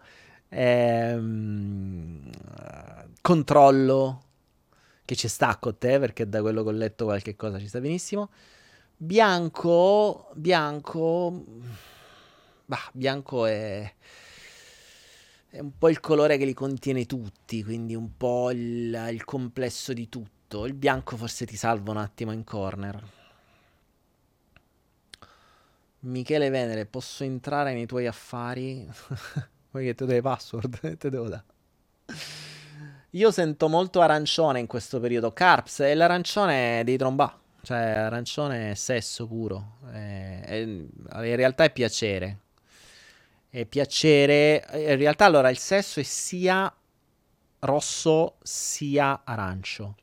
ehm, 0.48 2.30
controllo, 3.20 4.22
che 5.10 5.16
ci 5.16 5.26
sta 5.26 5.56
con 5.56 5.76
te 5.76 5.98
perché 5.98 6.28
da 6.28 6.40
quello 6.40 6.62
che 6.62 6.68
ho 6.68 6.72
letto 6.72 7.06
qualche 7.06 7.34
cosa 7.34 7.58
ci 7.58 7.66
sta 7.66 7.80
benissimo. 7.80 8.30
Bianco, 8.96 10.30
bianco, 10.34 11.46
bah, 12.64 12.88
bianco 12.92 13.46
è, 13.46 13.92
è 15.48 15.58
un 15.58 15.76
po' 15.76 15.88
il 15.88 15.98
colore 15.98 16.36
che 16.36 16.44
li 16.44 16.54
contiene 16.54 17.06
tutti, 17.06 17.64
quindi 17.64 17.96
un 17.96 18.16
po' 18.16 18.52
il, 18.52 19.08
il 19.10 19.24
complesso 19.24 19.92
di 19.92 20.08
tutto. 20.08 20.64
Il 20.64 20.74
bianco 20.74 21.16
forse 21.16 21.44
ti 21.44 21.56
salva 21.56 21.90
un 21.90 21.96
attimo 21.96 22.30
in 22.30 22.44
corner. 22.44 23.02
Michele 26.02 26.50
Venere, 26.50 26.86
posso 26.86 27.24
entrare 27.24 27.72
nei 27.72 27.86
tuoi 27.86 28.06
affari? 28.06 28.86
Vuoi 29.72 29.86
che 29.86 29.94
te 29.96 30.04
le 30.04 30.22
password? 30.22 30.78
te 30.98 31.10
devo 31.10 31.28
dare. 31.28 31.49
Io 33.14 33.32
sento 33.32 33.68
molto 33.68 34.00
arancione 34.00 34.60
in 34.60 34.66
questo 34.68 35.00
periodo. 35.00 35.32
Carps 35.32 35.80
è 35.80 35.94
l'arancione 35.94 36.84
dei 36.84 36.96
trombà. 36.96 37.36
Cioè, 37.62 37.76
arancione 37.76 38.70
è 38.70 38.74
sesso 38.74 39.26
puro. 39.26 39.78
È, 39.90 40.40
è, 40.44 40.56
in 40.58 41.36
realtà 41.36 41.64
è 41.64 41.72
piacere. 41.72 42.38
È 43.48 43.64
piacere. 43.64 44.64
In 44.74 44.96
realtà, 44.96 45.24
allora, 45.24 45.50
il 45.50 45.58
sesso 45.58 45.98
è 45.98 46.04
sia 46.04 46.72
rosso 47.60 48.36
sia 48.42 49.22
arancio. 49.24 49.96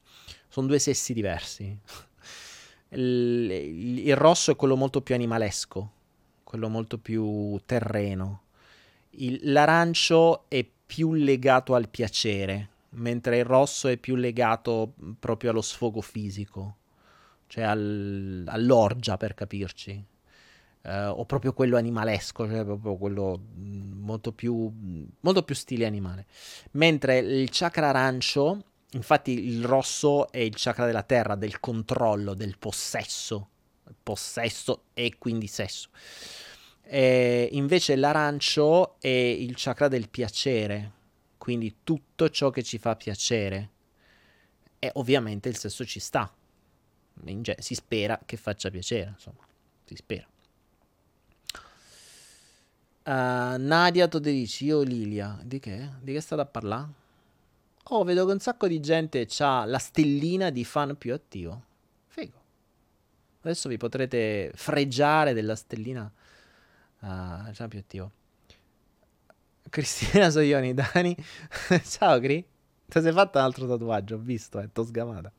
Sono 0.49 0.67
due 0.67 0.79
sessi 0.79 1.13
diversi. 1.13 1.77
Il, 2.89 3.01
il, 3.51 4.07
il 4.07 4.15
rosso 4.15 4.51
è 4.51 4.55
quello 4.55 4.75
molto 4.75 5.01
più 5.01 5.15
animalesco, 5.15 5.91
quello 6.43 6.67
molto 6.67 6.97
più 6.97 7.59
terreno. 7.65 8.43
Il, 9.11 9.39
l'arancio 9.43 10.43
è 10.49 10.65
più 10.85 11.13
legato 11.13 11.73
al 11.73 11.89
piacere, 11.89 12.69
mentre 12.97 13.39
il 13.39 13.45
rosso 13.45 13.87
è 13.87 13.97
più 13.97 14.15
legato 14.15 14.93
proprio 15.19 15.51
allo 15.51 15.61
sfogo 15.61 16.01
fisico 16.01 16.77
cioè 17.47 17.63
al, 17.63 18.43
all'orgia 18.47 19.17
per 19.17 19.33
capirci, 19.33 20.05
eh, 20.83 21.05
o 21.05 21.25
proprio 21.25 21.53
quello 21.53 21.77
animalesco, 21.77 22.47
cioè 22.47 22.63
proprio 22.63 22.95
quello 22.97 23.39
mm, 23.57 24.03
molto 24.03 24.31
più, 24.31 24.71
molto 25.21 25.43
più 25.43 25.55
stile 25.55 25.85
animale. 25.85 26.25
Mentre 26.71 27.19
il 27.19 27.49
chakra 27.51 27.89
arancio, 27.89 28.63
infatti 28.91 29.45
il 29.45 29.65
rosso 29.65 30.29
è 30.29 30.39
il 30.39 30.53
chakra 30.55 30.85
della 30.85 31.03
terra, 31.03 31.35
del 31.35 31.59
controllo, 31.59 32.33
del 32.33 32.57
possesso, 32.57 33.49
possesso 34.03 34.83
e 34.93 35.15
quindi 35.17 35.47
sesso. 35.47 35.89
E 36.89 37.49
invece 37.51 37.95
l'arancio 37.97 38.95
è 38.99 39.07
il 39.07 39.53
chakra 39.57 39.87
del 39.89 40.09
piacere, 40.09 40.91
quindi 41.47 41.77
tutto 41.81 42.29
ciò 42.29 42.49
che 42.49 42.61
ci 42.61 42.77
fa 42.77 42.97
piacere. 42.97 43.69
E 44.79 44.91
ovviamente 44.95 45.47
il 45.47 45.55
sesso 45.55 45.85
ci 45.85 46.01
sta, 46.01 46.29
ge- 47.13 47.55
si 47.59 47.73
spera 47.73 48.19
che 48.25 48.35
faccia 48.35 48.69
piacere, 48.69 49.11
insomma, 49.11 49.47
si 49.85 49.95
spera. 49.95 50.27
Uh, 53.05 53.57
Nadia 53.61 54.09
Toderici, 54.09 54.65
io 54.65 54.81
Lilia, 54.81 55.39
di 55.41 55.59
che? 55.59 55.91
Di 56.01 56.11
che 56.11 56.19
state 56.19 56.41
a 56.41 56.45
parlare? 56.45 56.89
Oh, 57.83 58.03
vedo 58.03 58.25
che 58.25 58.33
un 58.33 58.39
sacco 58.39 58.67
di 58.67 58.81
gente 58.81 59.25
ha 59.39 59.63
la 59.63 59.79
stellina 59.79 60.49
di 60.49 60.65
fan 60.65 60.97
più 60.97 61.13
attivo. 61.13 61.63
Figo. 62.07 62.43
Adesso 63.39 63.69
vi 63.69 63.77
potrete 63.77 64.51
fregiare 64.53 65.31
della 65.31 65.55
stellina 65.55 66.11
uh, 66.99 67.67
più 67.69 67.79
attivo. 67.79 68.11
Cristina 69.69 70.29
Soioni, 70.31 70.73
Dani. 70.73 71.15
Ciao, 71.83 72.19
Cri. 72.19 72.45
Ti 72.89 73.01
sei 73.01 73.11
fatto 73.11 73.37
un 73.37 73.43
altro 73.43 73.67
tatuaggio, 73.67 74.15
ho 74.15 74.19
visto, 74.19 74.59
eh, 74.61 74.71
t'ho 74.71 74.83
sgamata. 74.85 75.31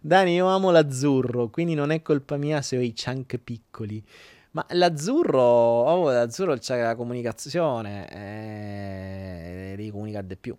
Dani, 0.00 0.34
io 0.34 0.46
amo 0.46 0.70
l'azzurro, 0.70 1.48
quindi 1.48 1.74
non 1.74 1.90
è 1.90 2.02
colpa 2.02 2.36
mia 2.36 2.60
se 2.60 2.76
ho 2.76 2.80
i 2.80 2.92
chunk 2.94 3.38
piccoli. 3.38 4.04
Ma 4.50 4.64
l'azzurro, 4.70 5.40
oh, 5.40 6.10
l'azzurro 6.10 6.56
c'è 6.58 6.82
la 6.82 6.94
comunicazione, 6.94 8.08
eh, 8.10 9.74
devi 9.76 9.90
comunicare 9.90 10.26
di 10.26 10.36
più. 10.36 10.54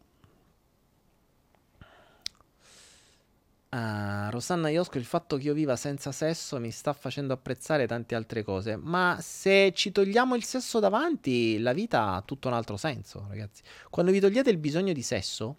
Uh, 3.75 4.29
Rosanna 4.29 4.69
Iosco, 4.69 4.97
il 4.97 5.03
fatto 5.03 5.35
che 5.35 5.43
io 5.43 5.53
viva 5.53 5.75
senza 5.75 6.13
sesso 6.13 6.61
mi 6.61 6.71
sta 6.71 6.93
facendo 6.93 7.33
apprezzare 7.33 7.85
tante 7.87 8.15
altre 8.15 8.41
cose. 8.41 8.77
Ma 8.77 9.17
se 9.19 9.73
ci 9.75 9.91
togliamo 9.91 10.33
il 10.35 10.45
sesso 10.45 10.79
davanti, 10.79 11.59
la 11.59 11.73
vita 11.73 12.13
ha 12.13 12.21
tutto 12.21 12.47
un 12.47 12.53
altro 12.53 12.77
senso, 12.77 13.25
ragazzi. 13.27 13.63
Quando 13.89 14.13
vi 14.13 14.21
togliete 14.21 14.49
il 14.49 14.59
bisogno 14.59 14.93
di 14.93 15.01
sesso, 15.01 15.57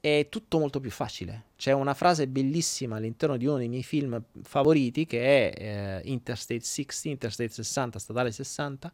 è 0.00 0.28
tutto 0.30 0.60
molto 0.60 0.78
più 0.78 0.92
facile. 0.92 1.46
C'è 1.56 1.72
una 1.72 1.94
frase 1.94 2.28
bellissima 2.28 2.98
all'interno 2.98 3.36
di 3.36 3.46
uno 3.46 3.56
dei 3.56 3.68
miei 3.68 3.82
film 3.82 4.22
favoriti 4.42 5.04
che 5.04 5.50
è 5.50 6.00
eh, 6.04 6.08
Interstate 6.08 6.60
60, 6.60 7.08
Interstate 7.08 7.50
60, 7.50 7.98
Statale 7.98 8.30
60, 8.30 8.92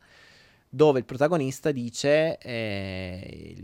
dove 0.68 0.98
il 0.98 1.04
protagonista 1.04 1.70
dice 1.72 2.38
eh, 2.38 3.54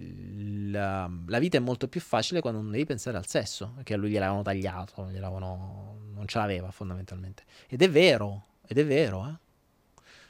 la, 0.71 1.11
la, 1.27 1.39
vita 1.39 1.57
è 1.57 1.61
molto 1.61 1.89
più 1.89 2.01
facile 2.01 2.41
quando 2.41 2.61
non 2.61 2.71
devi 2.71 2.85
pensare 2.85 3.17
al 3.17 3.27
sesso, 3.27 3.73
perché 3.75 3.95
a 3.95 3.97
lui 3.97 4.11
gliel'avevano 4.11 4.43
tagliato, 4.43 5.09
gliel'avevano, 5.11 5.99
non 6.15 6.27
ce 6.27 6.39
l'aveva 6.39 6.71
fondamentalmente. 6.71 7.45
Ed 7.69 7.83
è 7.83 7.91
vero, 7.91 8.47
ed 8.67 8.79
è 8.79 8.87
vero, 8.87 9.29
eh. 9.29 9.41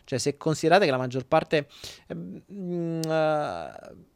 Cioè, 0.04 0.18
se 0.18 0.36
considerate 0.36 0.84
che 0.84 0.90
la 0.90 0.98
maggior 0.98 1.26
parte... 1.26 1.68
Eh, 2.06 2.14
mh, 2.14 3.00
uh, 3.06 4.10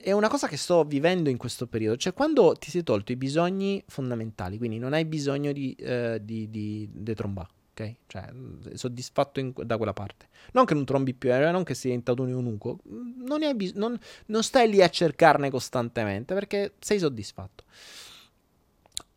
è 0.00 0.12
una 0.12 0.28
cosa 0.28 0.46
che 0.46 0.56
sto 0.56 0.84
vivendo 0.84 1.28
in 1.28 1.36
questo 1.36 1.66
periodo, 1.66 1.96
cioè 1.96 2.14
quando 2.14 2.54
ti 2.54 2.70
sei 2.70 2.82
tolto 2.82 3.12
i 3.12 3.16
bisogni 3.16 3.82
fondamentali, 3.88 4.56
quindi 4.56 4.78
non 4.78 4.92
hai 4.92 5.04
bisogno 5.04 5.52
di, 5.52 5.74
eh, 5.74 6.20
di, 6.22 6.48
di, 6.48 6.88
di 6.90 7.14
trombare, 7.14 7.48
ok? 7.78 7.94
Cioè, 8.06 8.28
soddisfatto 8.74 9.40
in, 9.40 9.52
da 9.54 9.76
quella 9.76 9.92
parte. 9.92 10.28
Non 10.52 10.64
che 10.64 10.74
non 10.74 10.84
trombi 10.84 11.14
più, 11.14 11.32
eh, 11.32 11.50
non 11.50 11.62
che 11.62 11.74
sei 11.74 11.90
diventato 11.90 12.22
un 12.22 12.30
eunuco, 12.30 12.78
non, 12.84 13.40
bis- 13.54 13.74
non, 13.74 13.98
non 14.26 14.42
stai 14.42 14.68
lì 14.68 14.82
a 14.82 14.88
cercarne 14.88 15.50
costantemente 15.50 16.34
perché 16.34 16.72
sei 16.80 16.98
soddisfatto. 16.98 17.64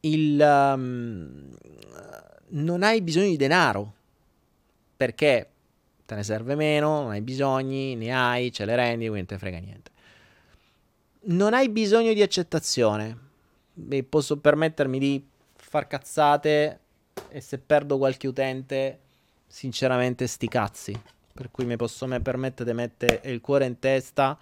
Il, 0.01 0.39
um, 0.39 1.49
non 2.49 2.83
hai 2.83 3.01
bisogno 3.01 3.27
di 3.27 3.38
denaro 3.38 3.93
perché 4.97 5.49
te 6.05 6.15
ne 6.15 6.23
serve 6.23 6.55
meno, 6.55 7.01
non 7.01 7.11
hai 7.11 7.21
bisogni, 7.21 7.95
ne 7.95 8.13
hai, 8.13 8.51
ce 8.51 8.65
le 8.65 8.75
rendi, 8.75 9.07
quindi 9.07 9.17
non 9.17 9.25
te 9.25 9.38
frega 9.38 9.57
niente 9.57 9.89
non 11.23 11.53
hai 11.53 11.69
bisogno 11.69 12.13
di 12.13 12.21
accettazione. 12.23 13.15
Beh, 13.73 14.03
posso 14.03 14.38
permettermi 14.38 14.97
di 14.97 15.23
far 15.55 15.85
cazzate 15.85 16.79
e 17.30 17.41
se 17.41 17.57
perdo 17.57 17.98
qualche 17.98 18.27
utente, 18.27 18.99
sinceramente 19.48 20.27
sti 20.27 20.48
cazzi. 20.48 21.02
Per 21.34 21.49
cui 21.52 21.65
mi 21.65 21.76
posso 21.76 22.06
me 22.07 22.19
permettere 22.19 22.69
di 22.69 22.76
mettere 22.76 23.22
il 23.31 23.41
cuore 23.41 23.65
in 23.65 23.80
testa 23.80 24.38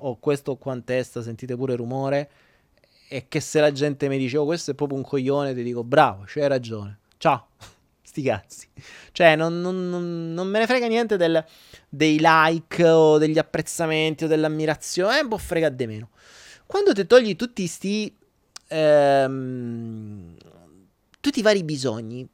o 0.00 0.16
questo 0.18 0.56
qua 0.56 0.74
in 0.74 0.84
testa, 0.84 1.22
sentite 1.22 1.56
pure 1.56 1.72
il 1.72 1.78
rumore 1.78 2.30
e 3.08 3.26
che 3.28 3.40
se 3.40 3.60
la 3.60 3.70
gente 3.70 4.08
mi 4.08 4.18
dice 4.18 4.36
"Oh, 4.38 4.44
questo 4.44 4.72
è 4.72 4.74
proprio 4.74 4.98
un 4.98 5.04
coglione", 5.04 5.54
ti 5.54 5.62
dico 5.62 5.84
"Bravo, 5.84 6.24
c'hai 6.26 6.48
ragione". 6.48 6.98
Ciao. 7.18 7.48
Sti 8.02 8.22
cazzi. 8.22 8.68
Cioè, 9.12 9.34
non, 9.34 9.60
non, 9.60 9.88
non, 9.88 10.34
non 10.34 10.46
me 10.46 10.58
ne 10.60 10.66
frega 10.66 10.86
niente 10.86 11.16
del, 11.16 11.42
dei 11.88 12.18
like 12.20 12.86
o 12.86 13.18
degli 13.18 13.38
apprezzamenti 13.38 14.24
o 14.24 14.26
dell'ammirazione. 14.28 15.20
Eh, 15.20 15.26
po' 15.26 15.38
frega 15.38 15.68
di 15.68 15.86
meno. 15.86 16.10
Quando 16.66 16.92
ti 16.92 17.06
togli 17.06 17.34
tutti 17.34 17.66
sti... 17.66 18.16
Ehm, 18.68 20.33
tutti 21.24 21.38
i 21.38 21.42
vari 21.42 21.64
bisogni, 21.64 22.28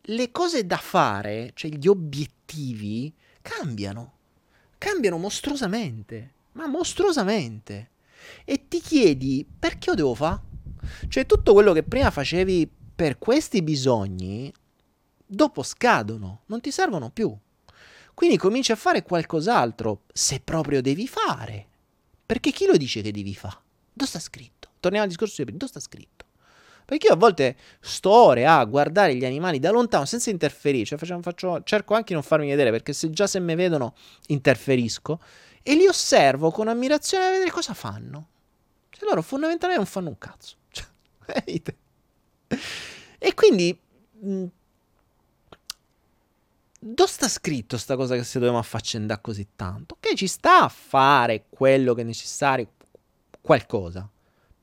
le 0.00 0.30
cose 0.32 0.66
da 0.66 0.76
fare, 0.76 1.52
cioè 1.54 1.70
gli 1.70 1.86
obiettivi, 1.86 3.14
cambiano. 3.40 4.14
Cambiano 4.76 5.18
mostruosamente. 5.18 6.32
Ma 6.54 6.66
mostruosamente. 6.66 7.90
E 8.44 8.66
ti 8.66 8.80
chiedi 8.80 9.46
perché 9.46 9.90
lo 9.90 9.94
devo 9.94 10.14
fare? 10.16 10.40
Cioè 11.06 11.26
tutto 11.26 11.52
quello 11.52 11.72
che 11.72 11.84
prima 11.84 12.10
facevi 12.10 12.68
per 12.96 13.18
questi 13.18 13.62
bisogni, 13.62 14.52
dopo 15.24 15.62
scadono, 15.62 16.40
non 16.46 16.60
ti 16.60 16.72
servono 16.72 17.10
più. 17.10 17.32
Quindi 18.14 18.36
cominci 18.36 18.72
a 18.72 18.76
fare 18.76 19.04
qualcos'altro, 19.04 20.06
se 20.12 20.40
proprio 20.40 20.82
devi 20.82 21.06
fare. 21.06 21.68
Perché 22.26 22.50
chi 22.50 22.66
lo 22.66 22.76
dice 22.76 23.00
che 23.00 23.12
devi 23.12 23.36
fare? 23.36 23.58
Dove 23.92 24.10
sta 24.10 24.18
scritto? 24.18 24.70
Torniamo 24.80 25.04
al 25.04 25.10
discorso 25.10 25.36
di 25.36 25.44
prima, 25.44 25.58
dove 25.58 25.70
sta 25.70 25.78
scritto? 25.78 26.26
Perché 26.90 27.06
io 27.06 27.12
a 27.12 27.16
volte 27.16 27.54
sto 27.78 28.10
ore 28.10 28.46
a 28.46 28.64
guardare 28.64 29.14
gli 29.14 29.24
animali 29.24 29.60
da 29.60 29.70
lontano 29.70 30.04
senza 30.06 30.28
interferire, 30.28 30.84
cioè 30.84 30.98
faccio, 30.98 31.20
faccio, 31.22 31.62
cerco 31.62 31.94
anche 31.94 32.08
di 32.08 32.14
non 32.14 32.24
farmi 32.24 32.48
vedere 32.48 32.72
perché 32.72 32.92
se 32.92 33.10
già 33.10 33.28
se 33.28 33.38
mi 33.38 33.54
vedono 33.54 33.94
interferisco 34.26 35.20
e 35.62 35.76
li 35.76 35.86
osservo 35.86 36.50
con 36.50 36.66
ammirazione 36.66 37.26
a 37.26 37.30
vedere 37.30 37.52
cosa 37.52 37.74
fanno. 37.74 38.26
Cioè 38.90 39.08
loro 39.08 39.22
fondamentalmente 39.22 39.80
non 39.80 39.86
fanno 39.88 40.08
un 40.08 40.18
cazzo. 40.18 40.56
Cioè, 42.50 42.54
e 43.18 43.34
quindi... 43.34 43.78
Mh, 44.18 44.44
dove 46.80 47.08
sta 47.08 47.28
scritto 47.28 47.78
sta 47.78 47.94
cosa 47.94 48.16
che 48.16 48.24
se 48.24 48.40
dobbiamo 48.40 48.58
affaccendare 48.58 49.20
così 49.22 49.46
tanto? 49.54 49.96
Che 50.00 50.16
ci 50.16 50.26
sta 50.26 50.64
a 50.64 50.68
fare 50.68 51.44
quello 51.50 51.94
che 51.94 52.00
è 52.00 52.04
necessario, 52.04 52.72
qualcosa 53.40 54.10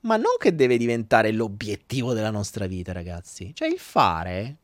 ma 0.02 0.16
non 0.16 0.36
che 0.38 0.56
deve 0.56 0.78
diventare 0.78 1.32
l'obiettivo 1.32 2.14
della 2.14 2.32
nostra 2.32 2.68
vita, 2.68 2.92
ragazzi. 2.94 3.52
Cioè 3.54 3.68
il 3.68 3.80
fare 3.80 4.58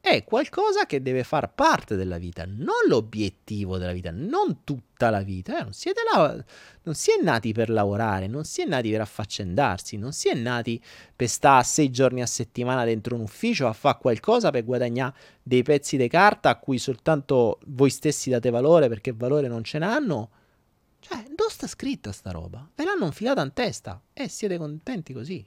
è 0.00 0.24
qualcosa 0.24 0.86
che 0.86 1.02
deve 1.02 1.24
far 1.24 1.52
parte 1.52 1.96
della 1.96 2.18
vita, 2.18 2.44
non 2.46 2.86
l'obiettivo 2.86 3.78
della 3.78 3.92
vita, 3.92 4.10
non 4.10 4.62
tutta 4.64 5.10
la 5.10 5.22
vita. 5.22 5.58
Eh, 5.58 5.62
non, 5.64 5.72
siete 5.72 6.00
la... 6.10 6.42
non 6.84 6.94
si 6.94 7.10
è 7.10 7.22
nati 7.22 7.52
per 7.52 7.68
lavorare, 7.68 8.26
non 8.26 8.44
si 8.44 8.62
è 8.62 8.64
nati 8.64 8.90
per 8.90 9.00
affaccendarsi, 9.00 9.96
non 9.96 10.12
si 10.12 10.28
è 10.28 10.34
nati 10.34 10.80
per 11.14 11.28
stare 11.28 11.64
sei 11.64 11.90
giorni 11.90 12.22
a 12.22 12.26
settimana 12.26 12.84
dentro 12.84 13.16
un 13.16 13.22
ufficio 13.22 13.66
a 13.66 13.72
fare 13.72 13.98
qualcosa 14.00 14.50
per 14.50 14.64
guadagnare 14.64 15.14
dei 15.42 15.62
pezzi 15.62 15.96
di 15.96 16.08
carta 16.08 16.50
a 16.50 16.58
cui 16.58 16.78
soltanto 16.78 17.58
voi 17.66 17.90
stessi 17.90 18.30
date 18.30 18.50
valore 18.50 18.88
perché 18.88 19.12
valore 19.12 19.48
non 19.48 19.64
ce 19.64 19.78
n'hanno 19.78 20.30
cioè, 21.00 21.24
dove 21.34 21.50
sta 21.50 21.66
scritta 21.66 22.12
sta 22.12 22.30
roba? 22.30 22.68
Ve 22.74 22.84
l'hanno 22.84 23.06
infilata 23.06 23.42
in 23.42 23.52
testa 23.52 24.00
e 24.12 24.28
siete 24.28 24.58
contenti 24.58 25.12
così. 25.12 25.44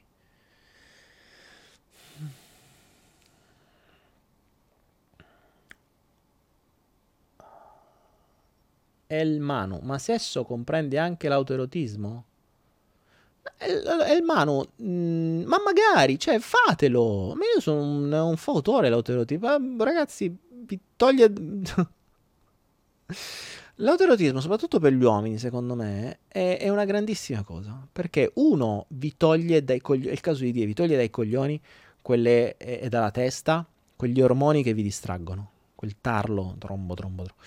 El 9.07 9.41
mano, 9.41 9.79
ma 9.83 9.97
sesso 9.97 10.45
comprende 10.45 10.97
anche 10.97 11.27
l'autoerotismo? 11.27 12.25
El 13.57 14.23
mano, 14.23 14.71
mm, 14.81 15.43
ma 15.43 15.57
magari, 15.61 16.17
cioè 16.17 16.39
fatelo. 16.39 17.33
Ma 17.35 17.43
io 17.53 17.59
sono 17.59 17.81
un, 17.81 18.11
un 18.11 18.37
fautore 18.37 18.89
l'autoerotismo. 18.89 19.83
Ragazzi, 19.83 20.33
vi 20.49 20.79
toglie... 20.95 21.31
L'autoerotismo, 23.81 24.39
soprattutto 24.39 24.79
per 24.79 24.93
gli 24.93 25.03
uomini, 25.03 25.39
secondo 25.39 25.73
me, 25.73 26.19
è, 26.27 26.57
è, 26.59 26.69
una 26.69 26.85
grandissima 26.85 27.41
cosa. 27.41 27.87
Perché 27.91 28.31
uno 28.35 28.85
vi 28.89 29.17
toglie 29.17 29.63
dai 29.63 29.81
coglioni, 29.81 30.09
è 30.09 30.11
il 30.11 30.21
caso 30.21 30.43
di 30.43 30.51
Dio, 30.51 30.65
vi 30.65 30.73
toglie 30.73 30.95
dai 30.95 31.09
coglioni 31.09 31.59
quelle, 31.99 32.57
e, 32.57 32.79
e, 32.83 32.89
dalla 32.89 33.09
testa 33.09 33.67
quegli 33.95 34.21
ormoni 34.21 34.61
che 34.61 34.75
vi 34.75 34.83
distraggono. 34.83 35.49
Quel 35.73 35.95
tarlo, 35.99 36.55
trombo, 36.59 36.93
trombo, 36.93 37.23
trombo. 37.23 37.43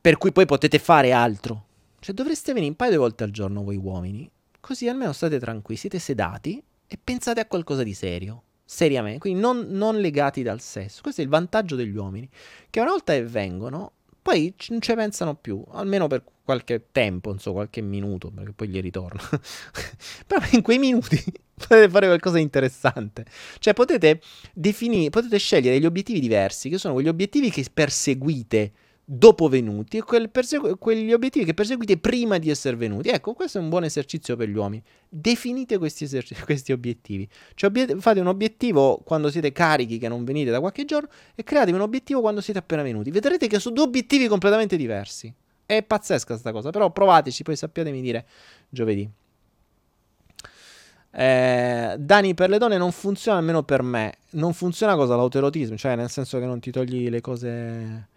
Per 0.00 0.18
cui 0.18 0.32
poi 0.32 0.46
potete 0.46 0.80
fare 0.80 1.12
altro. 1.12 1.66
Cioè 2.00 2.12
dovreste 2.12 2.52
venire 2.52 2.70
un 2.70 2.76
paio 2.76 2.90
di 2.90 2.96
volte 2.96 3.22
al 3.22 3.30
giorno 3.30 3.62
voi 3.62 3.76
uomini, 3.76 4.28
così 4.58 4.88
almeno 4.88 5.12
state 5.12 5.38
tranquilli, 5.38 5.78
siete 5.78 6.00
sedati 6.00 6.60
e 6.86 6.98
pensate 7.02 7.38
a 7.38 7.46
qualcosa 7.46 7.84
di 7.84 7.94
serio. 7.94 8.42
Seriamente, 8.64 9.20
quindi 9.20 9.40
non, 9.40 9.66
non 9.68 10.00
legati 10.00 10.42
dal 10.42 10.60
sesso. 10.60 11.02
Questo 11.02 11.20
è 11.20 11.24
il 11.24 11.30
vantaggio 11.30 11.76
degli 11.76 11.94
uomini, 11.94 12.28
che 12.68 12.80
una 12.80 12.90
volta 12.90 13.12
che 13.12 13.24
vengono 13.24 13.92
poi 14.24 14.54
non 14.68 14.80
ci 14.80 14.94
pensano 14.94 15.34
più, 15.34 15.62
almeno 15.72 16.06
per 16.06 16.24
qualche 16.44 16.86
tempo, 16.92 17.28
non 17.28 17.38
so, 17.38 17.52
qualche 17.52 17.82
minuto, 17.82 18.30
perché 18.30 18.52
poi 18.52 18.68
gli 18.68 18.80
ritorno. 18.80 19.20
Però 20.26 20.42
in 20.52 20.62
quei 20.62 20.78
minuti 20.78 21.22
potete 21.54 21.90
fare 21.90 22.06
qualcosa 22.06 22.36
di 22.36 22.42
interessante. 22.42 23.26
Cioè 23.58 23.74
potete 23.74 24.22
definire, 24.54 25.10
potete 25.10 25.36
scegliere 25.36 25.74
degli 25.76 25.84
obiettivi 25.84 26.20
diversi, 26.20 26.70
che 26.70 26.78
sono 26.78 26.94
quegli 26.94 27.08
obiettivi 27.08 27.50
che 27.50 27.66
perseguite 27.70 28.72
dopo 29.04 29.48
venuti 29.48 29.98
e 29.98 30.28
persegu- 30.28 30.78
quegli 30.78 31.12
obiettivi 31.12 31.44
che 31.44 31.52
perseguite 31.52 31.98
prima 31.98 32.38
di 32.38 32.48
essere 32.48 32.76
venuti. 32.76 33.10
Ecco, 33.10 33.34
questo 33.34 33.58
è 33.58 33.60
un 33.60 33.68
buon 33.68 33.84
esercizio 33.84 34.34
per 34.36 34.48
gli 34.48 34.56
uomini. 34.56 34.82
Definite 35.08 35.76
questi, 35.78 36.04
eserci- 36.04 36.34
questi 36.44 36.72
obiettivi. 36.72 37.28
Cioè, 37.54 37.70
obiet- 37.70 37.98
fate 37.98 38.20
un 38.20 38.28
obiettivo 38.28 39.00
quando 39.04 39.30
siete 39.30 39.52
carichi, 39.52 39.98
che 39.98 40.08
non 40.08 40.24
venite 40.24 40.50
da 40.50 40.60
qualche 40.60 40.84
giorno, 40.84 41.08
e 41.34 41.42
createvi 41.42 41.76
un 41.76 41.82
obiettivo 41.82 42.20
quando 42.20 42.40
siete 42.40 42.58
appena 42.58 42.82
venuti. 42.82 43.10
Vedrete 43.10 43.46
che 43.46 43.58
sono 43.58 43.74
due 43.74 43.84
obiettivi 43.84 44.26
completamente 44.26 44.76
diversi. 44.76 45.32
È 45.66 45.82
pazzesca 45.82 46.32
questa 46.32 46.52
cosa, 46.52 46.70
però 46.70 46.90
provateci, 46.90 47.42
poi 47.42 47.56
sappiatemi 47.56 48.00
dire 48.00 48.26
giovedì. 48.68 49.08
Eh, 51.16 51.94
Dani 51.96 52.34
per 52.34 52.50
le 52.50 52.58
donne 52.58 52.76
non 52.76 52.90
funziona 52.90 53.38
almeno 53.38 53.62
per 53.62 53.82
me. 53.82 54.14
Non 54.30 54.52
funziona 54.52 54.96
cosa? 54.96 55.14
L'autoerotismo, 55.14 55.76
cioè 55.76 55.94
nel 55.94 56.10
senso 56.10 56.38
che 56.38 56.44
non 56.44 56.58
ti 56.58 56.70
togli 56.70 57.08
le 57.08 57.20
cose 57.20 58.08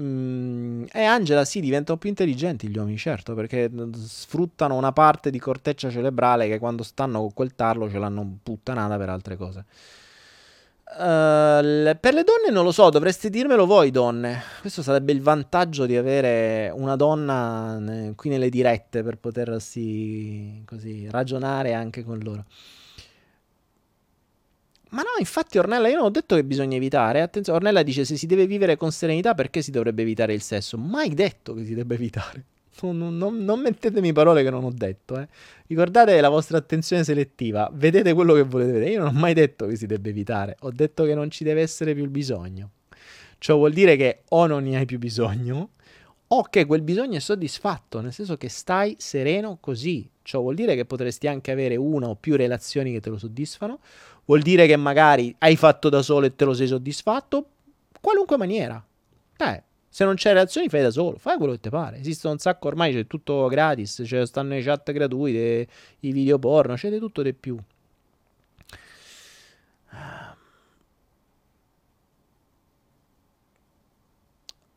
Mm, 0.00 0.84
e 0.92 1.04
Angela 1.04 1.44
sì, 1.44 1.60
diventano 1.60 1.98
più 1.98 2.08
intelligenti 2.08 2.68
gli 2.68 2.76
uomini, 2.78 2.96
certo, 2.96 3.34
perché 3.34 3.70
sfruttano 3.94 4.76
una 4.76 4.92
parte 4.92 5.30
di 5.30 5.38
corteccia 5.38 5.90
cerebrale 5.90 6.48
che 6.48 6.58
quando 6.58 6.82
stanno 6.82 7.20
con 7.20 7.32
quel 7.34 7.54
tarlo 7.54 7.90
ce 7.90 7.98
l'hanno 7.98 8.38
puttanata 8.42 8.96
per 8.96 9.08
altre 9.08 9.36
cose. 9.36 9.64
Uh, 10.94 11.96
per 11.98 12.12
le 12.12 12.22
donne 12.22 12.50
non 12.50 12.64
lo 12.64 12.72
so, 12.72 12.90
dovreste 12.90 13.30
dirmelo 13.30 13.64
voi 13.64 13.90
donne. 13.90 14.42
Questo 14.60 14.82
sarebbe 14.82 15.12
il 15.12 15.22
vantaggio 15.22 15.86
di 15.86 15.96
avere 15.96 16.70
una 16.74 16.96
donna 16.96 17.78
ne, 17.78 18.12
qui 18.14 18.28
nelle 18.28 18.50
dirette 18.50 19.02
per 19.02 19.16
potersi 19.16 20.62
così 20.66 21.08
ragionare 21.10 21.72
anche 21.72 22.04
con 22.04 22.18
loro. 22.18 22.44
Ma 24.92 25.00
no, 25.00 25.08
infatti 25.18 25.58
Ornella, 25.58 25.88
io 25.88 25.96
non 25.96 26.04
ho 26.06 26.10
detto 26.10 26.34
che 26.34 26.44
bisogna 26.44 26.76
evitare. 26.76 27.22
Attenzione, 27.22 27.58
Ornella 27.58 27.82
dice 27.82 28.04
se 28.04 28.16
si 28.16 28.26
deve 28.26 28.46
vivere 28.46 28.76
con 28.76 28.92
serenità 28.92 29.34
perché 29.34 29.62
si 29.62 29.70
dovrebbe 29.70 30.02
evitare 30.02 30.34
il 30.34 30.42
sesso? 30.42 30.76
Mai 30.76 31.14
detto 31.14 31.54
che 31.54 31.64
si 31.64 31.74
debba 31.74 31.94
evitare. 31.94 32.44
Non, 32.82 33.16
non, 33.16 33.44
non 33.44 33.60
mettetemi 33.60 34.12
parole 34.12 34.42
che 34.42 34.50
non 34.50 34.64
ho 34.64 34.72
detto. 34.72 35.18
Eh. 35.18 35.28
Ricordate 35.66 36.20
la 36.20 36.28
vostra 36.28 36.58
attenzione 36.58 37.04
selettiva. 37.04 37.70
Vedete 37.72 38.12
quello 38.12 38.34
che 38.34 38.42
volete 38.42 38.72
vedere. 38.72 38.90
Io 38.90 38.98
non 38.98 39.14
ho 39.14 39.18
mai 39.18 39.34
detto 39.34 39.66
che 39.66 39.76
si 39.76 39.86
debba 39.86 40.08
evitare. 40.08 40.56
Ho 40.60 40.70
detto 40.70 41.04
che 41.04 41.14
non 41.14 41.30
ci 41.30 41.44
deve 41.44 41.62
essere 41.62 41.94
più 41.94 42.02
il 42.02 42.10
bisogno. 42.10 42.70
Ciò 43.38 43.56
vuol 43.56 43.72
dire 43.72 43.96
che 43.96 44.22
o 44.28 44.46
non 44.46 44.64
ne 44.64 44.76
hai 44.76 44.84
più 44.84 44.98
bisogno 44.98 45.70
o 46.34 46.42
che 46.44 46.64
quel 46.64 46.80
bisogno 46.80 47.18
è 47.18 47.20
soddisfatto, 47.20 48.00
nel 48.00 48.12
senso 48.12 48.36
che 48.36 48.48
stai 48.48 48.96
sereno 48.98 49.58
così. 49.60 50.08
Ciò 50.22 50.40
vuol 50.40 50.54
dire 50.54 50.74
che 50.74 50.86
potresti 50.86 51.26
anche 51.26 51.50
avere 51.50 51.76
una 51.76 52.08
o 52.08 52.14
più 52.14 52.36
relazioni 52.36 52.92
che 52.92 53.00
te 53.00 53.10
lo 53.10 53.18
soddisfano 53.18 53.80
vuol 54.24 54.42
dire 54.42 54.66
che 54.66 54.76
magari 54.76 55.34
hai 55.38 55.56
fatto 55.56 55.88
da 55.88 56.02
solo 56.02 56.26
e 56.26 56.36
te 56.36 56.44
lo 56.44 56.54
sei 56.54 56.66
soddisfatto. 56.66 57.46
Qualunque 58.00 58.36
maniera. 58.36 58.84
Eh, 59.36 59.62
se 59.88 60.04
non 60.04 60.14
c'è 60.14 60.32
reazioni, 60.32 60.68
fai 60.68 60.82
da 60.82 60.90
solo, 60.90 61.18
fai 61.18 61.36
quello 61.36 61.52
che 61.52 61.60
ti 61.60 61.68
pare. 61.68 61.98
Esistono 61.98 62.32
un 62.32 62.38
sacco 62.38 62.68
ormai, 62.68 62.92
c'è 62.92 63.06
tutto 63.06 63.46
gratis, 63.48 64.02
cioè 64.06 64.26
stanno 64.26 64.56
i 64.56 64.62
chat 64.62 64.90
gratuiti, 64.90 65.68
i 66.00 66.12
video 66.12 66.38
porno, 66.38 66.74
c'è 66.74 66.90
di 66.90 66.98
tutto 66.98 67.22
di 67.22 67.34
più. 67.34 67.58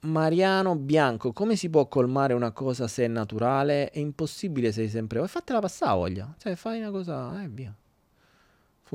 Mariano 0.02 0.76
Bianco, 0.76 1.32
come 1.34 1.56
si 1.56 1.70
può 1.70 1.88
colmare 1.88 2.34
una 2.34 2.52
cosa 2.52 2.88
se 2.88 3.06
è 3.06 3.08
naturale? 3.08 3.90
È 3.90 4.00
impossibile 4.00 4.68
se 4.68 4.82
sei 4.82 4.90
sempre... 4.90 5.26
Fatela 5.28 5.60
passare 5.60 5.96
voglia, 5.98 6.34
cioè 6.38 6.56
fai 6.56 6.80
una 6.80 6.92
cosa 6.92 7.42
e 7.42 7.46
eh, 7.46 7.48
via. 7.48 7.76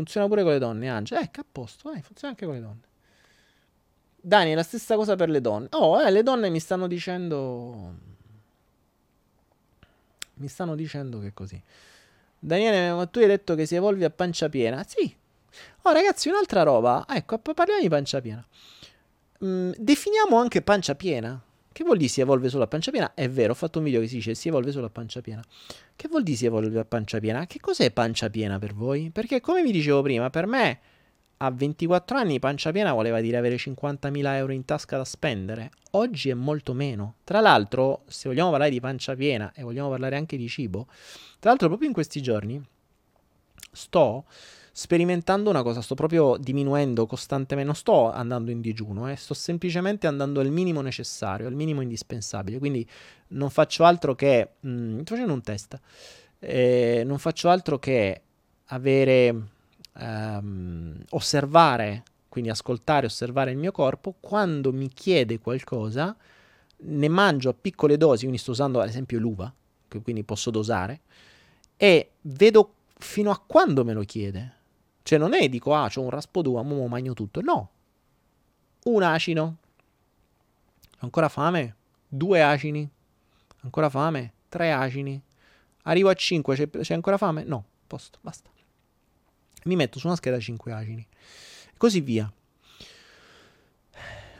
Funziona 0.00 0.26
pure 0.28 0.42
con 0.42 0.52
le 0.52 0.58
donne, 0.58 0.88
Angela. 0.88 1.20
Ecco, 1.20 1.40
a 1.40 1.44
posto, 1.50 1.92
eh, 1.92 2.00
funziona 2.00 2.30
anche 2.30 2.46
con 2.46 2.54
le 2.54 2.60
donne. 2.60 2.80
Dani, 4.16 4.52
è 4.52 4.54
la 4.54 4.62
stessa 4.62 4.96
cosa 4.96 5.14
per 5.14 5.28
le 5.28 5.42
donne. 5.42 5.68
Oh, 5.72 6.00
eh, 6.00 6.10
le 6.10 6.22
donne 6.22 6.48
mi 6.48 6.58
stanno 6.58 6.86
dicendo... 6.86 7.94
Mi 10.34 10.48
stanno 10.48 10.74
dicendo 10.74 11.20
che 11.20 11.26
è 11.28 11.32
così. 11.34 11.62
Daniele, 12.38 12.92
ma 12.94 13.04
tu 13.04 13.18
hai 13.18 13.26
detto 13.26 13.54
che 13.54 13.66
si 13.66 13.74
evolve 13.74 14.06
a 14.06 14.10
pancia 14.10 14.48
piena. 14.48 14.82
Sì, 14.86 15.14
Oh 15.82 15.92
ragazzi, 15.92 16.28
un'altra 16.28 16.62
roba, 16.62 17.04
ecco, 17.08 17.38
parliamo 17.38 17.82
di 17.82 17.88
pancia 17.88 18.20
piena. 18.20 18.46
Mm, 19.44 19.72
definiamo 19.76 20.38
anche 20.38 20.62
pancia 20.62 20.94
piena. 20.94 21.38
Che 21.72 21.84
vuol 21.84 21.98
dire 21.98 22.08
si 22.08 22.20
evolve 22.20 22.48
solo 22.48 22.64
a 22.64 22.66
pancia 22.66 22.90
piena? 22.90 23.14
È 23.14 23.28
vero, 23.28 23.52
ho 23.52 23.54
fatto 23.54 23.78
un 23.78 23.84
video 23.84 24.00
che 24.00 24.08
si 24.08 24.16
dice 24.16 24.34
si 24.34 24.48
evolve 24.48 24.72
solo 24.72 24.86
a 24.86 24.90
pancia 24.90 25.20
piena. 25.20 25.42
Che 25.94 26.08
vuol 26.08 26.24
dire 26.24 26.36
si 26.36 26.46
evolve 26.46 26.78
a 26.78 26.84
pancia 26.84 27.20
piena? 27.20 27.46
Che 27.46 27.60
cos'è 27.60 27.92
pancia 27.92 28.28
piena 28.28 28.58
per 28.58 28.74
voi? 28.74 29.10
Perché 29.10 29.40
come 29.40 29.62
vi 29.62 29.70
dicevo 29.70 30.02
prima, 30.02 30.30
per 30.30 30.46
me 30.46 30.80
a 31.42 31.50
24 31.50 32.18
anni 32.18 32.38
pancia 32.38 32.72
piena 32.72 32.92
voleva 32.92 33.20
dire 33.20 33.36
avere 33.36 33.56
50.000 33.56 34.34
euro 34.34 34.52
in 34.52 34.64
tasca 34.64 34.96
da 34.96 35.04
spendere. 35.04 35.70
Oggi 35.92 36.28
è 36.28 36.34
molto 36.34 36.74
meno. 36.74 37.14
Tra 37.24 37.40
l'altro, 37.40 38.02
se 38.08 38.28
vogliamo 38.28 38.50
parlare 38.50 38.70
di 38.70 38.80
pancia 38.80 39.14
piena 39.14 39.52
e 39.54 39.62
vogliamo 39.62 39.88
parlare 39.88 40.16
anche 40.16 40.36
di 40.36 40.48
cibo, 40.48 40.86
tra 41.38 41.50
l'altro 41.50 41.68
proprio 41.68 41.88
in 41.88 41.94
questi 41.94 42.20
giorni 42.20 42.60
sto 43.72 44.24
sperimentando 44.80 45.50
una 45.50 45.62
cosa, 45.62 45.82
sto 45.82 45.94
proprio 45.94 46.38
diminuendo 46.38 47.04
costantemente, 47.04 47.70
non 47.70 47.74
sto 47.74 48.10
andando 48.10 48.50
in 48.50 48.62
digiuno, 48.62 49.10
eh, 49.10 49.16
sto 49.16 49.34
semplicemente 49.34 50.06
andando 50.06 50.40
al 50.40 50.48
minimo 50.48 50.80
necessario, 50.80 51.46
al 51.46 51.52
minimo 51.52 51.82
indispensabile, 51.82 52.58
quindi 52.58 52.88
non 53.28 53.50
faccio 53.50 53.84
altro 53.84 54.14
che, 54.14 54.52
mh, 54.58 54.70
mm, 54.70 55.00
sto 55.00 55.12
facendo 55.12 55.34
un 55.34 55.42
test, 55.42 55.78
eh, 56.38 57.02
non 57.04 57.18
faccio 57.18 57.50
altro 57.50 57.78
che 57.78 58.22
avere, 58.68 59.48
ehm, 59.98 61.04
osservare, 61.10 62.02
quindi 62.30 62.48
ascoltare, 62.48 63.04
osservare 63.04 63.50
il 63.50 63.58
mio 63.58 63.72
corpo, 63.72 64.14
quando 64.18 64.72
mi 64.72 64.88
chiede 64.88 65.40
qualcosa, 65.40 66.16
ne 66.78 67.08
mangio 67.08 67.50
a 67.50 67.54
piccole 67.54 67.98
dosi, 67.98 68.20
quindi 68.20 68.38
sto 68.38 68.52
usando 68.52 68.80
ad 68.80 68.88
esempio 68.88 69.18
l'uva, 69.18 69.52
che 69.88 70.00
quindi 70.00 70.24
posso 70.24 70.50
dosare, 70.50 71.00
e 71.76 72.12
vedo 72.22 72.76
fino 72.96 73.30
a 73.30 73.38
quando 73.46 73.84
me 73.84 73.92
lo 73.92 74.04
chiede. 74.04 74.54
Cioè 75.10 75.18
non 75.18 75.34
è 75.34 75.48
dico, 75.48 75.74
ah, 75.74 75.88
c'ho 75.92 76.02
un 76.02 76.10
raspo 76.10 76.40
d'uva, 76.40 76.62
mo 76.62 76.86
magno 76.86 77.14
tutto. 77.14 77.40
No. 77.40 77.70
Un 78.84 79.02
acino. 79.02 79.56
Ancora 80.98 81.28
fame? 81.28 81.74
Due 82.06 82.40
acini. 82.40 82.88
Ancora 83.62 83.90
fame? 83.90 84.34
Tre 84.48 84.70
acini. 84.70 85.20
Arrivo 85.82 86.10
a 86.10 86.14
5, 86.14 86.54
c'è, 86.54 86.70
c'è 86.70 86.94
ancora 86.94 87.16
fame? 87.16 87.42
No, 87.42 87.64
posto, 87.88 88.20
basta. 88.20 88.50
Mi 89.64 89.74
metto 89.74 89.98
su 89.98 90.06
una 90.06 90.14
scheda 90.14 90.38
5 90.38 90.72
acini. 90.72 91.04
E 91.72 91.76
così 91.76 92.00
via. 92.02 92.32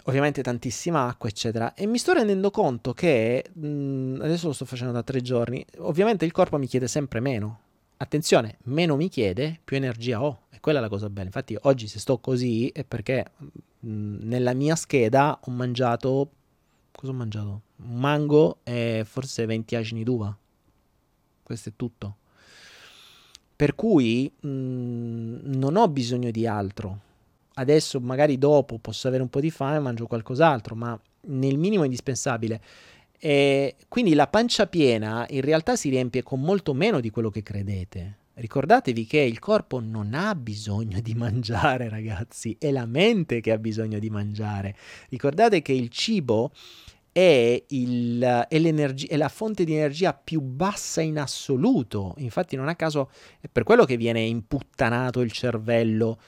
Ovviamente 0.04 0.40
tantissima 0.40 1.08
acqua, 1.08 1.28
eccetera. 1.28 1.74
E 1.74 1.86
mi 1.86 1.98
sto 1.98 2.12
rendendo 2.12 2.52
conto 2.52 2.92
che, 2.92 3.44
mh, 3.52 4.20
adesso 4.22 4.46
lo 4.46 4.52
sto 4.52 4.66
facendo 4.66 4.92
da 4.92 5.02
tre 5.02 5.20
giorni, 5.20 5.66
ovviamente 5.78 6.24
il 6.24 6.30
corpo 6.30 6.58
mi 6.58 6.68
chiede 6.68 6.86
sempre 6.86 7.18
meno 7.18 7.62
attenzione, 8.02 8.58
meno 8.64 8.96
mi 8.96 9.08
chiede, 9.08 9.60
più 9.62 9.76
energia 9.76 10.22
ho. 10.22 10.42
E 10.50 10.60
quella 10.60 10.78
è 10.78 10.82
la 10.82 10.88
cosa 10.88 11.08
bella. 11.08 11.26
Infatti, 11.26 11.56
oggi 11.62 11.86
se 11.86 11.98
sto 11.98 12.18
così 12.18 12.68
è 12.68 12.84
perché 12.84 13.30
mh, 13.38 14.18
nella 14.22 14.54
mia 14.54 14.74
scheda 14.74 15.38
ho 15.42 15.50
mangiato. 15.50 16.30
Cosa 16.92 17.12
ho 17.12 17.14
mangiato? 17.14 17.62
Un 17.76 17.98
mango 17.98 18.58
e 18.62 19.02
forse 19.06 19.46
20 19.46 19.76
acini 19.76 20.02
d'uva. 20.02 20.36
Questo 21.42 21.68
è 21.68 21.72
tutto. 21.76 22.16
Per 23.54 23.74
cui 23.74 24.30
mh, 24.40 24.48
non 24.48 25.76
ho 25.76 25.88
bisogno 25.88 26.30
di 26.30 26.46
altro. 26.46 27.08
Adesso, 27.54 28.00
magari 28.00 28.38
dopo, 28.38 28.78
posso 28.78 29.08
avere 29.08 29.22
un 29.22 29.28
po' 29.28 29.40
di 29.40 29.50
fame 29.50 29.76
e 29.76 29.80
mangio 29.80 30.06
qualcos'altro, 30.06 30.74
ma 30.74 30.98
nel 31.22 31.58
minimo 31.58 31.84
indispensabile. 31.84 32.60
E 33.22 33.76
quindi 33.86 34.14
la 34.14 34.28
pancia 34.28 34.66
piena 34.66 35.26
in 35.28 35.42
realtà 35.42 35.76
si 35.76 35.90
riempie 35.90 36.22
con 36.22 36.40
molto 36.40 36.72
meno 36.72 37.00
di 37.00 37.10
quello 37.10 37.28
che 37.28 37.42
credete. 37.42 38.16
Ricordatevi 38.32 39.04
che 39.04 39.18
il 39.18 39.38
corpo 39.38 39.80
non 39.80 40.14
ha 40.14 40.34
bisogno 40.34 41.00
di 41.02 41.12
mangiare, 41.14 41.90
ragazzi, 41.90 42.56
è 42.58 42.70
la 42.70 42.86
mente 42.86 43.42
che 43.42 43.52
ha 43.52 43.58
bisogno 43.58 43.98
di 43.98 44.08
mangiare. 44.08 44.74
Ricordate 45.10 45.60
che 45.60 45.72
il 45.72 45.90
cibo 45.90 46.50
è, 47.12 47.62
il, 47.68 48.22
è, 48.22 48.46
è, 48.48 49.16
la 49.16 49.28
fonte 49.28 49.64
di 49.64 49.74
energia 49.74 50.14
più 50.14 50.40
bassa 50.40 51.02
in 51.02 51.18
assoluto. 51.18 52.14
Infatti, 52.18 52.56
non 52.56 52.68
a 52.68 52.76
caso 52.76 53.10
è 53.38 53.48
per 53.48 53.64
quello 53.64 53.84
che 53.84 53.98
viene 53.98 54.22
imputtanato 54.22 55.20
il 55.20 55.32
cervello 55.32 56.18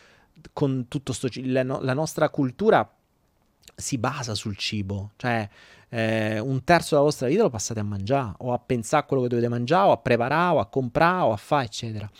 con 0.53 0.89
tutto 0.89 1.13
sto 1.13 1.29
la, 1.45 1.63
no, 1.63 1.81
la 1.81 1.95
nostra 1.95 2.29
cultura 2.29 2.87
si 3.75 3.99
basa 3.99 4.35
sul 4.35 4.57
cibo, 4.57 5.13
cioè 5.17 5.49
eh, 5.89 6.39
un 6.39 6.65
terzo 6.65 6.95
della 6.95 7.07
vostra 7.07 7.29
vita 7.29 7.43
lo 7.43 7.51
passate 7.51 7.81
a 7.81 7.85
mangiare, 7.85 8.35
o 8.39 8.53
a 8.53 8.59
pensare 8.59 9.03
a 9.03 9.07
quello 9.07 9.23
che 9.23 9.29
dovete 9.29 9.49
mangiare, 9.49 9.89
o 9.89 9.93
a 9.93 9.99
preparare, 9.99 10.57
o 10.57 10.59
a 10.59 10.67
comprare, 10.67 11.23
o 11.23 11.33
a 11.33 11.37
fare, 11.37 11.65
eccetera. 11.65 12.11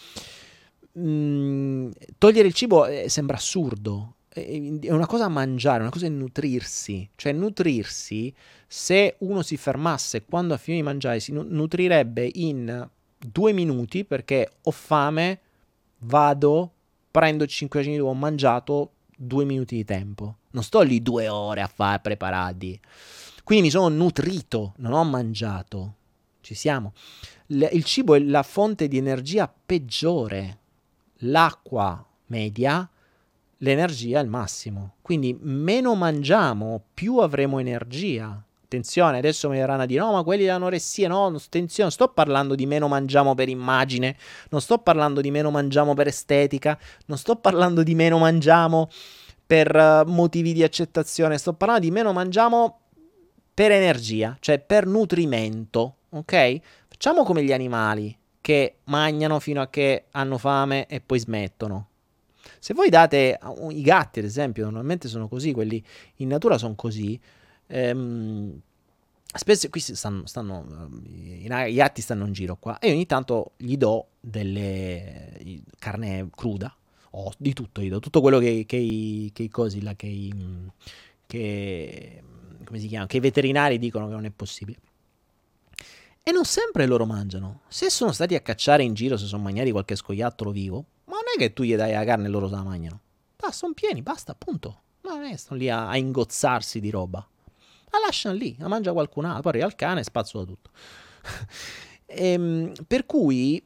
Mm, 0.99 1.91
togliere 2.19 2.49
il 2.49 2.55
cibo 2.55 2.87
eh, 2.87 3.09
sembra 3.09 3.37
assurdo, 3.37 4.17
è 4.29 4.91
una 4.91 5.07
cosa 5.07 5.29
mangiare, 5.29 5.81
una 5.81 5.91
cosa 5.91 6.07
è 6.07 6.09
nutrirsi, 6.09 7.09
cioè 7.17 7.33
nutrirsi, 7.33 8.35
se 8.67 9.17
uno 9.19 9.43
si 9.43 9.57
fermasse 9.57 10.25
quando 10.25 10.55
ha 10.55 10.57
finito 10.57 10.83
di 10.83 10.89
mangiare, 10.91 11.21
si 11.21 11.33
nutrirebbe 11.33 12.31
in 12.35 12.89
due 13.19 13.53
minuti 13.53 14.05
perché 14.05 14.51
ho 14.63 14.71
fame, 14.71 15.39
vado, 15.99 16.73
prendo 17.11 17.47
5 17.47 17.81
acini 17.81 17.99
ho 18.01 18.15
mangiato 18.15 18.93
due 19.17 19.45
minuti 19.45 19.77
di 19.77 19.85
tempo. 19.85 20.37
Non 20.53 20.63
sto 20.63 20.81
lì 20.81 21.03
due 21.03 21.29
ore 21.29 21.61
a 21.61 21.67
fare 21.67 22.01
preparati. 22.01 22.81
Quindi 23.45 23.65
mi 23.65 23.71
sono 23.71 23.89
nutrito, 23.89 24.75
non 24.79 24.93
ho 24.93 25.05
mangiato. 25.05 25.95
Ci 26.41 26.55
siamo. 26.55 26.93
L- 27.49 27.69
il 27.73 27.85
cibo 27.85 28.15
è 28.15 28.21
la 28.21 28.43
fonte 28.43 28.89
di 28.89 28.97
energia 28.97 29.53
peggiore. 29.65 30.59
L'acqua 31.25 32.05
media, 32.27 32.89
l'energia 33.59 34.21
è 34.21 34.23
il 34.23 34.29
massimo. 34.29 34.95
Quindi 35.03 35.37
meno 35.41 35.95
mangiamo, 35.95 36.83
più 36.95 37.19
avremo 37.19 37.59
energia. 37.59 38.43
Attenzione, 38.65 39.19
adesso 39.19 39.51
mi 39.51 39.59
verranno 39.59 39.83
a 39.83 39.87
dire 39.87 40.01
no, 40.01 40.13
ma 40.13 40.23
quelli 40.23 40.45
dell'anoressia, 40.45 41.07
no, 41.07 41.27
attenzione, 41.27 41.91
sto 41.91 42.09
parlando 42.09 42.55
di 42.55 42.65
meno 42.65 42.89
mangiamo 42.89 43.35
per 43.35 43.51
immagine, 43.51 44.17
non 44.49 44.63
sto 44.63 44.79
parlando 44.79 45.21
di 45.21 45.31
meno 45.31 45.51
mangiamo 45.51 45.93
per 45.93 46.07
estetica, 46.07 46.79
non 47.05 47.19
sto 47.19 47.37
parlando 47.37 47.83
di 47.83 47.95
meno 47.95 48.17
mangiamo 48.17 48.89
per 49.53 49.77
uh, 49.77 50.09
motivi 50.11 50.55
di 50.55 50.63
accettazione, 50.63 51.37
sto 51.37 51.53
parlando 51.53 51.83
di 51.83 51.91
meno 51.91 52.15
mangiamo 52.15 52.79
per 53.53 53.71
energia, 53.71 54.35
cioè 54.41 54.59
per 54.59 54.87
nutrimento, 54.87 55.97
ok? 56.09 56.61
Facciamo 56.89 57.23
come 57.23 57.45
gli 57.45 57.53
animali 57.53 58.17
che 58.41 58.77
mangiano 58.85 59.41
fino 59.41 59.61
a 59.61 59.69
che 59.69 60.07
hanno 60.13 60.39
fame 60.39 60.87
e 60.87 61.03
poi 61.03 61.19
smettono. 61.19 61.89
Se 62.59 62.73
voi 62.73 62.89
date 62.89 63.39
i 63.69 63.83
gatti, 63.83 64.21
ad 64.21 64.25
esempio, 64.25 64.65
normalmente 64.65 65.07
sono 65.07 65.29
così, 65.29 65.53
quelli 65.53 65.85
in 66.17 66.29
natura 66.29 66.57
sono 66.57 66.75
così. 66.75 67.21
Ehm, 67.67 68.59
spesso 69.35 69.69
qui 69.69 69.81
stanno, 69.81 70.25
stanno 70.25 70.89
i 71.05 71.75
gatti 71.75 72.01
stanno 72.01 72.25
in 72.25 72.33
giro 72.33 72.57
qua 72.57 72.79
e 72.79 72.91
ogni 72.91 73.05
tanto 73.05 73.53
gli 73.59 73.77
do 73.77 74.07
delle 74.19 75.61
carne 75.79 76.31
cruda 76.35 76.75
o 77.15 77.33
di 77.37 77.53
tutto, 77.53 77.81
gli 77.81 77.89
do 77.89 78.01
tutto 78.01 78.21
quello 78.21 78.39
che, 78.39 78.65
che, 78.67 78.77
i, 78.77 79.31
che 79.33 79.43
i 79.45 79.49
cosi 79.49 79.83
là, 79.83 79.95
che, 79.95 80.07
i, 80.07 80.35
che 81.27 82.23
come 82.65 82.79
si 82.79 82.87
chiama, 82.87 83.07
che 83.07 83.19
i 83.19 83.21
veterinari 83.21 83.79
dicono 83.79 84.07
che 84.07 84.13
non 84.13 84.25
è 84.25 84.31
possibile. 84.31 84.79
E 86.23 86.31
non 86.31 86.45
sempre 86.45 86.87
loro 86.87 87.05
mangiano. 87.05 87.63
Se 87.69 87.91
sono 87.91 88.13
stati 88.13 88.35
a 88.35 88.41
cacciare 88.41 88.83
in 88.83 88.95
giro, 88.95 89.17
se 89.17 89.27
sono 89.27 89.43
mangiati 89.43 89.73
qualche 89.73 89.97
scoiattolo 89.97 90.53
vivo, 90.53 90.85
ma 91.07 91.15
non 91.15 91.25
è 91.35 91.39
che 91.39 91.53
tu 91.53 91.65
gli 91.65 91.75
dai 91.75 91.93
la 91.93 92.05
carne 92.05 92.27
e 92.27 92.31
loro 92.31 92.49
se 92.49 92.55
la 92.55 92.63
mangiano. 92.63 93.01
Ah, 93.39 93.51
sono 93.51 93.75
pieni, 93.75 94.03
basta, 94.03 94.33
appunto. 94.33 94.83
Ma 95.03 95.15
non 95.15 95.25
è 95.25 95.31
che 95.31 95.37
stanno 95.37 95.61
lì 95.61 95.69
a, 95.69 95.89
a 95.89 95.97
ingozzarsi 95.97 96.79
di 96.79 96.91
roba. 96.91 97.27
La 97.91 97.99
lasciano 98.07 98.37
lì, 98.37 98.55
la 98.59 98.69
mangia 98.69 98.93
qualcun 98.93 99.25
altro, 99.25 99.43
poi 99.43 99.51
arriva 99.53 99.67
il 99.67 99.75
cane 99.75 100.01
e 100.01 100.05
spazzola 100.05 100.45
tutto. 100.45 100.71
ehm, 102.07 102.73
per 102.87 103.05
cui 103.05 103.63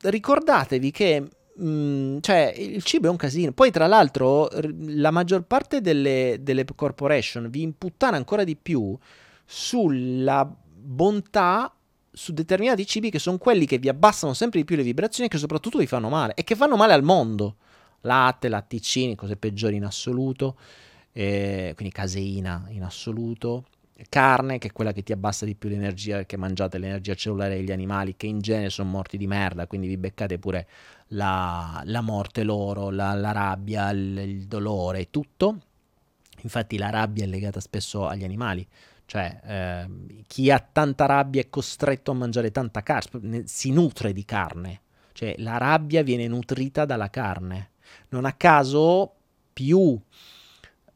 ricordatevi 0.00 0.90
che 0.90 1.28
Mm, 1.62 2.18
cioè, 2.20 2.54
il 2.56 2.82
cibo 2.82 3.08
è 3.08 3.10
un 3.10 3.16
casino. 3.16 3.52
Poi, 3.52 3.70
tra 3.70 3.86
l'altro, 3.86 4.48
la 4.78 5.10
maggior 5.10 5.42
parte 5.42 5.80
delle, 5.80 6.38
delle 6.40 6.64
corporation 6.74 7.50
vi 7.50 7.62
imputtana 7.62 8.16
ancora 8.16 8.44
di 8.44 8.56
più 8.56 8.96
sulla 9.44 10.48
bontà 10.82 11.72
su 12.12 12.32
determinati 12.32 12.86
cibi 12.86 13.10
che 13.10 13.18
sono 13.18 13.38
quelli 13.38 13.66
che 13.66 13.78
vi 13.78 13.88
abbassano 13.88 14.32
sempre 14.32 14.60
di 14.60 14.64
più 14.64 14.76
le 14.76 14.82
vibrazioni 14.82 15.28
e 15.28 15.32
che 15.32 15.38
soprattutto 15.38 15.78
vi 15.78 15.86
fanno 15.86 16.08
male 16.08 16.34
e 16.34 16.44
che 16.44 16.56
fanno 16.56 16.76
male 16.76 16.92
al 16.92 17.02
mondo. 17.02 17.56
Latte, 18.02 18.48
latticini, 18.48 19.14
cose 19.14 19.36
peggiori 19.36 19.76
in 19.76 19.84
assoluto, 19.84 20.56
eh, 21.12 21.72
quindi 21.76 21.92
caseina 21.92 22.66
in 22.70 22.82
assoluto, 22.82 23.66
carne, 24.08 24.58
che 24.58 24.68
è 24.68 24.72
quella 24.72 24.92
che 24.92 25.02
ti 25.02 25.12
abbassa 25.12 25.44
di 25.44 25.54
più 25.54 25.68
l'energia 25.68 26.16
perché 26.16 26.38
mangiate 26.38 26.78
l'energia 26.78 27.14
cellulare 27.14 27.56
degli 27.56 27.72
animali 27.72 28.16
che 28.16 28.26
in 28.26 28.40
genere 28.40 28.70
sono 28.70 28.88
morti 28.88 29.18
di 29.18 29.26
merda, 29.26 29.66
quindi 29.66 29.86
vi 29.86 29.98
beccate 29.98 30.38
pure 30.38 30.66
la, 31.12 31.82
la 31.84 32.00
morte 32.00 32.42
loro, 32.42 32.90
la, 32.90 33.14
la 33.14 33.32
rabbia, 33.32 33.90
il, 33.90 34.18
il 34.18 34.46
dolore, 34.46 35.10
tutto. 35.10 35.58
Infatti 36.42 36.78
la 36.78 36.90
rabbia 36.90 37.24
è 37.24 37.26
legata 37.26 37.60
spesso 37.60 38.06
agli 38.06 38.24
animali, 38.24 38.66
cioè 39.04 39.40
eh, 39.44 40.22
chi 40.26 40.50
ha 40.50 40.58
tanta 40.58 41.06
rabbia 41.06 41.40
è 41.40 41.50
costretto 41.50 42.12
a 42.12 42.14
mangiare 42.14 42.50
tanta 42.50 42.82
carne, 42.82 43.46
si 43.46 43.72
nutre 43.72 44.12
di 44.12 44.24
carne, 44.24 44.82
Cioè 45.12 45.34
la 45.38 45.58
rabbia 45.58 46.02
viene 46.02 46.26
nutrita 46.28 46.84
dalla 46.84 47.10
carne. 47.10 47.70
Non 48.10 48.24
a 48.24 48.32
caso 48.32 49.14
più 49.52 50.00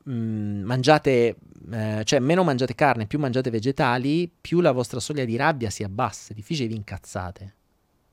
mh, 0.05 0.12
mm, 0.12 0.62
mangiate, 0.62 1.36
eh, 1.73 2.03
cioè 2.05 2.20
meno 2.20 2.45
mangiate 2.45 2.74
carne, 2.74 3.07
più 3.07 3.19
mangiate 3.19 3.51
vegetali, 3.51 4.31
più 4.41 4.61
la 4.61 4.73
vostra 4.73 5.01
soglia 5.01 5.24
di 5.24 5.36
rabbia 5.36 5.70
si 5.70 5.82
abbassa, 5.82 6.32
è 6.32 6.35
difficile 6.35 6.69
vi 6.69 6.77
incazzate. 6.77 7.55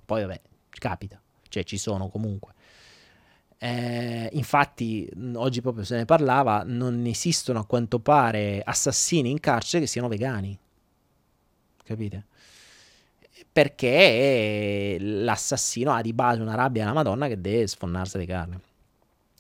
Poi 0.04 0.22
vabbè, 0.22 0.42
capita, 0.70 1.21
cioè 1.52 1.64
ci 1.64 1.78
sono 1.78 2.08
comunque. 2.08 2.54
Eh, 3.60 4.28
infatti, 4.32 5.08
oggi 5.36 5.62
proprio 5.62 5.84
se 5.84 5.98
ne 5.98 6.06
parlava, 6.06 6.64
non 6.66 7.06
esistono 7.06 7.60
a 7.60 7.66
quanto 7.66 8.00
pare 8.00 8.64
assassini 8.66 9.30
in 9.30 9.40
carcere 9.40 9.84
che 9.84 9.90
siano 9.90 10.08
vegani. 10.08 10.58
Capite? 11.84 12.26
Perché 13.52 14.98
l'assassino 15.00 15.92
ha 15.92 16.02
di 16.02 16.14
base 16.14 16.42
una 16.42 16.56
rabbia 16.56 16.84
alla 16.84 16.94
Madonna 16.94 17.28
che 17.28 17.40
deve 17.40 17.68
sfonnarsi 17.68 18.18
di 18.18 18.26
carne. 18.26 18.62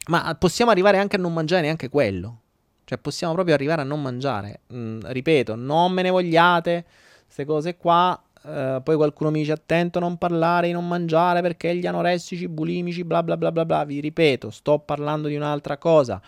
Ma 0.07 0.35
possiamo 0.35 0.69
arrivare 0.69 0.99
anche 0.99 1.15
a 1.15 1.19
non 1.19 1.33
mangiare 1.33 1.61
neanche 1.63 1.89
quello. 1.89 2.39
Cioè, 2.83 2.99
possiamo 2.99 3.33
proprio 3.33 3.55
arrivare 3.55 3.81
a 3.81 3.85
non 3.85 4.01
mangiare. 4.01 4.61
Mm, 4.73 4.99
ripeto, 5.03 5.55
non 5.55 5.93
me 5.93 6.01
ne 6.01 6.09
vogliate, 6.09 6.85
queste 7.23 7.45
cose 7.45 7.77
qua. 7.77 8.21
Uh, 8.43 8.81
poi 8.81 8.95
qualcuno 8.95 9.29
mi 9.29 9.39
dice 9.39 9.51
attento 9.51 9.99
a 9.99 10.01
non 10.01 10.17
parlare 10.17 10.67
di 10.67 10.73
non 10.73 10.87
mangiare 10.87 11.41
perché 11.41 11.75
gli 11.75 11.85
anoressici, 11.85 12.47
bulimici, 12.47 13.03
bla 13.03 13.21
bla 13.21 13.37
bla 13.37 13.51
bla 13.51 13.65
bla. 13.65 13.83
Vi 13.83 13.99
ripeto, 13.99 14.49
sto 14.49 14.79
parlando 14.79 15.27
di 15.27 15.35
un'altra 15.35 15.77
cosa. 15.77 16.21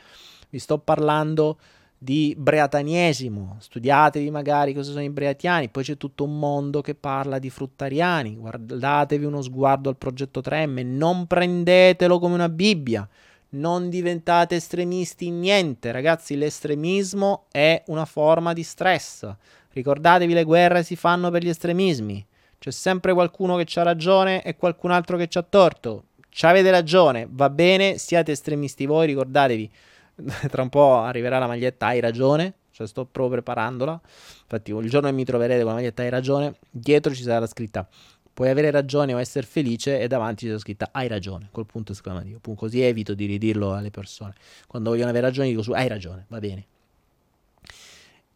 Vi 0.50 0.60
sto 0.60 0.78
parlando 0.78 1.58
di 2.04 2.36
breataniesimo. 2.38 3.56
Studiatevi 3.60 4.30
magari 4.30 4.74
cosa 4.74 4.92
sono 4.92 5.04
i 5.04 5.10
breatiani. 5.10 5.70
Poi 5.70 5.84
c'è 5.84 5.96
tutto 5.96 6.26
un 6.26 6.38
mondo 6.38 6.82
che 6.82 6.96
parla 6.96 7.40
di 7.40 7.50
fruttariani. 7.50 8.36
Guardatevi 8.36 9.24
uno 9.24 9.42
sguardo 9.42 9.88
al 9.88 9.96
progetto 9.96 10.42
3M. 10.42 10.86
Non 10.86 11.26
prendetelo 11.26 12.20
come 12.20 12.34
una 12.34 12.50
Bibbia. 12.50 13.08
Non 13.52 13.90
diventate 13.90 14.56
estremisti 14.56 15.28
in 15.28 15.40
niente. 15.40 15.92
Ragazzi, 15.92 16.36
l'estremismo 16.36 17.46
è 17.50 17.82
una 17.88 18.06
forma 18.06 18.52
di 18.52 18.64
stress. 18.64 19.34
Ricordatevi, 19.74 20.34
le 20.34 20.44
guerre 20.44 20.84
si 20.84 20.96
fanno 20.96 21.32
per 21.32 21.44
gli 21.44 21.50
estremismi. 21.50 22.26
C'è 22.60 22.72
sempre 22.72 23.14
qualcuno 23.14 23.58
che 23.58 23.80
ha 23.80 23.84
ragione 23.84 24.44
e 24.44 24.56
qualcun 24.56 24.92
altro 24.92 25.18
che 25.18 25.28
ha 25.34 25.42
torto. 25.42 26.06
Ci 26.30 26.46
avete 26.46 26.72
ragione, 26.72 27.28
va 27.30 27.50
bene, 27.50 27.98
siate 27.98 28.32
estremisti 28.32 28.86
voi, 28.86 29.08
ricordatevi. 29.08 29.72
Tra 30.50 30.62
un 30.62 30.70
po' 30.70 30.98
arriverà 31.00 31.40
la 31.40 31.48
maglietta 31.48 31.88
Hai 31.88 32.00
ragione, 32.00 32.54
cioè 32.72 32.88
sto 32.88 33.06
proprio 33.06 33.42
preparandola. 33.42 34.00
Infatti, 34.44 34.72
il 34.72 34.90
giorno 34.90 35.10
che 35.10 35.14
mi 35.14 35.26
troverete 35.26 35.62
con 35.62 35.70
la 35.70 35.76
maglietta 35.76 36.04
Hai 36.04 36.10
ragione, 36.10 36.56
dietro 36.70 37.14
ci 37.14 37.24
sarà 37.24 37.40
la 37.40 37.48
scritta 37.48 37.88
Puoi 38.34 38.50
avere 38.50 38.72
ragione 38.72 39.14
o 39.14 39.20
essere 39.20 39.46
felice 39.46 40.00
e 40.00 40.08
davanti 40.08 40.48
c'è 40.48 40.58
scritta 40.58 40.90
Hai 40.92 41.08
ragione, 41.08 41.50
col 41.52 41.68
punto 41.68 41.92
esclamativo. 41.92 42.40
Così 42.56 42.82
evito 42.82 43.14
di 43.14 43.26
ridirlo 43.26 43.74
alle 43.74 43.92
persone. 43.92 44.34
Quando 44.66 44.90
vogliono 44.90 45.10
avere 45.10 45.28
ragione 45.28 45.50
dico 45.50 45.62
su 45.62 45.72
Hai 45.72 45.88
ragione, 45.88 46.26
va 46.30 46.40
bene. 46.40 46.66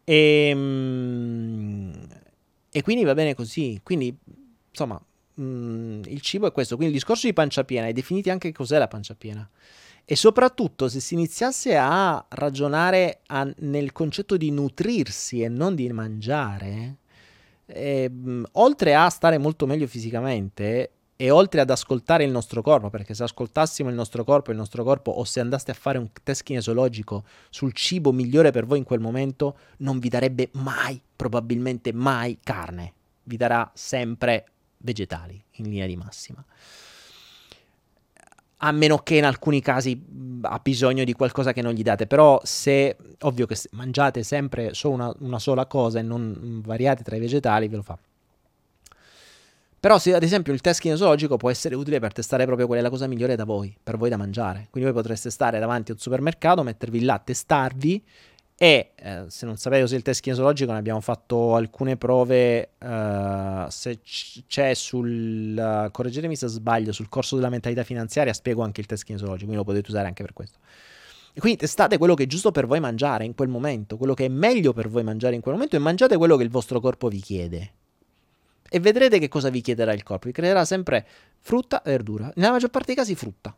E, 0.09 0.47
ehm, 0.49 2.07
e 2.71 2.81
quindi 2.81 3.03
va 3.03 3.13
bene 3.13 3.35
così. 3.35 3.81
Quindi, 3.84 4.15
insomma, 4.69 5.01
mh, 5.34 5.43
mm, 5.43 6.01
il 6.05 6.21
cibo 6.21 6.47
è 6.47 6.51
questo. 6.53 6.75
Quindi 6.77 6.93
il 6.93 6.99
discorso 7.01 7.27
di 7.27 7.34
pancia 7.34 7.65
piena, 7.65 7.88
è 7.88 7.93
definiti 7.93 8.29
anche 8.29 8.53
cos'è 8.53 8.77
la 8.77 8.88
pancia 8.88 9.15
piena. 9.15 9.47
E 10.05 10.15
soprattutto 10.15 10.88
se 10.88 11.01
si 11.01 11.15
iniziasse 11.15 11.75
a 11.75 12.25
ragionare 12.29 13.19
a, 13.27 13.51
nel 13.57 13.91
concetto 13.91 14.38
di 14.38 14.49
nutrirsi 14.51 15.41
e 15.41 15.49
non 15.49 15.75
di 15.75 15.91
mangiare, 15.91 16.95
eh, 17.65 18.09
oltre 18.53 18.95
a 18.95 19.09
stare 19.09 19.38
molto 19.38 19.65
meglio 19.65 19.88
fisicamente, 19.88 20.91
e 21.19 21.31
oltre 21.31 21.61
ad 21.61 21.69
ascoltare 21.72 22.23
il 22.23 22.31
nostro 22.31 22.61
corpo, 22.61 22.91
perché 22.91 23.15
se 23.15 23.23
ascoltassimo 23.23 23.89
il 23.89 23.95
nostro 23.95 24.23
corpo, 24.23 24.52
il 24.52 24.57
nostro 24.57 24.84
corpo, 24.84 25.10
o 25.10 25.23
se 25.23 25.39
andaste 25.39 25.72
a 25.72 25.73
fare 25.73 25.98
un 25.98 26.10
test 26.23 26.44
kinesiologico 26.44 27.26
sul 27.49 27.73
cibo 27.73 28.11
migliore 28.11 28.52
per 28.52 28.68
voi 28.68 28.77
in 28.77 28.84
quel 28.84 28.99
momento, 28.99 29.57
non 29.77 29.98
vi 29.98 30.10
darebbe 30.10 30.49
mai, 30.53 31.02
probabilmente 31.15 31.91
mai 31.91 32.38
carne, 32.44 32.94
vi 33.23 33.35
darà 33.35 33.69
sempre 33.73 34.45
vegetali 34.77 35.44
in 35.53 35.69
linea 35.69 35.88
di 35.88 35.95
massima. 35.98 36.45
A 38.60 38.72
meno 38.72 38.99
che 38.99 39.18
in 39.18 39.26
alcuni 39.26 39.60
casi 39.60 39.99
ha 40.41 40.60
bisogno 40.60 41.03
di 41.03 41.14
qualcosa 41.14 41.52
che 41.52 41.64
non 41.64 41.73
gli 41.73 41.84
date, 41.84 42.06
però 42.06 42.39
se, 42.44 42.95
ovvio 43.22 43.48
che 43.48 43.56
mangiate 43.72 44.22
sempre 44.22 44.76
solo 44.76 44.94
una, 44.94 45.15
una 45.19 45.39
sola 45.39 45.65
cosa 45.65 45.98
e 45.98 46.03
non 46.03 46.61
variate 46.64 47.02
tra 47.02 47.15
i 47.15 47.19
vegetali, 47.19 47.68
ve 47.68 47.76
lo 47.76 47.81
fa. 47.81 47.98
Però 49.88 49.99
se 49.99 50.14
ad 50.14 50.22
esempio 50.22 50.51
il 50.51 50.59
test 50.59 50.81
kinesiologico 50.81 51.38
può 51.38 51.49
essere 51.49 51.73
utile 51.73 52.01
per 52.01 52.11
testare 52.11 52.43
proprio 52.43 52.68
qual 52.68 52.80
è 52.80 52.81
la 52.81 52.89
cosa 52.89 53.07
migliore 53.07 53.38
da 53.38 53.45
voi, 53.45 53.73
per 53.81 53.95
voi 53.95 54.09
da 54.09 54.18
mangiare. 54.18 54.68
Quindi 54.69 54.91
voi 54.91 55.01
potreste 55.01 55.30
stare 55.30 55.59
davanti 55.59 55.91
a 55.91 55.93
un 55.93 55.99
supermercato, 56.01 56.61
mettervi 56.61 57.05
là, 57.05 57.18
testarvi 57.23 58.03
e 58.57 58.91
eh, 58.97 59.23
se 59.30 59.45
non 59.45 59.55
sapete 59.55 59.84
cos'è 59.84 59.95
il 59.95 60.01
test 60.01 60.19
kinesiologico 60.19 60.73
ne 60.73 60.80
abbiamo 60.80 60.99
fatto 60.99 61.55
alcune 61.55 61.95
prove, 61.95 62.72
eh, 62.77 63.65
se 63.69 64.01
c- 64.01 64.43
c'è 64.45 64.73
sul, 64.73 65.55
uh, 65.57 65.89
correggetemi 65.89 66.35
se 66.35 66.47
sbaglio, 66.47 66.91
sul 66.91 67.07
corso 67.07 67.38
della 67.38 67.47
mentalità 67.47 67.85
finanziaria 67.85 68.34
spiego 68.34 68.64
anche 68.64 68.81
il 68.81 68.88
test 68.88 69.05
kinesiologico, 69.05 69.45
quindi 69.45 69.64
lo 69.64 69.72
potete 69.72 69.89
usare 69.89 70.09
anche 70.09 70.22
per 70.22 70.34
questo. 70.34 70.57
E 71.31 71.39
quindi 71.39 71.59
testate 71.59 71.97
quello 71.97 72.14
che 72.14 72.23
è 72.23 72.27
giusto 72.27 72.51
per 72.51 72.68
voi 72.68 72.81
mangiare 72.81 73.23
in 73.23 73.34
quel 73.34 73.47
momento, 73.47 73.95
quello 73.95 74.15
che 74.15 74.26
è 74.26 74.30
meglio 74.30 74.73
per 74.73 74.89
voi 74.89 75.03
mangiare 75.03 75.35
in 75.35 75.39
quel 75.39 75.53
momento 75.53 75.77
e 75.77 75.80
mangiate 75.80 76.18
quello 76.18 76.35
che 76.35 76.43
il 76.43 76.49
vostro 76.49 76.81
corpo 76.81 77.07
vi 77.07 77.22
chiede 77.22 77.72
e 78.69 78.80
vedrete 78.80 79.19
che 79.19 79.27
cosa 79.27 79.49
vi 79.49 79.61
chiederà 79.61 79.94
il 79.94 80.03
corpo. 80.03 80.27
Vi 80.27 80.34
chiederà 80.34 80.65
sempre 80.65 81.06
frutta 81.39 81.81
e 81.81 81.91
verdura. 81.91 82.31
Nella 82.35 82.52
maggior 82.52 82.69
parte 82.69 82.88
dei 82.88 82.95
casi 82.95 83.15
frutta. 83.15 83.56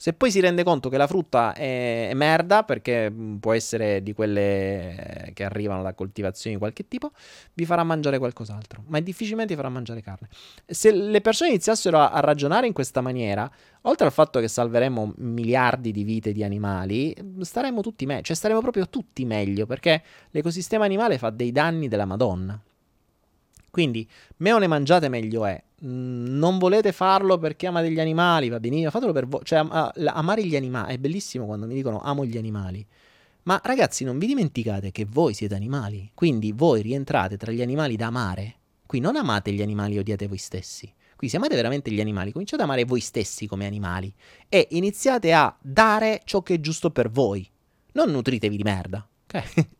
Se 0.00 0.14
poi 0.14 0.30
si 0.30 0.40
rende 0.40 0.64
conto 0.64 0.88
che 0.88 0.96
la 0.96 1.06
frutta 1.06 1.52
è, 1.52 2.12
merda, 2.14 2.62
perché 2.64 3.10
mm, 3.10 3.36
può 3.36 3.52
essere 3.52 4.02
di 4.02 4.14
quelle 4.14 5.30
che 5.34 5.44
arrivano 5.44 5.82
da 5.82 5.92
coltivazioni 5.92 6.56
di 6.56 6.58
qualche 6.58 6.88
tipo, 6.88 7.10
vi 7.52 7.66
farà 7.66 7.84
mangiare 7.84 8.16
qualcos'altro. 8.16 8.82
Ma 8.86 8.98
difficilmente 9.00 9.52
vi 9.52 9.60
farà 9.60 9.70
mangiare 9.70 10.00
carne. 10.00 10.30
Se 10.64 10.90
le 10.90 11.20
persone 11.20 11.50
iniziassero 11.50 11.98
a, 11.98 12.12
a 12.12 12.20
ragionare 12.20 12.66
in 12.66 12.72
questa 12.72 13.02
maniera, 13.02 13.50
oltre 13.82 14.06
al 14.06 14.12
fatto 14.12 14.40
che 14.40 14.48
salveremo 14.48 15.16
miliardi 15.18 15.92
di 15.92 16.02
vite 16.02 16.32
di 16.32 16.42
animali, 16.42 17.14
staremo 17.38 17.82
tutti 17.82 18.06
meglio, 18.06 18.22
cioè 18.22 18.36
staremo 18.36 18.62
proprio 18.62 18.88
tutti 18.88 19.26
meglio, 19.26 19.66
perché 19.66 20.02
l'ecosistema 20.30 20.86
animale 20.86 21.18
fa 21.18 21.28
dei 21.28 21.52
danni 21.52 21.88
della 21.88 22.06
Madonna. 22.06 22.58
Quindi, 23.70 24.08
meno 24.38 24.58
ne 24.58 24.66
mangiate 24.66 25.08
meglio 25.08 25.46
è. 25.46 25.62
Mm, 25.84 26.38
non 26.38 26.58
volete 26.58 26.92
farlo 26.92 27.38
perché 27.38 27.66
amate 27.66 27.90
gli 27.90 28.00
animali, 28.00 28.48
va 28.48 28.60
benissimo, 28.60 28.90
fatelo 28.90 29.12
per 29.12 29.26
voi. 29.26 29.40
Cioè, 29.44 29.60
am- 29.60 29.92
amare 29.94 30.44
gli 30.44 30.56
animali 30.56 30.94
è 30.94 30.98
bellissimo 30.98 31.46
quando 31.46 31.66
mi 31.66 31.74
dicono 31.74 32.00
amo 32.00 32.24
gli 32.24 32.36
animali. 32.36 32.86
Ma 33.42 33.60
ragazzi, 33.62 34.04
non 34.04 34.18
vi 34.18 34.26
dimenticate 34.26 34.90
che 34.90 35.06
voi 35.08 35.32
siete 35.32 35.54
animali, 35.54 36.10
quindi 36.14 36.52
voi 36.52 36.82
rientrate 36.82 37.36
tra 37.36 37.52
gli 37.52 37.62
animali 37.62 37.96
da 37.96 38.06
amare. 38.06 38.56
Qui 38.84 39.00
non 39.00 39.16
amate 39.16 39.52
gli 39.52 39.62
animali, 39.62 39.98
odiate 39.98 40.26
voi 40.26 40.36
stessi. 40.36 40.92
Qui 41.16 41.28
se 41.28 41.36
amate 41.36 41.54
veramente 41.54 41.90
gli 41.90 42.00
animali, 42.00 42.32
cominciate 42.32 42.62
ad 42.62 42.68
amare 42.68 42.84
voi 42.84 43.00
stessi 43.00 43.46
come 43.46 43.66
animali 43.66 44.12
e 44.48 44.68
iniziate 44.70 45.32
a 45.32 45.54
dare 45.60 46.22
ciò 46.24 46.42
che 46.42 46.54
è 46.54 46.60
giusto 46.60 46.90
per 46.90 47.10
voi. 47.10 47.48
Non 47.92 48.10
nutritevi 48.10 48.56
di 48.56 48.62
merda, 48.62 49.06
ok? 49.24 49.66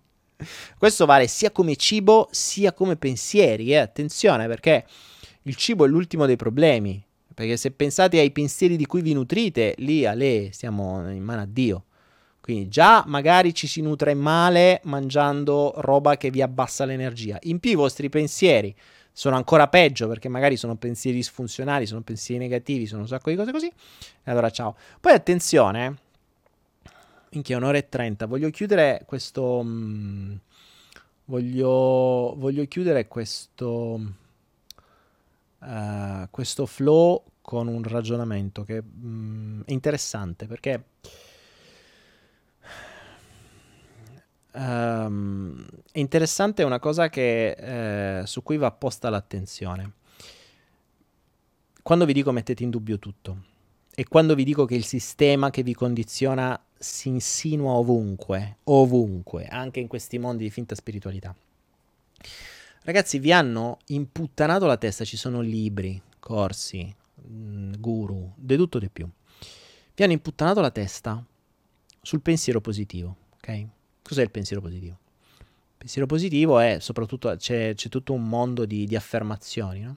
Questo 0.79 1.07
vale 1.07 1.27
sia 1.27 1.51
come 1.51 1.77
cibo 1.77 2.29
sia 2.31 2.73
come 2.73 2.97
pensieri, 2.97 3.73
eh? 3.73 3.77
attenzione 3.77 4.47
perché 4.47 4.85
il 5.43 5.57
cibo 5.57 5.85
è 5.85 5.89
l'ultimo 5.89 6.27
dei 6.27 6.37
problemi, 6.37 7.03
perché 7.35 7.57
se 7.57 7.71
pensate 7.71 8.19
ai 8.19 8.31
pensieri 8.31 8.77
di 8.77 8.87
cui 8.87 9.01
vi 9.03 9.12
nutrite, 9.12 9.75
lì 9.79 10.05
a 10.05 10.12
lei 10.12 10.53
siamo 10.53 11.11
in 11.11 11.23
mano 11.23 11.43
a 11.43 11.47
Dio. 11.47 11.85
Quindi 12.41 12.69
già 12.69 13.05
magari 13.07 13.55
ci 13.55 13.67
si 13.67 13.81
nutre 13.81 14.15
male 14.15 14.81
mangiando 14.85 15.73
roba 15.77 16.17
che 16.17 16.31
vi 16.31 16.43
abbassa 16.43 16.85
l'energia. 16.85 17.39
In 17.43 17.61
più 17.61 17.71
i 17.71 17.75
vostri 17.75 18.09
pensieri 18.09 18.75
sono 19.12 19.37
ancora 19.37 19.69
peggio 19.69 20.09
perché 20.09 20.29
magari 20.29 20.57
sono 20.57 20.77
pensieri 20.77 21.19
disfunzionali, 21.19 21.87
sono 21.87 22.01
pensieri 22.01 22.43
negativi, 22.43 22.87
sono 22.87 23.03
un 23.03 23.09
sacco 23.09 23.31
di 23.31 23.37
cose 23.37 23.53
così. 23.53 23.67
E 23.67 24.31
allora 24.31 24.51
ciao. 24.51 24.77
Poi 25.01 25.12
attenzione, 25.12 25.97
Minchia, 27.32 27.59
un'ora 27.59 27.78
e 27.78 27.89
trenta. 27.89 28.27
Voglio 28.27 28.51
chiudere 28.51 29.05
questo... 29.07 29.62
Mh, 29.62 29.69
mm, 29.69 30.35
voglio, 31.27 32.35
voglio 32.36 32.66
chiudere 32.66 33.07
questo... 33.07 34.19
Uh, 35.59 36.27
questo 36.31 36.65
flow 36.65 37.23
con 37.43 37.69
un 37.69 37.82
ragionamento 37.82 38.65
che 38.65 38.82
mh, 38.82 39.07
mm, 39.07 39.61
è 39.66 39.73
interessante 39.73 40.47
perché 40.47 40.85
um, 44.52 45.66
è 45.93 45.98
interessante 45.98 46.62
una 46.62 46.78
cosa 46.78 47.11
che, 47.11 48.20
eh, 48.20 48.27
su 48.27 48.43
cui 48.43 48.57
va 48.57 48.70
posta 48.73 49.11
l'attenzione. 49.11 49.93
Quando 51.82 52.07
vi 52.07 52.15
dico 52.15 52.32
mettete 52.32 52.62
in 52.62 52.70
dubbio 52.70 52.98
tutto 52.98 53.48
e 53.95 54.07
quando 54.07 54.35
vi 54.35 54.45
dico 54.45 54.65
che 54.65 54.75
il 54.75 54.85
sistema 54.85 55.51
che 55.51 55.62
vi 55.62 55.75
condiziona 55.75 56.59
si 56.79 57.09
insinua 57.09 57.73
ovunque, 57.73 58.59
ovunque, 58.65 59.47
anche 59.47 59.81
in 59.81 59.87
questi 59.87 60.19
mondi 60.19 60.45
di 60.45 60.51
finta 60.51 60.75
spiritualità. 60.75 61.35
Ragazzi, 62.83 63.19
vi 63.19 63.33
hanno 63.33 63.79
imputtanato 63.89 64.65
la 64.65 64.79
testa, 64.79 65.05
ci 65.05 65.19
sono 65.19 65.41
libri, 65.41 66.01
corsi, 66.19 66.95
mm, 67.29 67.75
guru, 67.79 68.33
di 68.37 68.57
tutto 68.57 68.79
di 68.79 68.89
più, 68.89 69.07
vi 69.95 70.03
hanno 70.03 70.12
imputtanato 70.12 70.61
la 70.61 70.71
testa 70.71 71.23
sul 72.01 72.23
pensiero 72.23 72.62
positivo, 72.62 73.17
ok? 73.35 73.67
Cos'è 74.03 74.23
il 74.23 74.31
pensiero 74.31 74.62
positivo? 74.62 74.99
Il 75.39 75.77
pensiero 75.77 76.07
positivo 76.07 76.59
è 76.59 76.79
soprattutto, 76.81 77.35
c'è, 77.37 77.75
c'è 77.75 77.89
tutto 77.91 78.15
un 78.15 78.27
mondo 78.27 78.65
di, 78.65 78.87
di 78.87 78.97
affermazioni, 78.97 79.81
no? 79.81 79.97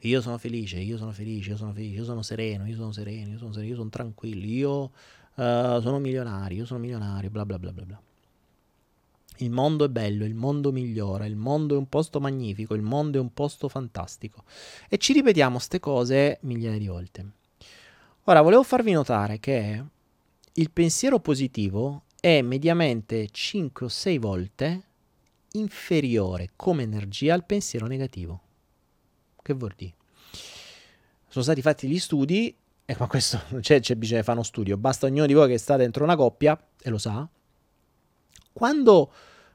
Io 0.00 0.20
sono 0.20 0.38
felice, 0.38 0.78
io 0.78 0.98
sono 0.98 1.10
felice, 1.10 1.50
io 1.50 1.56
sono 1.56 1.72
felice, 1.72 1.98
io 1.98 2.04
sono 2.04 2.22
sereno, 2.22 2.66
io 2.66 2.76
sono 2.76 2.92
sereno, 2.92 3.32
io 3.32 3.38
sono 3.38 3.52
sereno, 3.52 3.70
io 3.70 3.76
sono 3.76 3.88
tranquillo, 3.88 4.44
io 4.44 4.82
uh, 4.82 5.80
sono 5.80 5.98
milionario, 5.98 6.58
io 6.58 6.66
sono 6.66 6.80
milionario, 6.80 7.30
bla 7.30 7.46
bla 7.46 7.58
bla 7.58 7.72
bla 7.72 7.84
bla. 7.84 8.00
Il 9.38 9.50
mondo 9.50 9.84
è 9.84 9.88
bello, 9.88 10.24
il 10.24 10.34
mondo 10.34 10.72
migliora, 10.72 11.26
il 11.26 11.36
mondo 11.36 11.74
è 11.74 11.78
un 11.78 11.88
posto 11.88 12.20
magnifico, 12.20 12.74
il 12.74 12.82
mondo 12.82 13.18
è 13.18 13.20
un 13.20 13.32
posto 13.32 13.68
fantastico. 13.68 14.44
E 14.88 14.96
ci 14.98 15.12
ripetiamo 15.12 15.56
queste 15.56 15.80
cose 15.80 16.38
migliaia 16.42 16.78
di 16.78 16.86
volte. 16.86 17.30
Ora, 18.24 18.40
volevo 18.40 18.62
farvi 18.62 18.92
notare 18.92 19.38
che 19.38 19.84
il 20.52 20.70
pensiero 20.70 21.20
positivo 21.20 22.04
è 22.18 22.40
mediamente 22.40 23.28
5 23.30 23.86
o 23.86 23.88
6 23.88 24.18
volte 24.18 24.82
inferiore 25.52 26.50
come 26.56 26.82
energia 26.82 27.34
al 27.34 27.44
pensiero 27.44 27.86
negativo. 27.86 28.40
Che 29.46 29.52
vuol 29.52 29.74
dire? 29.76 29.94
Sono 31.28 31.44
stati 31.44 31.62
fatti 31.62 31.86
gli 31.86 32.00
studi, 32.00 32.52
e 32.84 32.96
ma 32.98 33.06
questo 33.06 33.40
c'è, 33.60 33.78
c'è 33.78 33.94
bisogno 33.94 34.18
di 34.18 34.24
fare 34.24 34.38
uno 34.38 34.46
studio, 34.46 34.76
basta 34.76 35.06
ognuno 35.06 35.26
di 35.26 35.34
voi 35.34 35.46
che 35.46 35.56
sta 35.56 35.76
dentro 35.76 36.02
una 36.02 36.16
coppia, 36.16 36.60
e 36.82 36.90
lo 36.90 36.98
sa, 36.98 37.28
quando 38.52 39.12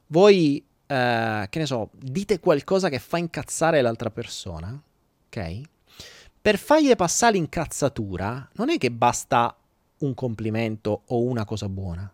voi, 0.08 0.66
eh, 0.88 1.46
che 1.50 1.60
ne 1.60 1.66
so, 1.66 1.90
dite 1.92 2.40
qualcosa 2.40 2.88
che 2.88 3.00
fa 3.00 3.18
incazzare 3.18 3.82
l'altra 3.82 4.10
persona, 4.10 4.82
ok? 5.28 5.62
Per 6.42 6.58
fargli 6.58 6.96
passare 6.96 7.34
l'incazzatura, 7.34 8.50
non 8.54 8.70
è 8.70 8.78
che 8.78 8.92
basta 8.92 9.54
un 9.98 10.14
complimento 10.14 11.02
o 11.08 11.22
una 11.24 11.44
cosa 11.44 11.68
buona. 11.68 12.10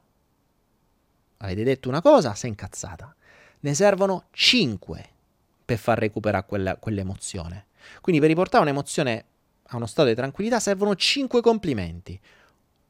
Avete 1.37 1.63
detto 1.63 1.89
una 1.89 2.01
cosa, 2.01 2.33
sei 2.33 2.49
incazzata. 2.49 3.15
Ne 3.59 3.73
servono 3.75 4.25
cinque 4.31 5.09
per 5.67 5.77
far 5.77 5.99
recuperare 5.99 6.45
quella, 6.45 6.77
quell'emozione. 6.77 7.65
Quindi 8.01 8.21
per 8.21 8.29
riportare 8.29 8.63
un'emozione 8.63 9.25
a 9.63 9.75
uno 9.75 9.85
stato 9.85 10.07
di 10.07 10.15
tranquillità 10.15 10.59
servono 10.59 10.95
cinque 10.95 11.41
complimenti. 11.41 12.19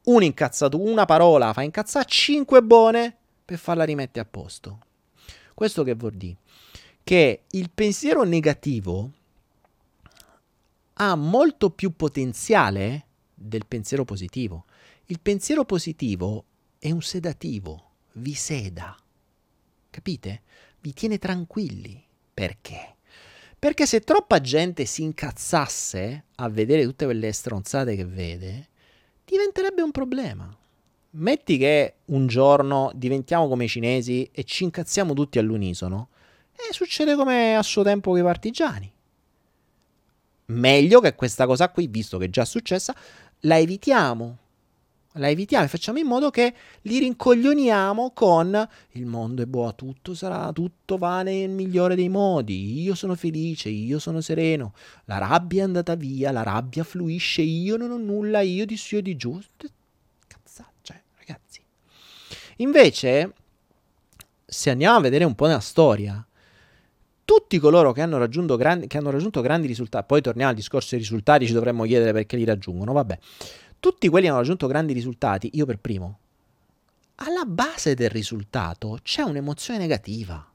Un 0.05 0.23
incazzato, 0.23 0.79
una 0.79 1.05
parola 1.05 1.53
fa 1.53 1.63
incazzare, 1.63 2.05
cinque 2.05 2.61
buone 2.61 3.15
per 3.43 3.57
farla 3.57 3.83
rimettere 3.83 4.25
a 4.25 4.29
posto. 4.29 4.79
Questo 5.53 5.83
che 5.83 5.95
vuol 5.95 6.13
dire? 6.13 6.37
Che 7.03 7.43
il 7.49 7.69
pensiero 7.73 8.23
negativo 8.23 9.11
ha 10.93 11.15
molto 11.15 11.69
più 11.69 11.95
potenziale 11.95 13.05
del 13.33 13.65
pensiero 13.65 14.03
positivo. 14.03 14.65
Il 15.05 15.19
pensiero 15.19 15.63
positivo 15.63 16.43
è 16.79 16.91
un 16.91 17.01
sedativo, 17.01 17.91
vi 18.13 18.33
seda. 18.33 18.95
Capite? 19.89 20.41
Vi 20.81 20.93
tiene 20.93 21.17
tranquilli. 21.17 22.03
Perché? 22.33 22.96
Perché 23.59 23.87
se 23.87 24.01
troppa 24.01 24.39
gente 24.39 24.85
si 24.85 25.01
incazzasse 25.01 26.25
a 26.35 26.49
vedere 26.49 26.83
tutte 26.83 27.05
quelle 27.05 27.31
stronzate 27.31 27.95
che 27.95 28.05
vede, 28.05 28.67
diventerebbe 29.25 29.81
un 29.81 29.91
problema. 29.91 30.55
Metti 31.11 31.57
che 31.57 31.95
un 32.05 32.27
giorno 32.27 32.91
diventiamo 32.93 33.47
come 33.47 33.65
i 33.65 33.69
cinesi 33.69 34.29
e 34.31 34.43
ci 34.43 34.63
incazziamo 34.63 35.13
tutti 35.13 35.39
all'unisono, 35.39 36.09
e 36.51 36.73
succede 36.73 37.15
come 37.15 37.55
a 37.55 37.63
suo 37.63 37.83
tempo 37.83 38.11
con 38.11 38.19
i 38.19 38.23
partigiani. 38.23 38.91
Meglio 40.45 40.99
che 40.99 41.15
questa 41.15 41.45
cosa 41.45 41.69
qui, 41.69 41.87
visto 41.87 42.17
che 42.17 42.25
è 42.25 42.29
già 42.29 42.45
successa, 42.45 42.95
la 43.41 43.57
evitiamo 43.57 44.37
la 45.17 45.29
evitiamo 45.29 45.65
e 45.65 45.67
facciamo 45.67 45.99
in 45.99 46.07
modo 46.07 46.29
che 46.29 46.53
li 46.81 46.99
rincoglioniamo 46.99 48.11
con 48.11 48.67
il 48.91 49.05
mondo 49.05 49.41
è 49.41 49.45
buono, 49.45 49.75
tutto 49.75 50.13
sarà, 50.13 50.51
tutto 50.51 50.97
va 50.97 51.21
nel 51.23 51.49
migliore 51.49 51.95
dei 51.95 52.09
modi, 52.09 52.81
io 52.81 52.95
sono 52.95 53.15
felice, 53.15 53.69
io 53.69 53.99
sono 53.99 54.21
sereno, 54.21 54.73
la 55.05 55.17
rabbia 55.17 55.61
è 55.61 55.65
andata 55.65 55.95
via, 55.95 56.31
la 56.31 56.43
rabbia 56.43 56.83
fluisce, 56.83 57.41
io 57.41 57.77
non 57.77 57.91
ho 57.91 57.97
nulla, 57.97 58.41
io 58.41 58.65
di 58.65 58.77
su 58.77 58.95
e 58.95 59.01
di 59.01 59.15
giù. 59.15 59.39
Cazzate, 60.27 60.71
cioè, 60.81 61.01
ragazzi. 61.17 61.61
Invece, 62.57 63.33
se 64.45 64.69
andiamo 64.69 64.97
a 64.97 65.01
vedere 65.01 65.23
un 65.25 65.35
po' 65.35 65.45
nella 65.45 65.59
storia, 65.59 66.25
tutti 67.25 67.59
coloro 67.59 67.91
che 67.91 68.01
hanno, 68.01 68.25
grandi, 68.55 68.87
che 68.87 68.97
hanno 68.97 69.11
raggiunto 69.11 69.41
grandi 69.41 69.67
risultati, 69.67 70.05
poi 70.07 70.21
torniamo 70.21 70.51
al 70.51 70.55
discorso 70.55 70.89
dei 70.91 70.99
risultati, 70.99 71.45
ci 71.45 71.51
dovremmo 71.51 71.83
chiedere 71.83 72.13
perché 72.13 72.37
li 72.37 72.45
raggiungono, 72.45 72.93
vabbè 72.93 73.19
tutti 73.79 74.07
quelli 74.09 74.27
hanno 74.27 74.37
raggiunto 74.37 74.67
grandi 74.67 74.93
risultati, 74.93 75.49
io 75.53 75.65
per 75.65 75.79
primo. 75.79 76.19
Alla 77.15 77.45
base 77.45 77.95
del 77.95 78.09
risultato 78.09 78.99
c'è 79.01 79.23
un'emozione 79.23 79.79
negativa. 79.79 80.45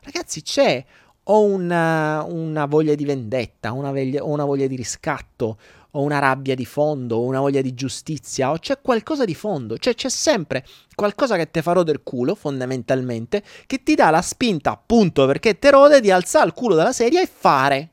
Ragazzi, 0.00 0.42
c'è 0.42 0.84
o 1.24 1.44
una, 1.44 2.22
una 2.24 2.66
voglia 2.66 2.94
di 2.94 3.04
vendetta, 3.04 3.72
una 3.72 3.92
veglia, 3.92 4.22
o 4.22 4.28
una 4.28 4.44
voglia 4.44 4.66
di 4.66 4.76
riscatto, 4.76 5.58
o 5.92 6.02
una 6.02 6.18
rabbia 6.18 6.54
di 6.54 6.64
fondo, 6.64 7.16
o 7.16 7.24
una 7.24 7.40
voglia 7.40 7.60
di 7.60 7.74
giustizia, 7.74 8.50
o 8.50 8.58
c'è 8.58 8.80
qualcosa 8.80 9.24
di 9.24 9.34
fondo, 9.34 9.78
cioè 9.78 9.94
c'è 9.94 10.08
sempre 10.08 10.64
qualcosa 10.94 11.36
che 11.36 11.50
te 11.50 11.62
farò 11.62 11.82
del 11.82 12.02
culo, 12.02 12.34
fondamentalmente, 12.34 13.42
che 13.66 13.82
ti 13.82 13.94
dà 13.94 14.10
la 14.10 14.22
spinta, 14.22 14.72
appunto 14.72 15.26
perché 15.26 15.58
te 15.58 15.70
rode, 15.70 16.00
di 16.00 16.10
alzare 16.10 16.46
il 16.46 16.54
culo 16.54 16.74
dalla 16.74 16.92
sedia 16.92 17.20
e 17.20 17.26
fare 17.26 17.90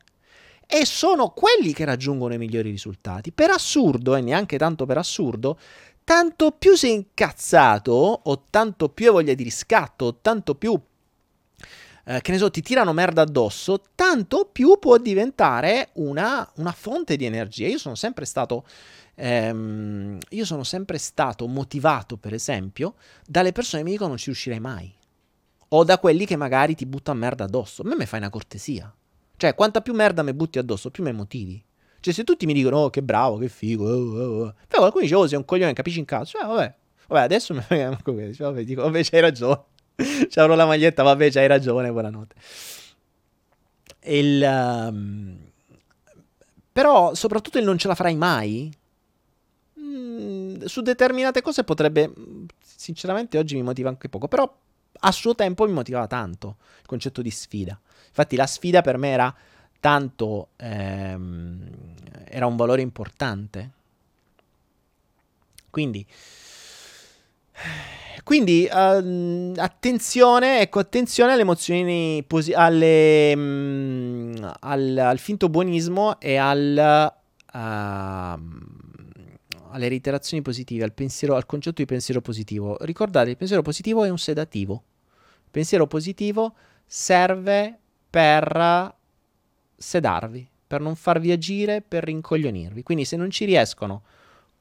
e 0.72 0.86
sono 0.86 1.30
quelli 1.30 1.74
che 1.74 1.84
raggiungono 1.84 2.36
i 2.36 2.38
migliori 2.38 2.70
risultati. 2.70 3.32
Per 3.32 3.50
assurdo, 3.50 4.16
e 4.16 4.22
neanche 4.22 4.56
tanto 4.60 4.86
per 4.86 5.00
assurdo, 5.00 5.58
tanto 6.04 6.52
più 6.52 6.76
sei 6.76 6.94
incazzato, 6.94 7.92
o 7.92 8.44
tanto 8.52 8.90
più 8.90 9.08
hai 9.08 9.14
voglia 9.14 9.34
di 9.34 9.42
riscatto, 9.42 10.06
o 10.06 10.18
tanto 10.22 10.54
più, 10.54 10.80
eh, 12.06 12.22
che 12.22 12.32
ne 12.32 12.38
so, 12.38 12.52
ti 12.52 12.62
tirano 12.62 12.94
merda 12.94 13.24
addosso, 13.24 13.82
tanto 13.96 14.48
più 14.52 14.78
può 14.78 15.00
diventare 15.00 15.90
una, 15.94 16.48
una 16.58 16.72
fonte 16.72 17.16
di 17.16 17.26
energia. 17.26 17.68
Io 17.68 17.80
sono 17.80 17.96
sempre 17.96 18.26
stato... 18.26 18.64
Ehm, 19.16 20.20
io 20.30 20.46
sono 20.46 20.64
sempre 20.64 21.00
stato 21.00 21.48
motivato, 21.48 22.16
per 22.16 22.36
esempio, 22.36 22.94
dalle 23.26 23.54
persone 23.54 23.82
che 23.82 23.88
mi 23.88 23.94
dicono 23.94 24.10
non 24.10 24.20
ci 24.20 24.26
riuscirei 24.26 24.60
mai. 24.60 24.94
O 25.70 25.84
da 25.84 25.98
quelli 25.98 26.28
che 26.28 26.36
magari 26.36 26.76
ti 26.76 26.86
buttano 26.86 27.18
merda 27.18 27.46
addosso. 27.46 27.82
A 27.82 27.88
me 27.88 27.96
mi 27.96 28.06
fai 28.06 28.20
una 28.20 28.30
cortesia. 28.30 28.94
Cioè, 29.40 29.56
quanta 29.56 29.80
più 29.80 29.94
merda 29.94 30.22
mi 30.22 30.34
butti 30.34 30.60
addosso, 30.60 30.92
più 30.92 31.02
mi 31.02 31.14
motivi. 31.14 31.64
Cioè, 32.02 32.14
se 32.14 32.26
tutti 32.26 32.46
mi 32.46 32.52
dicono, 32.52 32.80
oh, 32.80 32.90
che 32.90 33.02
bravo, 33.02 33.38
che 33.38 33.48
figo, 33.48 33.86
oh, 33.86 34.18
oh, 34.18 34.44
oh. 34.44 34.54
Però 34.68 34.80
qualcuno 34.80 35.04
dice, 35.04 35.16
oh, 35.16 35.28
sei 35.28 35.38
un 35.38 35.46
coglione, 35.46 35.72
capisci 35.72 36.00
in 36.00 36.04
caso. 36.04 36.38
Cioè, 36.38 36.46
vabbè, 36.46 36.76
vabbè, 37.08 37.22
adesso 37.22 37.54
mi 37.54 37.62
frega 37.64 37.98
come 38.04 38.34
vabbè, 38.38 38.64
dico, 38.66 38.82
vabbè, 38.82 39.02
c'hai 39.02 39.22
ragione. 39.22 39.64
C'avrò 40.30 40.56
la 40.56 40.66
maglietta, 40.66 41.04
vabbè, 41.04 41.32
c'hai 41.32 41.48
ragione, 41.48 41.90
buonanotte. 41.90 42.36
Il, 44.04 44.44
um, 44.44 45.38
però, 46.74 47.14
soprattutto 47.14 47.60
il 47.60 47.64
non 47.64 47.78
ce 47.78 47.88
la 47.88 47.96
farai 47.96 48.18
mai, 48.18 48.70
mh, 49.76 49.82
mm, 49.82 50.62
su 50.66 50.82
determinate 50.82 51.42
cose 51.42 51.64
potrebbe, 51.64 52.12
sinceramente, 52.60 53.38
oggi 53.38 53.56
mi 53.56 53.64
motiva 53.64 53.88
anche 53.88 54.10
poco, 54.10 54.28
però 54.28 54.54
a 55.00 55.12
suo 55.12 55.36
tempo 55.36 55.66
mi 55.66 55.74
motivava 55.74 56.08
tanto 56.08 56.58
il 56.80 56.86
concetto 56.86 57.22
di 57.22 57.32
sfida. 57.32 57.80
Infatti 58.08 58.36
la 58.36 58.48
sfida 58.48 58.82
per 58.82 58.98
me 58.98 59.10
era 59.10 59.34
tanto, 59.80 60.50
ehm, 60.58 61.70
era 62.26 62.46
un 62.46 62.56
valore 62.56 62.82
importante. 62.82 63.72
Quindi, 65.70 66.06
quindi 68.24 68.68
uh, 68.70 69.54
attenzione, 69.58 70.62
ecco, 70.62 70.80
attenzione 70.80 71.34
alle 71.34 71.42
emozioni, 71.42 72.24
posi- 72.26 72.54
alle, 72.54 73.34
um, 73.36 74.56
al, 74.62 74.98
al, 74.98 75.20
finto 75.20 75.48
buonismo 75.48 76.20
e 76.20 76.38
al, 76.38 77.14
uh, 77.54 77.58
alle 79.72 79.88
reiterazioni 79.88 80.42
positive, 80.42 80.84
al, 80.84 80.94
pensiero, 80.94 81.36
al 81.36 81.46
concetto 81.46 81.82
di 81.82 81.86
pensiero 81.86 82.20
positivo. 82.20 82.78
Ricordate, 82.82 83.30
il 83.30 83.38
pensiero 83.38 83.62
positivo 83.62 84.04
è 84.04 84.10
un 84.10 84.18
sedativo. 84.18 84.84
Pensiero 85.52 85.88
positivo 85.88 86.54
serve 86.86 87.78
per 88.10 88.94
sedarvi, 89.76 90.48
per 90.68 90.82
non 90.82 90.96
farvi 90.96 91.32
agire, 91.32 91.82
per 91.82 92.04
rincoglionirvi. 92.04 92.84
Quindi 92.84 93.06
se 93.06 93.16
non 93.16 93.30
ci 93.30 93.46
riescono 93.46 94.04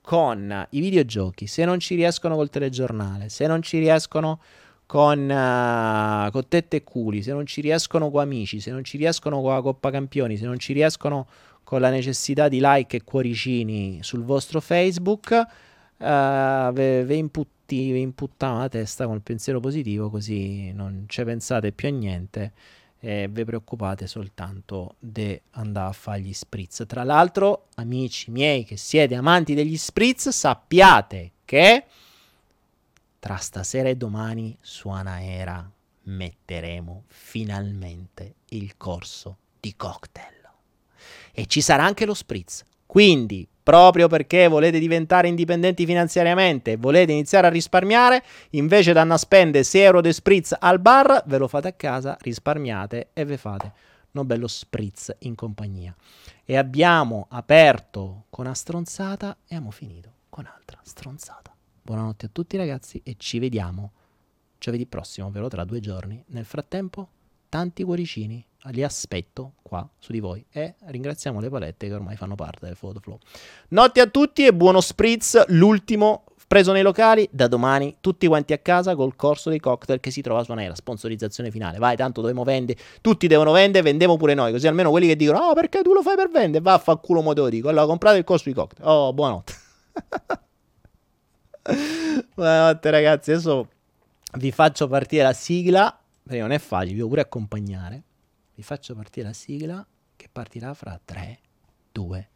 con 0.01 0.67
i 0.71 0.81
videogiochi, 0.81 1.47
se 1.47 1.65
non 1.65 1.79
ci 1.81 1.95
riescono 1.95 2.35
col 2.35 2.49
telegiornale, 2.49 3.29
se 3.29 3.47
non 3.47 3.61
ci 3.61 3.79
riescono 3.79 4.41
con, 4.87 5.19
uh, 5.19 6.31
con 6.31 6.49
tette 6.49 6.79
e 6.79 6.83
culi, 6.83 7.23
se 7.23 7.33
non 7.33 7.45
ci 7.45 7.61
riescono 7.61 8.11
con 8.11 8.23
amici, 8.23 8.59
se 8.59 8.71
non 8.71 8.85
ci 8.85 8.97
riescono 8.97 9.43
con 9.43 9.53
la 9.53 9.61
Coppa 9.61 9.91
Campioni, 9.91 10.39
se 10.39 10.47
non 10.47 10.59
ci 10.59 10.73
riescono 10.73 11.27
con 11.63 11.83
la 11.83 11.91
necessità 11.91 12.49
di 12.49 12.59
like 12.63 12.97
e 12.97 13.05
cuoricini 13.05 13.99
sul 14.01 14.23
vostro 14.23 14.63
Facebook, 14.63 15.47
uh, 15.99 16.73
ve, 16.73 17.05
ve, 17.05 17.15
imputti, 17.15 17.93
ve 17.93 17.99
imputtate 17.99 18.59
la 18.59 18.69
testa 18.69 19.07
con 19.07 19.17
il 19.17 19.23
pensiero 19.23 19.61
positivo, 19.61 20.11
così 20.11 20.73
non 20.73 21.05
ci 21.07 21.23
pensate 21.25 21.73
più 21.73 21.89
a 21.89 21.91
niente 21.93 22.53
e 23.01 23.29
vi 23.31 23.45
preoccupate 23.45 24.07
soltanto 24.07 24.97
di 24.99 25.41
andare 25.53 25.89
a 25.89 25.93
fare 25.93 26.21
gli 26.21 26.33
spritz. 26.33 26.85
Tra 26.87 27.05
l'altro, 27.05 27.67
amici 27.77 28.31
miei 28.31 28.65
che 28.65 28.77
siete 28.77 29.15
amanti 29.15 29.55
degli 29.55 29.77
spritz, 29.77 30.31
sappiate 30.31 31.33
che 31.45 31.85
tra 33.19 33.37
stasera 33.37 33.89
e 33.89 33.97
domani 33.97 34.57
su 34.61 34.89
Anaera 34.89 35.71
metteremo 36.05 37.05
finalmente 37.07 38.35
il 38.51 38.77
corso 38.77 39.39
di 39.61 39.75
cocktail. 39.77 40.37
E 41.33 41.47
ci 41.47 41.61
sarà 41.61 41.85
anche 41.85 42.07
lo 42.07 42.15
spritz. 42.15 42.65
Quindi, 42.87 43.47
proprio 43.69 44.09
perché 44.09 44.49
volete 44.49 44.79
diventare 44.79 45.29
indipendenti 45.29 45.85
finanziariamente 45.85 46.73
e 46.73 46.77
volete 46.79 47.13
iniziare 47.13 47.49
a 47.49 47.51
risparmiare, 47.51 48.25
invece 48.53 48.93
di 48.93 48.99
andare 48.99 49.21
a 49.21 49.23
spendere 49.23 49.63
6 49.63 49.81
euro 49.83 50.01
di 50.01 50.11
spritz 50.11 50.57
al 50.59 50.81
bar, 50.81 51.23
ve 51.27 51.37
lo 51.37 51.49
fate 51.49 51.69
a 51.69 51.73
casa, 51.73 52.17
risparmiate 52.19 53.11
e 53.13 53.27
vi 53.27 53.37
fate 53.37 53.73
un 54.13 54.27
bello 54.27 54.47
spritz 54.47 55.15
in 55.19 55.35
compagnia. 55.35 55.95
E 56.47 56.57
abbiamo 56.57 57.27
aperto 57.29 58.25
con 58.31 58.47
una 58.47 58.55
stronzata 58.55 59.37
e 59.47 59.55
abbiamo 59.55 59.71
finito 59.71 60.13
con 60.31 60.47
altra 60.47 60.81
stronzata. 60.83 61.55
Buonanotte 61.83 62.25
a 62.25 62.31
tutti 62.33 62.57
ragazzi 62.57 63.03
e 63.05 63.17
ci 63.19 63.39
vediamo 63.39 63.93
giovedì 64.57 64.87
prossimo, 64.87 65.27
ovvero 65.27 65.49
tra 65.49 65.65
due 65.65 65.81
giorni. 65.81 66.25
Nel 66.29 66.47
frattempo, 66.47 67.11
tanti 67.49 67.83
cuoricini 67.85 68.45
li 68.71 68.83
aspetto 68.83 69.55
qua 69.63 69.89
su 69.99 70.13
di 70.13 70.21
voi 70.21 70.45
e 70.51 70.75
ringraziamo 70.85 71.41
le 71.41 71.49
palette 71.49 71.87
che 71.87 71.95
ormai 71.95 72.17
fanno 72.17 72.35
parte 72.35 72.67
del 72.67 72.77
Photoflow. 72.77 73.19
Notte 73.69 74.01
a 74.01 74.07
tutti 74.07 74.45
e 74.45 74.53
buono 74.53 74.81
spritz, 74.81 75.47
l'ultimo 75.49 76.25
preso 76.49 76.73
nei 76.73 76.83
locali, 76.83 77.29
da 77.31 77.47
domani 77.47 77.97
tutti 78.01 78.27
quanti 78.27 78.55
a 78.55 78.59
casa 78.59 78.97
col 78.97 79.15
corso 79.17 79.51
dei 79.51 79.61
cocktail 79.61 80.01
che 80.01 80.11
si 80.11 80.23
trova 80.23 80.43
su 80.43 80.53
Nera, 80.55 80.75
sponsorizzazione 80.75 81.51
finale. 81.51 81.79
Vai, 81.79 81.95
tanto 81.95 82.21
dobbiamo 82.21 82.43
vendere, 82.43 82.79
tutti 83.03 83.27
devono 83.27 83.53
vendere, 83.53 83.85
vendiamo 83.85 84.17
pure 84.17 84.35
noi, 84.35 84.51
così 84.51 84.67
almeno 84.67 84.91
quelli 84.91 85.07
che 85.07 85.17
dicono 85.17 85.39
"Oh, 85.39 85.55
perché 85.55 85.83
tu 85.83 85.93
lo 85.93 86.03
fai 86.03 86.17
per 86.17 86.31
vendere?" 86.31 86.63
Va 86.63 86.75
a 86.75 86.79
fa 86.79 86.97
culo 86.97 87.21
mo 87.21 87.35
te 87.35 87.41
lo 87.41 87.49
dico. 87.49 87.69
Allora 87.69 87.87
comprate 87.87 88.19
il 88.19 88.25
corso 88.25 88.45
dei 88.45 88.55
cocktail. 88.55 88.89
Oh, 88.89 89.13
buonanotte. 89.13 89.55
buonanotte 92.35 92.91
ragazzi, 92.91 93.33
adesso 93.33 93.69
vi 94.39 94.51
faccio 94.51 94.89
partire 94.89 95.23
la 95.23 95.33
sigla, 95.35 95.98
perché 96.29 96.43
non 96.43 96.53
è 96.53 96.59
facile, 96.59 96.91
vi 96.91 96.97
devo 96.97 97.09
pure 97.09 97.23
accompagnare. 97.23 98.03
Vi 98.55 98.63
faccio 98.63 98.95
partire 98.95 99.29
la 99.29 99.33
sigla 99.33 99.87
che 100.15 100.29
partirà 100.31 100.75
fra 100.75 101.01
3, 101.03 101.39
2, 101.91 102.29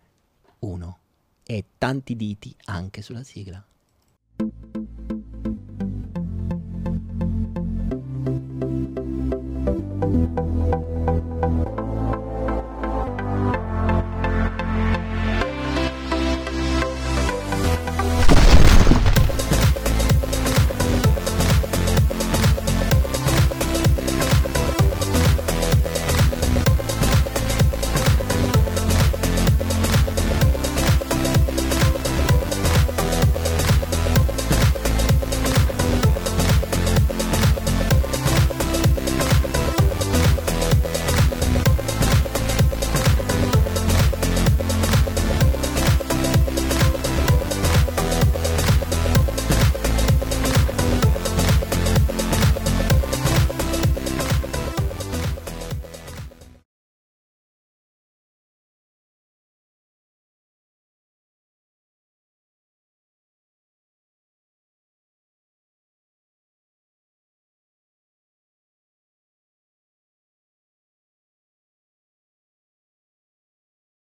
1 0.61 0.99
e 1.43 1.65
tanti 1.77 2.17
diti 2.17 2.57
anche 2.65 3.03
sulla 3.03 3.23
sigla. 3.23 3.63